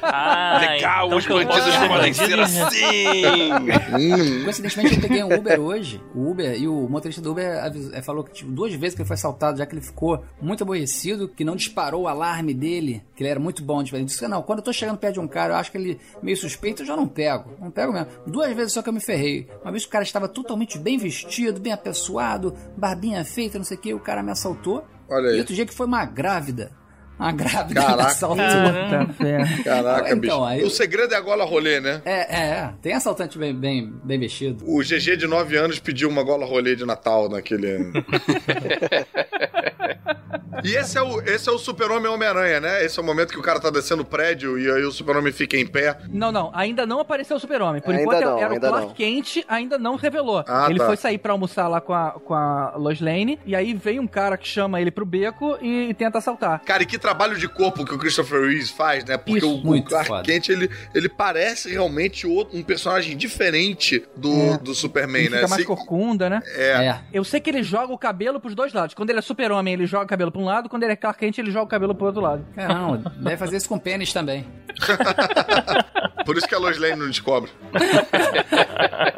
Ah, 0.02 0.58
Legal, 0.62 1.08
então 1.08 1.18
os 1.18 1.26
posso 1.26 1.72
ser 2.14 2.22
bandido, 2.22 2.42
assim. 2.42 3.54
Hum. 3.94 4.44
Coincidentemente, 4.44 4.96
eu 4.96 5.02
peguei 5.02 5.24
um 5.24 5.34
Uber 5.34 5.60
hoje, 5.60 6.02
o 6.16 6.30
Uber, 6.30 6.60
e 6.60 6.68
o 6.68 6.88
motorista 6.90 7.22
do 7.22 7.32
Uber 7.32 7.46
eh, 7.94 8.02
falou 8.02 8.24
que 8.24 8.34
tipo, 8.34 8.52
duas 8.52 8.74
vezes 8.74 8.96
que 8.96 9.02
ele 9.02 9.08
foi 9.08 9.16
assaltado, 9.16 9.58
já 9.58 9.66
que 9.66 9.74
ele 9.74 9.82
ficou 9.82 10.24
muito 10.42 10.64
aborrecido, 10.64 11.28
que 11.28 11.44
não 11.44 11.56
disparou 11.56 12.04
o 12.04 12.08
alarme 12.08 12.54
dele, 12.54 13.04
que 13.16 13.24
ele 13.24 13.30
era 13.30 13.40
muito 13.40 13.64
bom. 13.64 13.84
Tipo, 13.84 13.98
ele 13.98 14.06
disse: 14.06 14.28
Não, 14.28 14.42
quando 14.42 14.60
eu 14.60 14.66
tô 14.66 14.74
chegando 14.74 14.98
perto 14.98 15.16
de 15.16 15.20
um 15.20 15.28
cara, 15.28 15.54
eu 15.54 15.58
acho 15.58 15.72
que 15.72 15.78
ele 15.78 16.00
meio 16.22 16.38
suspeito, 16.38 16.82
eu 16.82 16.86
já 16.86 16.96
não 16.96 17.08
pego. 17.08 17.52
Não 17.60 17.72
pego 17.72 17.94
mesmo. 17.94 18.08
Duas 18.28 18.54
vezes 18.56 18.74
só 18.74 18.82
que 18.82 18.90
eu 18.90 18.94
me 18.94 19.02
ferrei. 19.02 19.48
Uma 19.62 19.72
vez 19.72 19.84
que 19.84 19.90
o 19.90 19.92
cara 19.92 20.04
estava 20.04 20.28
totalmente 20.28 20.78
bem 20.78 20.98
vestido, 20.98 21.60
bem 21.60 21.74
apessoado, 21.74 22.56
barbinha 22.78 23.24
feita, 23.24 23.58
não 23.58 23.66
sei 23.66 23.78
o 23.78 23.80
que, 23.80 23.94
o 23.94 24.00
cara 24.00 24.24
me 24.24 24.32
assaltou. 24.32 24.86
Olha 25.10 25.30
aí. 25.30 25.38
E 25.38 25.40
outro 25.40 25.54
dia 25.54 25.66
que 25.66 25.74
foi 25.74 25.86
uma 25.86 26.06
grávida. 26.06 26.72
Uma 27.22 27.32
grávida 27.32 27.82
Caraca. 27.82 28.10
assaltou. 28.10 28.38
Puta 28.38 29.14
fé. 29.14 29.64
Caraca, 29.64 30.08
Então, 30.08 30.20
bicho. 30.20 30.44
aí- 30.44 30.64
O 30.64 30.70
segredo 30.72 31.14
é 31.14 31.18
a 31.18 31.22
gola 31.22 31.46
rolê, 31.46 31.80
né? 31.80 32.02
É, 32.04 32.36
é, 32.36 32.50
é. 32.50 32.70
Tem 32.82 32.94
assaltante 32.94 33.38
bem, 33.38 33.54
bem, 33.54 33.94
bem 34.04 34.20
vestido. 34.20 34.64
O 34.68 34.80
GG 34.82 35.16
de 35.18 35.28
9 35.28 35.56
anos 35.56 35.80
pediu 35.80 36.10
uma 36.10 36.24
gola 36.24 36.46
rolê 36.46 36.76
de 36.76 36.84
Natal 36.86 37.30
naquele. 37.30 37.92
e 40.64 40.76
esse 40.76 40.98
é 40.98 41.02
o, 41.02 41.22
esse 41.22 41.50
é 41.50 41.52
o 41.52 41.58
Super-Homem 41.58 42.12
Homem-Aranha, 42.12 42.60
né? 42.60 42.86
Esse 42.86 43.00
é 43.00 43.04
o 43.04 43.06
momento 43.06 43.32
que 43.34 43.40
o 43.40 43.44
cara 43.44 43.60
tá 43.60 43.70
descendo 43.70 44.02
o 44.02 44.06
prédio 44.06 44.60
e 44.60 44.70
aí 44.72 44.84
o 44.84 44.92
Super-Homem 44.92 45.32
fica 45.32 45.58
em 45.58 45.66
pé. 45.66 45.98
Não, 46.10 46.32
não, 46.32 46.52
ainda 46.54 46.86
não 46.86 47.00
apareceu 47.00 47.38
o 47.38 47.40
Super-Homem. 47.40 47.82
Por 47.82 47.92
Ainda 47.92 48.04
enquanto 48.04 48.26
não, 48.26 48.40
era 48.40 48.54
o 48.54 48.60
Clark 48.60 48.88
não. 48.88 48.94
Kent, 48.94 49.38
ainda 49.48 49.78
não 49.78 49.96
revelou. 49.96 50.44
Ah, 50.48 50.68
ele 50.70 50.80
tá. 50.80 50.86
foi 50.88 50.98
sair 50.98 51.18
pra 51.18 51.32
almoçar 51.34 51.68
lá 51.68 51.80
com 51.82 51.94
a, 51.94 52.12
com 52.12 52.34
a 52.34 52.74
Lois 52.76 53.00
Lane, 53.00 53.40
e 53.46 53.56
aí 53.56 53.74
vem 53.74 54.00
um 54.00 54.08
cara 54.08 54.38
que 54.38 54.48
chama 54.48 54.80
ele 54.82 54.92
pro 54.92 55.06
beco 55.06 55.58
e, 55.62 55.90
e 55.90 55.94
tenta 55.94 56.18
assaltar. 56.18 56.62
Cara, 56.64 56.84
e 56.84 56.86
que 56.86 56.98
trabalho 56.98 57.11
de 57.38 57.48
corpo 57.48 57.86
que 57.86 57.94
o 57.94 57.98
Christopher 57.98 58.42
Reeves 58.42 58.70
faz, 58.70 59.04
né? 59.06 59.18
Porque 59.18 59.38
Isso, 59.40 59.50
o, 59.50 59.58
o 59.62 59.66
muito 59.66 59.90
Clark 59.90 60.08
foda. 60.08 60.24
Kent, 60.24 60.50
ele, 60.50 60.70
ele 60.94 61.08
parece 61.10 61.70
realmente 61.72 62.26
outro, 62.28 62.58
um 62.58 62.64
personagem 62.64 63.16
diferente 63.18 64.04
do, 64.16 64.34
É. 64.54 64.58
do 64.58 64.74
Superman, 64.74 65.22
Ele 65.22 65.30
né? 65.30 65.36
fica 65.38 65.48
mais 65.50 65.62
Se- 65.62 65.68
corcunda, 65.68 66.30
né? 66.30 66.42
é. 66.56 66.72
É. 66.88 67.00
Eu 67.14 67.24
sei 67.24 67.40
que 67.40 67.50
ele 67.50 67.64
joga 67.64 67.94
o 67.94 67.98
cabelo 67.98 68.40
pros 68.40 68.56
dois 68.56 68.74
lados. 68.74 68.94
Quando 68.96 69.10
ele 69.10 69.20
é 69.20 69.22
super-homem, 69.22 69.74
ele 69.74 69.86
joga 69.86 70.06
o 70.06 70.08
cabelo 70.08 70.32
pra 70.32 70.42
um 70.42 70.46
lado. 70.46 70.68
Quando 70.70 70.84
ele 70.84 70.94
é 70.94 70.96
Clark 70.96 71.20
Kent, 71.20 71.38
ele 71.38 71.52
joga 71.52 71.66
o 71.66 71.70
cabelo 71.70 71.94
pro 71.96 72.08
outro 72.08 72.22
lado. 72.22 72.46
Caramba, 72.56 73.12
deve 73.22 73.38
fazer 73.38 73.58
isso 73.58 73.70
com 73.70 73.78
pênis 73.80 74.12
também. 74.14 74.46
Por 76.26 76.38
isso 76.38 76.48
que 76.48 76.56
a 76.56 76.60
Lois 76.60 76.78
Lane 76.78 76.96
não 76.96 77.08
descobre. 77.08 77.52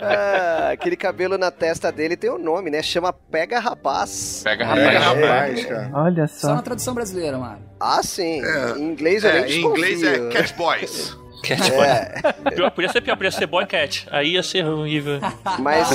Ah, 0.06 0.70
aquele 0.74 0.96
cabelo 0.96 1.38
na 1.38 1.50
testa 1.50 1.92
dele 1.92 2.16
tem 2.18 2.30
o 2.30 2.36
um 2.36 2.38
nome, 2.38 2.70
né? 2.70 2.82
Chama 2.84 3.14
Pega 3.14 3.60
Rapaz. 3.60 4.42
Pega, 4.44 4.66
É, 4.66 4.98
rapaz. 4.98 5.22
rapaz, 5.22 5.66
cara. 5.66 5.90
Olha 5.94 6.28
Só 6.28 6.56
na 6.56 6.62
tradução 6.62 6.94
brasileira, 6.94 7.38
mano. 7.38 7.60
Ah, 7.80 8.02
sim. 8.04 8.42
É. 8.44 8.78
Em 8.78 8.84
inglês 8.84 9.24
eu 9.24 9.30
É, 9.30 9.42
nem 9.42 9.52
em 9.62 9.66
inglês 9.66 10.04
é. 10.04 10.30
Cat 10.30 10.54
Boys. 10.56 11.18
É, 11.52 12.52
Pior, 12.52 12.72
podia 12.72 12.90
ser 12.92 13.02
pior, 13.02 13.16
podia 13.16 13.32
ser 13.32 13.46
Boy 13.48 13.66
Cat. 13.66 14.08
Aí 14.12 14.34
ia 14.34 14.44
ser 14.44 14.66
horrível. 14.66 15.20
mas 15.60 15.90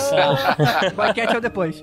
Boycat 0.94 1.34
é 1.34 1.38
o 1.38 1.40
depois. 1.40 1.82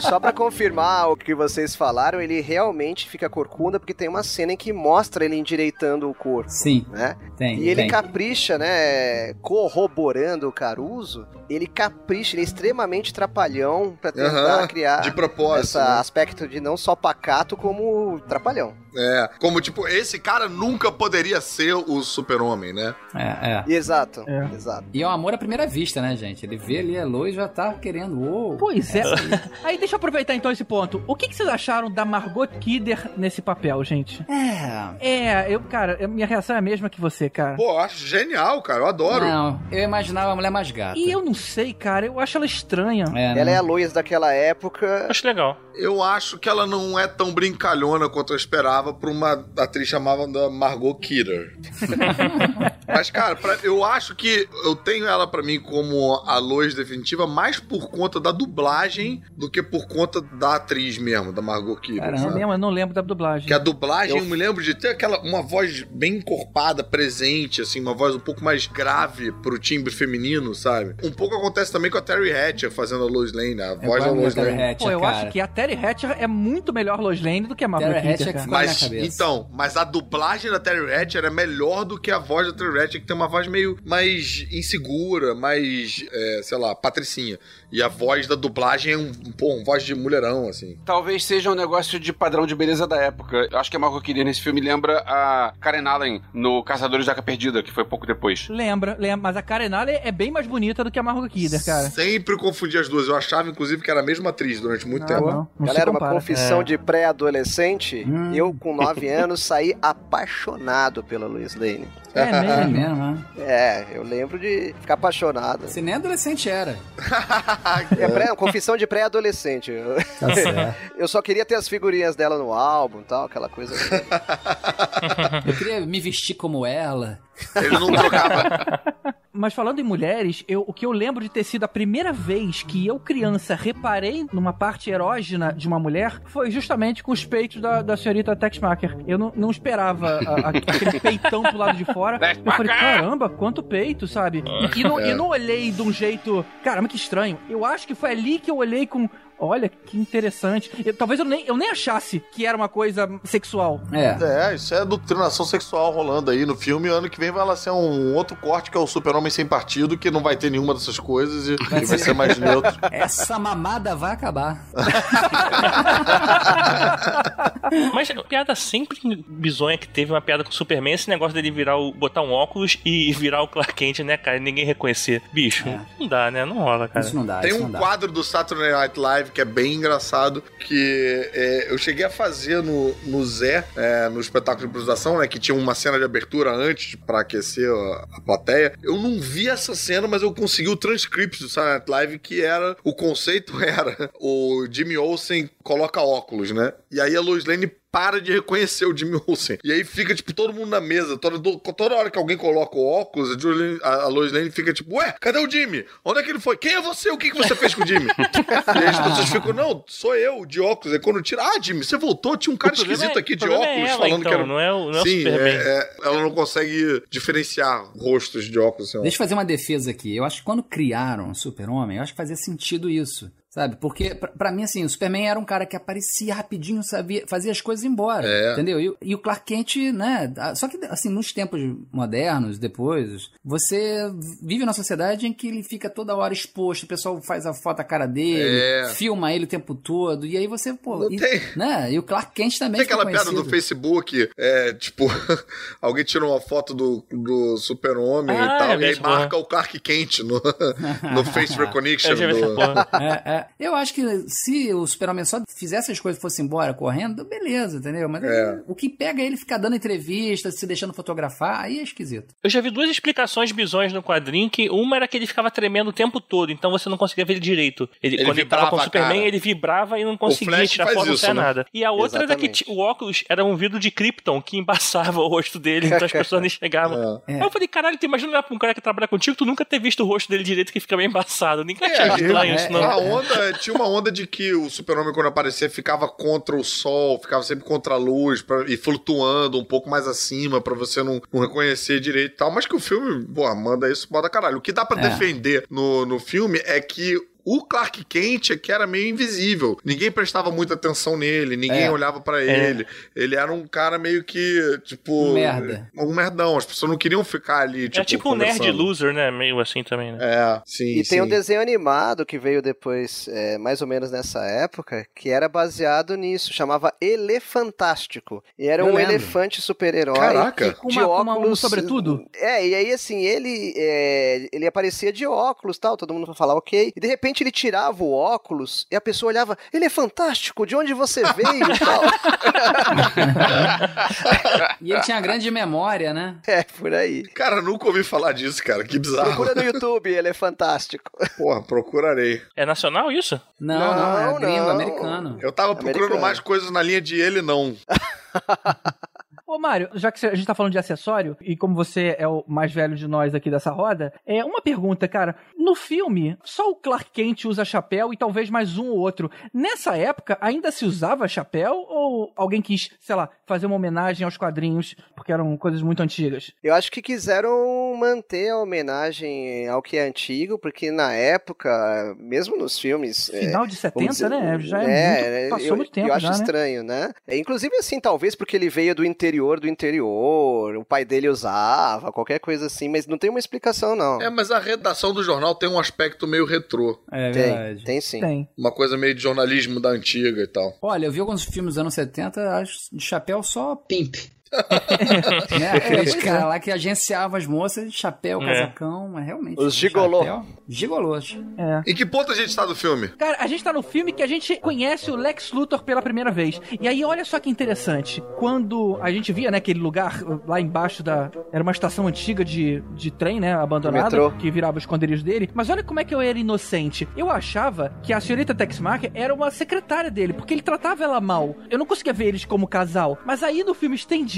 só 0.00 0.20
pra 0.20 0.32
confirmar 0.32 1.08
o 1.10 1.16
que 1.16 1.34
vocês 1.34 1.74
falaram, 1.74 2.20
ele 2.20 2.40
realmente 2.40 3.08
fica 3.08 3.28
corcunda 3.28 3.78
porque 3.78 3.94
tem 3.94 4.08
uma 4.08 4.22
cena 4.22 4.52
em 4.52 4.56
que 4.56 4.72
mostra 4.72 5.24
ele 5.24 5.36
endireitando 5.36 6.08
o 6.10 6.14
corpo, 6.14 6.50
Sim, 6.50 6.84
né? 6.90 7.16
tem. 7.36 7.58
E 7.58 7.68
ele 7.68 7.82
tem. 7.82 7.90
capricha, 7.90 8.58
né? 8.58 9.34
Corroborando 9.40 10.48
o 10.48 10.52
Caruso, 10.52 11.26
ele 11.48 11.66
capricha, 11.66 12.34
ele 12.34 12.42
é 12.42 12.44
extremamente 12.44 13.12
trapalhão 13.12 13.96
pra 14.00 14.12
tentar 14.12 14.66
criar 14.68 15.00
de 15.00 15.12
propósito, 15.12 15.78
esse 15.78 15.78
né? 15.78 15.98
aspecto 15.98 16.48
de 16.48 16.60
não 16.60 16.76
só 16.76 16.94
pacato, 16.94 17.56
como 17.56 18.20
trapalhão. 18.28 18.74
É, 18.98 19.30
como 19.38 19.60
tipo, 19.60 19.86
esse 19.86 20.18
cara 20.18 20.48
nunca 20.48 20.90
poderia 20.90 21.40
ser 21.40 21.74
o 21.74 22.02
super-homem, 22.02 22.72
né? 22.72 22.94
É, 23.14 23.52
é. 23.52 23.64
Exato, 23.72 24.24
É. 24.26 24.48
exato. 24.54 24.84
E 24.92 25.02
é 25.02 25.06
um 25.06 25.10
amor 25.10 25.34
à 25.34 25.38
primeira 25.38 25.66
vista, 25.66 26.00
né, 26.02 26.16
gente? 26.16 26.44
Ele 26.44 26.56
vê 26.56 26.78
ali 26.78 26.98
a 26.98 27.04
Lois 27.04 27.32
e 27.34 27.36
já 27.36 27.46
tá 27.48 27.72
querendo. 27.74 28.18
Uou. 28.18 28.56
Pois 28.56 28.94
é. 28.94 29.02
Aí 29.64 29.78
deixa 29.78 29.94
eu 29.94 29.98
aproveitar 29.98 30.34
então 30.34 30.50
esse 30.50 30.64
ponto. 30.64 31.02
O 31.06 31.14
que, 31.14 31.28
que 31.28 31.36
vocês 31.36 31.48
acharam 31.48 31.90
da 31.90 32.04
Margot 32.04 32.48
Kidder 32.60 33.10
nesse 33.16 33.40
papel, 33.40 33.82
gente? 33.84 34.24
É. 34.28 34.88
É, 35.00 35.46
eu, 35.54 35.60
cara, 35.60 35.96
eu- 36.00 36.08
minha 36.08 36.26
reação 36.26 36.56
é 36.56 36.58
a 36.58 36.62
mesma 36.62 36.90
que 36.90 37.00
você, 37.00 37.28
cara. 37.30 37.56
Pô, 37.56 37.70
eu 37.72 37.78
acho 37.78 38.06
genial, 38.06 38.60
cara. 38.62 38.80
Eu 38.80 38.86
adoro. 38.86 39.24
Não, 39.24 39.60
eu 39.70 39.80
imaginava 39.84 40.28
uma 40.30 40.36
mulher 40.36 40.50
mais 40.50 40.70
gata. 40.70 40.98
E 40.98 41.10
eu 41.10 41.22
não 41.22 41.34
sei, 41.34 41.72
cara, 41.72 42.06
eu 42.06 42.18
acho 42.18 42.36
ela 42.36 42.46
estranha. 42.46 43.04
É, 43.14 43.32
Ela 43.32 43.44
né? 43.44 43.52
é 43.52 43.56
a 43.56 43.60
Lois 43.60 43.92
daquela 43.92 44.32
época. 44.32 45.06
Acho 45.08 45.26
legal. 45.26 45.56
Eu 45.78 46.02
acho 46.02 46.38
que 46.38 46.48
ela 46.48 46.66
não 46.66 46.98
é 46.98 47.06
tão 47.06 47.32
brincalhona 47.32 48.08
quanto 48.08 48.32
eu 48.32 48.36
esperava 48.36 48.92
pra 48.92 49.08
uma 49.10 49.44
atriz 49.56 49.88
chamada 49.88 50.26
da 50.26 50.50
Margot 50.50 50.94
Kidder. 50.96 51.56
Mas, 52.86 53.10
cara, 53.10 53.36
pra- 53.36 53.58
eu 53.62 53.84
acho 53.84 54.14
que 54.16 54.48
eu 54.64 54.74
tenho 54.74 55.06
ela 55.06 55.26
pra 55.26 55.42
mim 55.42 55.60
como 55.60 56.14
a 56.26 56.38
Lois 56.38 56.74
definitiva 56.74 57.26
mais 57.26 57.60
por 57.60 57.90
conta 57.90 58.18
da 58.18 58.32
dublagem 58.32 59.22
do 59.36 59.50
que 59.50 59.62
por 59.62 59.86
conta 59.86 60.20
da 60.20 60.56
atriz 60.56 60.98
mesmo, 60.98 61.32
da 61.32 61.42
Margot 61.42 61.76
Kidder. 61.76 62.00
Caramba. 62.00 62.16
Não 62.18 62.28
sabe? 62.28 62.38
lembro, 62.40 62.54
eu 62.54 62.58
não 62.58 62.70
lembro 62.70 62.94
da 62.94 63.02
dublagem. 63.02 63.46
Que 63.46 63.54
a 63.54 63.58
dublagem, 63.58 64.16
eu... 64.16 64.22
Eu- 64.22 64.28
me 64.28 64.36
lembro 64.36 64.62
de 64.62 64.74
ter 64.74 64.88
aquela 64.88 65.20
uma 65.20 65.42
voz 65.42 65.84
bem 65.90 66.16
encorpada, 66.16 66.82
presente, 66.84 67.62
assim, 67.62 67.80
uma 67.80 67.94
voz 67.94 68.14
um 68.14 68.18
pouco 68.20 68.42
mais 68.44 68.66
grave 68.66 69.32
pro 69.32 69.58
timbre 69.58 69.92
feminino, 69.92 70.54
sabe? 70.54 70.94
Um 71.02 71.10
pouco 71.10 71.34
acontece 71.36 71.70
também 71.72 71.90
com 71.90 71.98
a 71.98 72.02
Terry 72.02 72.32
Hatcher 72.32 72.70
fazendo 72.70 73.04
a 73.04 73.06
Lois 73.06 73.32
Lane, 73.32 73.60
a 73.60 73.68
Eu 73.72 73.80
voz 73.80 74.04
da 74.04 74.10
Lois 74.10 74.34
Lane. 74.34 74.62
Hatcher, 74.62 74.78
Pô, 74.78 74.90
eu 74.90 75.00
cara. 75.00 75.16
acho 75.16 75.32
que 75.32 75.40
a 75.40 75.46
Terry 75.68 75.86
Hatcher 75.86 76.16
é 76.18 76.26
muito 76.26 76.72
melhor 76.72 76.98
Lois 77.00 77.20
Lane 77.20 77.42
do 77.42 77.54
que 77.54 77.64
a 77.64 77.68
Margot 77.68 77.88
Terry 77.88 78.00
Kidder, 78.00 78.14
Hatcher 78.14 78.32
cara. 78.32 78.44
ficou 78.44 78.52
na 78.58 78.66
Mas, 78.66 78.80
cabeça. 78.80 79.06
então, 79.14 79.50
mas 79.52 79.76
a 79.76 79.84
dublagem 79.84 80.50
da 80.50 80.58
Terry 80.58 80.94
Hatcher 80.94 81.24
é 81.24 81.30
melhor 81.30 81.84
do 81.84 82.00
que 82.00 82.10
a 82.10 82.18
voz 82.18 82.46
da 82.46 82.52
Terry 82.52 82.80
Hatcher, 82.80 83.00
que 83.00 83.06
tem 83.06 83.14
uma 83.16 83.28
voz 83.28 83.46
meio 83.46 83.78
mais 83.84 84.46
insegura, 84.50 85.34
mais, 85.34 86.04
é, 86.10 86.40
sei 86.42 86.58
lá, 86.58 86.74
patricinha. 86.74 87.38
E 87.70 87.82
a 87.82 87.88
voz 87.88 88.26
da 88.26 88.34
dublagem 88.34 88.92
é 88.94 88.98
um, 88.98 89.12
pô, 89.36 89.54
uma 89.54 89.64
voz 89.64 89.82
de 89.82 89.94
mulherão, 89.94 90.48
assim. 90.48 90.78
Talvez 90.84 91.24
seja 91.24 91.50
um 91.50 91.54
negócio 91.54 92.00
de 92.00 92.12
padrão 92.12 92.46
de 92.46 92.54
beleza 92.54 92.86
da 92.86 92.96
época. 92.96 93.48
Eu 93.50 93.58
acho 93.58 93.70
que 93.70 93.76
a 93.76 93.80
Margot 93.80 94.00
Kidder 94.00 94.24
nesse 94.24 94.40
filme 94.40 94.60
lembra 94.60 94.98
a 95.06 95.52
Karen 95.60 95.86
Allen 95.86 96.22
no 96.32 96.62
Caçadores 96.62 97.04
da 97.04 97.12
Arca 97.12 97.22
Perdida, 97.22 97.62
que 97.62 97.70
foi 97.70 97.84
pouco 97.84 98.06
depois. 98.06 98.48
Lembra, 98.48 98.96
lembra, 98.98 99.28
mas 99.28 99.36
a 99.36 99.42
Karen 99.42 99.74
Allen 99.74 100.00
é 100.02 100.10
bem 100.10 100.30
mais 100.30 100.46
bonita 100.46 100.82
do 100.82 100.90
que 100.90 100.98
a 100.98 101.02
Margot 101.02 101.28
Kidder, 101.28 101.62
cara. 101.64 101.90
Sempre 101.90 102.36
confundi 102.38 102.78
as 102.78 102.88
duas. 102.88 103.08
Eu 103.08 103.16
achava, 103.16 103.50
inclusive, 103.50 103.82
que 103.82 103.90
era 103.90 104.00
a 104.00 104.04
mesma 104.04 104.30
atriz 104.30 104.60
durante 104.60 104.86
muito 104.86 105.06
tempo. 105.06 105.26
não, 105.26 105.48
não 105.58 105.66
Galera, 105.66 105.90
uma 105.90 106.00
confissão 106.00 106.64
de 106.64 106.78
pré-adolescente. 106.78 108.04
Hum. 108.08 108.32
Eu, 108.34 108.54
com 108.58 108.74
9 108.74 109.08
anos, 109.12 109.42
saí 109.42 109.74
apaixonado 109.82 111.02
pela 111.02 111.26
Lois 111.26 111.54
Lane. 111.54 111.86
É 112.14 112.20
É 112.22 112.40
mesmo. 112.40 112.70
mesmo, 112.72 112.96
né? 112.96 113.18
É, 113.38 113.86
eu 113.92 114.02
lembro 114.02 114.38
de 114.38 114.74
ficar 114.80 114.94
apaixonado. 114.94 115.68
Você 115.68 115.80
nem 115.80 115.94
adolescente 115.94 116.48
era. 116.48 116.76
É 117.98 118.08
pré, 118.08 118.34
confissão 118.34 118.76
de 118.76 118.86
pré-adolescente. 118.86 119.70
Eu, 119.70 119.96
Tá 120.18 120.74
eu 120.96 121.06
só 121.08 121.20
queria 121.22 121.44
ter 121.44 121.54
as 121.54 121.68
figurinhas 121.68 122.16
dela 122.16 122.38
no 122.38 122.52
álbum 122.52 123.00
e 123.00 123.04
tal, 123.04 123.26
aquela 123.26 123.48
coisa. 123.48 123.74
Eu 125.46 125.54
queria 125.54 125.80
me 125.80 126.00
vestir 126.00 126.34
como 126.34 126.64
ela. 126.66 127.18
Ele 127.56 127.78
não 127.78 127.92
trocava. 127.92 129.14
Mas 129.38 129.54
falando 129.54 129.78
em 129.78 129.82
mulheres, 129.84 130.44
eu- 130.48 130.64
o 130.66 130.72
que 130.72 130.84
eu 130.84 130.90
lembro 130.92 131.22
de 131.22 131.28
ter 131.28 131.44
sido 131.44 131.64
a 131.64 131.68
primeira 131.68 132.12
vez 132.12 132.62
que 132.62 132.86
eu, 132.86 132.98
criança, 132.98 133.54
reparei 133.54 134.26
numa 134.32 134.52
parte 134.52 134.90
erógena 134.90 135.52
de 135.52 135.68
uma 135.68 135.78
mulher 135.78 136.20
foi 136.26 136.50
justamente 136.50 137.02
com 137.02 137.12
os 137.12 137.24
peitos 137.24 137.60
da, 137.60 137.80
da 137.82 137.96
senhorita 137.96 138.34
Texmacher. 138.34 138.96
Eu 139.06 139.16
não, 139.16 139.32
não 139.36 139.50
esperava 139.50 140.18
a- 140.18 140.40
a- 140.40 140.48
aquele 140.50 140.98
peitão 141.00 141.42
pro 141.42 141.56
lado 141.56 141.76
de 141.76 141.84
fora. 141.84 142.18
Eu 142.44 142.52
falei, 142.52 142.72
caramba, 142.74 143.28
quanto 143.28 143.62
peito, 143.62 144.06
sabe? 144.08 144.42
E, 144.74 144.80
e 144.80 144.82
não, 144.82 145.00
e 145.00 145.14
não 145.14 145.28
olhei 145.28 145.70
de 145.70 145.82
um 145.82 145.92
jeito. 145.92 146.44
Caramba, 146.64 146.88
que 146.88 146.96
estranho. 146.96 147.38
Eu 147.48 147.64
acho 147.64 147.86
que 147.86 147.94
foi 147.94 148.10
ali 148.10 148.38
que 148.38 148.50
eu 148.50 148.56
olhei 148.56 148.86
com. 148.86 149.08
Olha, 149.40 149.68
que 149.68 149.96
interessante. 149.96 150.68
Eu- 150.84 150.92
talvez 150.92 151.20
eu 151.20 151.24
nem, 151.24 151.46
eu 151.46 151.56
nem 151.56 151.70
achasse 151.70 152.20
que 152.32 152.44
era 152.44 152.56
uma 152.56 152.68
coisa 152.68 153.08
sexual. 153.22 153.80
É. 153.92 154.16
É, 154.50 154.54
isso 154.56 154.74
é 154.74 154.84
doutrinação 154.84 155.46
sexual 155.46 155.92
rolando 155.92 156.32
aí 156.32 156.44
no 156.44 156.56
filme. 156.56 156.88
Ano 156.88 157.08
que 157.08 157.20
vem 157.20 157.30
vai 157.30 157.46
lá 157.46 157.54
ser 157.54 157.70
um 157.70 158.14
outro 158.16 158.36
corte 158.36 158.68
que 158.68 158.76
é 158.76 158.80
o 158.80 158.86
Super-Homem 158.86 159.27
sem 159.30 159.46
partido, 159.46 159.96
que 159.98 160.10
não 160.10 160.22
vai 160.22 160.36
ter 160.36 160.50
nenhuma 160.50 160.74
dessas 160.74 160.98
coisas 160.98 161.48
e 161.48 161.56
vai, 161.70 161.84
vai 161.84 161.98
ser 161.98 162.14
mais 162.14 162.38
neutro. 162.38 162.72
Essa 162.90 163.38
mamada 163.38 163.94
vai 163.96 164.12
acabar. 164.12 164.64
Mas 167.92 168.10
a 168.10 168.22
piada 168.24 168.54
sempre 168.54 168.98
bizonha 169.28 169.76
que 169.76 169.88
teve 169.88 170.12
uma 170.12 170.20
piada 170.20 170.44
com 170.44 170.50
o 170.50 170.54
Superman, 170.54 170.94
esse 170.94 171.08
negócio 171.08 171.34
dele 171.34 171.50
virar 171.50 171.76
o, 171.76 171.92
botar 171.92 172.22
um 172.22 172.32
óculos 172.32 172.78
e 172.84 173.12
virar 173.12 173.42
o 173.42 173.48
Clark 173.48 173.74
Kent, 173.74 174.00
né, 174.00 174.16
cara? 174.16 174.36
E 174.36 174.40
ninguém 174.40 174.64
reconhecer. 174.64 175.22
Bicho, 175.32 175.68
É. 175.68 175.80
não 175.98 176.08
dá, 176.08 176.30
né? 176.30 176.44
Não 176.44 176.58
rola, 176.58 176.88
cara. 176.88 177.04
Isso 177.04 177.14
não 177.14 177.24
dá, 177.26 177.40
Tem 177.40 177.50
isso 177.50 177.60
um 177.60 177.64
não 177.64 177.70
dá. 177.72 177.78
quadro 177.78 178.10
do 178.10 178.22
Saturday 178.24 178.72
Night 178.72 178.98
Live 178.98 179.30
que 179.30 179.40
é 179.40 179.44
bem 179.44 179.74
engraçado, 179.74 180.42
que 180.66 181.30
é, 181.34 181.72
eu 181.72 181.78
cheguei 181.78 182.04
a 182.04 182.10
fazer 182.10 182.62
no, 182.62 182.94
no 183.04 183.24
Zé, 183.24 183.64
é, 183.76 184.08
no 184.08 184.20
espetáculo 184.20 184.66
de 184.66 184.70
improvisação, 184.70 185.18
né, 185.18 185.26
que 185.26 185.38
tinha 185.38 185.56
uma 185.56 185.74
cena 185.74 185.98
de 185.98 186.04
abertura 186.04 186.52
antes 186.52 186.94
pra 187.06 187.20
aquecer 187.20 187.68
a, 187.70 188.06
a 188.16 188.20
plateia. 188.20 188.72
Eu 188.82 188.96
não 188.96 189.07
vi 189.16 189.48
essa 189.48 189.74
cena, 189.74 190.06
mas 190.06 190.22
eu 190.22 190.34
consegui 190.34 190.68
o 190.68 190.76
transcript 190.76 191.42
do 191.42 191.48
Night 191.56 191.88
Live, 191.88 192.18
que 192.18 192.42
era, 192.42 192.76
o 192.84 192.94
conceito 192.94 193.58
era, 193.62 194.10
o 194.20 194.66
Jimmy 194.70 194.96
Olsen 194.98 195.48
coloca 195.62 196.00
óculos, 196.00 196.50
né, 196.50 196.72
e 196.90 197.00
aí 197.00 197.16
a 197.16 197.20
Lois 197.20 197.44
Lane 197.44 197.70
para 197.90 198.20
de 198.20 198.32
reconhecer 198.32 198.86
o 198.86 198.96
Jimmy 198.96 199.20
Olsen. 199.26 199.58
E 199.64 199.72
aí 199.72 199.82
fica, 199.84 200.14
tipo, 200.14 200.32
todo 200.34 200.52
mundo 200.52 200.68
na 200.68 200.80
mesa. 200.80 201.16
Toda, 201.16 201.38
toda 201.58 201.94
hora 201.94 202.10
que 202.10 202.18
alguém 202.18 202.36
coloca 202.36 202.76
o 202.76 202.86
óculos, 202.86 203.34
a, 203.34 203.38
Julian- 203.38 203.78
a, 203.82 204.02
a 204.02 204.08
Lois 204.08 204.30
Lane 204.32 204.50
fica 204.50 204.72
tipo, 204.72 204.96
ué, 204.96 205.14
cadê 205.20 205.38
o 205.38 205.50
Jimmy? 205.50 205.84
Onde 206.04 206.20
é 206.20 206.22
que 206.22 206.30
ele 206.30 206.38
foi? 206.40 206.56
Quem 206.56 206.74
é 206.74 206.80
você? 206.82 207.10
O 207.10 207.16
que, 207.16 207.30
que 207.30 207.36
você 207.36 207.54
fez 207.54 207.74
com 207.74 207.82
o 207.82 207.86
Jimmy? 207.86 208.06
e 208.08 208.78
aí 208.78 208.86
as 208.86 208.98
pessoas 209.00 209.28
ficam, 209.30 209.52
não, 209.52 209.82
sou 209.86 210.14
eu, 210.16 210.44
de 210.44 210.60
óculos. 210.60 210.92
Aí 210.94 211.00
quando 211.00 211.22
tira, 211.22 211.42
ah, 211.42 211.58
Jimmy, 211.62 211.82
você 211.84 211.96
voltou? 211.96 212.36
Tinha 212.36 212.52
um 212.52 212.56
cara 212.58 212.74
esquisito 212.74 213.16
é- 213.16 213.20
aqui 213.20 213.34
de 213.36 213.44
é 213.46 213.48
óculos 213.50 213.88
ela, 213.88 213.98
falando 213.98 214.20
então, 214.20 214.30
que 214.32 214.36
era... 214.38 214.46
não 214.46 214.60
é 214.60 214.72
o- 214.72 214.90
não 214.90 214.98
é 214.98 215.02
o 215.02 215.04
Sim, 215.04 215.22
Superman. 215.22 215.54
é- 215.54 215.78
é- 215.78 215.96
ela 216.04 216.20
não 216.22 216.30
consegue 216.30 217.02
diferenciar 217.10 217.84
rostos 217.96 218.44
de 218.46 218.58
óculos. 218.58 218.90
Assim. 218.90 219.02
Deixa 219.02 219.14
eu 219.16 219.18
fazer 219.18 219.34
uma 219.34 219.44
defesa 219.44 219.90
aqui. 219.90 220.14
Eu 220.16 220.24
acho 220.24 220.38
que 220.38 220.44
quando 220.44 220.62
criaram 220.62 221.30
o 221.30 221.34
Super-Homem, 221.34 221.96
eu 221.96 222.02
acho 222.02 222.12
que 222.12 222.16
fazia 222.16 222.36
sentido 222.36 222.88
isso. 222.90 223.30
Sabe? 223.58 223.76
Porque, 223.80 224.14
pra, 224.14 224.28
pra 224.28 224.52
mim, 224.52 224.62
assim, 224.62 224.84
o 224.84 224.88
Superman 224.88 225.28
era 225.28 225.38
um 225.40 225.44
cara 225.44 225.66
que 225.66 225.74
aparecia 225.74 226.32
rapidinho, 226.34 226.80
sabia, 226.84 227.24
fazia 227.26 227.50
as 227.50 227.60
coisas 227.60 227.84
embora. 227.84 228.24
É. 228.28 228.52
Entendeu? 228.52 228.80
E, 228.80 228.88
o- 228.90 228.96
e 229.02 229.14
o 229.14 229.18
Clark 229.18 229.44
Kent, 229.44 229.76
né? 229.92 230.32
Só 230.54 230.68
que, 230.68 230.78
assim, 230.86 231.08
nos 231.08 231.32
tempos 231.32 231.60
modernos, 231.92 232.56
depois, 232.58 233.30
você 233.44 234.08
vive 234.40 234.60
numa 234.64 234.72
sociedade 234.72 235.26
em 235.26 235.32
que 235.32 235.48
ele 235.48 235.62
fica 235.64 235.90
toda 235.90 236.14
hora 236.14 236.32
exposto, 236.32 236.84
o 236.84 236.86
pessoal 236.86 237.20
faz 237.22 237.46
a 237.46 237.52
foto 237.52 237.78
da 237.78 237.84
cara 237.84 238.06
dele, 238.06 238.60
É. 238.60 238.88
filma 238.94 239.32
ele 239.32 239.44
o 239.44 239.48
tempo 239.48 239.74
todo, 239.74 240.24
e 240.24 240.36
aí 240.36 240.46
você, 240.46 240.72
pô. 240.74 240.96
Não 240.98 241.12
e, 241.12 241.16
tem. 241.16 241.40
Né? 241.56 241.92
E 241.92 241.98
o 241.98 242.02
Clark 242.02 242.32
Kent 242.32 242.58
também 242.58 242.78
Tem 242.78 242.82
aquela 242.86 243.00
fica 243.00 243.10
piada 243.12 243.24
conhecido. 243.26 243.44
no 243.44 243.50
Facebook, 243.50 244.28
é, 244.38 244.72
tipo, 244.74 245.06
alguém 245.82 246.04
tira 246.04 246.24
uma 246.26 246.40
foto 246.40 246.72
do, 246.74 247.04
do 247.10 247.56
super-homem 247.56 248.36
Ah, 248.36 248.44
e 248.44 248.58
tal, 248.58 248.70
é 248.72 248.76
e 248.80 248.84
aí 248.84 249.00
marca 249.00 249.36
o 249.36 249.44
Clark 249.44 249.78
Kent 249.80 250.20
no, 250.20 250.40
no 251.14 251.24
Face 251.32 251.56
Recognition. 251.56 252.12
Essa 252.12 252.26
do-. 252.28 252.60
É, 253.00 253.22
é. 253.24 253.46
Eu 253.58 253.74
acho 253.74 253.92
que 253.94 254.02
se 254.28 254.72
o 254.72 254.86
Super-Homem 254.86 255.24
só 255.24 255.40
fizesse 255.56 255.90
as 255.92 256.00
coisas 256.00 256.18
e 256.18 256.22
fosse 256.22 256.40
embora 256.42 256.72
correndo, 256.74 257.24
beleza, 257.24 257.78
entendeu? 257.78 258.08
Mas 258.08 258.22
É. 258.24 258.60
o 258.66 258.74
que 258.74 258.88
pega 258.88 259.22
é 259.22 259.26
ele 259.26 259.36
ficar 259.36 259.58
dando 259.58 259.76
entrevista, 259.76 260.50
se 260.50 260.66
deixando 260.66 260.92
fotografar, 260.94 261.60
aí 261.62 261.78
é 261.78 261.82
esquisito. 261.82 262.34
Eu 262.42 262.50
já 262.50 262.60
vi 262.60 262.70
duas 262.70 262.90
explicações 262.90 263.52
bizões 263.52 263.92
no 263.92 264.02
quadrinho, 264.02 264.48
que 264.50 264.68
uma 264.70 264.96
era 264.96 265.08
que 265.08 265.16
ele 265.16 265.26
ficava 265.26 265.50
tremendo 265.50 265.88
o 265.88 265.92
tempo 265.92 266.20
todo, 266.20 266.50
então 266.52 266.70
você 266.70 266.88
não 266.88 266.96
conseguia 266.96 267.24
ver 267.24 267.34
ele 267.34 267.40
direito. 267.40 267.88
Ele, 268.02 268.16
Ele 268.16 268.24
quando 268.24 268.38
ele 268.38 268.46
tava 268.48 268.62
vibrava 268.62 268.70
com 268.70 268.76
o 268.76 268.80
Superman, 268.84 269.16
cara. 269.18 269.28
ele 269.28 269.38
vibrava 269.38 269.98
e 269.98 270.04
não 270.04 270.16
conseguia 270.16 270.66
tirar 270.66 270.86
foto, 270.88 271.06
não 271.06 271.14
isso, 271.14 271.22
saia 271.22 271.34
né? 271.34 271.42
nada. 271.42 271.66
E 271.72 271.84
a 271.84 271.90
outra 271.90 272.18
era 272.22 272.36
que 272.36 272.46
Exatamente. 272.46 272.64
o 272.68 272.78
óculos 272.78 273.24
era 273.28 273.44
um 273.44 273.56
vidro 273.56 273.78
de 273.78 273.90
Krypton 273.90 274.40
que 274.40 274.56
embaçava 274.56 275.20
o 275.20 275.28
rosto 275.28 275.58
dele, 275.58 275.86
então 275.86 276.04
as 276.04 276.12
pessoas 276.12 276.40
nem 276.40 276.50
chegavam. 276.50 277.22
É. 277.26 277.34
Aí 277.34 277.40
eu 277.40 277.50
falei, 277.50 277.68
caralho, 277.68 277.98
tu 277.98 278.04
imagina 278.06 278.30
olhar 278.30 278.42
pra 278.42 278.54
um 278.54 278.58
cara 278.58 278.74
que 278.74 278.80
trabalha 278.80 279.08
contigo, 279.08 279.36
tu 279.36 279.44
nunca 279.44 279.64
ter 279.64 279.78
visto 279.80 280.02
o 280.02 280.06
rosto 280.06 280.28
dele 280.30 280.42
direito 280.44 280.72
que 280.72 280.80
fica 280.80 280.96
meio 280.96 281.08
embaçado. 281.08 281.64
Ninguém 281.64 281.88
É, 281.88 281.92
achava 281.92 282.20
estranho 282.20 282.52
é, 282.52 282.56
isso, 282.56 282.66
é. 282.66 282.70
não. 282.70 282.82
A 282.84 282.96
onda, 282.98 283.34
tinha 283.60 283.74
uma 283.74 283.86
onda 283.88 284.10
de 284.10 284.26
que 284.26 284.54
o 284.54 284.68
super-homem, 284.70 285.12
quando 285.12 285.26
aparecia, 285.26 285.68
ficava 285.70 286.08
contra 286.08 286.56
o 286.56 286.64
sol, 286.64 287.18
ficava 287.20 287.42
sempre 287.42 287.64
contra 287.64 287.94
a 287.94 287.96
luz 287.96 288.42
pra- 288.42 288.64
e 288.68 288.76
flutuando 288.76 289.58
um 289.58 289.64
pouco 289.64 289.88
mais 289.88 290.06
acima 290.06 290.60
pra 290.60 290.74
você 290.74 291.02
não, 291.02 291.20
não 291.32 291.40
reconhecer 291.40 292.00
direito 292.00 292.32
e 292.32 292.36
tal. 292.36 292.50
Mas 292.50 292.66
que 292.66 292.74
o 292.76 292.80
filme, 292.80 293.24
pô, 293.26 293.52
manda 293.54 293.90
isso, 293.90 294.06
bota 294.10 294.28
caralho. 294.28 294.58
O 294.58 294.60
que 294.60 294.72
dá 294.72 294.84
pra 294.84 295.00
É. 295.00 295.08
defender 295.08 295.64
no, 295.70 296.04
no 296.06 296.18
filme 296.18 296.60
é 296.64 296.80
que 296.80 297.16
O 297.44 297.64
Clark 297.64 298.04
Kent 298.04 298.50
é 298.50 298.56
que 298.56 298.70
era 298.70 298.86
meio 298.86 299.08
invisível. 299.08 299.78
Ninguém 299.84 300.10
prestava 300.10 300.50
muita 300.50 300.74
atenção 300.74 301.16
nele, 301.16 301.56
ninguém 301.56 301.84
É. 301.84 301.90
olhava 301.90 302.20
pra 302.20 302.42
ele. 302.44 302.86
Ele 303.16 303.34
era 303.36 303.52
um 303.52 303.66
cara 303.66 303.98
meio 303.98 304.22
que, 304.22 304.78
tipo. 304.84 305.12
Um 305.12 305.34
merda. 305.34 305.88
Um 305.96 306.12
merdão. 306.14 306.56
As 306.56 306.66
pessoas 306.66 306.90
não 306.90 306.98
queriam 306.98 307.24
ficar 307.24 307.60
ali, 307.60 307.88
tipo. 307.88 308.00
é 308.02 308.04
tipo 308.04 308.30
um 308.32 308.34
nerd 308.36 308.70
loser, 308.70 309.12
né? 309.14 309.30
Meio 309.30 309.58
assim 309.60 309.82
também, 309.82 310.12
né? 310.12 310.18
É, 310.20 310.62
sim. 310.66 310.98
E 310.98 311.02
tem 311.04 311.20
um 311.20 311.24
sim. 311.24 311.30
desenho 311.30 311.60
animado 311.60 312.26
que 312.26 312.38
veio 312.38 312.60
depois, 312.60 313.26
é, 313.28 313.56
mais 313.58 313.80
ou 313.80 313.86
menos 313.86 314.10
nessa 314.10 314.44
época, 314.44 315.06
que 315.14 315.30
era 315.30 315.48
baseado 315.48 316.16
nisso, 316.16 316.52
chamava 316.52 316.92
Elefantástico. 317.00 318.42
E 318.58 318.66
era 318.68 318.82
Eu 318.82 318.86
um 318.86 318.94
lembro. 318.94 319.12
elefante 319.12 319.60
super-herói. 319.60 320.16
Caraca. 320.18 320.72
Com 320.74 320.88
De 320.88 320.98
uma- 320.98 321.06
com 321.06 321.22
uma- 321.22 321.34
um 321.34 321.38
óculos. 321.38 321.60
sobretudo? 321.60 322.24
É, 322.34 322.66
e 322.66 322.74
aí 322.74 322.92
assim, 322.92 323.22
ele, 323.24 323.72
é, 323.76 324.48
ele 324.52 324.66
aparecia 324.66 325.12
de 325.12 325.26
óculos 325.26 325.78
tal, 325.78 325.96
todo 325.96 326.12
mundo 326.14 326.34
falava 326.34 326.58
ok. 326.58 326.92
E 326.94 327.00
de 327.00 327.06
repente 327.06 327.37
ele 327.42 327.50
tirava 327.50 328.02
o 328.02 328.12
óculos 328.12 328.86
e 328.90 328.96
a 328.96 329.00
pessoa 329.00 329.30
olhava, 329.30 329.56
ele 329.72 329.84
é 329.84 329.88
fantástico, 329.90 330.66
de 330.66 330.76
onde 330.76 330.94
você 330.94 331.22
veio 331.32 331.72
e 331.72 331.78
tal. 331.78 332.02
E 334.80 334.92
ele 334.92 335.00
tinha 335.02 335.20
grande 335.20 335.50
memória, 335.50 336.14
né? 336.14 336.36
É, 336.46 336.62
por 336.62 336.92
aí. 336.94 337.24
Cara, 337.28 337.60
nunca 337.60 337.86
ouvi 337.86 338.02
falar 338.04 338.32
disso, 338.32 338.62
cara. 338.62 338.84
Que 338.84 338.98
bizarro. 338.98 339.34
Procura 339.34 339.54
no 339.54 339.62
YouTube, 339.62 340.10
ele 340.10 340.28
é 340.28 340.32
fantástico. 340.32 341.10
Porra, 341.36 341.62
procurarei. 341.62 342.40
É 342.56 342.64
nacional 342.64 343.10
isso? 343.10 343.40
Não, 343.60 343.78
não, 343.78 343.96
Não, 343.96 344.36
é 344.36 344.40
gringo, 344.40 344.64
não. 344.64 344.70
americano. 344.70 345.38
Eu 345.40 345.52
tava 345.52 345.74
procurando 345.74 345.96
Americano. 345.98 346.20
mais 346.22 346.40
coisas 346.40 346.70
na 346.70 346.82
linha 346.82 347.00
de 347.00 347.20
ele, 347.20 347.42
não. 347.42 347.76
Ô, 349.46 349.58
Mário, 349.58 349.88
já 349.94 350.12
que 350.12 350.26
a 350.26 350.34
gente 350.34 350.46
tá 350.46 350.54
falando 350.54 350.72
de 350.72 350.78
acessório, 350.78 351.34
e 351.40 351.56
como 351.56 351.74
você 351.74 352.14
é 352.18 352.28
o 352.28 352.44
mais 352.46 352.70
velho 352.70 352.94
de 352.94 353.08
nós 353.08 353.34
aqui 353.34 353.50
dessa 353.50 353.70
roda, 353.70 354.12
é 354.26 354.44
uma 354.44 354.60
pergunta, 354.60 355.08
cara. 355.08 355.34
No 355.68 355.74
filme, 355.74 356.34
só 356.42 356.70
o 356.70 356.74
Clark 356.74 357.10
Kent 357.12 357.44
usa 357.44 357.62
chapéu 357.62 358.10
e 358.10 358.16
talvez 358.16 358.48
mais 358.48 358.78
um 358.78 358.86
ou 358.86 359.00
outro. 359.00 359.30
Nessa 359.52 359.98
época, 359.98 360.38
ainda 360.40 360.70
se 360.70 360.86
usava 360.86 361.28
chapéu 361.28 361.84
ou 361.86 362.32
alguém 362.34 362.62
quis, 362.62 362.88
sei 362.98 363.14
lá, 363.14 363.28
fazer 363.46 363.66
uma 363.66 363.76
homenagem 363.76 364.24
aos 364.24 364.38
quadrinhos, 364.38 364.96
porque 365.14 365.30
eram 365.30 365.54
coisas 365.58 365.82
muito 365.82 366.02
antigas? 366.02 366.52
Eu 366.64 366.72
acho 366.72 366.90
que 366.90 367.02
quiseram 367.02 367.94
manter 368.00 368.48
a 368.48 368.56
homenagem 368.56 369.68
ao 369.68 369.82
que 369.82 369.98
é 369.98 370.08
antigo, 370.08 370.58
porque 370.58 370.90
na 370.90 371.12
época, 371.12 372.16
mesmo 372.18 372.56
nos 372.56 372.78
filmes. 372.78 373.28
é, 373.28 373.40
Final 373.40 373.66
de 373.66 373.76
70, 373.76 373.92
vamos 373.94 374.16
dizer, 374.16 374.30
né? 374.30 374.58
Já 374.60 374.82
é, 374.82 375.40
muito, 375.40 375.50
passou 375.50 375.66
eu, 375.66 375.76
muito 375.76 375.90
tempo 375.90 376.08
Eu 376.08 376.14
acho 376.14 376.22
já, 376.22 376.30
né? 376.30 376.36
estranho, 376.36 376.82
né? 376.82 377.12
É, 377.26 377.36
inclusive, 377.36 377.76
assim, 377.76 378.00
talvez 378.00 378.34
porque 378.34 378.56
ele 378.56 378.70
veio 378.70 378.94
do 378.94 379.04
interior 379.04 379.60
do 379.60 379.68
interior, 379.68 380.76
o 380.76 380.84
pai 380.84 381.04
dele 381.04 381.28
usava, 381.28 382.10
qualquer 382.10 382.38
coisa 382.38 382.64
assim, 382.64 382.88
mas 382.88 383.06
não 383.06 383.18
tem 383.18 383.28
uma 383.28 383.38
explicação, 383.38 383.94
não. 383.94 384.22
É, 384.22 384.30
mas 384.30 384.50
a 384.50 384.58
redação 384.58 385.12
do 385.12 385.22
jornal 385.22 385.57
tem 385.58 385.68
um 385.68 385.78
aspecto 385.78 386.26
meio 386.26 386.44
retrô. 386.44 386.98
É 387.10 387.30
tem, 387.30 387.42
verdade. 387.42 387.84
tem 387.84 388.00
sim. 388.00 388.20
Tem. 388.20 388.48
Uma 388.56 388.70
coisa 388.72 388.96
meio 388.96 389.14
de 389.14 389.22
jornalismo 389.22 389.80
da 389.80 389.90
antiga 389.90 390.42
e 390.42 390.46
tal. 390.46 390.76
Olha, 390.80 391.06
eu 391.06 391.12
vi 391.12 391.20
alguns 391.20 391.44
filmes 391.44 391.74
dos 391.74 391.78
anos 391.78 391.94
70, 391.94 392.58
acho 392.58 392.78
de 392.92 393.02
chapéu 393.02 393.42
só 393.42 393.74
pimp. 393.76 394.16
né? 395.58 395.72
Aqueles 395.72 396.14
caras 396.16 396.44
lá 396.44 396.58
que 396.58 396.70
agenciavam 396.70 397.36
as 397.38 397.46
moças 397.46 397.90
de 397.90 397.96
chapéu, 397.96 398.42
É. 398.42 398.46
casacão, 398.46 399.08
mas 399.12 399.26
realmente. 399.26 399.60
Os 399.60 399.74
gigolô. 399.74 400.18
chapéu- 400.24 400.46
Gigolôs. 400.68 401.36
É. 401.56 401.90
Em 401.90 401.94
que 401.94 402.04
ponto 402.04 402.30
a 402.30 402.34
gente 402.34 402.54
tá 402.54 402.66
do 402.66 402.74
filme? 402.74 403.08
Cara, 403.08 403.38
a 403.40 403.46
gente 403.46 403.64
tá 403.64 403.72
no 403.72 403.82
filme 403.82 404.12
que 404.12 404.22
a 404.22 404.26
gente 404.26 404.56
conhece 404.60 405.10
o 405.10 405.16
Lex 405.16 405.52
Luthor 405.52 405.82
pela 405.82 406.02
primeira 406.02 406.30
vez. 406.30 406.60
E 406.80 406.86
aí, 406.86 407.02
olha 407.04 407.24
só 407.24 407.38
que 407.40 407.48
interessante. 407.48 408.22
Quando 408.38 408.98
a 409.02 409.10
gente 409.10 409.32
via, 409.32 409.50
né, 409.50 409.58
aquele 409.58 409.80
lugar 409.80 410.20
lá 410.46 410.60
embaixo 410.60 411.02
da. 411.02 411.30
Era 411.52 411.62
uma 411.62 411.72
estação 411.72 412.06
antiga 412.06 412.44
de, 412.44 412.82
de 412.94 413.10
trem, 413.10 413.40
né? 413.40 413.54
Abandonada. 413.54 414.30
Que 414.38 414.50
virava 414.50 414.76
o 414.76 414.78
esconderijo 414.78 415.24
dele. 415.24 415.48
Mas 415.54 415.70
olha 415.70 415.82
como 415.82 416.00
é 416.00 416.04
que 416.04 416.14
eu 416.14 416.20
era 416.20 416.38
inocente. 416.38 417.08
Eu 417.16 417.30
achava 417.30 417.92
que 418.02 418.12
a 418.12 418.20
senhorita 418.20 418.54
Texmark 418.54 419.10
era 419.14 419.32
uma 419.32 419.50
secretária 419.50 420.10
dele, 420.10 420.32
porque 420.34 420.52
ele 420.54 420.62
tratava 420.62 421.02
ela 421.04 421.20
mal. 421.20 421.56
Eu 421.70 421.78
não 421.78 421.86
conseguia 421.86 422.12
ver 422.12 422.26
eles 422.26 422.44
como 422.44 422.66
casal. 422.68 423.18
Mas 423.24 423.42
aí 423.42 423.64
no 423.64 423.74
filme 423.74 423.96
estendido, 423.96 424.28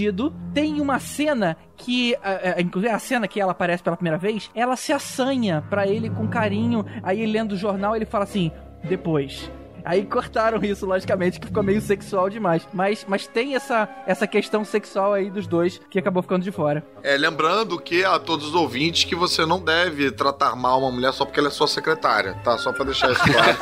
tem 0.55 0.81
uma 0.81 0.99
cena 0.99 1.57
que, 1.77 2.15
a- 2.23 2.57
a- 2.57 2.61
inclusive 2.61 2.93
a 2.93 2.99
cena 2.99 3.27
que 3.29 3.41
ela 3.41 3.53
aparece 3.53 3.83
pela 3.83 3.97
primeira 3.97 4.17
vez, 4.19 4.51
ela 4.55 4.77
se 4.77 4.93
assanha 4.93 5.63
pra 5.69 5.87
ele 5.87 6.09
com 6.11 6.27
carinho. 6.29 6.85
Aí 7.03 7.27
lendo 7.27 7.53
o 7.53 7.57
jornal, 7.57 7.95
ele 7.97 8.07
fala 8.07 8.25
assim: 8.25 8.51
depois. 8.85 9.51
Aí 9.85 10.05
cortaram 10.05 10.63
isso, 10.63 10.87
logicamente, 10.87 11.41
que 11.41 11.47
ficou 11.47 11.63
meio 11.63 11.81
sexual 11.81 12.29
demais. 12.29 12.67
Mas, 12.73 13.05
mas 13.09 13.27
tem 13.27 13.55
essa, 13.55 13.89
essa 14.07 14.27
questão 14.27 14.65
sexual 14.65 15.13
aí 15.13 15.31
dos 15.31 15.47
dois 15.47 15.81
que 15.91 15.99
acabou 15.99 16.23
ficando 16.23 16.43
de 16.43 16.53
fora. 16.53 16.85
É, 17.03 17.17
lembrando 17.17 17.79
que 17.79 18.05
a 18.05 18.19
todos 18.19 18.49
os 18.49 18.55
ouvintes 18.55 19.05
que 19.05 19.15
você 19.15 19.47
não 19.47 19.61
deve 19.61 20.11
tratar 20.11 20.55
mal 20.57 20.81
uma 20.81 20.91
mulher 20.91 21.13
só 21.13 21.25
porque 21.25 21.41
ela 21.41 21.49
é 21.49 21.53
sua 21.53 21.67
secretária, 21.67 22.35
tá? 22.45 22.59
Só 22.59 22.73
pra 22.73 22.85
deixar 22.85 23.11
isso 23.13 23.23
claro. 23.23 23.57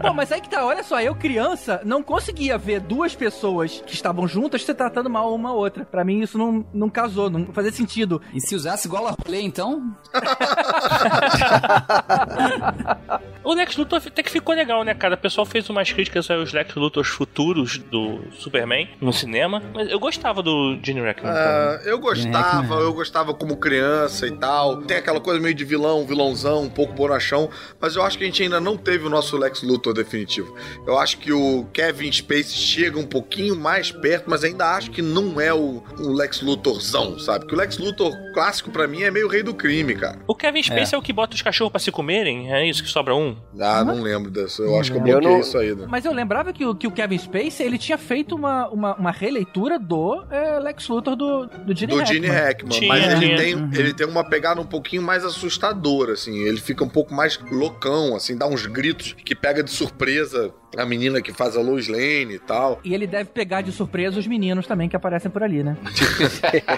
Pô, 0.00 0.12
mas 0.12 0.32
aí 0.32 0.40
que 0.40 0.48
tá, 0.48 0.64
olha 0.64 0.82
só, 0.82 1.00
eu 1.00 1.14
criança 1.14 1.80
não 1.84 2.02
conseguia 2.02 2.58
ver 2.58 2.80
duas 2.80 3.14
pessoas 3.14 3.82
que 3.86 3.94
estavam 3.94 4.26
juntas 4.28 4.64
se 4.64 4.74
tratando 4.74 5.08
mal 5.08 5.34
uma 5.34 5.50
a 5.50 5.52
outra. 5.52 5.84
Pra 5.84 6.04
mim 6.04 6.20
isso 6.20 6.36
não, 6.36 6.64
não 6.72 6.90
casou, 6.90 7.30
não 7.30 7.46
fazia 7.52 7.72
sentido. 7.72 8.20
E 8.32 8.40
se 8.40 8.54
usasse 8.54 8.86
igual 8.86 9.06
a 9.06 9.14
play, 9.14 9.42
então? 9.42 9.94
O 13.44 13.52
Lex 13.52 13.76
Luthor 13.76 14.00
até 14.04 14.22
que 14.22 14.30
ficou 14.30 14.54
legal, 14.54 14.63
né, 14.84 14.94
cara? 14.94 15.14
O 15.14 15.18
pessoal 15.18 15.44
fez 15.44 15.68
umas 15.68 15.92
críticas 15.92 16.30
aos 16.30 16.52
Lex 16.52 16.74
Luthors 16.74 17.08
futuros 17.08 17.78
do 17.78 18.20
Superman 18.38 18.88
no 19.00 19.12
cinema. 19.12 19.62
Mas 19.74 19.90
eu 19.90 19.98
gostava 19.98 20.42
do 20.42 20.78
Gene 20.82 21.00
Hackman. 21.00 21.32
Ah, 21.32 21.80
eu 21.84 21.98
gostava, 21.98 22.74
eu 22.76 22.92
gostava 22.92 23.34
como 23.34 23.56
criança 23.56 24.26
e 24.26 24.32
tal. 24.32 24.82
Tem 24.82 24.96
aquela 24.96 25.20
coisa 25.20 25.40
meio 25.40 25.54
de 25.54 25.64
vilão, 25.64 26.06
vilãozão, 26.06 26.62
um 26.62 26.70
pouco 26.70 26.92
bonachão. 26.92 27.50
Mas 27.80 27.96
eu 27.96 28.02
acho 28.02 28.18
que 28.18 28.24
a 28.24 28.26
gente 28.26 28.42
ainda 28.42 28.60
não 28.60 28.76
teve 28.76 29.06
o 29.06 29.10
nosso 29.10 29.36
Lex 29.36 29.62
Luthor 29.62 29.92
definitivo. 29.92 30.54
Eu 30.86 30.98
acho 30.98 31.18
que 31.18 31.32
o 31.32 31.66
Kevin 31.72 32.10
Space 32.10 32.54
chega 32.54 32.98
um 32.98 33.06
pouquinho 33.06 33.56
mais 33.56 33.90
perto, 33.90 34.28
mas 34.28 34.44
ainda 34.44 34.74
acho 34.76 34.90
que 34.90 35.02
não 35.02 35.40
é 35.40 35.52
o, 35.52 35.82
o 35.98 36.12
Lex 36.12 36.40
Luthorzão, 36.42 37.18
sabe? 37.18 37.46
Que 37.46 37.54
o 37.54 37.56
Lex 37.56 37.78
Luthor 37.78 38.12
clássico 38.32 38.70
pra 38.70 38.86
mim 38.86 39.02
é 39.02 39.10
meio 39.10 39.28
rei 39.28 39.42
do 39.42 39.54
crime, 39.54 39.94
cara. 39.94 40.18
O 40.26 40.34
Kevin 40.34 40.62
Spacey 40.62 40.94
é. 40.94 40.98
o 40.98 41.02
que 41.02 41.12
bota 41.12 41.34
os 41.34 41.42
cachorros 41.42 41.70
pra 41.70 41.80
se 41.80 41.90
comerem? 41.90 42.52
É 42.52 42.66
isso 42.66 42.82
que 42.82 42.88
sobra 42.88 43.14
um? 43.14 43.36
Ah, 43.60 43.84
não 43.84 44.02
lembro 44.02 44.30
dessa. 44.30 44.53
Eu 44.62 44.78
acho 44.78 44.90
que 44.92 44.98
eu 44.98 45.00
Eu 45.06 45.12
bloqueei 45.20 45.30
não- 45.32 45.40
isso 45.40 45.58
aí. 45.58 45.74
Né? 45.74 45.86
Mas 45.88 46.04
eu 46.04 46.12
lembrava 46.12 46.52
que 46.52 46.64
o, 46.64 46.74
que 46.74 46.86
o 46.86 46.90
Kevin 46.90 47.18
Spacey, 47.18 47.66
ele 47.66 47.78
tinha 47.78 47.98
feito 47.98 48.34
uma, 48.34 48.68
uma, 48.68 48.94
uma 48.96 49.10
releitura 49.10 49.78
do 49.78 50.24
é, 50.30 50.58
Lex 50.60 50.88
Luthor 50.88 51.16
do, 51.16 51.46
do 51.46 51.74
Gene 51.76 51.92
do 51.92 51.98
Hackman. 51.98 52.06
Gene 52.22 52.26
Hackman, 52.28 52.70
Tinha, 52.78 52.88
mas 52.88 53.04
ele 53.12 53.20
tinha. 53.26 53.36
tem, 53.36 53.54
Uhum. 53.54 53.70
ele 53.74 53.94
tem 53.94 54.06
uma 54.06 54.24
pegada 54.24 54.60
um 54.60 54.66
pouquinho 54.66 55.02
mais 55.02 55.24
assustadora, 55.24 56.12
assim. 56.12 56.38
Ele 56.38 56.60
fica 56.60 56.82
um 56.84 56.88
pouco 56.88 57.14
mais 57.14 57.38
loucão, 57.50 58.14
assim, 58.16 58.36
dá 58.36 58.46
uns 58.46 58.66
gritos 58.66 59.12
que 59.24 59.34
pega 59.34 59.62
de 59.62 59.70
surpresa 59.70 60.52
a 60.76 60.84
menina 60.84 61.22
que 61.22 61.32
faz 61.32 61.56
a 61.56 61.60
Lois 61.60 61.86
Lane 61.86 62.34
e 62.34 62.38
tal. 62.40 62.80
E 62.82 62.92
ele 62.94 63.06
deve 63.06 63.26
pegar 63.30 63.60
de 63.60 63.70
surpresa 63.70 64.18
os 64.18 64.26
meninos 64.26 64.66
também 64.66 64.88
que 64.88 64.96
aparecem 64.96 65.30
por 65.30 65.40
ali, 65.44 65.62
né? 65.62 65.76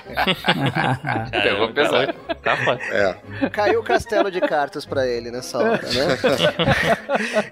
Pegou 1.42 1.72
pesado. 1.72 2.14
Tá 2.42 2.56
foda. 2.58 2.80
É. 2.90 3.48
Caiu 3.50 3.80
o 3.80 3.82
castelo 3.82 4.30
de 4.30 4.40
cartas 4.40 4.84
pra 4.84 5.06
ele 5.06 5.30
nessa 5.30 5.58
hora, 5.58 5.80
né? 5.82 6.18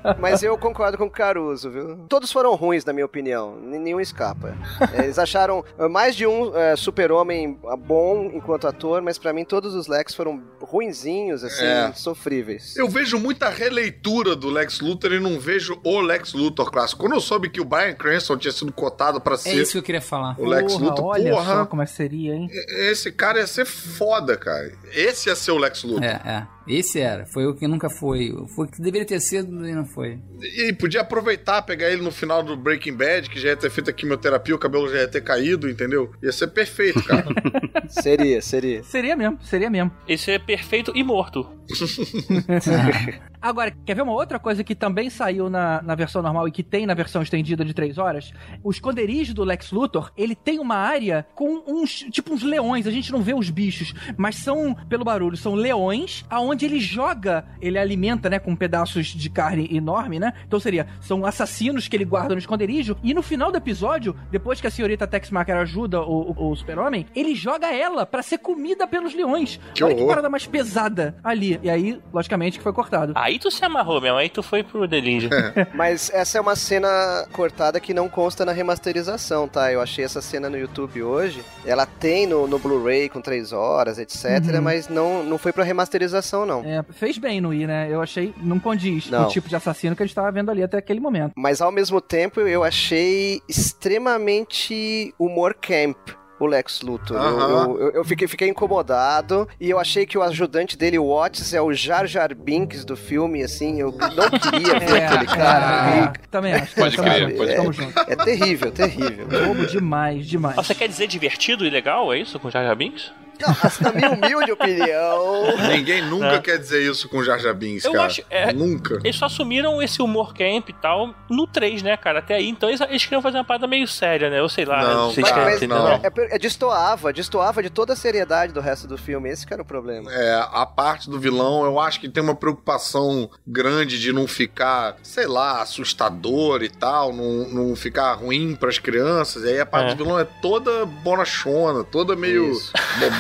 Mas 0.18 0.42
eu 0.42 0.56
concordo 0.56 0.96
com 0.96 1.04
o 1.04 1.10
Caruso, 1.10 1.70
viu? 1.70 1.96
Todos 2.08 2.32
foram 2.32 2.54
ruins, 2.54 2.84
na 2.84 2.92
minha 2.92 3.04
opinião. 3.04 3.56
Nenhum 3.60 4.00
escapa. 4.00 4.56
É, 4.92 5.02
Eles 5.04 5.18
acharam 5.18 5.64
eh, 5.78 5.88
mais 5.88 6.16
de 6.16 6.26
um 6.26 6.56
eh, 6.56 6.76
super-homem 6.76 7.58
ah, 7.68 7.76
bom 7.76 8.30
enquanto 8.32 8.66
ator, 8.66 9.02
mas 9.02 9.18
pra 9.18 9.32
mim 9.32 9.44
todos 9.44 9.74
os 9.74 9.86
Lex 9.86 10.14
foram 10.14 10.42
ruinzinhos, 10.60 11.44
assim, 11.44 11.64
É. 11.64 11.92
sofríveis. 11.94 12.76
Eu 12.76 12.88
vejo 12.88 13.18
muita 13.18 13.48
releitura 13.48 14.34
do 14.34 14.48
Lex 14.48 14.80
Luthor 14.80 15.12
e 15.12 15.20
não 15.20 15.38
vejo 15.38 15.78
o 15.84 16.00
Lex 16.00 16.32
Luthor 16.32 16.70
clássico. 16.70 17.02
Quando 17.02 17.14
eu 17.14 17.20
soube 17.20 17.50
que 17.50 17.60
o 17.60 17.64
Brian 17.64 17.94
Cranston 17.94 18.36
tinha 18.38 18.52
sido 18.52 18.72
cotado 18.72 19.20
pra 19.20 19.34
É 19.34 19.38
ser 19.38 19.54
isso 19.54 19.72
que 19.72 19.78
eu 19.78 19.82
queria 19.82 20.00
falar. 20.00 20.36
o 20.38 20.46
Lex 20.46 20.72
Porra, 20.72 20.84
Luthor, 20.86 21.04
olha 21.06 21.30
porra, 21.32 21.54
só 21.54 21.66
como 21.66 21.82
é 21.82 21.86
que 21.86 21.92
seria, 21.92 22.34
hein? 22.34 22.48
esse 22.90 23.12
cara 23.12 23.38
ia 23.40 23.46
ser 23.46 23.66
foda, 23.66 24.36
cara. 24.36 24.72
Esse 24.92 25.28
ia 25.28 25.36
ser 25.36 25.50
o 25.52 25.58
Lex 25.58 25.82
Luthor. 25.84 26.04
É, 26.04 26.20
é. 26.24 26.53
Esse 26.66 27.00
era. 27.00 27.26
Foi 27.26 27.46
o 27.46 27.54
que 27.54 27.66
nunca 27.68 27.90
foi. 27.90 28.34
Foi 28.54 28.66
o 28.66 28.68
que 28.68 28.80
deveria 28.80 29.06
ter 29.06 29.20
sido 29.20 29.66
e 29.66 29.72
não 29.72 29.84
foi. 29.84 30.18
E 30.40 30.72
podia 30.72 31.02
aproveitar, 31.02 31.62
pegar 31.62 31.90
ele 31.90 32.02
no 32.02 32.10
final 32.10 32.42
do 32.42 32.56
Breaking 32.56 32.94
Bad, 32.94 33.28
que 33.28 33.38
já 33.38 33.48
ia 33.50 33.56
ter 33.56 33.70
feito 33.70 33.90
a 33.90 33.92
quimioterapia, 33.92 34.54
o 34.54 34.58
cabelo 34.58 34.88
já 34.88 35.00
ia 35.00 35.08
ter 35.08 35.22
caído, 35.22 35.68
entendeu? 35.68 36.10
Ia 36.22 36.32
ser 36.32 36.48
perfeito, 36.48 37.02
cara. 37.04 37.24
Seria, 37.88 38.40
seria. 38.40 38.82
Seria 38.82 39.14
mesmo, 39.14 39.38
seria 39.42 39.70
mesmo. 39.70 39.92
Esse 40.08 40.30
é 40.30 40.38
perfeito 40.38 40.92
e 40.94 41.02
morto. 41.04 41.46
Agora, 43.44 43.70
quer 43.84 43.94
ver 43.94 44.00
uma 44.00 44.14
outra 44.14 44.38
coisa 44.38 44.64
que 44.64 44.74
também 44.74 45.10
saiu 45.10 45.50
na, 45.50 45.82
na 45.82 45.94
versão 45.94 46.22
normal 46.22 46.48
e 46.48 46.50
que 46.50 46.62
tem 46.62 46.86
na 46.86 46.94
versão 46.94 47.20
estendida 47.20 47.62
de 47.62 47.74
3 47.74 47.98
horas? 47.98 48.32
O 48.62 48.70
esconderijo 48.70 49.34
do 49.34 49.44
Lex 49.44 49.70
Luthor, 49.70 50.10
ele 50.16 50.34
tem 50.34 50.58
uma 50.58 50.76
área 50.76 51.26
com 51.34 51.62
uns, 51.66 52.06
tipo 52.10 52.32
uns 52.32 52.42
leões, 52.42 52.86
a 52.86 52.90
gente 52.90 53.12
não 53.12 53.20
vê 53.20 53.34
os 53.34 53.50
bichos, 53.50 53.92
mas 54.16 54.36
são, 54.36 54.74
pelo 54.88 55.04
barulho, 55.04 55.36
são 55.36 55.54
leões, 55.54 56.24
aonde 56.30 56.64
ele 56.64 56.80
joga, 56.80 57.44
ele 57.60 57.78
alimenta, 57.78 58.30
né, 58.30 58.38
com 58.38 58.56
pedaços 58.56 59.08
de 59.08 59.28
carne 59.28 59.68
enorme, 59.70 60.18
né? 60.18 60.32
Então 60.46 60.58
seria, 60.58 60.86
são 61.02 61.26
assassinos 61.26 61.86
que 61.86 61.94
ele 61.94 62.06
guarda 62.06 62.34
no 62.34 62.38
esconderijo, 62.38 62.96
e 63.02 63.12
no 63.12 63.20
final 63.20 63.52
do 63.52 63.58
episódio, 63.58 64.16
depois 64.30 64.58
que 64.58 64.66
a 64.68 64.70
senhorita 64.70 65.06
Tex 65.06 65.30
Marker 65.30 65.56
ajuda 65.58 66.00
o, 66.00 66.32
o, 66.32 66.50
o 66.50 66.56
super-homem, 66.56 67.04
ele 67.14 67.34
joga 67.34 67.70
ela 67.70 68.06
pra 68.06 68.22
ser 68.22 68.38
comida 68.38 68.86
pelos 68.86 69.14
leões. 69.14 69.60
Que 69.74 69.84
Olha 69.84 69.94
que 69.94 70.00
horror. 70.00 70.14
parada 70.14 70.30
mais 70.30 70.46
pesada 70.46 71.14
ali. 71.22 71.60
E 71.62 71.68
aí, 71.68 72.00
logicamente, 72.10 72.56
que 72.56 72.64
foi 72.64 72.72
cortado. 72.72 73.12
Aí 73.14 73.33
aí 73.34 73.38
tu 73.38 73.50
se 73.50 73.64
amarrou 73.64 74.00
mesmo, 74.00 74.16
aí 74.16 74.28
tu 74.28 74.42
foi 74.42 74.62
pro 74.62 74.86
delírio. 74.86 75.28
Mas 75.74 76.10
essa 76.10 76.38
é 76.38 76.40
uma 76.40 76.54
cena 76.56 77.26
cortada 77.32 77.80
que 77.80 77.92
não 77.92 78.08
consta 78.08 78.44
na 78.44 78.52
remasterização, 78.52 79.48
tá? 79.48 79.72
Eu 79.72 79.80
achei 79.80 80.04
essa 80.04 80.22
cena 80.22 80.48
no 80.48 80.56
YouTube 80.56 81.02
hoje. 81.02 81.44
Ela 81.66 81.84
tem 81.84 82.26
no, 82.26 82.46
no 82.46 82.58
Blu-ray 82.58 83.08
com 83.08 83.20
3 83.20 83.52
horas, 83.52 83.98
etc. 83.98 84.24
Uhum. 84.54 84.62
Mas 84.62 84.88
não, 84.88 85.24
não 85.24 85.36
foi 85.36 85.52
pra 85.52 85.64
remasterização, 85.64 86.46
não. 86.46 86.64
É, 86.64 86.82
fez 86.92 87.18
bem 87.18 87.40
no 87.40 87.52
ir, 87.52 87.66
né? 87.66 87.88
Eu 87.90 88.00
achei, 88.00 88.32
não 88.36 88.58
condiz 88.58 89.06
com 89.06 89.10
Não. 89.12 89.26
o 89.26 89.28
tipo 89.28 89.48
de 89.48 89.56
assassino 89.56 89.96
que 89.96 90.02
a 90.02 90.06
gente 90.06 90.14
tava 90.14 90.30
vendo 90.30 90.50
ali 90.50 90.62
até 90.62 90.78
aquele 90.78 91.00
momento. 91.00 91.32
Mas 91.36 91.60
ao 91.60 91.72
mesmo 91.72 92.00
tempo 92.00 92.40
eu 92.40 92.62
achei 92.62 93.40
extremamente 93.48 95.12
humor 95.18 95.54
camp. 95.54 95.96
O 96.40 96.46
Lex 96.46 96.82
Luthor. 96.82 97.16
Eu-. 97.16 97.40
Eu, 97.40 97.78
eu- 97.80 97.90
eu 97.92 98.04
fiquei, 98.04 98.26
fiquei 98.26 98.48
incomodado 98.48 99.48
e 99.60 99.70
eu 99.70 99.78
achei 99.78 100.04
que 100.04 100.18
o 100.18 100.22
ajudante 100.22 100.76
dele, 100.76 100.98
o 100.98 101.14
Watts, 101.14 101.54
é 101.54 101.62
o 101.62 101.72
Jar 101.72 102.06
Jar 102.06 102.34
Binks 102.34 102.84
do 102.84 102.96
filme, 102.96 103.42
assim. 103.42 103.80
Eu 103.80 103.92
não 103.92 104.30
queria 104.38 104.78
ver 104.80 105.04
aquele 105.04 105.26
cara. 105.26 105.90
é, 105.96 106.12
também 106.30 106.52
acho. 106.54 106.74
Pode 106.74 106.96
também 106.96 107.12
crer, 107.26 107.36
pode 107.36 107.54
Tamo 107.56 107.72
junto. 107.72 108.00
É 108.08 108.16
terrível, 108.16 108.72
terrível. 108.72 109.26
Bobo 109.28 109.66
demais, 109.66 110.26
demais. 110.26 110.58
Ah, 110.58 110.62
Você 110.62 110.74
quer 110.74 110.88
dizer 110.88 111.06
divertido 111.06 111.64
e 111.64 111.70
legal, 111.70 112.12
é 112.12 112.18
isso, 112.18 112.38
com 112.40 112.50
Jar 112.50 112.64
Jar 112.64 112.74
Binks? 112.76 113.12
Não, 113.40 113.54
na 113.80 113.92
minha 113.92 114.10
humilde 114.10 114.52
opinião. 114.52 115.44
Ninguém 115.68 116.02
nunca 116.02 116.34
É. 116.34 116.38
quer 116.38 116.58
dizer 116.58 116.82
isso 116.88 117.08
com 117.08 117.22
Jar 117.22 117.38
Jar 117.38 117.54
Binks, 117.54 117.84
Eu 117.84 117.92
cara. 117.92 118.06
acho- 118.06 118.22
é- 118.30 118.52
Nunca. 118.52 118.96
Eles 119.02 119.16
só 119.16 119.26
assumiram 119.26 119.82
esse 119.82 120.00
humor 120.00 120.32
camp 120.34 120.68
e 120.68 120.72
tal 120.72 121.14
no 121.28 121.46
3, 121.46 121.82
né, 121.82 121.96
cara? 121.96 122.18
Até 122.20 122.34
aí, 122.36 122.48
então 122.48 122.68
eles, 122.68 122.80
eles 122.80 123.04
queriam 123.04 123.20
fazer 123.22 123.38
uma 123.38 123.44
parada 123.44 123.66
meio 123.66 123.86
séria, 123.88 124.30
né? 124.30 124.38
Eu 124.38 124.48
sei 124.48 124.64
lá, 124.64 124.82
Não, 124.82 125.10
vocês 125.10 125.28
cara, 125.28 125.40
querem 125.42 125.54
mas 125.54 125.62
entender, 125.62 125.74
não. 125.74 125.84
não? 125.84 126.24
é, 126.30 126.36
é 126.36 126.38
destoava, 126.38 127.12
destoava 127.12 127.62
de 127.62 127.70
toda 127.70 127.92
a 127.92 127.96
seriedade 127.96 128.52
do 128.52 128.60
resto 128.60 128.86
do 128.86 128.96
filme. 128.96 129.28
Esse 129.30 129.46
que 129.46 129.52
era 129.52 129.62
o 129.62 129.64
problema. 129.64 130.12
É, 130.12 130.34
a 130.52 130.64
parte 130.66 131.08
do 131.10 131.18
vilão, 131.18 131.64
eu 131.64 131.78
acho 131.80 132.00
que 132.00 132.08
tem 132.08 132.22
uma 132.22 132.34
preocupação 132.34 133.28
grande 133.46 133.98
de 133.98 134.12
não 134.12 134.26
ficar, 134.26 134.96
sei 135.02 135.26
lá, 135.26 135.62
assustador 135.62 136.62
e 136.62 136.68
tal, 136.68 137.12
não, 137.12 137.48
não 137.48 137.76
ficar 137.76 138.12
ruim 138.14 138.54
pras 138.54 138.78
crianças. 138.78 139.44
E 139.44 139.48
aí 139.48 139.60
a 139.60 139.66
parte 139.66 139.92
É. 139.92 139.94
do 139.94 140.04
vilão 140.04 140.18
é 140.18 140.24
toda 140.42 140.84
bonachona, 140.86 141.84
toda 141.84 142.14
meio 142.16 142.52
Isso. 142.52 142.72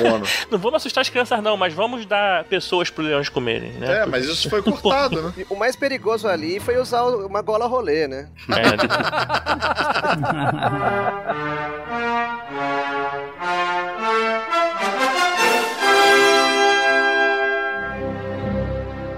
Bobona. 0.04 0.24
Não 0.50 0.58
vamos 0.58 0.76
assustar 0.76 1.02
as 1.02 1.08
crianças, 1.08 1.42
não, 1.42 1.56
mas 1.56 1.72
vamos 1.72 2.06
dar 2.06 2.44
pessoas 2.44 2.90
pro 2.90 3.02
leões 3.02 3.28
comerem, 3.28 3.72
né? 3.72 4.02
é, 4.02 4.06
mas 4.06 4.26
isso 4.26 4.48
foi 4.48 4.62
cortado, 4.62 5.22
né? 5.22 5.32
O 5.48 5.56
mais 5.56 5.74
perigoso 5.76 6.28
ali 6.28 6.60
foi 6.60 6.78
usar 6.78 7.02
uma 7.04 7.42
gola 7.42 7.66
rolê, 7.66 8.06
né? 8.06 8.28
É, 8.50 8.64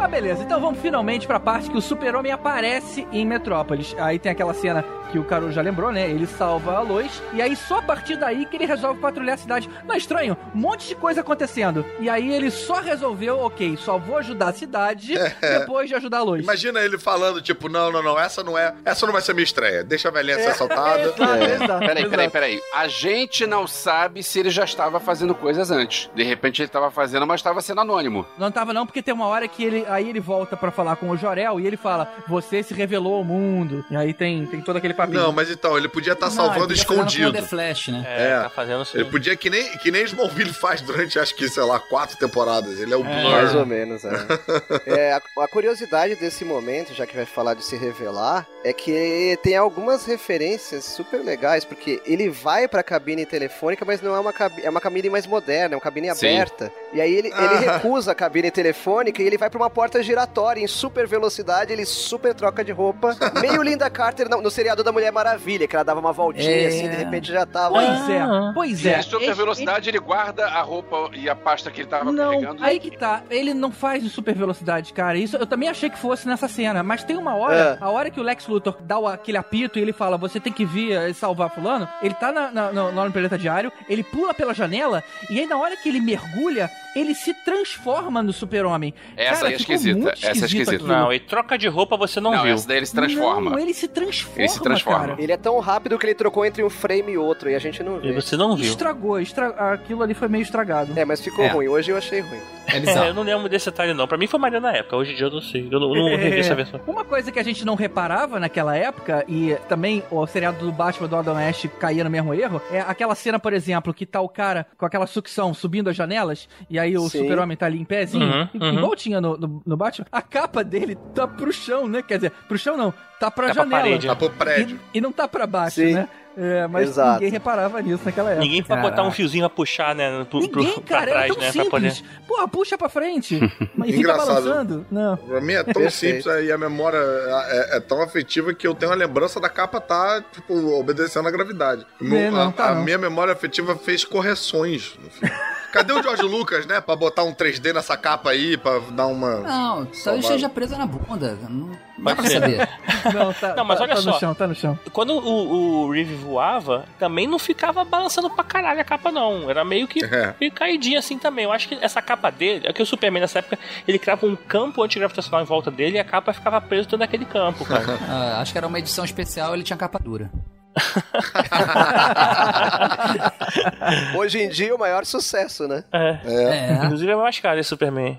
Ah, 0.06 0.08
beleza. 0.08 0.44
Então 0.44 0.60
vamos 0.60 0.78
finalmente 0.78 1.26
pra 1.26 1.40
parte 1.40 1.68
que 1.68 1.76
o 1.76 1.82
super-homem 1.82 2.30
aparece 2.30 3.08
em 3.10 3.26
Metrópolis. 3.26 3.92
Aí 3.98 4.20
tem 4.20 4.30
aquela 4.30 4.54
cena 4.54 4.84
que 5.10 5.18
o 5.18 5.24
Caro 5.24 5.50
já 5.52 5.62
lembrou, 5.62 5.90
né? 5.92 6.08
Ele 6.08 6.26
salva 6.26 6.76
a 6.76 6.80
Lois. 6.80 7.20
E 7.32 7.42
aí 7.42 7.56
só 7.56 7.78
a 7.78 7.82
partir 7.82 8.16
daí 8.16 8.44
que 8.46 8.56
ele 8.56 8.66
resolve 8.66 9.00
patrulhar 9.00 9.34
a 9.34 9.38
cidade. 9.38 9.68
Não 9.84 9.94
é 9.94 9.98
estranho? 9.98 10.36
Um 10.54 10.58
monte 10.58 10.86
de 10.88 10.94
coisa 10.94 11.22
acontecendo. 11.22 11.84
E 11.98 12.08
aí 12.08 12.32
ele 12.32 12.50
só 12.52 12.74
resolveu, 12.80 13.38
ok, 13.40 13.76
só 13.76 13.98
vou 13.98 14.18
ajudar 14.18 14.48
a 14.48 14.52
cidade 14.52 15.14
depois 15.40 15.88
de 15.88 15.94
ajudar 15.96 16.18
a 16.18 16.22
Lois. 16.22 16.42
Imagina 16.44 16.80
ele 16.80 16.98
falando, 16.98 17.40
tipo, 17.42 17.68
não, 17.68 17.90
não, 17.90 18.02
não, 18.02 18.18
essa 18.18 18.44
não 18.44 18.56
é. 18.56 18.74
Essa 18.84 19.06
não 19.06 19.12
vai 19.12 19.22
ser 19.22 19.32
minha 19.34 19.44
estreia. 19.44 19.82
Deixa 19.82 20.08
a 20.08 20.12
velhinha 20.12 20.36
ser 20.38 20.50
assaltada. 20.50 21.02
Exato, 21.16 21.22
É. 21.34 21.54
exato, 21.54 21.86
Peraí, 21.86 22.08
peraí, 22.08 22.30
peraí. 22.30 22.60
A 22.74 22.86
gente 22.88 23.44
não 23.46 23.66
sabe 23.66 24.22
se 24.22 24.38
ele 24.38 24.50
já 24.50 24.64
estava 24.64 25.00
fazendo 25.00 25.34
coisas 25.34 25.70
antes. 25.72 26.08
De 26.14 26.22
repente 26.22 26.62
ele 26.62 26.68
estava 26.68 26.90
fazendo, 26.92 27.26
mas 27.26 27.40
estava 27.40 27.60
sendo 27.60 27.80
anônimo. 27.80 28.24
Não 28.38 28.50
tava 28.52 28.72
não, 28.72 28.84
porque 28.86 29.02
tem 29.02 29.14
uma 29.14 29.26
hora 29.26 29.46
que 29.48 29.64
ele 29.64 29.84
aí 29.97 30.09
ele 30.10 30.20
volta 30.20 30.56
pra 30.56 30.70
falar 30.70 30.97
com 30.97 31.10
o 31.10 31.16
Jorel 31.16 31.59
e 31.60 31.66
ele 31.66 31.77
fala: 31.77 32.12
"Você 32.28 32.62
se 32.62 32.73
revelou 32.74 33.14
ao 33.16 33.24
mundo". 33.24 33.85
E 33.90 33.97
aí 33.97 34.12
tem 34.14 34.47
tem 34.47 34.60
todo 34.60 34.77
aquele 34.77 34.94
papinho. 34.94 35.20
Não, 35.20 35.32
mas 35.32 35.51
então, 35.51 35.77
ele 35.77 35.89
podia 35.89 36.12
estar 36.12 36.27
Não, 36.27 36.32
salvando 36.32 36.73
ele 36.73 36.74
escondido. 36.81 37.32
The 37.32 37.43
Flash, 37.43 37.89
né? 37.89 38.05
é, 38.09 38.27
É. 38.32 38.40
tá 38.43 38.51
fazendo 38.51 38.82
assim. 38.82 38.98
Ele 38.98 39.10
podia, 39.10 39.35
que 39.36 39.51
nem, 39.51 39.66
que 39.78 39.90
nem 39.90 40.05
Smallville 40.05 40.52
faz 40.55 40.81
durante, 40.81 41.18
acho 41.18 41.35
que, 41.35 41.48
sei 41.48 41.62
lá, 41.64 41.78
quatro 41.81 42.16
temporadas. 42.16 42.78
Ele 42.81 42.93
é 42.93 42.97
o 42.97 43.02
Blur. 43.02 43.31
Mais 43.31 43.55
ou 43.55 43.66
menos, 43.66 44.05
é. 44.05 44.10
É, 44.86 45.12
a, 45.12 45.20
a 45.43 45.48
curiosidade 45.48 46.14
desse 46.16 46.44
momento, 46.44 46.94
já 46.94 47.06
que 47.06 47.16
vai 47.16 47.24
falar 47.27 47.55
de 47.55 47.64
se 47.64 47.77
revelar, 47.77 48.47
é 48.64 48.73
que 48.73 49.39
tem 49.43 49.56
algumas 49.56 50.05
referências 50.06 50.85
super 50.85 51.18
legais, 51.24 51.64
porque 51.64 52.01
ele 52.05 52.28
vai 52.28 52.68
pra 52.68 52.82
cabine 52.82 53.24
telefônica, 53.27 53.85
mas 53.85 54.01
não 54.02 54.14
é 54.14 54.20
uma 54.20 54.32
cabine, 54.32 54.62
é 54.66 54.70
uma 54.70 54.81
cabine 54.81 55.09
mais 55.10 55.27
moderna, 55.27 55.74
é 55.74 55.77
uma 55.77 55.81
cabine 55.82 56.14
Sim. 56.14 56.27
aberta. 56.28 56.73
E 56.93 57.01
aí 57.01 57.12
ele, 57.14 57.28
ele 57.28 57.35
Ah. 57.36 57.73
recusa 57.74 58.12
a 58.12 58.14
cabine 58.14 58.51
telefônica 58.51 59.23
e 59.23 59.27
ele 59.27 59.39
vai 59.39 59.48
pra 59.51 59.59
uma 59.60 59.70
porta 59.76 60.02
giratória 60.02 60.62
em 60.62 60.66
super 60.66 61.06
velocidade, 61.06 61.70
ele 61.70 61.84
super 61.84 62.32
troca 62.34 62.64
de 62.64 62.72
roupa. 62.72 63.14
Meio 63.42 63.60
Linda 63.62 63.90
Carter 63.90 64.26
no, 64.26 64.40
no 64.40 64.50
seriado 64.50 64.82
da 64.82 64.90
Mulher 64.90 65.12
Maravilha, 65.12 65.68
que 65.68 65.76
ela 65.76 65.84
dava 65.84 66.00
uma 66.00 66.14
voltinha 66.14 66.50
É. 66.50 66.66
assim, 66.68 66.88
de 66.88 66.96
repente 66.96 67.30
já 67.30 67.44
tava. 67.44 67.74
Pois 67.74 68.08
é, 68.08 68.20
pois 68.54 68.84
E 68.84 68.88
é. 68.88 68.98
em 68.98 69.02
super 69.02 69.34
velocidade 69.34 69.90
ele 69.90 69.98
guarda 69.98 70.46
a 70.46 70.62
roupa 70.62 71.10
e 71.12 71.28
a 71.28 71.36
pasta 71.36 71.70
que 71.70 71.80
ele 71.82 71.86
estava 71.88 72.10
Não, 72.10 72.30
carregando. 72.40 72.64
aí 72.64 72.80
que 72.80 72.96
tá. 72.96 73.22
Ele 73.28 73.52
não 73.52 73.70
faz 73.70 74.02
em 74.02 74.08
super 74.08 74.34
velocidade, 74.34 74.94
cara. 74.94 75.18
Isso 75.18 75.36
eu 75.36 75.46
também 75.46 75.68
achei 75.68 75.90
que 75.90 75.98
fosse 75.98 76.26
nessa 76.26 76.48
cena. 76.48 76.82
Mas 76.82 77.04
tem 77.04 77.18
uma 77.18 77.34
hora, 77.36 77.78
É. 77.78 77.84
a 77.84 77.90
hora 77.90 78.10
que 78.10 78.18
o 78.18 78.22
Lex 78.22 78.46
Luthor 78.48 78.78
dá 78.80 78.98
o- 78.98 79.06
aquele 79.06 79.36
apito 79.36 79.78
e 79.78 79.82
ele 79.82 79.92
fala: 79.92 80.16
Você 80.16 80.40
tem 80.40 80.52
que 80.54 80.64
vir 80.64 80.92
eh, 80.92 81.12
salvar 81.12 81.50
Fulano. 81.50 81.86
Ele 82.02 82.14
tá 82.14 82.32
na, 82.32 82.50
na, 82.50 82.72
no 82.72 83.12
planeta 83.12 83.36
diário, 83.36 83.70
ele 83.90 84.02
pula 84.02 84.32
pela 84.32 84.54
janela, 84.54 85.04
e 85.28 85.38
aí 85.38 85.46
na 85.46 85.58
hora 85.58 85.76
que 85.76 85.88
ele 85.90 86.00
mergulha, 86.00 86.70
ele 86.98 87.14
se 87.14 87.32
transforma 87.35 88.23
no 88.23 88.32
super-homem. 88.32 88.94
Essa 89.16 89.35
Cara, 89.36 89.47
aí 89.48 89.52
é 89.52 89.56
esquisita, 89.56 90.10
essa 90.10 90.27
é 90.27 90.32
esquisita. 90.32 90.74
aquilo. 90.74 90.89
Não, 90.89 91.12
e 91.12 91.20
troca 91.20 91.59
de 91.59 91.68
roupa 91.68 91.97
você 91.97 92.20
não, 92.20 92.32
Não, 92.32 92.43
viu. 92.43 92.55
essa 92.55 92.66
daí 92.66 92.78
ele 92.78 92.86
se 92.86 92.94
transforma. 92.94 93.51
Não, 93.51 93.59
ele 93.59 93.74
se 93.74 93.89
transforma, 93.89 94.39
Ele 94.40 94.48
se 94.48 94.60
transforma. 94.62 94.98
cara. 95.09 95.16
Ele 95.23 95.32
é 95.32 95.36
tão 95.36 95.59
rápido 95.60 95.98
que 95.98 96.06
ele 96.06 96.14
trocou 96.14 96.44
entre 96.44 96.62
um 96.64 96.70
frame 96.70 97.12
e 97.12 97.18
outro, 97.18 97.51
e 97.51 97.55
a 97.55 97.59
gente 97.59 97.82
não 97.82 97.98
E 97.98 98.12
vê. 98.12 98.12
você 98.20 98.36
não 98.36 98.56
viu. 98.56 98.66
Estragou, 98.66 99.18
estra... 99.20 99.48
aquilo 99.73 100.02
ali 100.02 100.14
foi 100.14 100.28
meio 100.28 100.43
estragado. 100.43 100.93
É, 100.98 101.05
mas 101.05 101.20
ficou 101.20 101.44
É. 101.44 101.48
ruim. 101.48 101.68
Hoje 101.68 101.90
eu 101.93 101.97
achei 101.97 102.20
ruim. 102.20 102.40
É 102.68 102.77
É, 102.78 103.09
eu 103.10 103.14
não 103.14 103.23
lembro 103.23 103.48
desse 103.48 103.66
detalhe, 103.70 103.93
não. 103.94 104.06
Pra 104.09 104.16
mim 104.18 104.27
foi 104.27 104.40
maneiro 104.40 104.64
na 104.64 104.73
época. 104.73 104.97
Hoje 104.97 105.12
em 105.12 105.16
dia 105.16 105.27
eu 105.27 105.31
não 105.31 105.40
sei. 105.40 105.68
Eu 105.70 105.78
não, 105.81 105.89
não 105.94 106.16
revi 106.16 106.40
essa 106.40 106.55
versão. 106.55 106.81
Uma 106.86 107.05
coisa 107.05 107.31
que 107.31 107.39
a 107.39 107.43
gente 107.43 107.64
não 107.64 107.74
reparava 107.74 108.40
naquela 108.40 108.77
época, 108.77 109.24
e 109.28 109.55
também 109.68 110.02
o 110.10 110.27
seriado 110.27 110.64
do 110.64 110.73
Batman 110.73 111.09
do 111.09 111.16
Adam 111.16 111.36
West 111.36 111.66
caía 111.78 112.02
no 112.05 112.10
mesmo 112.10 112.32
erro, 112.35 112.60
é 112.70 112.81
aquela 112.81 113.14
cena, 113.14 113.39
por 113.39 113.52
exemplo, 113.52 113.93
que 113.93 114.06
tá 114.06 114.20
o 114.20 114.28
cara 114.28 114.66
com 114.78 114.86
aquela 114.86 115.06
sucção 115.06 115.52
subindo 115.55 115.89
as 115.90 115.97
janelas, 115.97 116.48
e 116.70 116.78
aí 116.78 116.85
o 116.94 117.08
Sim. 117.08 117.20
super-homem 117.20 117.56
tá 117.56 117.64
ali 117.64 117.80
em 117.80 117.84
pezinho, 117.86 118.22
Uhum, 118.26 118.48
i- 118.52 118.58
uhum. 118.58 118.74
igual 118.74 118.94
tinha 118.94 119.18
no, 119.18 119.38
no, 119.38 119.62
no 119.64 119.76
Batman, 119.78 120.06
a 120.12 120.20
capa 120.20 120.62
dele 120.62 120.94
tá 121.14 121.26
pro 121.26 121.50
chão, 121.50 121.88
né? 121.88 122.02
Quer 122.02 122.16
dizer, 122.18 122.32
pro 122.46 122.58
chão 122.58 122.76
não, 122.76 122.92
tá 123.20 123.30
pra 123.30 123.48
Tá 123.48 123.55
pra 123.55 123.62
janela. 123.64 123.82
parede. 123.82 124.06
Tá 124.06 124.16
pro 124.16 124.30
prédio. 124.30 124.80
E, 124.94 124.98
e 124.98 125.01
não 125.01 125.12
tá 125.12 125.26
pra 125.28 125.47
baixo, 125.47 125.76
Sim. 125.76 125.94
né? 125.94 126.09
É, 126.38 126.66
mas 126.66 126.90
Exato. 126.90 127.12
ninguém 127.14 127.30
reparava 127.30 127.80
nisso 127.80 128.02
naquela 128.05 128.28
época. 128.28 128.44
Ninguém 128.44 128.62
pra 128.62 128.76
botar 128.76 129.02
um 129.05 129.10
fiozinho 129.10 129.47
a 129.47 129.48
puxar, 129.48 129.94
né? 129.94 130.26
Pro, 130.28 130.47
pro- 130.51 130.60
Ninguém, 130.62 130.80
pra 130.82 130.98
cara, 130.98 131.10
trás, 131.12 131.30
é 131.30 131.34
tão 131.34 131.43
né? 131.43 131.52
Pra 131.52 131.64
poder. 131.64 131.90
simples. 131.93 132.18
Porra, 132.28 132.47
puxa 132.48 132.76
pra 132.76 132.90
frente. 132.90 133.36
e 133.40 133.86
fica 133.86 133.98
Engraçado. 134.01 134.26
balançando. 134.44 134.86
Não. 134.90 135.16
Pra 135.16 135.40
mim 135.40 135.55
é 135.55 135.64
tão 135.64 135.72
Perfeito. 135.82 136.24
simples 136.24 136.44
e 136.47 136.52
a 136.52 136.59
memória 136.59 136.98
é, 136.98 137.78
é 137.78 137.80
tão 137.80 138.02
afetiva 138.02 138.52
que 138.52 138.66
eu 138.66 138.74
tenho 138.74 138.93
a 138.93 138.94
lembrança 138.94 139.40
da 139.40 139.48
capa 139.48 139.80
tá, 139.80 140.22
tipo, 140.30 140.52
obedecendo 140.78 141.26
à 141.26 141.30
gravidade. 141.30 141.86
Meu- 141.98 142.30
não, 142.30 142.48
a, 142.48 142.52
tá 142.52 142.68
a 142.68 142.74
não. 142.74 142.84
minha 142.84 142.98
memória 142.98 143.32
afetiva 143.32 143.74
fez 143.74 144.05
correções 144.05 144.94
no 145.02 145.09
filme. 145.10 145.34
Cadê 145.72 145.93
o 145.93 146.02
George 146.02 146.22
Lucas, 146.22 146.64
né? 146.66 146.80
Pra 146.82 146.97
botar 146.97 147.22
um 147.24 147.34
3D 147.34 147.72
nessa 147.72 147.97
capa 147.97 148.30
aí, 148.30 148.56
pra 148.59 148.78
dar 148.93 149.06
uma. 149.06 149.40
Não, 149.40 149.86
talvez 149.86 150.24
esteja 150.24 150.48
presa 150.51 150.76
na 150.78 150.86
bunda. 150.86 151.36
Não 151.48 151.70
dá 151.98 152.14
Pode 152.14 152.28
pra 152.28 152.40
saber. 152.40 152.68
Não, 153.14 153.32
tá, 153.32 153.55
Não, 153.55 153.64
mas 153.64 153.78
tá- 153.78 153.85
olha 153.85 153.94
tá 153.94 154.01
só. 154.02 154.10
no 154.12 154.18
chão, 154.18 154.35
tá 154.35 154.47
no 154.48 154.55
chão. 154.55 154.78
Quando 154.93 155.10
o, 155.14 155.85
o 155.86 155.90
Reeve 155.93 156.14
voava, 156.16 156.85
também 156.98 157.27
não 157.27 157.39
ficava 157.39 157.85
balançando 157.85 158.28
pra 158.28 158.43
caralho 158.43 158.81
a 158.81 158.85
capa, 158.85 159.12
não. 159.12 159.48
Era 159.48 159.64
meio 159.64 159.86
que 159.86 160.05
É. 160.05 160.35
meio 160.40 160.51
caidinha 160.52 160.98
assim 160.98 161.16
também. 161.18 161.44
Eu 161.44 161.52
acho 161.52 161.68
que 161.68 161.78
essa 161.81 162.02
capa 162.02 162.31
dele, 162.31 162.66
é 162.66 162.73
que 162.73 162.82
o 162.82 162.86
Superman 162.86 163.20
nessa 163.20 163.39
época, 163.39 163.59
ele 163.86 163.98
criava 163.98 164.27
um 164.27 164.35
campo 164.35 164.82
antigravitacional 164.82 165.40
em 165.40 165.44
volta 165.47 165.70
dele 165.70 165.97
e 165.97 166.01
a 166.01 166.05
capa 166.05 166.32
ficava 166.32 166.60
presa 166.60 166.82
dentro 166.82 166.98
daquele 166.98 167.24
campo, 167.24 167.64
cara. 167.64 167.86
Ah, 168.09 168.40
acho 168.40 168.52
que 168.52 168.59
era 168.59 168.66
uma 168.66 168.78
edição 168.78 169.05
especial 169.05 169.55
ele 169.55 169.62
tinha 169.62 169.77
capa 169.77 169.98
dura. 169.98 170.31
Hoje 174.16 174.40
em 174.40 174.48
dia, 174.48 174.74
o 174.74 174.78
maior 174.78 175.05
sucesso, 175.05 175.66
né? 175.68 175.85
é. 175.93 176.18
É. 176.24 176.81
Inclusive 176.85 177.12
é 177.12 177.16
mais 177.16 177.39
caro 177.40 177.60
esse 177.60 177.68
Superman. 177.68 178.18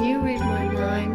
Can 0.00 0.08
you 0.08 0.20
read 0.20 0.40
my 0.40 0.66
mind? 0.66 1.14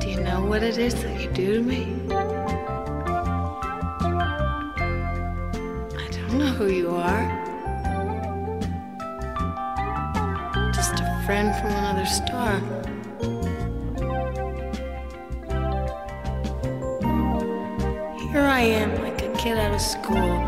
Do 0.00 0.08
you 0.10 0.20
know 0.20 0.44
what 0.44 0.64
it 0.64 0.78
is 0.78 1.00
that 1.00 1.20
you 1.20 1.30
do 1.30 1.54
to 1.54 1.62
me? 1.62 1.94
I 5.96 6.08
don't 6.10 6.38
know 6.38 6.52
who 6.58 6.66
you 6.66 6.90
are. 6.90 7.22
Just 10.74 10.94
a 10.94 11.22
friend 11.24 11.54
from 11.54 11.70
another 11.70 12.04
star. 12.04 12.58
Here 18.32 18.40
I 18.40 18.60
am, 18.62 19.00
like 19.04 19.22
a 19.22 19.32
kid 19.38 19.56
out 19.56 19.72
of 19.72 19.80
school, 19.80 20.40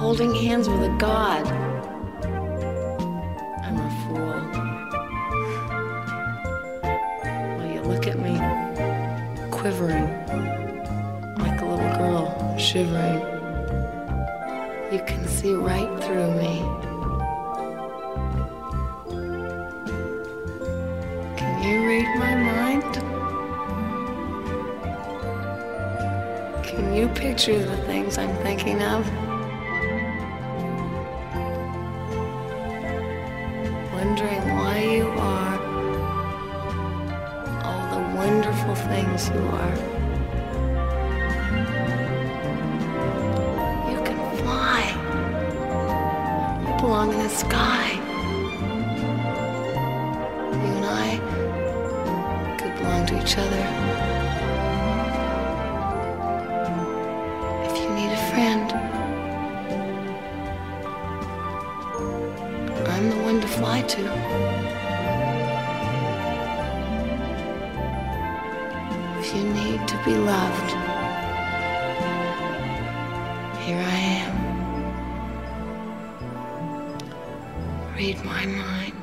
holding 0.00 0.34
hands 0.34 0.68
with 0.68 0.82
a 0.82 0.96
god. 0.98 1.73
Shivering. 12.74 13.20
You 14.90 15.00
can 15.06 15.24
see 15.28 15.54
right 15.54 15.88
through 16.02 16.28
me. 16.34 16.58
Can 21.36 21.62
you 21.62 21.86
read 21.86 22.08
my 22.18 22.34
mind? 22.34 22.94
Can 26.64 26.92
you 26.92 27.06
picture 27.10 27.64
the 27.64 27.76
things 27.86 28.18
I'm 28.18 28.34
thinking 28.42 28.82
of? 28.82 29.23
Read 78.14 78.24
my 78.24 78.46
mind. 78.46 78.93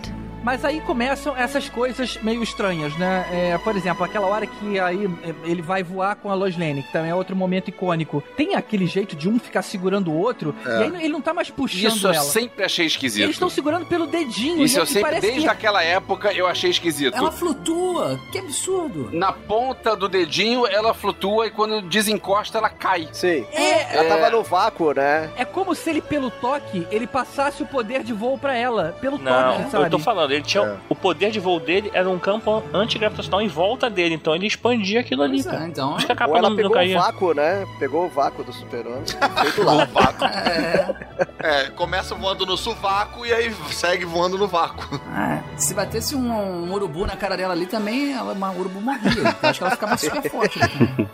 Mas 0.44 0.66
aí 0.66 0.82
começam 0.82 1.36
essas 1.38 1.70
coisas 1.70 2.18
meio 2.22 2.42
estranhas, 2.42 2.96
né? 2.98 3.26
É, 3.32 3.58
por 3.60 3.76
exemplo, 3.76 4.04
aquela 4.04 4.28
hora 4.28 4.46
que 4.48 4.80
aí 4.80 5.06
é, 5.24 5.34
ele 5.50 5.62
vai 5.62 5.84
voar 5.84 6.16
com 6.16 6.32
a 6.32 6.34
Lois 6.34 6.58
Lane, 6.58 6.84
que 6.84 6.92
também 6.92 7.12
é 7.12 7.16
outro 7.16 7.36
momento 7.36 7.68
icônico. 7.70 8.24
Tem 8.36 8.56
aquele 8.56 8.88
jeito 8.88 9.16
de 9.16 9.30
um 9.30 9.40
ficar 9.40 9.62
segurando 9.62 10.12
o 10.12 10.18
outro, 10.18 10.56
É. 10.66 10.70
e 10.70 10.84
aí 10.84 11.04
ele 11.06 11.10
não 11.14 11.22
tá 11.22 11.34
mais 11.34 11.50
puxando 11.50 11.92
Isso 11.96 12.08
eu 12.08 12.14
ela. 12.14 12.24
sempre 12.24 12.66
achei 12.66 12.86
esquisito. 12.86 13.24
Eles 13.24 13.36
estão 13.36 13.50
segurando 13.50 13.86
pelo 13.86 14.08
dedinho. 14.08 14.64
Isso 14.64 14.78
e 14.78 14.80
eu 14.80 14.86
sempre, 14.86 15.20
desde 15.20 15.42
que... 15.42 15.48
aquela 15.48 15.84
época, 15.84 16.34
eu 16.34 16.48
achei 16.48 16.70
esquisito. 16.72 17.16
Ela 17.16 17.32
flutua. 17.32 18.20
Que 18.32 18.40
absurdo. 18.40 19.10
Na 19.14 19.32
ponta 19.32 19.96
do 19.96 20.08
dedinho, 20.10 20.66
ela 20.68 20.94
flutua 20.94 21.48
e 21.48 21.52
quando 21.52 21.82
desencosta, 21.82 22.58
ela 22.58 22.70
cai. 22.70 23.08
Sim. 23.12 23.46
É, 23.52 23.96
Ela 23.96 24.10
tava 24.10 24.30
no 24.30 24.44
vácuo, 24.44 24.94
né? 24.94 25.30
é 25.38 25.46
como 25.46 25.76
se 25.76 25.90
ele, 25.90 26.02
pelo 26.02 26.30
toque, 26.32 26.88
ele 26.92 27.06
passasse 27.06 27.62
o 27.62 27.66
poder 27.66 28.04
de 28.04 28.14
voo 28.14 28.38
pra 28.38 28.56
ela. 28.56 28.96
Pelo 29.02 29.18
Não, 29.18 29.58
toque, 29.58 29.72
sabe? 29.72 29.84
eu 29.86 29.90
tô 29.90 30.00
falando, 30.00 30.31
ele 30.36 30.44
tinha. 30.44 30.64
É. 30.64 30.78
O 30.90 30.95
poder 30.95 31.32
de 31.32 31.40
voo 31.40 31.60
dele 31.60 31.90
era 31.94 32.10
um 32.10 32.20
campo 32.20 32.64
antigravitacional 32.74 33.41
em 33.41 33.48
volta 33.48 33.90
dele, 33.90 34.16
então 34.16 34.36
ele 34.36 34.48
expandia 34.48 34.99
aquilo 35.02 35.24
ali, 35.24 35.44
Pois 35.44 35.56
é, 35.62 35.66
então. 35.68 35.95
Acho 35.95 36.06
que 36.06 36.12
a 36.12 36.16
capa 36.16 36.32
Ou 36.32 36.38
ela 36.38 36.49
não, 36.49 36.56
não 36.56 36.58
pegou 36.58 36.72
o 36.72 36.76
caía. 36.76 36.99
vácuo, 36.99 37.34
né? 37.34 37.66
Pegou 37.80 38.06
o 38.06 38.10
vácuo 38.10 38.44
do 38.44 38.53
super-homem. 38.53 39.03
Feito 39.41 39.64
lá. 39.64 39.88
É, 41.44 41.70
começa 41.76 42.16
voando 42.16 42.45
no 42.45 42.58
sovaco 42.58 43.26
e 43.26 43.34
aí 43.34 43.53
segue 43.72 44.06
voando 44.06 44.38
no 44.38 44.48
vácuo. 44.48 44.99
Ah, 45.14 45.40
se 45.56 45.74
batesse 45.74 46.16
um, 46.16 46.32
um 46.32 46.72
urubu 46.74 47.06
na 47.06 47.16
cara 47.16 47.36
dela 47.36 47.53
ali 47.53 47.66
também, 47.66 48.14
ela, 48.14 48.34
uma 48.34 48.52
urubu 48.52 48.80
morria. 48.82 49.36
Eu 49.41 49.49
acho 49.49 49.60
que 49.60 49.64
ela 49.64 49.72
ficava 49.72 49.98
super 49.98 50.30
forte. 50.30 50.60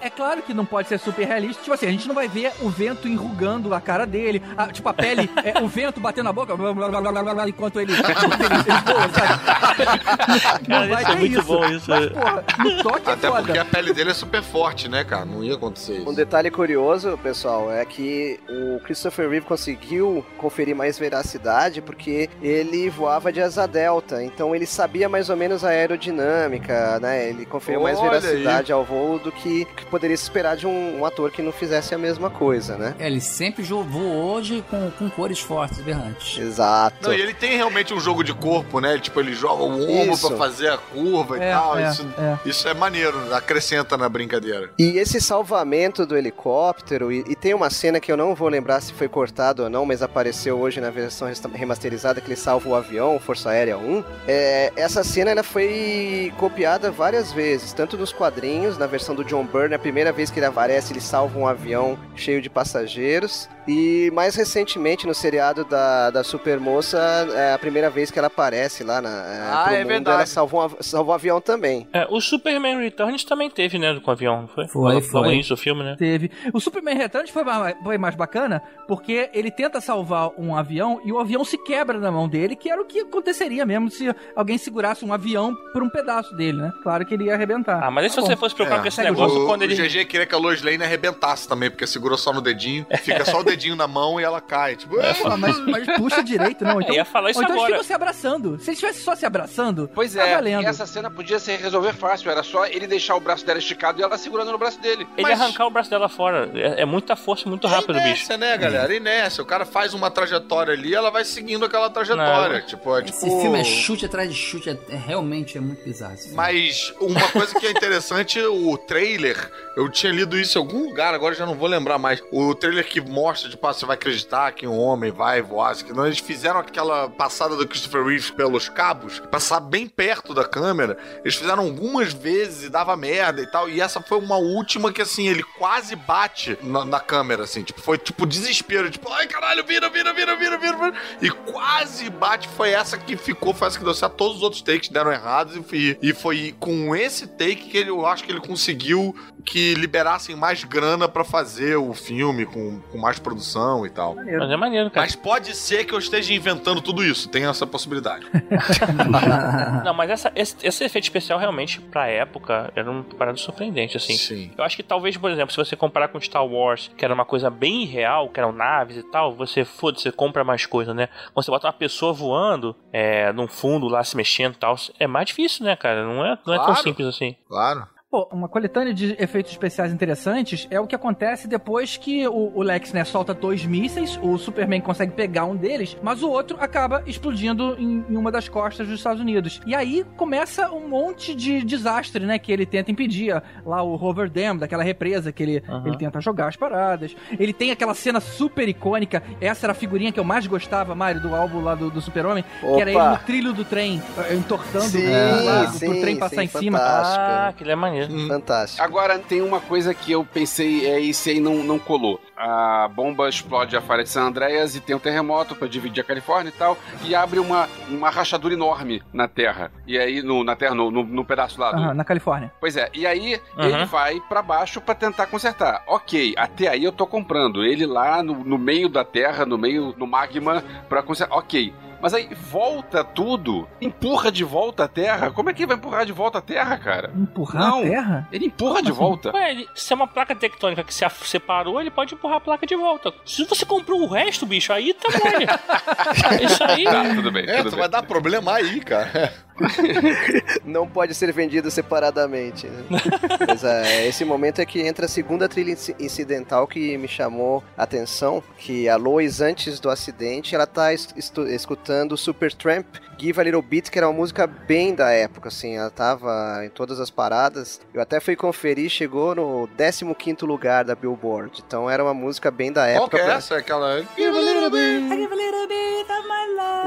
É 0.01 0.09
claro 0.09 0.41
que 0.41 0.53
não 0.53 0.65
pode 0.65 0.87
ser 0.87 0.99
super 0.99 1.25
realista. 1.27 1.61
Tipo 1.61 1.73
assim, 1.73 1.87
a 1.87 1.91
gente 1.91 2.07
não 2.07 2.15
vai 2.15 2.27
ver 2.27 2.51
o 2.61 2.69
vento 2.69 3.07
enrugando 3.07 3.73
a 3.73 3.81
cara 3.81 4.05
dele. 4.05 4.41
a- 4.57 4.67
tipo, 4.67 4.87
a 4.89 4.93
pele, 4.93 5.29
é, 5.43 5.61
o 5.61 5.67
vento 5.67 5.99
batendo 5.99 6.25
na 6.25 6.33
boca, 6.33 6.55
blá, 6.55 6.73
blá, 6.73 6.87
blá, 6.89 7.01
blá, 7.11 7.23
blá, 7.23 7.33
blá, 7.33 7.49
enquanto 7.49 7.79
ele, 7.79 7.93
ele, 7.93 8.01
ele 8.01 8.93
voa, 8.93 9.06
sabe? 9.09 10.67
Cara, 10.67 11.01
isso 11.01 11.11
é 11.11 11.15
muito 11.15 11.39
isso. 11.39 11.47
bom, 11.47 11.65
isso. 11.65 11.89
Mas, 11.89 12.09
porra, 12.09 12.43
no 12.59 12.83
toque 12.83 13.09
é 13.09 13.13
Até 13.13 13.27
foda. 13.27 13.43
porque 13.43 13.59
a 13.59 13.65
pele 13.65 13.93
dele 13.93 14.11
é 14.11 14.13
super 14.13 14.41
forte, 14.43 14.87
né, 14.89 15.03
cara? 15.03 15.25
Não 15.25 15.43
ia 15.43 15.55
acontecer 15.55 15.99
Um 15.99 16.03
isso. 16.03 16.13
detalhe 16.13 16.49
curioso, 16.51 17.17
pessoal, 17.21 17.71
é 17.71 17.83
que 17.85 18.39
o 18.49 18.79
Christopher 18.81 19.29
Reeve 19.29 19.45
conseguiu 19.45 20.25
conferir 20.37 20.75
mais 20.75 20.97
veracidade 20.97 21.81
porque 21.81 22.29
ele 22.41 22.89
voava 22.89 23.31
de 23.31 23.41
asa 23.41 23.67
delta, 23.67 24.23
então 24.23 24.55
ele 24.55 24.65
sabia 24.65 25.07
mais 25.09 25.29
ou 25.29 25.35
menos 25.37 25.63
a 25.63 25.69
aerodinâmica, 25.69 26.99
né? 26.99 27.29
Ele 27.29 27.45
conferiu 27.45 27.81
mais 27.81 27.97
Olha 27.99 28.19
veracidade 28.19 28.71
ao 28.71 28.83
voo 28.83 29.19
do 29.19 29.31
que, 29.31 29.65
que 29.65 29.85
poderia 29.85 30.15
se 30.17 30.23
esperar 30.23 30.55
de 30.55 30.65
um, 30.67 30.99
um 30.99 31.05
ator 31.05 31.31
que 31.31 31.41
não 31.41 31.51
fizesse 31.51 31.93
a 31.93 31.97
mesma 31.97 32.29
coisa, 32.29 32.77
né? 32.77 32.95
É, 32.99 33.07
ele 33.07 33.21
sempre 33.21 33.63
voou 33.63 34.33
hoje 34.33 34.63
com, 34.69 34.91
com 34.91 35.09
cores 35.09 35.39
fortes, 35.39 35.79
berrantes. 35.79 36.37
Exato. 36.39 36.95
Não, 37.01 37.13
e 37.13 37.21
ele 37.21 37.33
tem 37.33 37.55
realmente 37.57 37.93
um 37.93 37.99
jogo 37.99 38.23
de 38.23 38.33
corpo, 38.33 38.79
né? 38.79 38.96
Tipo, 38.99 39.19
ele 39.19 39.33
joga 39.33 39.63
o 39.63 39.73
ombro 39.83 40.13
Isso. 40.13 40.27
pra 40.27 40.37
fazer 40.37 40.69
a 40.69 40.77
curva 40.77 41.37
É, 41.43 41.49
e 41.49 41.53
tal. 41.53 41.77
é, 41.77 41.89
isso, 41.89 42.07
é. 42.17 42.37
isso 42.49 42.67
é 42.67 42.73
maneiro, 42.73 43.33
acrescenta 43.33 43.97
na 43.97 44.07
brincadeira. 44.09 44.69
E 44.77 44.97
esse 44.97 45.19
salvamento 45.21 46.05
do 46.05 46.17
helicóptero, 46.17 47.11
e, 47.11 47.23
e 47.27 47.35
tem 47.35 47.53
uma 47.53 47.69
cena 47.69 47.99
que 47.99 48.11
eu 48.11 48.17
não 48.17 48.33
vou 48.35 48.47
lembrar 48.49 48.81
se 48.81 48.93
foi 48.93 49.07
cortado 49.07 49.63
ou 49.63 49.69
não, 49.69 49.85
mas 49.85 50.01
apareceu 50.01 50.57
hoje 50.59 50.79
na 50.81 50.89
versão 50.89 51.27
remasterizada 51.53 52.21
que 52.21 52.27
ele 52.27 52.35
salva 52.35 52.69
o 52.69 52.75
avião, 52.75 53.19
Força 53.19 53.49
Aérea 53.49 53.77
1. 53.77 54.03
É, 54.27 54.71
essa 54.75 55.03
cena 55.03 55.31
ela 55.31 55.43
foi 55.43 56.31
copiada 56.37 56.91
várias 56.91 57.31
vezes, 57.31 57.73
tanto 57.73 57.97
nos 57.97 58.11
quadrinhos, 58.13 58.77
na 58.77 58.87
versão 58.87 59.13
do 59.15 59.23
John 59.23 59.45
Byrne, 59.45 59.75
a 59.75 59.79
primeira 59.79 60.11
vez 60.11 60.29
que 60.31 60.39
ele 60.39 60.45
aparece, 60.45 60.93
ele 60.93 61.01
salva 61.01 61.37
um 61.37 61.47
avião 61.47 61.97
cheio 62.15 62.41
de 62.41 62.49
passageiros. 62.49 63.49
E 63.67 64.09
mais 64.13 64.33
recentemente, 64.35 65.05
no 65.05 65.13
seriado 65.13 65.65
da, 65.65 66.09
da 66.09 66.23
Supermoça, 66.23 66.97
é 67.35 67.53
a 67.53 67.59
primeira 67.59 67.89
vez 67.89 68.09
que 68.09 68.17
ela 68.17 68.27
aparece 68.29 68.81
lá 68.87 69.01
na, 69.01 69.09
é, 69.09 69.51
Ah, 69.51 69.63
pro 69.65 69.73
é 69.75 69.77
mundo, 69.79 69.87
verdade. 69.89 70.17
ela 70.17 70.25
salva 70.25 70.57
um, 70.57 70.61
av- 70.61 70.77
salva 70.79 71.11
um 71.11 71.13
avião 71.13 71.41
também. 71.41 71.87
É, 71.93 72.07
o 72.09 72.19
Superman 72.21 72.79
Returns 72.79 73.23
também 73.23 73.49
teve, 73.49 73.77
né, 73.77 73.99
com 73.99 74.09
o 74.09 74.13
avião, 74.13 74.41
não 74.41 74.47
foi? 74.47 74.67
Foi, 74.67 75.01
foi. 75.01 75.21
No 75.21 75.33
início 75.33 75.55
do 75.55 75.61
filme, 75.61 75.83
né? 75.83 75.95
Teve. 75.97 76.31
O 76.53 76.59
Superman 76.59 76.97
Returns 76.97 77.29
foi 77.29 77.43
mais, 77.43 77.75
foi 77.83 77.97
mais 77.97 78.15
bacana 78.15 78.61
porque 78.87 79.29
ele 79.33 79.51
tenta 79.51 79.79
salvar 79.81 80.29
um 80.37 80.55
avião 80.55 80.99
e 81.05 81.11
o 81.11 81.19
avião 81.19 81.43
se 81.43 81.57
quebra 81.57 81.99
na 81.99 82.11
mão 82.11 82.27
dele, 82.27 82.55
que 82.55 82.69
era 82.69 82.81
o 82.81 82.85
que 82.85 83.01
aconteceria 83.01 83.65
mesmo 83.65 83.91
se 83.91 84.07
alguém 84.35 84.57
segurasse 84.57 85.03
um 85.03 85.11
avião 85.13 85.53
por 85.73 85.83
um 85.83 85.89
pedaço 85.89 86.35
dele, 86.35 86.57
né? 86.57 86.71
Claro 86.81 87.05
que 87.05 87.13
ele 87.13 87.25
ia 87.25 87.33
arrebentar. 87.33 87.83
Ah, 87.83 87.91
mas 87.91 88.05
aí 88.05 88.09
se 88.09 88.15
Tá 88.15 88.21
você 88.21 88.35
fosse 88.35 88.55
preocupar 88.55 88.79
É. 88.79 88.81
com 88.81 88.87
esse 88.87 88.95
Segue 88.95 89.09
o 89.09 89.13
negócio, 89.13 89.43
o, 89.43 89.45
quando 89.45 89.61
o 89.61 89.63
ele. 89.65 89.75
GG 89.75 90.05
queria 90.05 90.25
que 90.25 90.33
a 90.33 90.37
Lois 90.37 90.61
Lane 90.63 90.83
arrebentasse 90.83 91.47
também, 91.47 91.69
porque 91.69 91.85
segurou 91.85 92.17
só 92.17 92.31
no 92.33 92.41
dedinho, 92.41 92.85
fica 93.03 93.25
só 93.25 93.41
o 93.41 93.43
dedinho 93.43 93.75
na 93.75 93.87
mão 93.87 94.19
e 94.19 94.23
ela 94.23 94.39
cai. 94.41 94.75
Tipo, 94.75 94.99
É, 94.99 95.13
"Ah, 95.25 95.35
mas, 95.37 95.59
mas 95.65 95.85
puxa 95.97 96.23
direito, 96.23 96.63
não. 96.63 96.79
Então, 96.81 96.87
Eu 96.95 96.99
ia 96.99 97.05
falar 97.05 97.31
isso 97.31 97.39
ou 97.39 97.43
então 97.43 97.55
eles 97.55 97.63
agora. 97.65 97.73
ficam 97.79 97.87
se 97.87 97.93
abraçando. 97.93 98.59
Se 98.59 98.71
eles 98.85 98.97
estivessem 98.97 99.03
só 99.03 99.15
se 99.15 99.25
abraçando, 99.25 99.89
Pois 99.93 100.13
tá 100.13 100.25
é, 100.27 100.35
valendo. 100.35 100.63
e 100.63 100.65
essa 100.65 100.85
cena 100.85 101.09
podia 101.09 101.39
se 101.39 101.55
resolver 101.55 101.93
fácil. 101.93 102.29
Era 102.31 102.43
só 102.43 102.65
ele 102.65 102.87
deixar 102.87 103.15
o 103.15 103.19
braço 103.19 103.45
dela 103.45 103.59
esticado 103.59 103.99
e 103.99 104.03
ela 104.03 104.17
segurando 104.17 104.51
no 104.51 104.57
braço 104.57 104.79
dele. 104.81 105.07
Ele 105.17 105.27
Mas- 105.27 105.39
arrancar 105.41 105.65
o 105.65 105.69
braço 105.69 105.89
dela 105.89 106.09
fora. 106.09 106.49
É, 106.53 106.81
é 106.81 106.85
muita 106.85 107.15
força, 107.15 107.47
muito 107.49 107.67
rápido, 107.67 107.91
é 107.97 108.03
bicho. 108.03 108.07
inércia, 108.07 108.37
né, 108.37 108.57
galera? 108.57 108.93
Inércia. 108.95 109.41
O 109.43 109.45
cara 109.45 109.65
faz 109.65 109.93
uma 109.93 110.09
trajetória 110.11 110.73
ali, 110.73 110.93
ela 110.93 111.09
vai 111.09 111.23
seguindo 111.25 111.65
aquela 111.65 111.89
trajetória. 111.89 112.59
Não. 112.59 112.65
Tipo, 112.65 112.97
é 112.97 113.03
Esse 113.03 113.25
tipo. 113.25 113.41
filme 113.41 113.59
é 113.59 113.63
chute 113.63 114.05
atrás 114.05 114.29
de 114.29 114.35
chute, 114.35 114.69
é, 114.69 114.77
é- 114.89 114.95
realmente 114.95 115.57
é 115.57 115.61
muito 115.61 115.83
bizarro. 115.83 116.13
esse 116.13 116.23
filme. 116.29 116.37
Mas 116.37 116.93
uma 116.99 117.27
coisa 117.31 117.57
que 117.59 117.65
é 117.65 117.71
interessante, 117.71 118.39
o 118.41 118.77
trailer, 118.77 119.51
eu 119.75 119.89
tinha 119.89 120.11
lido 120.11 120.37
isso 120.37 120.57
em 120.57 120.61
algum 120.61 120.83
lugar, 120.85 121.13
agora 121.13 121.33
já 121.35 121.45
não 121.45 121.55
vou 121.55 121.67
lembrar 121.67 121.97
mais. 121.97 122.21
O 122.31 122.53
trailer 122.55 122.85
que 122.87 122.99
mostra, 123.01 123.49
tipo, 123.49 123.65
ah, 123.67 123.73
você 123.73 123.85
vai 123.85 123.95
acreditar 123.95 124.51
que 124.51 124.67
um 124.67 124.77
homem 124.77 125.11
vai 125.11 125.41
voar, 125.41 125.71
assim, 125.71 125.85
que 125.85 125.93
não, 125.93 126.05
eles 126.05 126.19
fizeram 126.19 126.59
aquela 126.59 127.09
passada 127.09 127.55
do 127.55 127.67
Christopher 127.67 128.03
Reeve 128.03 128.31
pelos 128.33 128.66
cabos, 128.69 129.19
passar 129.31 129.59
bem 129.59 129.87
perto 129.87 130.33
da 130.33 130.43
câmera. 130.43 130.97
Eles 131.23 131.35
fizeram 131.35 131.63
algumas 131.63 132.13
vezes 132.13 132.65
e 132.65 132.69
dava 132.69 132.95
merda 132.95 133.41
e 133.41 133.47
tal. 133.47 133.69
E 133.69 133.81
essa 133.81 134.01
foi 134.01 134.19
uma 134.19 134.37
última 134.37 134.91
que, 134.91 135.01
assim, 135.01 135.27
ele 135.27 135.43
quase 135.57 135.95
bate 135.95 136.57
na, 136.61 136.85
na 136.85 136.99
câmera, 136.99 137.43
assim, 137.43 137.63
tipo, 137.63 137.81
foi 137.81 137.97
tipo 137.97 138.25
desespero, 138.25 138.89
tipo, 138.89 139.11
ai 139.11 139.27
caralho, 139.27 139.65
vira, 139.65 139.89
vira, 139.89 140.13
vira, 140.13 140.35
vira, 140.35 140.57
vira, 140.57 140.77
vira. 140.77 140.93
E 141.21 141.29
quase 141.29 142.09
bate, 142.09 142.47
foi 142.49 142.71
essa 142.71 142.97
que 142.97 143.17
ficou, 143.17 143.53
foi 143.53 143.67
essa 143.67 143.77
que 143.77 143.85
deu 143.85 143.93
certo. 143.93 144.15
Todos 144.15 144.37
os 144.37 144.43
outros 144.43 144.61
takes 144.61 144.89
deram 144.89 145.11
errados 145.11 145.55
e, 145.71 145.97
e 146.01 146.13
foi 146.13 146.55
com 146.59 146.95
esse 146.95 147.27
take 147.27 147.69
que 147.69 147.77
ele, 147.77 147.89
eu 147.89 148.05
acho 148.05 148.23
que 148.23 148.31
ele 148.31 148.41
conseguiu 148.41 149.15
que 149.47 149.73
liberassem 149.75 150.35
mais 150.35 150.65
grana 150.65 151.07
pra 151.07 151.23
fazer 151.23 151.77
o 151.77 151.93
filme 151.93 152.45
com, 152.45 152.81
com 152.91 152.97
mais 152.97 153.17
produção 153.17 153.85
e 153.85 153.89
tal. 153.89 154.13
Mas 154.13 154.27
é 154.27 154.57
maneiro, 154.57 154.91
cara. 154.91 155.05
Mas 155.05 155.15
pode 155.15 155.55
ser 155.55 155.85
que 155.85 155.93
eu 155.93 155.99
esteja 155.99 156.33
inventando 156.33 156.81
tudo 156.81 157.01
isso, 157.01 157.29
tem 157.29 157.45
essa 157.45 157.65
possibilidade. 157.65 158.27
Não, 159.85 159.93
mas 159.93 160.09
essa, 160.09 160.31
esse, 160.35 160.55
esse 160.61 160.83
efeito 160.83 161.05
especial 161.05 161.39
realmente, 161.39 161.79
pra 161.79 162.07
época, 162.07 162.73
era 162.75 162.91
uma 162.91 163.03
parada 163.03 163.37
surpreendente, 163.37 163.95
assim. 163.95 164.17
Sim. 164.17 164.51
Eu 164.57 164.65
acho 164.65 164.75
que 164.75 164.83
talvez, 164.83 165.15
por 165.15 165.31
exemplo, 165.31 165.51
se 165.51 165.57
você 165.57 165.77
comparar 165.77 166.09
com 166.09 166.19
Star 166.19 166.45
Wars, 166.45 166.91
que 166.97 167.05
era 167.05 167.13
uma 167.13 167.25
coisa 167.25 167.49
bem 167.49 167.85
real, 167.85 168.27
que 168.29 168.41
eram 168.41 168.51
naves 168.51 168.97
e 168.97 169.03
tal, 169.03 169.33
você, 169.33 169.63
foda 169.63 169.97
você 169.97 170.11
compra 170.11 170.43
mais 170.43 170.65
coisa, 170.65 170.93
né? 170.93 171.07
Quando 171.33 171.45
você 171.45 171.51
bota 171.51 171.67
uma 171.67 171.73
pessoa 171.73 172.11
voando, 172.11 172.75
é, 172.91 173.31
num 173.31 173.47
fundo 173.47 173.87
lá, 173.87 174.03
se 174.03 174.17
mexendo 174.17 174.55
e 174.55 174.57
tal, 174.57 174.75
é 174.99 175.07
mais 175.07 175.27
difícil, 175.27 175.63
né, 175.63 175.77
cara? 175.77 176.03
Não 176.03 176.25
é, 176.25 176.37
não 176.45 176.53
é 176.53 176.57
tão 176.57 176.75
simples 176.75 177.07
assim. 177.07 177.33
Claro. 177.47 177.87
Pô, 178.09 178.25
uma 178.31 178.47
coletânea 178.47 178.93
de 178.93 179.17
efeitos 179.21 179.51
especiais 179.51 179.91
interessantes 179.91 180.65
é 180.71 180.79
o 180.79 180.87
que 180.87 180.95
acontece 180.95 181.45
depois 181.45 181.97
que 181.97 182.25
o, 182.25 182.53
o 182.55 182.63
Lex, 182.63 182.93
né, 182.93 183.03
solta 183.03 183.33
dois 183.33 183.65
mísseis, 183.65 184.17
o 184.23 184.37
Superman 184.37 184.79
consegue 184.79 185.11
pegar 185.11 185.43
um 185.43 185.57
deles, 185.57 185.97
mas 186.01 186.23
o 186.23 186.29
outro 186.29 186.55
acaba 186.57 187.03
explodindo 187.05 187.75
em, 187.77 188.05
em 188.09 188.15
uma 188.15 188.31
das 188.31 188.47
costas 188.47 188.87
dos 188.87 188.99
Estados 188.99 189.19
Unidos. 189.19 189.59
E 189.67 189.75
aí 189.75 190.05
começa 190.15 190.71
um 190.71 190.87
monte 190.87 191.35
de 191.35 191.61
desastre, 191.65 192.25
né, 192.25 192.39
que 192.39 192.49
ele 192.49 192.65
tenta 192.65 192.89
impedir. 192.89 193.43
Lá 193.65 193.83
o 193.83 193.97
Rover 193.97 194.29
Dam, 194.31 194.55
daquela 194.55 194.83
represa 194.83 195.33
que 195.33 195.43
ele, 195.43 195.63
Aham. 195.67 195.83
ele 195.87 195.97
tenta 195.97 196.21
jogar 196.21 196.47
as 196.47 196.55
paradas. 196.55 197.13
Ele 197.37 197.51
tem 197.51 197.71
aquela 197.71 197.93
cena 197.93 198.21
super 198.21 198.69
icônica, 198.69 199.21
essa 199.41 199.65
era 199.65 199.73
a 199.73 199.75
figurinha 199.75 200.13
que 200.13 200.19
eu 200.19 200.23
mais 200.23 200.47
gostava, 200.47 200.95
Mário, 200.95 201.19
do 201.21 201.35
álbum 201.35 201.59
lá 201.59 201.75
do, 201.75 201.91
do 201.91 201.99
Super-Homem, 201.99 202.45
que 202.61 202.81
era 202.81 202.89
Opa. 202.89 203.01
ele 203.01 203.09
no 203.09 203.17
trilho 203.25 203.51
do 203.53 203.65
trem, 203.65 204.01
eh, 204.29 204.35
entortando 204.35 204.85
Sim, 204.85 205.07
o 205.07 205.79
pro 205.79 205.93
sim, 205.93 205.99
trem 205.99 206.13
sim, 206.13 206.19
passar 206.21 206.43
em 206.45 206.47
cima. 206.47 206.77
fantástico. 206.77 207.19
Ah, 207.19 207.47
aquilo 207.49 207.71
é 207.71 207.75
maneiro. 207.75 207.96
Fantástico. 208.27 208.83
Agora, 208.83 209.17
tem 209.19 209.41
uma 209.41 209.59
coisa 209.59 209.93
que 209.93 210.11
eu 210.11 210.23
pensei, 210.25 210.85
é 210.85 211.01
esse 211.01 211.29
aí 211.31 211.39
não, 211.39 211.55
não 211.63 211.79
colou. 211.79 212.19
A 212.35 212.87
bomba 212.93 213.27
explode 213.27 213.75
a 213.75 213.81
falha 213.81 214.03
de 214.03 214.09
San 214.09 214.23
Andreas 214.27 214.75
e 214.75 214.79
tem 214.79 214.95
um 214.95 214.99
terremoto 214.99 215.55
pra 215.55 215.67
dividir 215.67 216.01
a 216.01 216.03
Califórnia 216.03 216.49
e 216.49 216.51
tal, 216.51 216.77
e 217.03 217.15
abre 217.15 217.39
uma, 217.39 217.67
uma 217.89 218.09
rachadura 218.09 218.53
enorme 218.53 219.01
na 219.11 219.27
Terra. 219.27 219.71
E 219.87 219.97
aí, 219.97 220.21
no, 220.21 220.43
na 220.43 220.55
Terra, 220.55 220.75
no, 220.75 220.91
no, 220.91 221.03
no 221.03 221.25
pedaço 221.25 221.59
lá 221.59 221.71
do... 221.71 221.93
Na 221.93 222.03
Califórnia. 222.03 222.51
Pois 222.59 222.77
é, 222.77 222.89
e 222.93 223.05
aí 223.07 223.39
Uhum. 223.57 223.63
ele 223.63 223.85
vai 223.85 224.19
pra 224.29 224.41
baixo 224.41 224.79
pra 224.79 224.93
tentar 224.93 225.25
consertar. 225.27 225.83
Ok, 225.87 226.33
até 226.37 226.67
aí 226.67 226.83
eu 226.83 226.91
tô 226.91 227.07
comprando. 227.07 227.63
Ele 227.63 227.85
lá 227.85 228.21
no, 228.21 228.43
no 228.43 228.57
meio 228.57 228.87
da 228.89 229.03
Terra, 229.03 229.45
no 229.45 229.57
meio, 229.57 229.95
no 229.97 230.05
magma, 230.05 230.63
pra 230.87 231.01
consertar. 231.01 231.35
Ok. 231.37 231.73
Mas 232.01 232.13
aí 232.13 232.29
volta 232.33 233.03
tudo, 233.03 233.67
empurra 233.81 234.31
de 234.31 234.43
volta 234.43 234.83
a 234.83 234.87
Terra. 234.87 235.31
Como 235.31 235.49
é 235.49 235.53
que 235.53 235.61
ele 235.63 235.67
vai 235.67 235.77
empurrar 235.77 236.05
de 236.05 236.11
volta 236.11 236.37
a 236.37 236.41
Terra, 236.41 236.77
cara? 236.77 237.11
Empurrar 237.15 237.61
Não. 237.69 237.79
a 237.79 237.83
terra? 237.83 238.27
Ele 238.31 238.45
empurra 238.47 238.81
de 238.81 238.91
assim? 238.91 238.99
volta. 238.99 239.31
Ué, 239.33 239.51
ele- 239.51 239.67
se 239.75 239.91
é 239.93 239.95
uma 239.95 240.07
placa 240.07 240.35
tectônica 240.35 240.83
que 240.83 240.93
se 240.93 241.03
separou, 241.23 241.79
ele 241.81 241.89
pode 241.91 242.13
empurrar 242.13 242.37
a 242.37 242.41
placa 242.41 242.65
de 242.67 242.75
volta. 242.75 243.13
Se 243.25 243.43
você 243.45 243.65
comprou 243.65 244.01
o 244.01 244.07
resto, 244.07 244.45
bicho, 244.45 244.71
aí 244.71 244.93
tá 244.93 245.09
mole. 245.09 245.47
Isso 246.45 246.63
aí. 246.63 246.83
Tá, 246.83 247.03
tudo 247.15 247.31
bem, 247.31 247.45
É, 247.49 247.57
tudo 247.57 247.69
tu 247.69 247.71
bem. 247.71 247.79
vai 247.79 247.89
dar 247.89 248.03
problema 248.03 248.53
aí, 248.53 248.79
cara. 248.81 249.33
Não 250.65 250.87
pode 250.87 251.13
ser 251.13 251.31
vendido 251.33 251.69
separadamente. 251.71 252.67
Né? 252.67 252.83
Mas 253.47 253.63
é, 253.63 254.07
esse 254.07 254.23
momento 254.25 254.59
é 254.59 254.65
que 254.65 254.81
entra 254.81 255.05
a 255.05 255.09
segunda 255.09 255.47
trilha 255.47 255.71
inci- 255.71 255.95
incidental 255.99 256.67
que 256.67 256.97
me 256.97 257.07
chamou 257.07 257.63
a 257.77 257.83
atenção, 257.83 258.43
que 258.57 258.87
a 258.89 258.95
Lois, 258.95 259.41
antes 259.41 259.79
do 259.79 259.89
acidente, 259.89 260.53
ela 260.55 260.67
tá 260.67 260.93
escutando 260.93 262.17
Supertramp, 262.17 262.85
Give 263.17 263.39
a 263.39 263.43
Little 263.43 263.61
Bit, 263.61 263.89
que 263.89 263.97
era 263.97 264.07
uma 264.07 264.13
música 264.15 264.45
bem 264.45 264.93
da 264.93 265.09
época, 265.11 265.47
assim, 265.49 265.75
ela 265.77 265.89
tava 265.89 266.61
em 266.63 266.69
todas 266.69 266.99
as 266.99 267.09
paradas. 267.09 267.81
Eu 267.93 268.01
até 268.01 268.19
fui 268.19 268.35
conferir, 268.35 268.89
chegou 268.89 269.33
no 269.33 269.67
15º 269.77 270.45
lugar 270.45 270.83
da 270.85 270.93
Billboard, 270.93 271.63
então 271.65 271.89
era 271.89 272.03
uma 272.03 272.13
música 272.13 272.51
bem 272.51 272.71
da 272.71 272.81
Qual 272.83 273.03
época. 273.05 273.17
que 273.17 273.23
é 273.23 273.25
pra- 273.25 273.33
essa? 273.35 273.57
Aquela. 273.57 274.05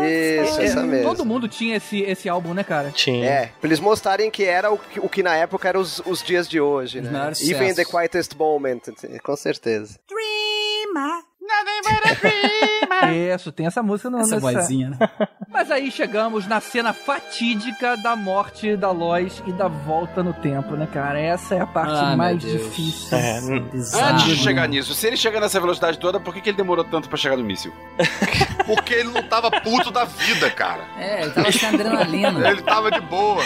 Isso, 0.03 0.61
É, 0.61 0.65
essa 0.65 0.83
mesmo. 0.83 1.09
Todo 1.09 1.25
mundo 1.25 1.49
tinha 1.49 1.77
esse, 1.77 2.01
esse 2.03 2.29
álbum, 2.29 2.55
né, 2.55 2.60
cara? 2.65 2.91
Tinha. 2.91 3.27
É, 3.27 3.47
pra 3.47 3.69
eles 3.69 3.81
mostrarem 3.81 4.31
que 4.31 4.45
era 4.45 4.71
o 4.71 4.79
que, 4.79 5.01
o 5.01 5.09
que 5.09 5.23
na 5.23 5.37
época 5.37 5.69
eram 5.69 5.81
os, 5.81 6.01
os 6.07 6.23
dias 6.23 6.49
de 6.49 6.61
hoje, 6.61 7.01
né? 7.01 7.11
maiores 7.11 7.41
Even 7.49 7.75
the 7.75 7.85
quietest 7.85 8.35
moment, 8.35 8.81
com 9.23 9.37
certeza. 9.37 9.99
Isso, 13.35 13.51
tem 13.53 13.67
essa 13.67 13.83
música 13.83 14.11
no 14.11 14.19
Essa 14.21 14.37
nessa- 14.37 14.53
vozinha, 14.61 14.91
né? 14.91 14.99
Mas 15.53 15.71
aí 15.71 15.91
chegamos 15.91 16.47
na 16.47 16.61
cena 16.61 16.93
fatídica 16.93 17.97
da 17.97 18.15
morte 18.15 18.77
da 18.77 18.91
Lois 18.91 19.43
e 19.47 19.53
da 19.53 19.67
volta 19.69 20.23
no 20.23 20.33
tempo, 20.33 20.77
né, 20.77 20.87
cara? 20.93 21.19
Essa 21.19 21.57
é 21.57 21.61
a 21.61 21.67
parte 21.67 21.93
Ah, 21.97 22.17
mais 22.17 22.39
difícil. 22.39 23.17
É, 23.19 23.39
Antes 23.39 24.25
de 24.25 24.31
né? 24.31 24.37
chegar 24.37 24.69
nisso, 24.69 24.95
se 24.95 25.07
ele 25.07 25.17
chegar 25.17 25.41
nessa 25.41 25.59
velocidade 25.61 25.99
toda, 25.99 26.21
por 26.21 26.33
que, 26.35 26.41
que 26.41 26.51
ele 26.51 26.57
demorou 26.57 26.85
tanto 26.85 27.09
pra 27.09 27.19
chegar 27.19 27.37
no 27.37 27.45
míssil? 27.45 27.73
Porque 28.67 28.95
ele 28.95 29.11
não 29.11 29.23
tava 29.25 29.51
puto 29.51 29.91
da 29.91 30.05
vida, 30.05 30.49
cara. 30.51 30.85
É, 30.97 31.23
ele 31.23 31.31
tava 31.33 31.51
sem 31.51 31.69
adrenalina. 31.69 32.49
Ele 32.49 32.63
tava 32.63 32.91
de 32.91 33.01
boa. 33.01 33.43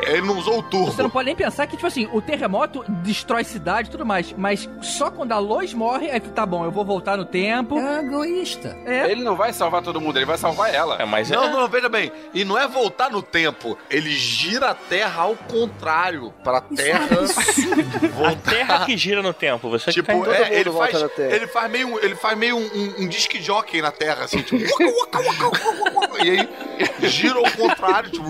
Ele 0.00 0.22
não 0.22 0.38
usou 0.38 0.58
o 0.58 0.62
turbo. 0.62 0.92
Você 0.92 1.02
não 1.02 1.10
pode 1.10 1.26
nem 1.26 1.34
pensar 1.36 1.66
que, 1.66 1.76
tipo 1.76 1.86
assim, 1.86 2.08
o 2.12 2.20
terremoto 2.22 2.84
destrói 3.02 3.44
cidade 3.44 3.88
e 3.88 3.90
tudo 3.90 4.06
mais, 4.06 4.32
mas 4.36 4.68
só 4.80 5.10
quando 5.10 5.32
a 5.32 5.38
Lois 5.38 5.74
morre, 5.74 6.10
aí 6.10 6.20
tá 6.20 6.46
bom, 6.46 6.64
eu 6.64 6.70
vou 6.70 6.84
voltar 6.84 7.16
no 7.16 7.24
tempo. 7.24 7.78
É 7.78 8.00
egoísta. 8.00 8.76
É, 8.86 9.10
Ele 9.10 9.22
não 9.22 9.34
vai 9.36 9.52
salvar 9.52 9.82
todo 9.82 10.00
mundo, 10.00 10.16
ele 10.18 10.24
vai 10.26 10.38
salvar 10.38 10.72
ela. 10.74 10.96
É, 11.00 11.04
mas 11.04 11.28
Não, 11.30 11.44
é. 11.44 11.50
não, 11.50 11.68
veja 11.68 11.88
bem. 11.88 12.12
E 12.32 12.44
não 12.44 12.56
é 12.58 12.66
voltar 12.68 13.10
no 13.10 13.22
tempo. 13.22 13.76
Ele 13.90 14.10
gira 14.10 14.70
a 14.70 14.74
Terra 14.74 15.22
ao 15.22 15.34
contrário. 15.36 16.32
Pra 16.44 16.60
Terra 16.60 17.08
A 17.18 18.06
voltar. 18.08 18.50
terra 18.50 18.86
que 18.86 18.96
gira 18.96 19.22
no 19.22 19.32
tempo. 19.32 19.68
Você 19.70 19.92
que 19.92 20.02
tá 20.02 20.12
Tipo, 20.14 20.30
é, 20.30 20.38
mundo 20.44 20.52
ele, 20.52 20.70
volta 20.70 20.90
faz, 20.92 21.02
na 21.02 21.08
Terra. 21.08 21.34
ele 21.36 21.46
faz 21.46 21.70
meio, 21.70 21.88
um- 21.88 21.98
ele 21.98 22.14
faz 22.14 22.38
meio 22.38 22.56
um, 22.56 22.60
um, 22.62 22.94
um 23.04 23.08
disque 23.08 23.40
jockey 23.42 23.80
na 23.82 23.90
Terra, 23.90 24.24
assim, 24.24 24.40
tipo. 24.42 24.56
e 26.24 26.30
aí 26.30 26.48
gira 27.02 27.38
ao 27.38 27.50
contrário, 27.52 28.10
tipo. 28.10 28.28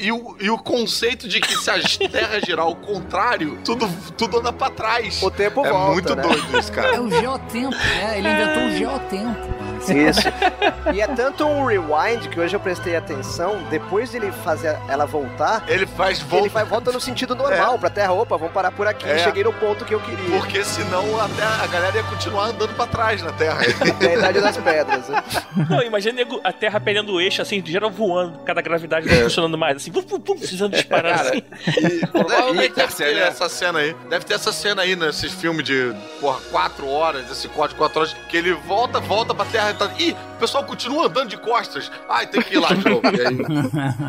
E 0.00 0.12
o, 0.12 0.36
e 0.40 0.50
o 0.50 0.58
conceito 0.58 1.28
de 1.28 1.40
que 1.40 1.56
se 1.56 1.70
a 1.70 1.74
Terra 2.10 2.40
girar 2.44 2.64
ao 2.66 2.76
contrário, 2.76 3.58
tudo, 3.64 3.88
tudo 4.16 4.38
anda 4.38 4.52
pra 4.52 4.70
trás. 4.70 5.22
O 5.22 5.30
tempo 5.30 5.64
é 5.64 5.70
volta, 5.70 5.92
muito 5.92 6.14
né? 6.14 6.22
doido 6.22 6.58
isso, 6.58 6.70
É 6.72 6.74
cara. 6.74 7.02
o 7.02 7.10
geotempo, 7.10 7.76
né? 7.76 8.18
Ele 8.18 8.28
inventou 8.28 8.62
o 8.64 8.70
geotempo. 8.76 9.67
Isso. 9.96 10.20
e 10.94 11.00
é 11.00 11.06
tanto 11.06 11.46
um 11.46 11.64
rewind 11.66 12.28
que 12.28 12.38
hoje 12.40 12.54
eu 12.54 12.60
prestei 12.60 12.96
atenção, 12.96 13.58
depois 13.70 14.10
dele 14.10 14.32
fazer 14.44 14.76
ela 14.88 15.06
voltar, 15.06 15.64
Ele 15.68 15.86
faz 15.86 16.18
ele 16.20 16.28
volta. 16.28 16.48
vai, 16.50 16.64
volta 16.64 16.92
no 16.92 17.00
sentido 17.00 17.34
normal, 17.34 17.78
pra 17.80 17.90
terra, 17.90 18.12
opa, 18.12 18.36
vamos 18.36 18.52
parar 18.52 18.70
por 18.72 18.86
aqui, 18.86 19.08
É. 19.08 19.18
cheguei 19.18 19.44
no 19.44 19.52
ponto 19.52 19.84
que 19.84 19.94
eu 19.94 20.00
queria. 20.00 20.38
Porque 20.38 20.62
senão 20.64 21.20
a, 21.20 21.28
terra, 21.28 21.64
a 21.64 21.66
galera 21.66 21.96
ia 21.96 22.02
continuar 22.04 22.46
andando 22.46 22.74
pra 22.74 22.86
trás 22.86 23.22
na 23.22 23.32
Terra. 23.32 23.58
É 24.00 24.06
a 24.14 24.14
idade 24.14 24.40
das 24.40 24.56
pedras. 24.56 25.08
né? 25.08 25.22
Não, 25.68 25.82
imagina 25.82 26.22
a 26.44 26.52
Terra 26.52 26.78
perdendo 26.80 27.12
o 27.14 27.20
eixo, 27.20 27.42
assim, 27.42 27.62
geral 27.64 27.90
voando, 27.90 28.38
cada 28.40 28.60
gravidade 28.62 29.08
não 29.08 29.22
funcionando 29.22 29.58
mais, 29.58 29.76
assim, 29.76 29.90
pum, 29.90 30.02
pum, 30.02 30.20
pum, 30.20 30.38
precisando 30.38 30.72
disparar, 30.72 31.18
Cara, 31.18 31.30
assim. 31.30 32.06
Provavelmente 32.12 32.72
E, 32.72 32.76
deve 32.76 32.94
ter 32.94 33.16
essa 33.18 33.48
cena 33.48 33.78
aí. 33.80 33.94
Deve 34.08 34.24
ter 34.24 34.34
essa 34.34 34.52
cena 34.52 34.82
aí 34.82 34.94
nesses 34.96 35.32
filmes 35.32 35.64
de, 35.64 35.94
porra, 36.20 36.38
quatro 36.50 36.88
horas, 36.88 37.30
esse 37.30 37.48
corte 37.48 37.72
de 37.72 37.78
quatro 37.78 38.00
horas, 38.00 38.14
que 38.28 38.36
ele 38.36 38.52
volta, 38.52 39.00
volta 39.00 39.34
pra 39.34 39.44
terra 39.46 39.70
e 39.70 39.74
tá. 39.78 39.90
Ih, 39.98 40.12
o 40.12 40.38
pessoal 40.38 40.64
continua 40.64 41.06
andando 41.06 41.28
de 41.28 41.36
costas. 41.36 41.90
Ai, 42.08 42.26
tem 42.26 42.42
que 42.42 42.54
ir 42.54 42.58
lá 42.58 42.68
de 42.68 42.84
novo. 42.88 43.02
Aí, 43.06 43.38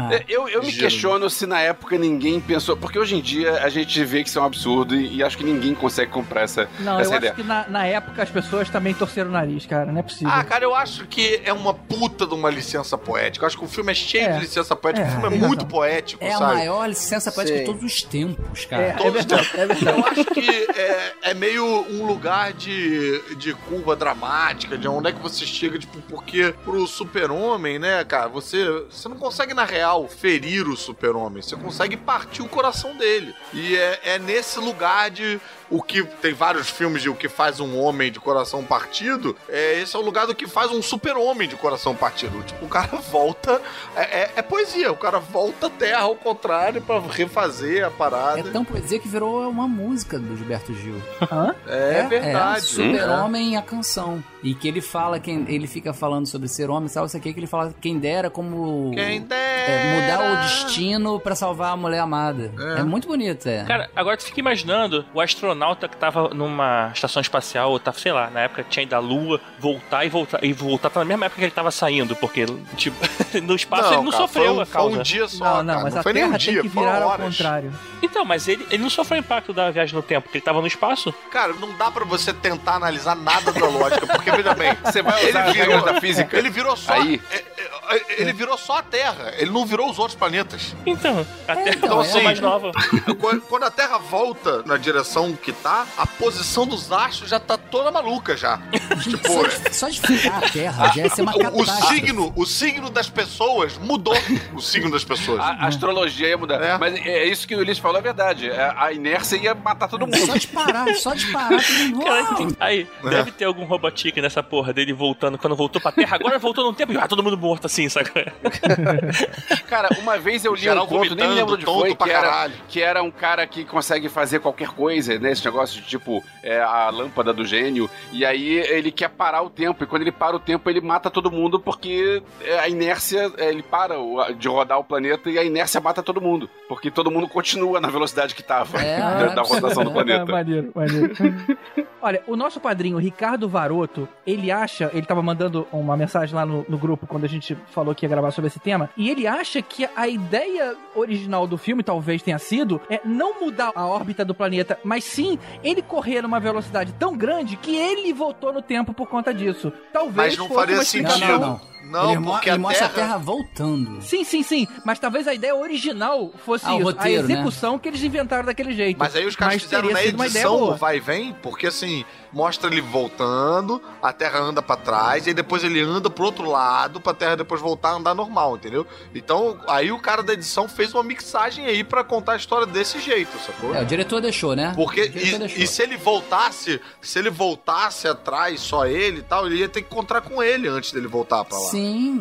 É, 0.20 0.26
Eu, 0.28 0.48
eu 0.50 0.62
me 0.64 0.72
questiono 0.72 1.30
se 1.30 1.46
na 1.46 1.60
época 1.60 1.98
ninguém 1.98 2.40
pensou. 2.40 2.76
Porque 2.78 2.98
hoje 2.98 3.16
em 3.16 3.22
dia 3.22 3.64
a 3.64 3.70
gente 3.70 4.04
vê 4.04 4.24
que 4.24 4.30
isso 4.30 4.40
é 4.40 4.42
um 4.42 4.46
absurdo 4.46 4.96
e, 4.96 5.18
e 5.18 5.24
acho 5.24 5.38
que 5.38 5.44
ninguém 5.44 5.74
consegue 5.76 6.12
comprar 6.12 6.42
essa, 6.42 6.68
não, 6.80 7.00
essa 7.00 7.14
eu 7.14 7.18
ideia. 7.18 7.34
acho 7.34 7.42
que 7.42 7.48
na, 7.48 7.68
na 7.68 7.86
época 7.86 8.22
as 8.24 8.30
pessoas 8.30 8.70
também 8.70 8.94
torceram 8.94 9.30
o 9.30 9.34
nariz, 9.34 9.66
cara, 9.66 9.92
não 9.92 10.00
é 10.00 10.04
possível. 10.04 10.34
ah, 10.34 10.44
cara, 10.44 10.64
eu 10.64 10.74
acho 10.76 11.06
que 11.08 11.42
é 11.44 11.54
uma 11.54 11.74
puta 11.74 12.26
de 12.26 12.34
uma 12.34 12.50
licença 12.50 12.98
poética. 12.98 13.44
Eu 13.44 13.48
acho 13.48 13.58
que 13.58 13.66
o 13.66 13.68
filme 13.68 13.92
é 13.92 13.96
cheio 13.96 14.26
É. 14.26 14.34
de 14.34 14.40
licença 14.42 14.76
poética. 14.76 15.06
É, 15.06 15.10
o 15.10 15.12
filme 15.12 15.28
é 15.28 15.30
tem 15.32 15.40
muito 15.40 15.60
razão. 15.64 15.70
poético, 15.70 16.24
É 16.24 16.34
a 16.34 16.38
sabe? 16.38 16.54
maior 16.56 16.86
licença 16.88 17.32
poética 17.32 17.58
Sim. 17.58 17.64
de 17.64 17.70
todos 17.72 17.84
os 17.84 18.04
tempos, 18.04 18.64
é, 18.64 18.66
cara. 18.68 18.84
é 18.84 18.92
todos 18.94 19.14
verdade, 19.14 19.50
é 19.56 19.66
verdade. 19.66 19.98
Eu 20.00 20.06
acho 20.06 20.26
que 20.26 20.50
é, 20.80 21.14
é 21.24 21.34
meio 21.34 21.66
um 21.90 22.06
lugar 22.06 22.54
de, 22.54 23.36
de 23.36 23.54
curva 23.54 23.96
dramática, 23.96 24.78
de 24.78 24.88
onde 24.88 25.10
é 25.10 25.12
que 25.12 25.20
você 25.22 25.46
chega, 25.54 25.78
tipo, 25.78 26.02
porque 26.04 26.54
pro 26.64 26.86
super-homem, 26.88 27.80
né, 27.80 28.04
cara, 28.04 28.28
você, 28.28 28.66
você 28.90 29.08
não 29.10 29.18
consegue, 29.18 29.54
na 29.54 29.66
real, 29.66 30.08
ferir 30.08 30.68
o 30.68 30.76
super-homem, 30.76 31.42
você 31.42 31.56
consegue 31.56 31.98
partir 31.98 32.42
o 32.42 32.50
coração 32.50 32.96
dele. 32.96 33.34
E 33.54 33.76
é, 33.76 34.00
é 34.04 34.20
nesse 34.20 34.60
lugar 34.60 35.10
de, 35.10 35.40
o 35.70 35.82
que 35.82 36.04
tem 36.04 36.34
vários 36.34 36.70
filmes 36.70 37.02
de 37.02 37.10
o 37.10 37.16
que 37.16 37.30
faz 37.30 37.60
um 37.60 37.78
homem 37.80 38.12
de 38.12 38.20
coração 38.20 38.64
partido, 38.64 39.36
é, 39.48 39.80
esse 39.82 39.96
é 39.96 40.00
o 40.00 40.02
lugar 40.02 40.26
do 40.28 40.34
que 40.36 40.48
faz 40.48 40.72
um 40.72 40.82
super-homem 40.82 41.48
de 41.48 41.56
coração 41.56 41.96
partido. 41.96 42.42
Tipo, 42.44 42.66
o 42.66 42.70
cara 42.70 42.98
volta. 43.12 43.62
É, 43.96 44.22
é- 44.22 44.32
é 44.38 44.42
poesia, 44.42 44.92
o 44.92 44.96
cara 44.98 45.20
volta 45.20 45.68
a 45.68 45.70
terra 45.70 46.02
ao 46.02 46.16
contrário 46.16 46.82
pra 46.82 47.00
refazer 47.00 47.86
a 47.86 47.92
parada. 47.92 48.40
É 48.40 48.44
tão 48.44 48.64
poesia 48.66 49.00
que 49.00 49.08
virou 49.08 49.50
uma 49.50 49.68
música 49.68 50.18
do 50.18 50.36
Gilberto 50.36 50.74
Gil. 50.74 51.02
Hã? 51.32 51.54
É, 51.68 52.04
verdade. 52.04 52.66
Super-Homem 52.66 53.58
a 53.58 53.62
canção. 53.62 54.24
E 54.42 54.54
que 54.56 54.68
ele 54.68 54.82
fala, 54.82 55.20
quem 55.20 55.46
ele 55.50 55.68
fica 55.68 55.94
falando 55.94 56.26
sobre 56.26 56.48
ser 56.48 56.70
homem, 56.70 56.88
sabe 56.88 57.08
isso 57.08 57.18
aqui, 57.18 57.34
que 57.34 57.40
ele 57.40 57.48
fala 57.48 57.74
quem 57.82 58.00
dera 58.00 58.30
como 58.30 58.92
Quem 58.94 59.18
é, 59.30 59.96
mudar 60.02 60.18
dera. 60.18 60.34
o 60.34 60.36
destino 60.44 61.20
pra 61.20 61.36
salvar 61.36 61.74
a 61.74 61.78
mulher 61.78 62.00
amada. 62.00 62.52
É, 62.78 62.84
muito 62.84 63.08
bonito, 63.08 63.48
é. 63.48 63.66
Cara, 63.66 63.90
agora 63.96 64.16
tu 64.18 64.24
fica 64.24 64.40
imaginando 64.40 65.06
o 65.14 65.20
astronauta 65.20 65.59
que 65.90 65.98
tava 65.98 66.30
numa 66.30 66.92
estação 66.94 67.22
espacial, 67.22 67.72
ou 67.72 67.80
tava, 67.80 67.98
sei 68.00 68.12
lá, 68.12 68.30
na 68.30 68.42
época 68.42 68.66
tinha 68.70 68.84
ido 68.84 68.96
à 68.96 69.00
Lua, 69.00 69.40
voltar 69.60 70.06
e 70.06 70.10
voltar, 70.10 70.44
e 70.44 70.54
voltar 70.54 70.90
tá 70.90 71.00
na 71.00 71.06
mesma 71.06 71.26
época 71.26 71.40
que 71.40 71.46
ele 71.46 71.52
tava 71.52 71.72
saindo, 71.72 72.16
porque, 72.16 72.46
tipo, 72.76 72.98
no 73.44 73.56
espaço 73.56 73.94
ele 73.94 74.04
não 74.04 74.12
cara, 74.12 74.24
sofreu 74.24 74.54
foi 74.56 74.64
a 74.64 74.66
causa. 74.66 74.90
Foi 74.92 75.00
um 75.00 75.04
dia 75.04 75.28
só, 75.28 75.44
Não, 75.44 75.64
não, 75.64 75.74
cara. 75.74 75.84
mas 75.84 75.94
não 75.94 76.00
a 76.00 76.04
foi 76.04 76.14
nem 76.14 76.24
Terra 76.24 76.36
um 76.36 76.38
dia, 76.38 76.62
que 76.62 76.70
foram 76.70 76.92
virar 76.92 77.04
ao 77.04 77.10
horas. 77.10 77.26
contrário. 77.26 77.74
Então, 78.02 78.24
mas 78.26 78.48
ele, 78.48 78.66
ele 78.72 78.82
não 78.84 78.90
sofreu 78.90 79.18
o 79.18 79.20
impacto 79.20 79.54
da 79.54 79.70
viagem 79.72 79.96
no 79.96 80.02
tempo, 80.02 80.24
porque 80.24 80.38
ele 80.38 80.46
tava 80.46 80.62
no 80.62 80.68
espaço. 80.68 81.14
Cara, 81.32 81.54
não 81.54 81.74
dá 81.78 81.92
pra 81.92 82.06
você 82.06 82.34
tentar 82.34 82.76
analisar 82.76 83.16
nada 83.16 83.52
da 83.52 83.66
lógica, 83.68 84.08
porque 84.08 84.32
veja 84.32 84.54
bem, 84.54 84.76
Você 84.84 85.02
vai 85.02 85.30
usar 85.30 85.46
as 85.46 85.56
regras 85.56 85.84
da 85.84 86.00
física? 86.02 86.38
Ele 86.38 86.50
virou 86.50 86.76
só. 86.78 86.94
Aí. 86.94 87.22
é, 87.32 87.36
é, 87.36 87.98
é, 87.98 88.22
Ele 88.22 88.34
virou 88.34 88.58
só 88.58 88.78
a 88.78 88.84
Terra, 88.84 89.34
ele 89.38 89.52
não 89.52 89.66
virou 89.66 89.90
os 89.90 90.00
outros 90.00 90.16
planetas. 90.18 90.76
Então, 90.86 91.26
a 91.48 91.56
Terra 91.56 91.70
então, 91.76 92.04
então, 92.04 92.20
é. 92.20 92.24
mais 92.24 92.40
nova. 92.40 92.72
Quando- 93.20 93.42
Quando 93.42 93.64
a 93.64 93.72
Terra 93.72 93.98
volta 93.98 94.64
na 94.66 94.78
direção 94.78 95.34
que 95.34 95.49
tá, 95.54 95.86
a 95.98 96.06
posição 96.06 96.66
dos 96.66 96.92
astros 96.92 97.30
já 97.30 97.40
tá 97.40 97.58
toda 97.58 97.92
maluca 97.92 98.36
já. 98.38 98.60
tipo, 99.04 99.28
Só 99.28 99.44
de, 99.48 99.76
só 99.76 99.90
de 99.90 100.02
ficar 100.02 100.38
a 100.44 100.50
Terra 100.50 100.88
já 100.90 101.04
ia 101.04 101.10
ser 101.10 101.22
uma 101.22 101.34
o, 101.52 101.62
o 101.62 101.66
signo, 101.66 102.34
o 102.36 102.46
signo 102.46 102.90
das 102.90 103.10
pessoas 103.10 103.78
mudou. 103.78 104.16
O 104.54 104.62
signo 104.62 104.92
das 104.92 105.04
pessoas. 105.04 105.40
A, 105.40 105.52
a 105.52 105.68
astrologia 105.68 106.28
ia 106.30 106.38
mudar. 106.38 106.62
É. 106.62 106.78
Mas 106.78 106.96
é 107.06 107.26
isso 107.26 107.48
que 107.48 107.56
o 107.56 107.60
Ulisses 107.60 107.80
falou, 107.80 107.98
é 108.00 108.02
verdade. 108.02 108.50
É, 108.50 108.74
A 108.76 108.92
inércia 108.92 109.38
ia 109.38 109.54
matar 109.56 109.88
todo 109.88 110.02
mundo. 110.02 110.18
Só 110.18 110.36
de 110.36 110.48
parar, 110.48 110.94
só 110.96 111.14
de 111.14 111.26
parar. 111.32 111.50
todo 111.64 111.80
mundo, 111.80 112.04
Caraca, 112.06 112.42
uau! 112.44 112.52
aí, 112.60 112.88
É. 113.06 113.10
deve 113.10 113.32
ter 113.32 113.46
algum 113.46 113.64
robotique 113.66 114.22
nessa 114.22 114.42
porra 114.44 114.74
dele 114.74 114.94
voltando, 114.94 115.38
quando 115.38 115.56
voltou 115.56 115.82
pra 115.82 115.92
Terra, 115.92 116.16
agora 116.16 116.38
voltou 116.40 116.64
no 116.66 116.74
tempo 116.74 116.94
e 116.94 116.98
ah, 116.98 117.08
todo 117.08 117.24
mundo 117.24 117.38
morto 117.38 117.66
assim, 117.66 117.88
sabe? 117.90 118.10
Cara, 119.68 119.90
uma 120.00 120.18
vez 120.18 120.44
eu 120.46 120.54
li 120.54 120.62
Geral 120.62 120.86
um 120.86 120.88
conto, 120.88 121.16
nem 121.16 121.28
me 121.30 121.36
lembro 121.36 121.52
vomitando, 121.56 121.80
foi, 121.80 121.90
que 121.92 121.96
pra 121.98 122.08
era, 122.10 122.22
caralho. 122.22 122.54
que 122.68 122.82
era 122.82 123.04
um 123.04 123.12
cara 123.12 123.46
que 123.48 123.64
consegue 123.66 124.10
fazer 124.10 124.40
qualquer 124.40 124.70
coisa, 124.70 125.18
né? 125.20 125.32
Esse 125.40 125.46
negócio 125.48 125.82
de 125.82 125.88
tipo 125.88 126.24
é, 126.44 126.62
a 126.62 126.90
lâmpada 126.90 127.34
do 127.34 127.46
gênio. 127.46 127.90
E 128.12 128.26
aí 128.26 128.58
ele 128.60 128.92
quer 128.92 129.10
parar 129.10 129.42
o 129.42 129.50
tempo. 129.50 129.84
E 129.84 129.88
quando 129.88 130.02
ele 130.04 130.12
para 130.12 130.36
o 130.36 130.40
tempo, 130.40 130.70
ele 130.70 130.82
mata 130.82 131.10
todo 131.10 131.32
mundo 131.32 131.60
porque 131.60 132.22
é, 132.42 132.60
a 132.60 132.68
inércia, 132.68 133.32
é, 133.38 133.50
ele 133.50 133.64
para 133.64 133.96
de 134.38 134.48
rodar 134.48 134.80
o 134.80 134.84
planeta 134.84 135.30
e 135.30 135.38
a 135.40 135.44
inércia 135.44 135.80
mata 135.82 136.04
todo 136.04 136.22
mundo. 136.22 136.50
Porque 136.68 136.92
todo 136.92 137.10
mundo 137.10 137.28
continua 137.28 137.80
na 137.80 137.90
velocidade 137.90 138.36
que 138.36 138.44
tava 138.44 138.78
É, 138.80 139.00
da, 139.00 139.28
da 139.36 139.42
rotação 139.42 139.84
do 139.84 139.90
Ah, 139.90 139.94
planeta. 139.94 140.26
maneiro, 140.26 140.72
maneiro. 140.76 141.14
Olha, 142.02 142.22
o 142.28 142.36
nosso 142.36 142.60
padrinho 142.62 142.98
Ricardo 142.98 143.50
Varoto, 143.50 144.08
ele 144.26 144.52
acha, 144.52 144.90
ele 144.94 145.06
tava 145.06 145.22
mandando 145.22 145.68
uma 145.72 145.98
mensagem 145.98 146.34
lá 146.34 146.46
no, 146.46 146.66
no 146.70 146.78
grupo 146.78 147.06
quando 147.06 147.26
a 147.26 147.28
gente 147.28 147.58
falou 147.72 147.94
que 147.94 148.06
ia 148.06 148.10
gravar 148.10 148.32
sobre 148.32 148.48
esse 148.48 148.60
tema, 148.60 148.90
e 148.96 149.10
ele 149.10 149.28
acha 149.28 149.62
que 149.62 149.88
a 149.96 150.08
ideia 150.08 150.76
original 150.96 151.46
do 151.46 151.58
filme 151.58 151.84
talvez 151.84 152.22
tenha 152.22 152.40
sido 152.40 152.80
é 152.90 153.02
não 153.04 153.42
mudar 153.42 153.72
a 153.76 153.86
órbita 153.86 154.24
do 154.24 154.34
planeta, 154.34 154.80
mas 154.84 155.04
sim 155.04 155.29
ele 155.64 155.82
correr 155.82 156.22
numa 156.22 156.40
velocidade 156.40 156.94
tão 156.94 157.18
grande 157.18 157.58
que 157.58 157.76
ele 157.76 158.14
voltou 158.14 158.54
no 158.54 158.62
tempo 158.62 158.94
por 158.94 159.08
conta 159.08 159.34
disso. 159.34 159.72
Talvez 159.92 160.16
Mas 160.16 160.38
não 160.38 160.48
fosse 160.48 160.60
faria 160.60 160.84
sentido. 160.86 161.20
Não, 161.20 161.28
não, 161.28 161.40
não. 161.40 161.62
Não, 161.84 162.12
ele 162.12 162.20
mo- 162.20 162.32
porque 162.34 162.50
ele 162.50 162.56
a 162.56 162.60
mostra 162.60 162.90
Terra- 162.90 163.06
a 163.06 163.08
Terra 163.08 163.18
voltando. 163.18 164.02
Sim, 164.02 164.24
sim, 164.24 164.44
sim. 164.44 164.68
Mas 164.86 165.00
talvez 165.00 165.28
a 165.28 165.34
ideia 165.34 165.56
original 165.56 166.32
fosse 166.46 166.66
Ah, 166.66 166.76
isso. 166.76 166.84
roteiro, 166.84 167.24
a 167.24 167.28
né? 167.28 167.34
execução 167.34 167.80
que 167.80 167.88
eles 167.88 168.04
inventaram 168.04 168.46
daquele 168.46 168.74
jeito. 168.74 168.98
Mas 168.98 169.16
aí 169.16 169.26
os 169.26 169.36
caras 169.36 169.62
fizeram 169.62 169.88
teria 169.88 169.94
na 169.94 170.02
ideia 170.02 170.26
edição 170.28 170.76
vai 170.76 170.98
e 170.98 171.00
vem, 171.00 171.34
porque 171.42 171.68
assim, 171.68 172.04
mostra 172.32 172.70
ele 172.70 172.82
voltando, 172.82 173.82
a 174.02 174.14
Terra 174.14 174.40
anda 174.40 174.62
pra 174.62 174.76
trás, 174.76 175.26
e 175.26 175.30
aí 175.30 175.34
depois 175.34 175.64
ele 175.64 175.80
anda 175.82 176.10
pro 176.10 176.26
outro 176.26 176.48
lado, 176.50 177.00
pra 177.00 177.14
Terra 177.14 177.36
depois 177.38 177.60
voltar 177.62 177.90
a 177.90 177.94
andar 177.94 178.14
normal, 178.14 178.56
entendeu? 178.56 178.86
Então, 179.16 179.58
aí 179.68 179.92
o 179.92 180.00
cara 180.00 180.22
da 180.22 180.34
edição 180.34 180.68
fez 180.68 180.94
uma 180.94 181.04
mixagem 181.04 181.66
aí 181.66 181.84
pra 181.84 182.04
contar 182.04 182.34
a 182.34 182.36
história 182.36 182.68
desse 182.68 183.00
jeito, 183.00 183.32
sacou? 183.40 183.74
É, 183.74 183.82
o 183.82 183.86
diretor 183.86 184.22
deixou, 184.22 184.56
né? 184.56 184.74
Porque, 184.76 185.02
e, 185.06 185.10
deixou. 185.38 185.46
e 185.64 185.66
se 185.68 185.82
ele 185.82 185.98
voltasse, 185.98 186.80
se 187.02 187.18
ele 187.20 187.30
voltasse 187.30 188.08
atrás, 188.08 188.60
só 188.60 188.86
ele 188.86 189.20
e 189.20 189.24
tal, 189.24 189.48
ele 189.48 189.56
ia 189.58 189.70
ter 189.70 189.82
que 189.82 189.88
encontrar 189.92 190.22
com 190.22 190.42
ele 190.44 190.68
antes 190.68 190.92
dele 190.92 191.08
voltar 191.08 191.44
pra 191.46 191.58
lá. 191.58 191.70
Sim, 191.70 191.79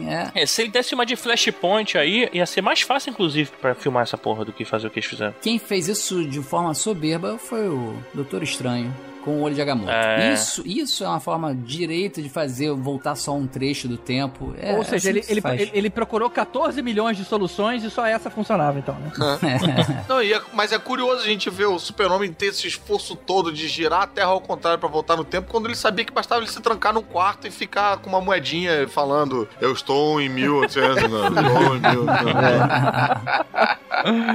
é. 0.09 0.31
É, 0.35 0.47
se 0.47 0.63
ele 0.63 0.71
desse 0.71 0.95
uma 0.95 1.07
de 1.07 1.17
flashpoint 1.17 1.97
aí, 1.97 2.29
ia 2.33 2.47
ser 2.47 2.63
mais 2.63 2.83
fácil, 2.83 3.11
inclusive, 3.11 3.51
pra 3.61 3.75
filmar 3.75 4.03
essa 4.03 4.19
porra 4.19 4.45
do 4.45 4.53
que 4.53 4.65
fazer 4.65 4.87
o 4.87 4.91
que 4.91 4.99
eles 4.99 5.09
fizeram. 5.09 5.35
Quem 5.41 5.59
fez 5.59 5.89
isso 5.89 6.25
de 6.25 6.41
forma 6.43 6.75
soberba 6.75 7.39
foi 7.39 7.69
o 7.69 7.97
Doutor 8.15 8.43
Estranho. 8.43 8.95
Com 9.29 9.37
o 9.37 9.41
olho 9.43 9.55
de 9.55 9.61
Agamotto. 9.61 9.91
É. 9.91 10.33
Isso, 10.33 10.63
isso 10.65 11.05
é 11.05 11.09
uma 11.09 11.21
forma 11.21 11.55
direita 11.55 12.23
de 12.23 12.31
fazer 12.31 12.73
voltar 12.73 13.15
só 13.15 13.35
um 13.37 13.47
trecho 13.47 13.87
do 13.87 13.99
tempo. 13.99 14.55
É, 14.59 14.73
Ou 14.73 14.81
é 14.81 14.85
seja, 14.85 15.11
assim 15.11 15.19
ele, 15.19 15.25
ele, 15.29 15.43
ele- 15.63 15.71
ele 15.75 15.91
procurou 15.91 16.31
14 16.31 16.81
milhões 16.81 17.19
de 17.19 17.27
soluções 17.27 17.85
e 17.85 17.91
só 17.91 18.07
essa 18.07 18.31
funcionava, 18.31 18.79
então, 18.79 18.95
né? 18.95 19.13
Não, 20.09 20.23
e 20.23 20.33
é- 20.33 20.41
mas 20.55 20.73
é 20.73 20.79
curioso 20.79 21.21
a 21.23 21.27
gente 21.27 21.51
ver 21.51 21.67
o 21.67 21.79
super-homem 21.79 22.33
ter 22.33 22.47
esse 22.47 22.67
esforço 22.67 23.15
todo 23.15 23.53
de 23.53 23.69
girar 23.69 24.01
a 24.03 24.07
Terra 24.07 24.29
ao 24.31 24.41
contrário 24.41 24.79
pra 24.79 24.89
voltar 24.89 25.15
no 25.17 25.25
tempo, 25.25 25.51
quando 25.51 25.67
ele 25.67 25.77
sabia 25.77 26.07
que 26.07 26.13
bastava 26.13 26.41
ele 26.41 26.51
se 26.51 26.61
trancar 26.63 26.95
num 26.95 27.03
quarto 27.03 27.47
e 27.47 27.51
ficar 27.51 27.99
com 27.99 28.09
uma 28.09 28.23
moedinha 28.23 28.89
falando 28.89 29.47
eu 29.61 29.73
estou 29.73 30.19
em 30.23 30.29
1800, 30.31 31.03
não, 31.11 31.29
estou 31.29 31.77
em 31.77 31.81
1800. 31.81 32.29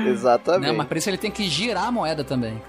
Exatamente. 0.07 0.67
Não, 0.67 0.75
mas 0.77 0.87
por 0.87 0.97
isso 0.97 1.09
ele 1.09 1.17
tem 1.17 1.31
que 1.31 1.47
girar 1.47 1.85
a 1.87 1.91
moeda 1.91 2.23
também. 2.23 2.61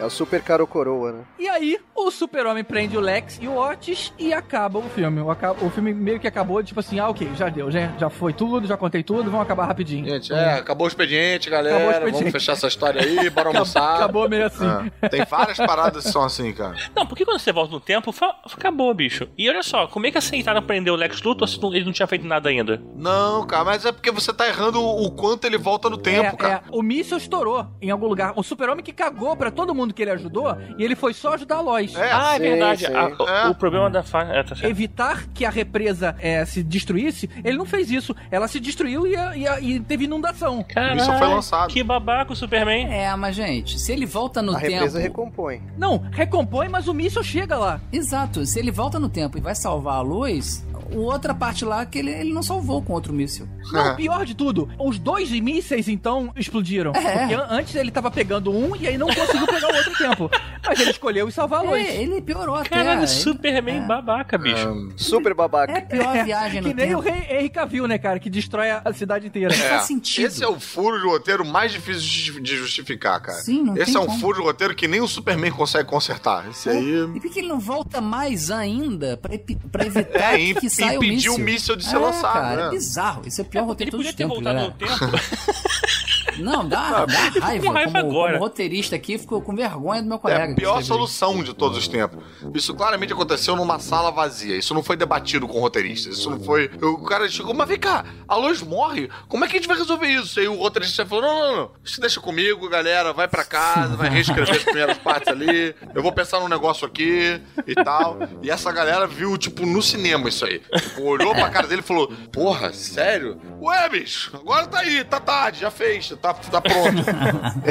É 0.00 0.04
o 0.04 0.10
super 0.10 0.42
caro 0.42 0.66
coroa, 0.66 1.12
né? 1.12 1.20
E 1.38 1.48
aí, 1.48 1.78
o 1.94 2.10
super-homem 2.10 2.64
prende 2.64 2.96
o 2.96 3.00
Lex 3.00 3.38
e 3.40 3.48
o 3.48 3.56
Otis 3.56 4.12
e 4.18 4.32
acaba 4.32 4.78
o 4.78 4.82
filme. 4.82 5.20
O, 5.20 5.30
aca- 5.30 5.52
o 5.52 5.70
filme 5.70 5.92
meio 5.92 6.18
que 6.20 6.26
acabou, 6.26 6.62
tipo 6.62 6.80
assim, 6.80 6.98
ah, 6.98 7.08
ok, 7.08 7.30
já 7.34 7.48
deu, 7.48 7.70
já, 7.70 7.88
já 7.98 8.08
foi 8.10 8.32
tudo, 8.32 8.66
já 8.66 8.76
contei 8.76 9.02
tudo, 9.02 9.24
vamos 9.30 9.40
acabar 9.42 9.66
rapidinho. 9.66 10.06
Gente, 10.08 10.32
é, 10.32 10.54
acabou 10.54 10.86
o 10.86 10.88
expediente, 10.88 11.50
galera. 11.50 11.76
Acabou 11.76 11.88
o 11.88 11.92
expediente. 11.96 12.18
Vamos 12.20 12.32
fechar 12.32 12.52
essa 12.52 12.66
história 12.68 13.02
aí, 13.02 13.16
bora 13.30 13.50
Acabou, 13.50 13.58
almoçar. 13.58 13.94
acabou 13.96 14.28
meio 14.28 14.46
assim. 14.46 14.66
É, 15.02 15.08
Tem 15.08 15.24
várias 15.24 15.58
paradas 15.58 16.04
que 16.04 16.10
são 16.10 16.22
assim, 16.22 16.52
cara. 16.52 16.74
Não, 16.94 17.06
porque 17.06 17.24
quando 17.24 17.38
você 17.38 17.52
volta 17.52 17.72
no 17.72 17.80
tempo, 17.80 18.14
acabou, 18.44 18.92
bicho. 18.94 19.28
E 19.36 19.48
olha 19.48 19.62
só, 19.62 19.86
como 19.86 20.06
é 20.06 20.10
que 20.10 20.18
aceitaram 20.18 20.62
prender 20.62 20.92
o 20.92 20.96
Lex 20.96 21.20
Luthor 21.22 21.46
se 21.48 21.58
ele 21.64 21.84
não 21.84 21.92
tinha 21.92 22.06
feito 22.06 22.26
nada 22.26 22.48
ainda? 22.48 22.80
Não, 22.94 23.46
cara, 23.46 23.64
mas 23.64 23.84
é 23.84 23.92
porque 23.92 24.10
você 24.10 24.32
tá 24.32 24.46
errando 24.46 24.80
o 24.80 25.00
o 25.00 25.10
quanto 25.10 25.46
ele 25.46 25.56
volta 25.56 25.88
no 25.88 25.96
tempo, 25.96 26.34
é, 26.34 26.36
cara. 26.36 26.54
é, 26.54 26.60
o 26.70 26.82
míssil 26.82 27.16
estourou 27.16 27.66
em 27.80 27.90
algum 27.90 28.06
lugar. 28.06 28.32
O 28.36 28.42
super-homem 28.42 28.84
que 28.84 28.92
cagou 29.00 29.34
pra 29.36 29.50
todo 29.50 29.74
mundo 29.74 29.94
que 29.94 30.02
ele 30.02 30.10
ajudou 30.10 30.56
e 30.76 30.84
ele 30.84 30.94
foi 30.94 31.14
só 31.14 31.34
ajudar 31.34 31.56
a 31.56 31.60
Lois. 31.60 31.94
É, 31.94 32.10
ah, 32.12 32.32
é 32.34 32.36
sim, 32.36 32.42
verdade. 32.42 32.86
sim. 32.86 32.94
A- 32.94 33.06
o- 33.18 33.28
É. 33.28 33.48
O 33.48 33.54
problema 33.54 33.88
da 33.88 34.02
fa... 34.02 34.22
É, 34.24 34.42
tá 34.42 34.54
certo. 34.54 34.66
Evitar 34.70 35.26
que 35.32 35.44
a 35.44 35.50
represa 35.50 36.14
é, 36.18 36.44
se 36.44 36.62
destruísse, 36.62 37.28
ele 37.44 37.56
não 37.56 37.64
fez 37.64 37.90
isso. 37.90 38.14
Ela 38.30 38.46
se 38.48 38.60
destruiu 38.60 39.06
e, 39.06 39.16
a- 39.16 39.36
e 39.36 39.48
a- 39.48 39.60
e 39.60 39.80
teve 39.80 40.04
inundação. 40.04 40.62
Caralho, 40.68 41.00
Isso 41.00 41.12
foi 41.18 41.26
lançado. 41.28 41.70
Que 41.72 41.82
babaca 41.82 42.32
o 42.32 42.36
Superman. 42.36 42.86
É, 42.92 43.14
mas 43.16 43.34
gente, 43.36 43.78
se 43.78 43.92
ele 43.92 44.04
volta 44.06 44.42
no 44.42 44.52
A 44.56 44.60
tempo. 44.60 44.72
represa 44.72 44.98
recompõe. 44.98 45.62
Não, 45.78 45.98
recompõe, 46.12 46.68
mas 46.68 46.86
o 46.88 46.94
míssil 46.94 47.22
chega 47.22 47.56
lá. 47.56 47.80
Exato, 47.92 48.44
se 48.44 48.58
ele 48.58 48.70
volta 48.70 48.98
no 48.98 49.08
tempo 49.08 49.38
e 49.38 49.40
vai 49.40 49.54
salvar 49.54 49.96
a 49.96 50.00
luz, 50.02 50.66
o 50.69 50.69
outra 50.98 51.34
parte 51.34 51.64
lá 51.64 51.84
que 51.86 51.98
ele, 51.98 52.10
ele 52.10 52.32
não 52.32 52.42
salvou 52.42 52.82
com 52.82 52.92
outro 52.92 53.12
míssil. 53.12 53.48
Não, 53.72 53.94
pior 53.96 54.24
de 54.24 54.34
tudo, 54.34 54.68
os 54.78 54.98
dois 54.98 55.30
mísseis 55.30 55.88
então 55.88 56.32
explodiram. 56.36 56.92
É. 56.94 57.18
Porque 57.18 57.34
an- 57.34 57.46
antes 57.50 57.74
ele 57.74 57.90
tava 57.90 58.10
pegando 58.10 58.50
um 58.50 58.74
e 58.76 58.86
aí 58.88 58.98
não 58.98 59.06
conseguiu 59.08 59.46
pegar 59.46 59.68
o 59.72 59.76
outro 59.76 59.96
tempo. 59.98 60.30
Mas 60.66 60.80
ele 60.80 60.90
escolheu 60.90 61.28
e 61.28 61.32
salvar. 61.32 61.64
É, 61.66 62.02
ele 62.02 62.20
piorou 62.20 62.54
até. 62.56 62.68
Caralho, 62.70 63.00
Ele- 63.00 63.06
Superman 63.06 63.78
é. 63.78 63.86
babaca, 63.86 64.36
bicho. 64.38 64.88
Super 64.96 65.34
babaca. 65.34 65.72
É 65.72 65.80
pior 65.80 66.16
a 66.16 66.22
viagem 66.24 66.60
no 66.60 66.68
que 66.68 66.74
nem 66.74 66.88
tempo. 66.88 66.98
o 66.98 67.02
rei 67.02 67.26
Henry 67.30 67.48
Cavill, 67.50 67.86
né, 67.86 67.98
cara? 67.98 68.18
Que 68.18 68.30
destrói 68.30 68.70
a 68.70 68.92
cidade 68.92 69.26
inteira. 69.26 69.54
Não 69.56 69.64
faz 69.64 69.82
sentido. 69.82 70.26
Esse 70.26 70.42
é 70.44 70.48
o 70.48 70.58
furo 70.58 70.98
de 70.98 71.06
roteiro 71.06 71.44
mais 71.44 71.72
difícil 71.72 72.40
de 72.40 72.56
justificar, 72.56 73.20
cara. 73.20 73.38
Sim, 73.38 73.62
não 73.62 73.76
Esse 73.76 73.86
tem 73.92 73.96
é 73.96 74.00
um 74.00 74.06
como. 74.06 74.18
furo 74.20 74.38
de 74.38 74.44
roteiro 74.44 74.74
que 74.74 74.86
nem 74.88 75.00
o 75.00 75.08
Superman 75.08 75.50
consegue 75.52 75.88
consertar. 75.88 76.48
Esse 76.48 76.68
aí. 76.68 77.08
E 77.14 77.20
por 77.20 77.30
que 77.30 77.38
ele 77.40 77.48
não 77.48 77.58
volta 77.60 78.00
mais 78.00 78.50
ainda 78.50 79.16
pra, 79.16 79.32
pra 79.70 79.86
evitar 79.86 80.38
É, 80.40 80.54
que 80.54 80.70
saia 80.80 80.98
o 80.98 81.04
impedir 81.04 81.14
míssil? 81.16 81.34
o 81.34 81.38
míssil 81.38 81.76
de 81.76 81.84
ser 81.84 81.96
é, 81.96 81.98
lançado, 81.98 82.32
Cara, 82.32 82.56
né? 82.62 82.66
é 82.66 82.70
bizarro. 82.70 83.22
Esse 83.26 83.40
é 83.40 83.44
o 83.44 83.46
pior 83.46 83.64
roteiro 83.64 83.96
Ele 83.96 84.04
de 84.04 84.12
todos 84.14 84.28
podia 84.28 84.28
os 84.28 84.42
ter 84.42 84.50
tempos, 84.50 84.76
voltado 84.76 84.88
galera. 84.88 85.08
no 85.08 85.18
tempo. 85.18 85.40
Não, 86.40 86.66
dá, 86.68 87.04
dá 87.06 87.14
raiva. 87.40 87.66
com 87.66 87.72
raiva 87.72 87.92
como, 88.02 88.10
agora. 88.12 88.32
como 88.34 88.44
roteirista 88.44 88.96
aqui, 88.96 89.18
ficou 89.18 89.40
com 89.42 89.54
vergonha 89.54 90.02
do 90.02 90.08
meu 90.08 90.16
É 90.16 90.20
colega. 90.20 90.44
a 90.44 90.48
que 90.48 90.54
pior 90.54 90.82
solução 90.82 91.42
de 91.42 91.54
todos 91.54 91.76
os 91.78 91.86
tempos. 91.88 92.22
Isso 92.54 92.74
claramente 92.74 93.12
aconteceu 93.12 93.56
numa 93.56 93.78
sala 93.78 94.10
vazia. 94.10 94.56
Isso 94.56 94.74
não 94.74 94.82
foi 94.82 94.96
debatido 94.96 95.46
com 95.46 95.60
roteristas. 95.60 96.18
Isso 96.18 96.30
não 96.30 96.40
foi. 96.40 96.70
O 96.82 97.04
cara 97.04 97.28
chegou, 97.28 97.54
mas 97.54 97.68
vem 97.68 97.78
cá, 97.78 98.04
a 98.26 98.36
Lois 98.36 98.62
morre. 98.62 99.08
Como 99.28 99.44
é 99.44 99.48
que 99.48 99.56
a 99.56 99.58
gente 99.58 99.68
vai 99.68 99.76
resolver 99.76 100.06
isso? 100.08 100.38
Aí 100.40 100.48
o 100.48 100.56
roteirista 100.56 101.04
falou: 101.06 101.22
não, 101.22 101.38
não, 101.40 101.56
não. 101.56 101.70
Isso 101.84 102.00
deixa 102.00 102.20
comigo, 102.20 102.68
galera. 102.68 103.12
Vai 103.12 103.28
pra 103.28 103.44
casa, 103.44 103.96
vai 103.96 104.08
reescrever 104.08 104.50
as 104.56 104.62
primeiras 104.64 104.98
partes 104.98 105.28
ali. 105.28 105.74
Eu 105.94 106.02
vou 106.02 106.12
pensar 106.12 106.40
num 106.40 106.48
negócio 106.48 106.86
aqui 106.86 107.40
e 107.66 107.74
tal. 107.74 108.18
E 108.42 108.50
essa 108.50 108.70
galera 108.72 109.06
viu, 109.06 109.36
tipo, 109.36 109.66
no 109.66 109.82
cinema 109.82 110.28
isso 110.28 110.44
aí. 110.44 110.60
Tipo, 110.60 111.02
olhou 111.02 111.34
pra 111.34 111.50
cara 111.50 111.66
dele 111.66 111.80
e 111.80 111.84
falou: 111.84 112.08
Porra, 112.32 112.72
sério? 112.72 113.40
Ué, 113.60 113.88
bicho, 113.88 114.30
agora 114.34 114.66
tá 114.66 114.78
aí, 114.80 115.04
tá 115.04 115.20
tarde, 115.20 115.60
já 115.60 115.70
fez, 115.70 116.08
tá, 116.20 116.29
tá 116.34 116.60
pronto. 116.60 117.02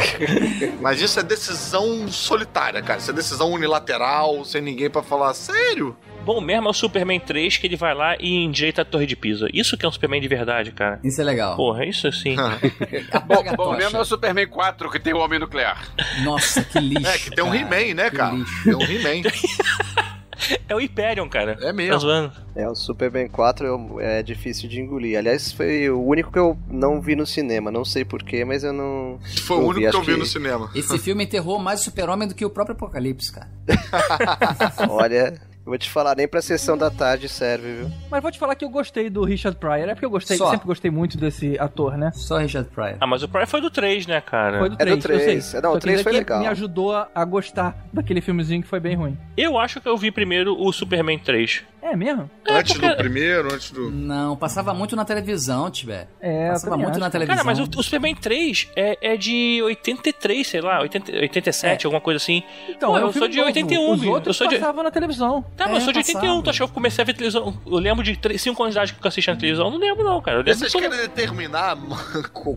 Mas 0.82 1.02
isso 1.02 1.20
é 1.20 1.24
decisão 1.24 2.08
solitária, 2.08 2.82
cara. 2.82 3.00
Isso 3.00 3.12
é 3.12 3.14
decisão 3.14 3.52
unilateral, 3.52 4.44
sem 4.46 4.62
ninguém 4.62 4.90
pra 4.90 5.02
falar 5.02 5.34
sério. 5.34 5.96
Bom 6.26 6.42
mesmo 6.42 6.68
é 6.68 6.72
o 6.72 6.74
Superman 6.74 7.20
3 7.20 7.58
que 7.58 7.66
ele 7.66 7.78
vai 7.78 7.94
lá 7.96 8.16
e 8.20 8.44
endireita 8.44 8.82
a 8.82 8.86
torre 8.86 9.06
de 9.06 9.16
Pisa. 9.16 9.48
Isso 9.54 9.78
que 9.78 9.86
é 9.86 9.90
um 9.90 9.92
Superman 9.92 10.22
de 10.22 10.28
verdade, 10.28 10.72
cara. 10.72 11.00
Isso 11.04 11.20
é 11.22 11.24
legal. 11.24 11.56
Porra, 11.56 11.86
isso. 11.86 12.08
Apaga 13.12 13.52
a 13.52 13.56
Bom, 13.56 13.64
tocha. 13.64 13.78
mesmo 13.78 13.98
é 13.98 14.02
o 14.02 14.06
Superman 14.06 14.48
4 14.48 14.92
que 14.92 15.00
tem 15.00 15.14
o 15.14 15.18
Homem 15.20 15.40
Nuclear. 15.40 15.82
Nossa, 16.24 16.64
que 16.64 16.80
lixo. 16.80 17.08
É, 17.08 17.18
que 17.18 17.32
tem 17.32 17.44
um 17.44 17.48
cara. 17.52 17.60
He-Man, 17.62 17.94
né, 17.96 18.10
Que 18.10 18.18
cara? 18.18 18.36
lixo. 18.36 18.64
Tem 18.64 18.76
um 18.76 18.82
He-Man. 18.82 19.30
É 20.68 20.76
o 20.76 20.80
Hyperion, 20.80 21.28
cara. 21.30 21.58
É 21.62 21.74
mesmo. 21.74 21.94
Tá 21.94 21.98
zoando. 22.00 22.32
É, 22.56 22.68
o 22.68 22.76
Superman 22.76 23.28
4 23.28 23.66
eu- 23.68 24.00
é 24.00 24.22
difícil 24.24 24.70
de 24.70 24.80
engolir. 24.80 25.18
Aliás, 25.18 25.52
foi 25.52 25.90
o 25.90 26.02
único 26.02 26.32
que 26.32 26.40
eu 26.40 26.58
não 26.70 27.02
vi 27.02 27.16
no 27.16 27.26
cinema. 27.26 27.70
Não 27.72 27.84
sei 27.86 28.04
porquê, 28.06 28.44
mas 28.46 28.64
eu 28.64 28.72
não. 28.74 29.20
Foi 29.44 29.58
o 29.58 29.62
não 29.62 29.68
único 29.70 29.92
que 29.92 29.98
eu 29.98 30.02
vi 30.04 30.16
no 30.18 30.26
cinema. 30.26 30.70
Esse 30.76 30.98
filme 31.00 31.24
enterrou 31.24 31.60
mais 31.60 31.82
o 31.82 31.84
super-homem 31.86 32.28
do 32.28 32.36
que 32.36 32.46
o 32.46 32.50
próprio 32.50 32.76
Apocalipse, 32.76 33.32
cara. 33.32 33.50
Olha, 34.90 35.40
eu 35.70 35.72
vou 35.72 35.78
te 35.78 35.88
falar, 35.90 36.16
nem 36.16 36.28
pra 36.28 36.42
sessão 36.42 36.76
da 36.76 36.90
tarde 36.90 37.30
serve, 37.30 37.74
viu? 37.74 37.92
Mas 38.10 38.22
vou 38.24 38.32
te 38.32 38.40
falar 38.40 38.56
que 38.56 38.66
eu 38.66 38.70
gostei 38.70 39.08
do 39.08 39.24
Richard 39.24 39.56
Pryor. 39.60 39.88
É 39.88 39.94
porque 39.94 40.06
eu 40.06 40.10
gostei, 40.10 40.36
Só. 40.36 40.50
sempre 40.50 40.66
gostei 40.66 40.90
muito 40.90 41.16
desse 41.16 41.58
ator, 41.60 41.96
né? 41.96 42.12
Só 42.14 42.38
Richard 42.38 42.68
Pryor. 42.70 42.96
Ah, 43.00 43.06
mas 43.06 43.22
o 43.22 43.28
Pryor 43.28 43.46
foi 43.48 43.62
do 43.62 43.70
3, 43.70 44.08
né, 44.08 44.20
cara? 44.20 44.58
Foi 44.60 44.70
do 44.70 44.76
É 44.76 44.78
3, 44.78 44.96
do 44.98 45.02
três. 45.02 45.22
eu 45.22 45.42
sei. 45.42 45.60
É, 45.60 45.62
não, 45.62 45.70
o 45.70 45.74
Só 45.74 45.78
quer 45.78 45.82
três 45.82 45.98
dizer 46.00 46.04
foi 46.04 46.12
que 46.14 46.18
legal. 46.20 46.40
me 46.40 46.48
ajudou 46.48 46.96
a, 47.14 47.26
gostar 47.26 47.86
daquele 47.94 48.20
filmezinho 48.20 48.64
que 48.64 48.68
foi 48.68 48.80
bem 48.80 48.96
ruim. 48.96 49.16
Eu 49.38 49.60
acho 49.60 49.80
que 49.80 49.88
eu 49.88 49.96
vi 49.96 50.10
primeiro 50.12 50.56
o 50.60 50.74
Superman 50.74 51.20
3. 51.20 51.64
É 51.82 51.96
mesmo? 51.96 52.30
antes 52.50 52.74
porque- 52.74 52.90
do 52.90 52.98
primeiro, 52.98 53.54
antes 53.54 53.72
do. 53.72 53.90
Não, 53.90 54.36
passava 54.36 54.74
muito 54.74 54.96
na 54.98 55.06
televisão, 55.06 55.72
Tibé. 55.72 56.08
É, 56.20 56.48
eu 56.50 56.52
Passava 56.54 56.76
muito 56.78 56.92
acho. 56.92 57.00
na 57.00 57.10
televisão. 57.10 57.38
Cara, 57.38 57.46
mas 57.46 57.58
o, 57.60 57.80
o 57.80 57.84
Superman 57.84 58.16
3 58.16 58.68
é, 58.76 59.14
é 59.14 59.18
de 59.18 59.62
83, 59.64 60.46
sei 60.46 60.60
lá, 60.62 60.82
80, 60.82 61.12
87, 61.14 61.86
alguma 61.86 62.02
coisa 62.02 62.18
assim. 62.18 62.44
Então, 62.68 62.92
Pô, 62.92 62.98
é 62.98 63.02
um 63.02 63.08
eu 63.08 63.14
filme 63.14 63.20
sou 63.20 63.28
de 63.30 63.38
novo. 63.38 63.48
81, 63.48 63.94
Os 63.94 64.04
outros 64.04 64.28
eu 64.28 64.34
sou 64.34 64.48
de... 64.48 64.58
passavam 64.60 64.84
na 64.84 64.92
televisão. 64.92 65.46
Tá, 65.60 65.66
mas 65.68 65.76
eu 65.76 65.78
É, 65.78 65.82
sou 65.82 65.94
de 65.94 66.00
81, 66.00 66.20
passava. 66.22 66.44
tu 66.44 66.50
achou 66.50 66.68
que 66.68 66.72
eu 66.72 66.74
comecei 66.76 67.02
a 67.02 67.06
ver 67.06 67.14
televisão? 67.14 67.62
Eu 67.68 67.78
lembro 67.78 68.04
de 68.04 68.18
5 68.40 68.64
anos 68.64 68.74
de 68.74 68.80
idade 68.80 68.94
que 68.94 69.06
eu 69.06 69.08
assisti 69.08 69.30
na 69.30 69.36
televisão, 69.38 69.70
não 69.70 69.78
lembro 69.78 70.04
não, 70.04 70.22
cara. 70.22 70.38
Eu 70.38 70.44
lembro 70.44 70.58
Vocês 70.60 70.72
querem 70.72 70.90
determinar 70.90 71.78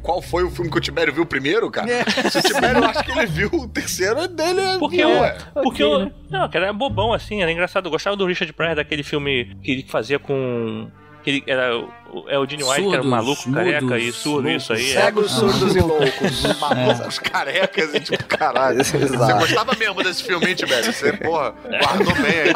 qual 0.02 0.22
foi 0.22 0.44
o 0.44 0.50
filme 0.50 0.70
que 0.70 0.78
o 0.78 0.80
Tibério 0.80 1.12
viu 1.12 1.26
primeiro, 1.26 1.70
cara? 1.70 1.88
Se 2.30 2.38
o 2.38 2.42
Tibério 2.42 2.84
acha 2.84 3.02
que 3.02 3.10
ele 3.10 3.26
viu 3.26 3.48
o 3.52 3.68
terceiro, 3.68 4.20
é 4.20 4.28
dele 4.28 4.60
é 4.60 4.78
Porque 4.78 4.96
viu, 4.98 5.08
eu. 5.08 5.20
ué. 5.20 5.36
Porque 5.62 5.82
Ok, 5.84 5.86
eu. 5.86 5.98
né? 6.06 6.12
Não, 6.30 6.48
cara, 6.48 6.66
era 6.66 6.72
bobão 6.72 7.12
assim, 7.12 7.42
era 7.42 7.50
engraçado. 7.52 7.86
Eu 7.86 7.90
gostava 7.90 8.16
do 8.16 8.24
Richard 8.24 8.52
Pryor, 8.52 8.76
daquele 8.76 9.02
filme 9.02 9.54
que 9.62 9.70
ele 9.72 9.84
fazia 9.88 10.18
com. 10.18 10.88
Que 11.22 11.30
ele 11.30 11.44
era. 11.46 11.76
o- 11.78 11.88
É 12.28 12.38
o 12.38 12.46
Gene 12.46 12.62
White, 12.62 12.74
que 12.74 12.80
era 12.88 12.90
Surdos, 13.02 13.06
maluco, 13.10 13.52
careca 13.52 13.80
mudos, 13.86 14.02
e 14.02 14.12
surdo, 14.12 14.48
loucos, 14.48 14.62
isso 14.64 14.72
aí. 14.74 14.90
é. 14.92 15.00
Cegos, 15.00 15.30
surdos 15.30 15.76
e 15.76 15.80
loucos. 15.80 16.42
Malucos 16.60 17.18
carecas 17.18 17.94
e 17.94 18.00
tipo, 18.00 18.24
caralho. 18.26 18.84
Você 18.84 18.96
Exato. 18.98 19.38
gostava 19.38 19.74
mesmo 19.78 20.02
desse 20.02 20.22
filme, 20.24 20.46
hein, 20.46 20.54
Tibério? 20.54 20.92
Você, 20.92 21.12
porra, 21.14 21.54
guardou 21.62 22.14
bem 22.16 22.40
aí. 22.42 22.52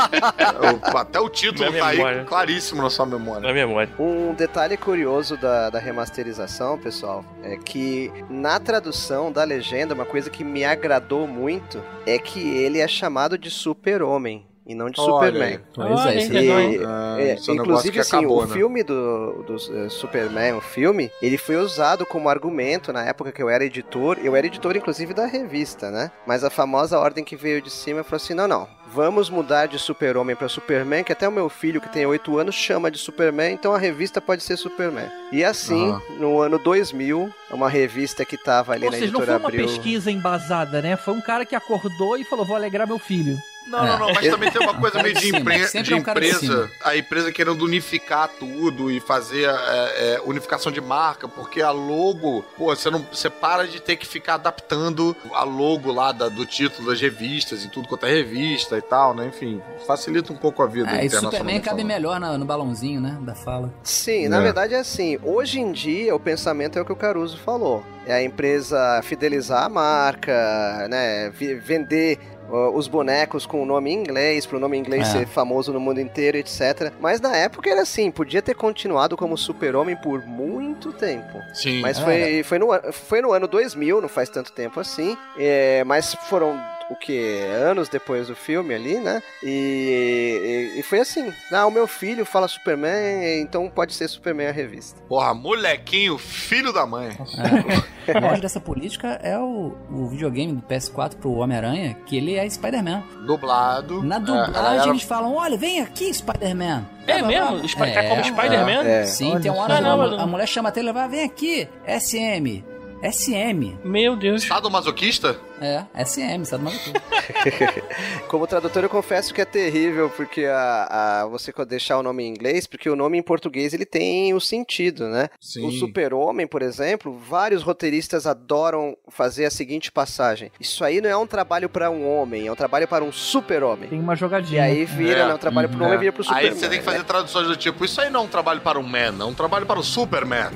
Até 0.95 1.19
o 1.21 1.29
título 1.31 1.71
Minha 1.71 1.83
tá 1.83 1.89
aí 1.89 1.97
memória. 1.97 2.25
claríssimo 2.25 2.83
na 2.83 2.91
sua 2.91 3.07
memória. 3.07 3.47
Na 3.49 3.55
memória. 3.55 3.89
Um 3.99 4.35
detalhe 4.35 4.77
curioso 4.77 5.37
da, 5.39 5.71
da 5.71 5.79
remasterização, 5.79 6.79
pessoal, 6.79 7.25
é 7.43 7.57
que 7.57 8.13
na 8.29 8.59
tradução 8.61 9.31
da 9.33 9.43
legenda, 9.45 9.95
uma 9.95 10.05
coisa 10.05 10.29
que 10.29 10.45
me 10.45 10.65
agradou 10.65 11.27
muito 11.27 11.83
é 12.07 12.19
que 12.19 12.41
ele 12.41 12.79
é 12.81 12.89
chamado 12.89 13.39
de 13.39 13.51
Super-Homem 13.51 14.45
e 14.67 14.75
não 14.75 14.91
de 14.91 15.01
Olha 15.01 15.13
Superman. 15.13 15.61
Pois 15.73 16.07
é, 16.07 16.17
E? 16.27 16.85
Ah, 16.85 17.17
é, 17.19 17.31
é 17.37 17.51
um 17.51 17.55
inclusive, 17.55 18.01
assim, 18.01 18.17
acabou, 18.17 18.43
o 18.43 18.47
né? 18.47 18.53
filme 18.53 18.83
do, 18.83 19.45
do 19.45 19.55
eh, 19.55 19.89
Superman, 19.89 20.55
o 20.55 20.61
filme, 20.61 21.11
ele 21.23 21.39
foi 21.39 21.57
usado 21.57 22.05
como 22.05 22.29
argumento 22.29 22.93
na 22.93 23.05
época 23.05 23.31
que 23.31 23.41
eu 23.43 23.49
era 23.49 23.65
editor. 23.65 24.19
Eu 24.23 24.35
era 24.35 24.47
editor, 24.47 24.77
inclusive, 24.77 25.15
da 25.15 25.27
revista, 25.27 25.91
né? 25.91 26.11
Mas 26.27 26.43
a 26.43 26.51
famosa 26.51 26.99
ordem 26.99 27.25
que 27.25 27.37
veio 27.37 27.63
de 27.63 27.71
cima 27.71 28.03
falou 28.03 28.17
assim: 28.17 28.35
não, 28.35 28.49
não. 28.49 28.69
Vamos 28.89 29.29
mudar 29.31 29.67
de 29.67 29.79
Super-Homem 29.79 30.35
para 30.37 30.49
Superman, 30.49 31.05
que 31.05 31.13
até 31.13 31.29
o 31.29 31.33
meu 31.33 31.49
filho, 31.49 31.81
que 31.81 31.89
tem 31.89 32.07
8 32.07 32.39
anos, 32.39 32.55
chama 32.55 32.91
de 32.91 32.99
Superman, 32.99 33.53
então 33.53 33.75
a 33.75 33.79
revista 33.79 34.21
pode 34.21 34.43
ser 34.43 34.57
Superman. 34.57 35.11
E 35.33 35.45
assim, 35.45 35.91
Aham. 35.91 36.03
no 36.19 36.41
ano 36.41 36.59
2000, 36.59 37.29
uma 37.51 37.69
revista 37.69 38.25
que 38.25 38.37
tava 38.37 38.73
ali 38.73 38.85
Ou 38.87 38.93
na 38.93 38.99
seja, 38.99 39.13
não 39.13 39.21
foi 39.21 39.25
editora 39.25 39.39
uma 39.43 39.49
Abril. 39.49 39.67
pesquisa 39.67 40.11
embasada, 40.11 40.81
né? 40.81 40.97
Foi 40.97 41.15
um 41.15 41.21
cara 41.21 41.45
que 41.45 41.55
acordou 41.55 42.17
e 42.17 42.25
falou: 42.25 42.47
vou 42.47 42.57
alegrar 42.57 42.87
meu 42.87 42.99
filho. 42.99 43.37
Não, 43.67 43.85
não, 43.85 43.99
não, 43.99 44.15
mas 44.15 44.29
também 44.29 44.51
tem 44.51 44.63
uma 44.63 44.75
coisa 44.75 44.93
cara 44.99 45.03
meio 45.03 45.15
de 45.17 45.21
de, 45.21 45.67
sempre 45.69 45.83
de 45.83 45.93
é 45.93 45.97
um 45.97 46.03
de 46.03 46.11
empresa, 46.11 46.71
a 46.85 46.97
empresa 46.97 47.33
querendo 47.33 47.65
unificar 47.65 48.29
tudo 48.39 48.91
e 48.91 49.01
fazer 49.01 49.45
é, 49.49 50.15
é, 50.15 50.21
unificação 50.25 50.71
de 50.71 50.81
marca, 50.81 51.27
porque 51.27 51.61
a 51.61 51.71
logo, 51.73 52.45
pô, 52.57 52.67
você 52.75 52.91
não, 52.91 53.05
você 53.13 53.29
para 53.29 53.67
de 53.67 53.81
ter 53.81 53.97
que 53.97 54.07
ficar 54.07 54.35
adaptando 54.35 55.17
a 55.33 55.43
logo 55.45 55.91
lá 55.93 56.13
da- 56.13 56.29
do 56.29 56.47
título 56.47 56.89
das 56.89 57.01
revistas 57.01 57.65
e 57.65 57.69
tudo 57.69 57.89
quanto 57.89 58.07
é 58.07 58.11
revista 58.11 58.79
e 58.79 58.83
tal, 58.83 59.15
né? 59.15 59.27
Enfim, 59.27 59.61
facilita 59.87 60.33
um 60.33 60.37
pouco 60.37 60.63
a 60.63 60.67
vida 60.67 60.89
É, 60.89 61.05
internacionalmente 61.05 61.37
Superman 61.37 61.61
cabe 61.61 61.83
falando. 61.83 61.87
melhor 61.89 62.21
na- 62.21 62.39
no 62.39 62.45
balãozinho, 62.45 63.01
né? 63.01 63.19
Da 63.23 63.35
fala. 63.35 63.73
Sim, 63.83 64.29
na 64.29 64.39
É. 64.39 64.43
verdade 64.43 64.75
é 64.75 64.79
assim. 64.79 65.19
Hoje 65.23 65.59
em 65.61 65.73
dia 65.73 66.15
o 66.15 66.21
pensamento 66.21 66.79
é 66.79 66.83
o 66.83 66.85
que 66.85 66.93
o 66.93 66.97
Caruso 66.97 67.37
falou. 67.39 67.85
É 68.07 68.15
a 68.15 68.23
empresa 68.23 69.01
fidelizar 69.03 69.65
a 69.65 69.69
marca, 69.69 70.87
né? 70.89 71.31
Vender 71.31 72.19
os 72.49 72.87
bonecos 72.89 73.45
com 73.47 73.63
o 73.63 73.67
nome 73.67 73.91
em 73.91 73.95
inglês, 73.95 74.47
para 74.47 74.57
o 74.57 74.61
nome 74.61 74.77
em 74.77 74.81
inglês 74.81 75.09
É. 75.09 75.13
ser 75.19 75.27
famoso 75.27 75.73
no 75.73 75.81
mundo 75.81 76.01
inteiro, 76.01 76.37
etc. 76.37 76.93
Mas 77.01 77.21
na 77.21 77.37
época 77.37 77.69
era 77.71 77.83
assim, 77.83 78.11
podia 78.11 78.41
ter 78.43 78.55
continuado 78.55 79.17
como 79.17 79.37
super-homem 79.37 79.97
por 79.97 80.25
muito 80.27 80.93
tempo. 80.93 81.41
Sim. 81.55 81.81
Mas 81.81 81.99
É. 81.99 82.03
foi, 82.05 82.43
foi, 82.43 82.59
no, 82.59 82.93
foi 82.93 83.21
no 83.21 83.33
ano 83.33 83.49
2000, 83.49 84.01
não 84.01 84.09
faz 84.09 84.29
tanto 84.29 84.53
tempo 84.53 84.79
assim. 84.81 85.17
É, 85.39 85.83
mas 85.85 86.15
foram 86.29 86.61
o 86.91 86.97
que? 86.97 87.41
Anos 87.63 87.89
depois 87.89 88.29
do 88.29 88.37
filme 88.37 88.75
ali, 88.75 88.99
né? 89.01 89.23
E, 89.43 90.73
e, 90.77 90.81
e 90.81 90.83
foi 90.83 91.01
assim. 91.01 91.33
Ah, 91.53 91.67
o 91.67 91.71
meu 91.71 91.87
filho 91.87 92.25
fala 92.25 92.47
Superman, 92.49 93.41
então 93.41 93.69
pode 93.69 93.93
ser 93.95 94.09
Superman 94.09 94.49
a 94.49 94.53
revista. 94.53 95.01
Porra, 95.09 95.35
molequinho, 95.35 96.17
filho 96.19 96.73
da 96.73 96.87
mãe. 96.87 97.17
O 98.07 98.25
auge 98.25 98.41
dessa 98.41 98.61
política 98.61 99.19
é 99.21 99.37
o, 99.37 99.75
o 99.91 100.07
videogame 100.07 100.53
do 100.53 100.63
PS4 100.63 101.17
pro 101.17 101.33
Homem-Aranha, 101.33 101.97
que 102.07 102.17
ele 102.17 102.37
é 102.37 102.49
Spider-Man. 102.49 103.03
Dublado. 103.27 104.01
Na 104.01 104.15
É, 104.15 104.21
dublagem 104.21 104.53
galera- 104.53 104.89
eles 104.91 105.03
falam, 105.03 105.35
olha, 105.35 105.57
vem 105.59 105.81
aqui, 105.81 106.15
Spider-Man. 106.15 106.87
É 107.05 107.19
Blá, 107.19 107.29
blá, 107.29 107.41
blá. 107.41 107.51
mesmo? 107.53 107.69
Spi- 107.69 107.93
tá 107.93 108.09
como 108.09 108.23
Spider-Man? 108.25 108.85
É. 108.87 109.07
Sim, 109.07 109.33
Olha 109.33 109.41
tem 109.41 109.51
uma 109.51 109.61
hora 109.61 109.75
Caramba, 109.75 110.05
a, 110.05 110.11
não. 110.11 110.21
a 110.21 110.27
mulher 110.29 110.47
chama 110.47 110.69
até 110.69 110.79
ele, 110.79 110.93
vai, 110.93 111.09
vem 111.09 111.25
aqui, 111.25 111.69
SM. 111.99 112.63
SM. 113.11 113.77
Meu 113.85 114.17
Deus. 114.17 114.43
Estado 114.43 114.71
masoquista? 114.71 115.39
É, 115.61 115.85
SM, 116.05 116.45
sabe 116.45 116.65
mais 116.65 116.77
do 116.85 116.93
que. 116.93 118.23
Como 118.29 118.47
tradutor, 118.47 118.83
eu 118.83 118.91
confesso 118.91 119.33
que 119.33 119.41
é 119.41 119.45
terrível, 119.45 120.11
porque 120.11 120.45
a, 120.45 121.23
a, 121.23 121.27
você 121.27 121.51
deixar 121.67 121.97
o 121.99 122.03
nome 122.03 122.25
em 122.25 122.29
inglês, 122.29 122.67
porque 122.67 122.91
o 122.91 122.97
nome 122.97 123.17
em 123.17 123.23
português 123.23 123.73
ele 123.73 123.87
tem 123.87 124.35
o 124.35 124.41
sentido, 124.41 125.09
né? 125.09 125.29
Sim. 125.41 125.67
O 125.67 125.71
Super-Homem, 125.71 126.47
por 126.47 126.61
exemplo, 126.61 127.17
vários 127.19 127.63
roteiristas 127.63 128.27
adoram 128.27 128.95
fazer 129.09 129.47
a 129.47 129.51
seguinte 129.51 129.91
passagem: 129.91 130.51
Isso 130.61 130.85
aí 130.85 131.01
não 131.01 131.09
é 131.09 131.17
um 131.17 131.27
trabalho 131.27 131.71
para 131.71 131.91
um 131.91 132.07
homem, 132.07 132.47
é 132.49 132.53
um 132.53 132.57
trabalho 132.57 132.87
para 132.87 133.03
um 133.03 133.11
super-homem. 133.13 133.89
Tem 133.89 133.99
uma 134.01 134.13
E 134.13 134.17
jogadinha. 134.17 134.63
aí 134.63 134.85
vira, 134.85 135.21
É. 135.21 135.29
né? 135.29 135.35
Um 135.35 135.39
trabalho 135.39 135.71
para 135.71 135.79
um 135.79 135.83
É. 135.85 135.87
homem 135.87 135.99
vira 136.01 136.13
pro 136.13 136.23
Superman. 136.25 136.51
Aí 136.51 136.55
você 136.55 136.69
tem 136.69 136.79
que 136.81 136.85
fazer 136.85 136.99
né? 136.99 137.05
traduções 137.05 137.47
do 137.47 137.57
tipo, 137.57 137.83
isso 137.83 137.99
aí 138.01 138.11
não 138.11 138.21
é 138.21 138.23
um 138.25 138.29
trabalho 138.29 138.61
para 138.61 138.79
um 138.79 138.83
man, 138.83 139.15
é 139.21 139.25
um 139.25 139.35
trabalho 139.35 139.65
para 139.65 139.79
o 139.81 139.83
Superman. 139.83 140.51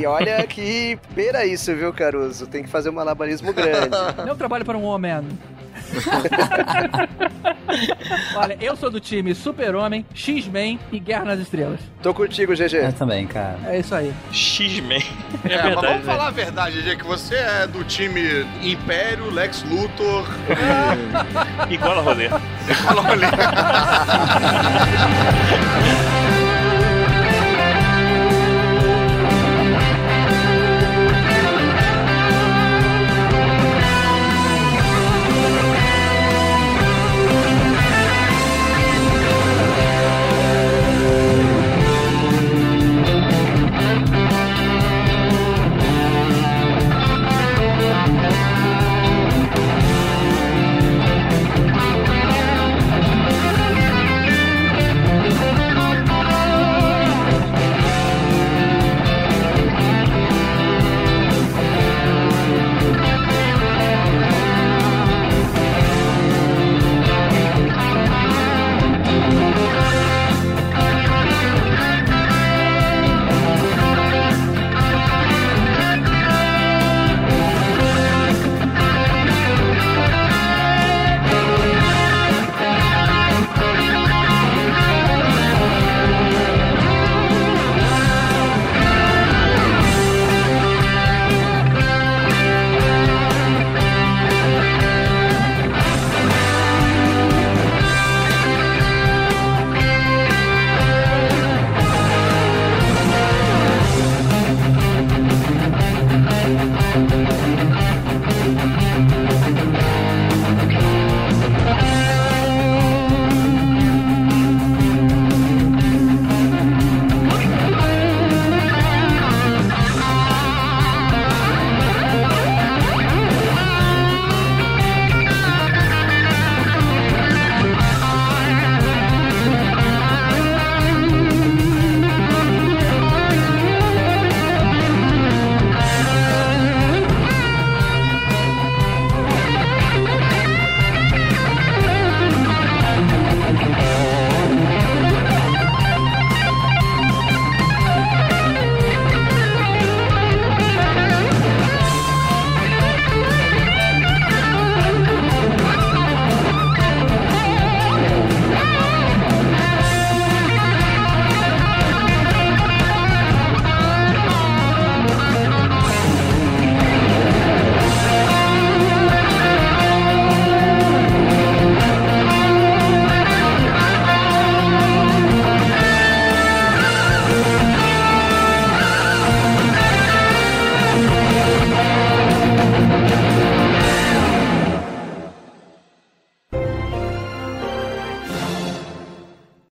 E 0.00 0.06
olha 0.06 0.44
que 0.46 0.98
beira 1.10 1.46
isso, 1.46 1.73
viu, 1.74 1.92
Caruso? 1.92 2.46
Tem 2.46 2.62
que 2.62 2.68
fazer 2.68 2.90
um 2.90 2.92
malabarismo 2.92 3.52
grande. 3.52 3.90
Não 4.26 4.36
trabalho 4.36 4.64
para 4.64 4.76
um 4.78 4.84
homem. 4.84 5.12
Olha, 8.36 8.56
eu 8.60 8.76
sou 8.76 8.90
do 8.90 9.00
time 9.00 9.34
Super-Homem, 9.34 10.04
X-Men 10.14 10.78
e 10.92 10.98
Guerra 10.98 11.24
nas 11.24 11.40
Estrelas. 11.40 11.80
Tô 12.02 12.12
contigo, 12.14 12.54
GG. 12.54 12.74
Eu 12.76 12.92
também, 12.92 13.26
cara. 13.26 13.58
É 13.66 13.78
isso 13.78 13.94
aí. 13.94 14.12
X-Men. 14.32 15.02
É, 15.44 15.54
É, 15.54 15.62
mas 15.62 15.74
vamos 15.74 15.90
né? 15.98 16.02
falar 16.04 16.28
a 16.28 16.30
verdade, 16.30 16.80
Gê, 16.82 16.96
que 16.96 17.04
você 17.04 17.34
é 17.36 17.66
do 17.66 17.82
time 17.84 18.46
Império, 18.62 19.30
Lex 19.30 19.64
Luthor. 19.64 20.26
Igual 21.70 21.98
a 21.98 22.02
rolê. 22.02 22.28
Olha, 22.28 23.02
olha. 23.10 23.28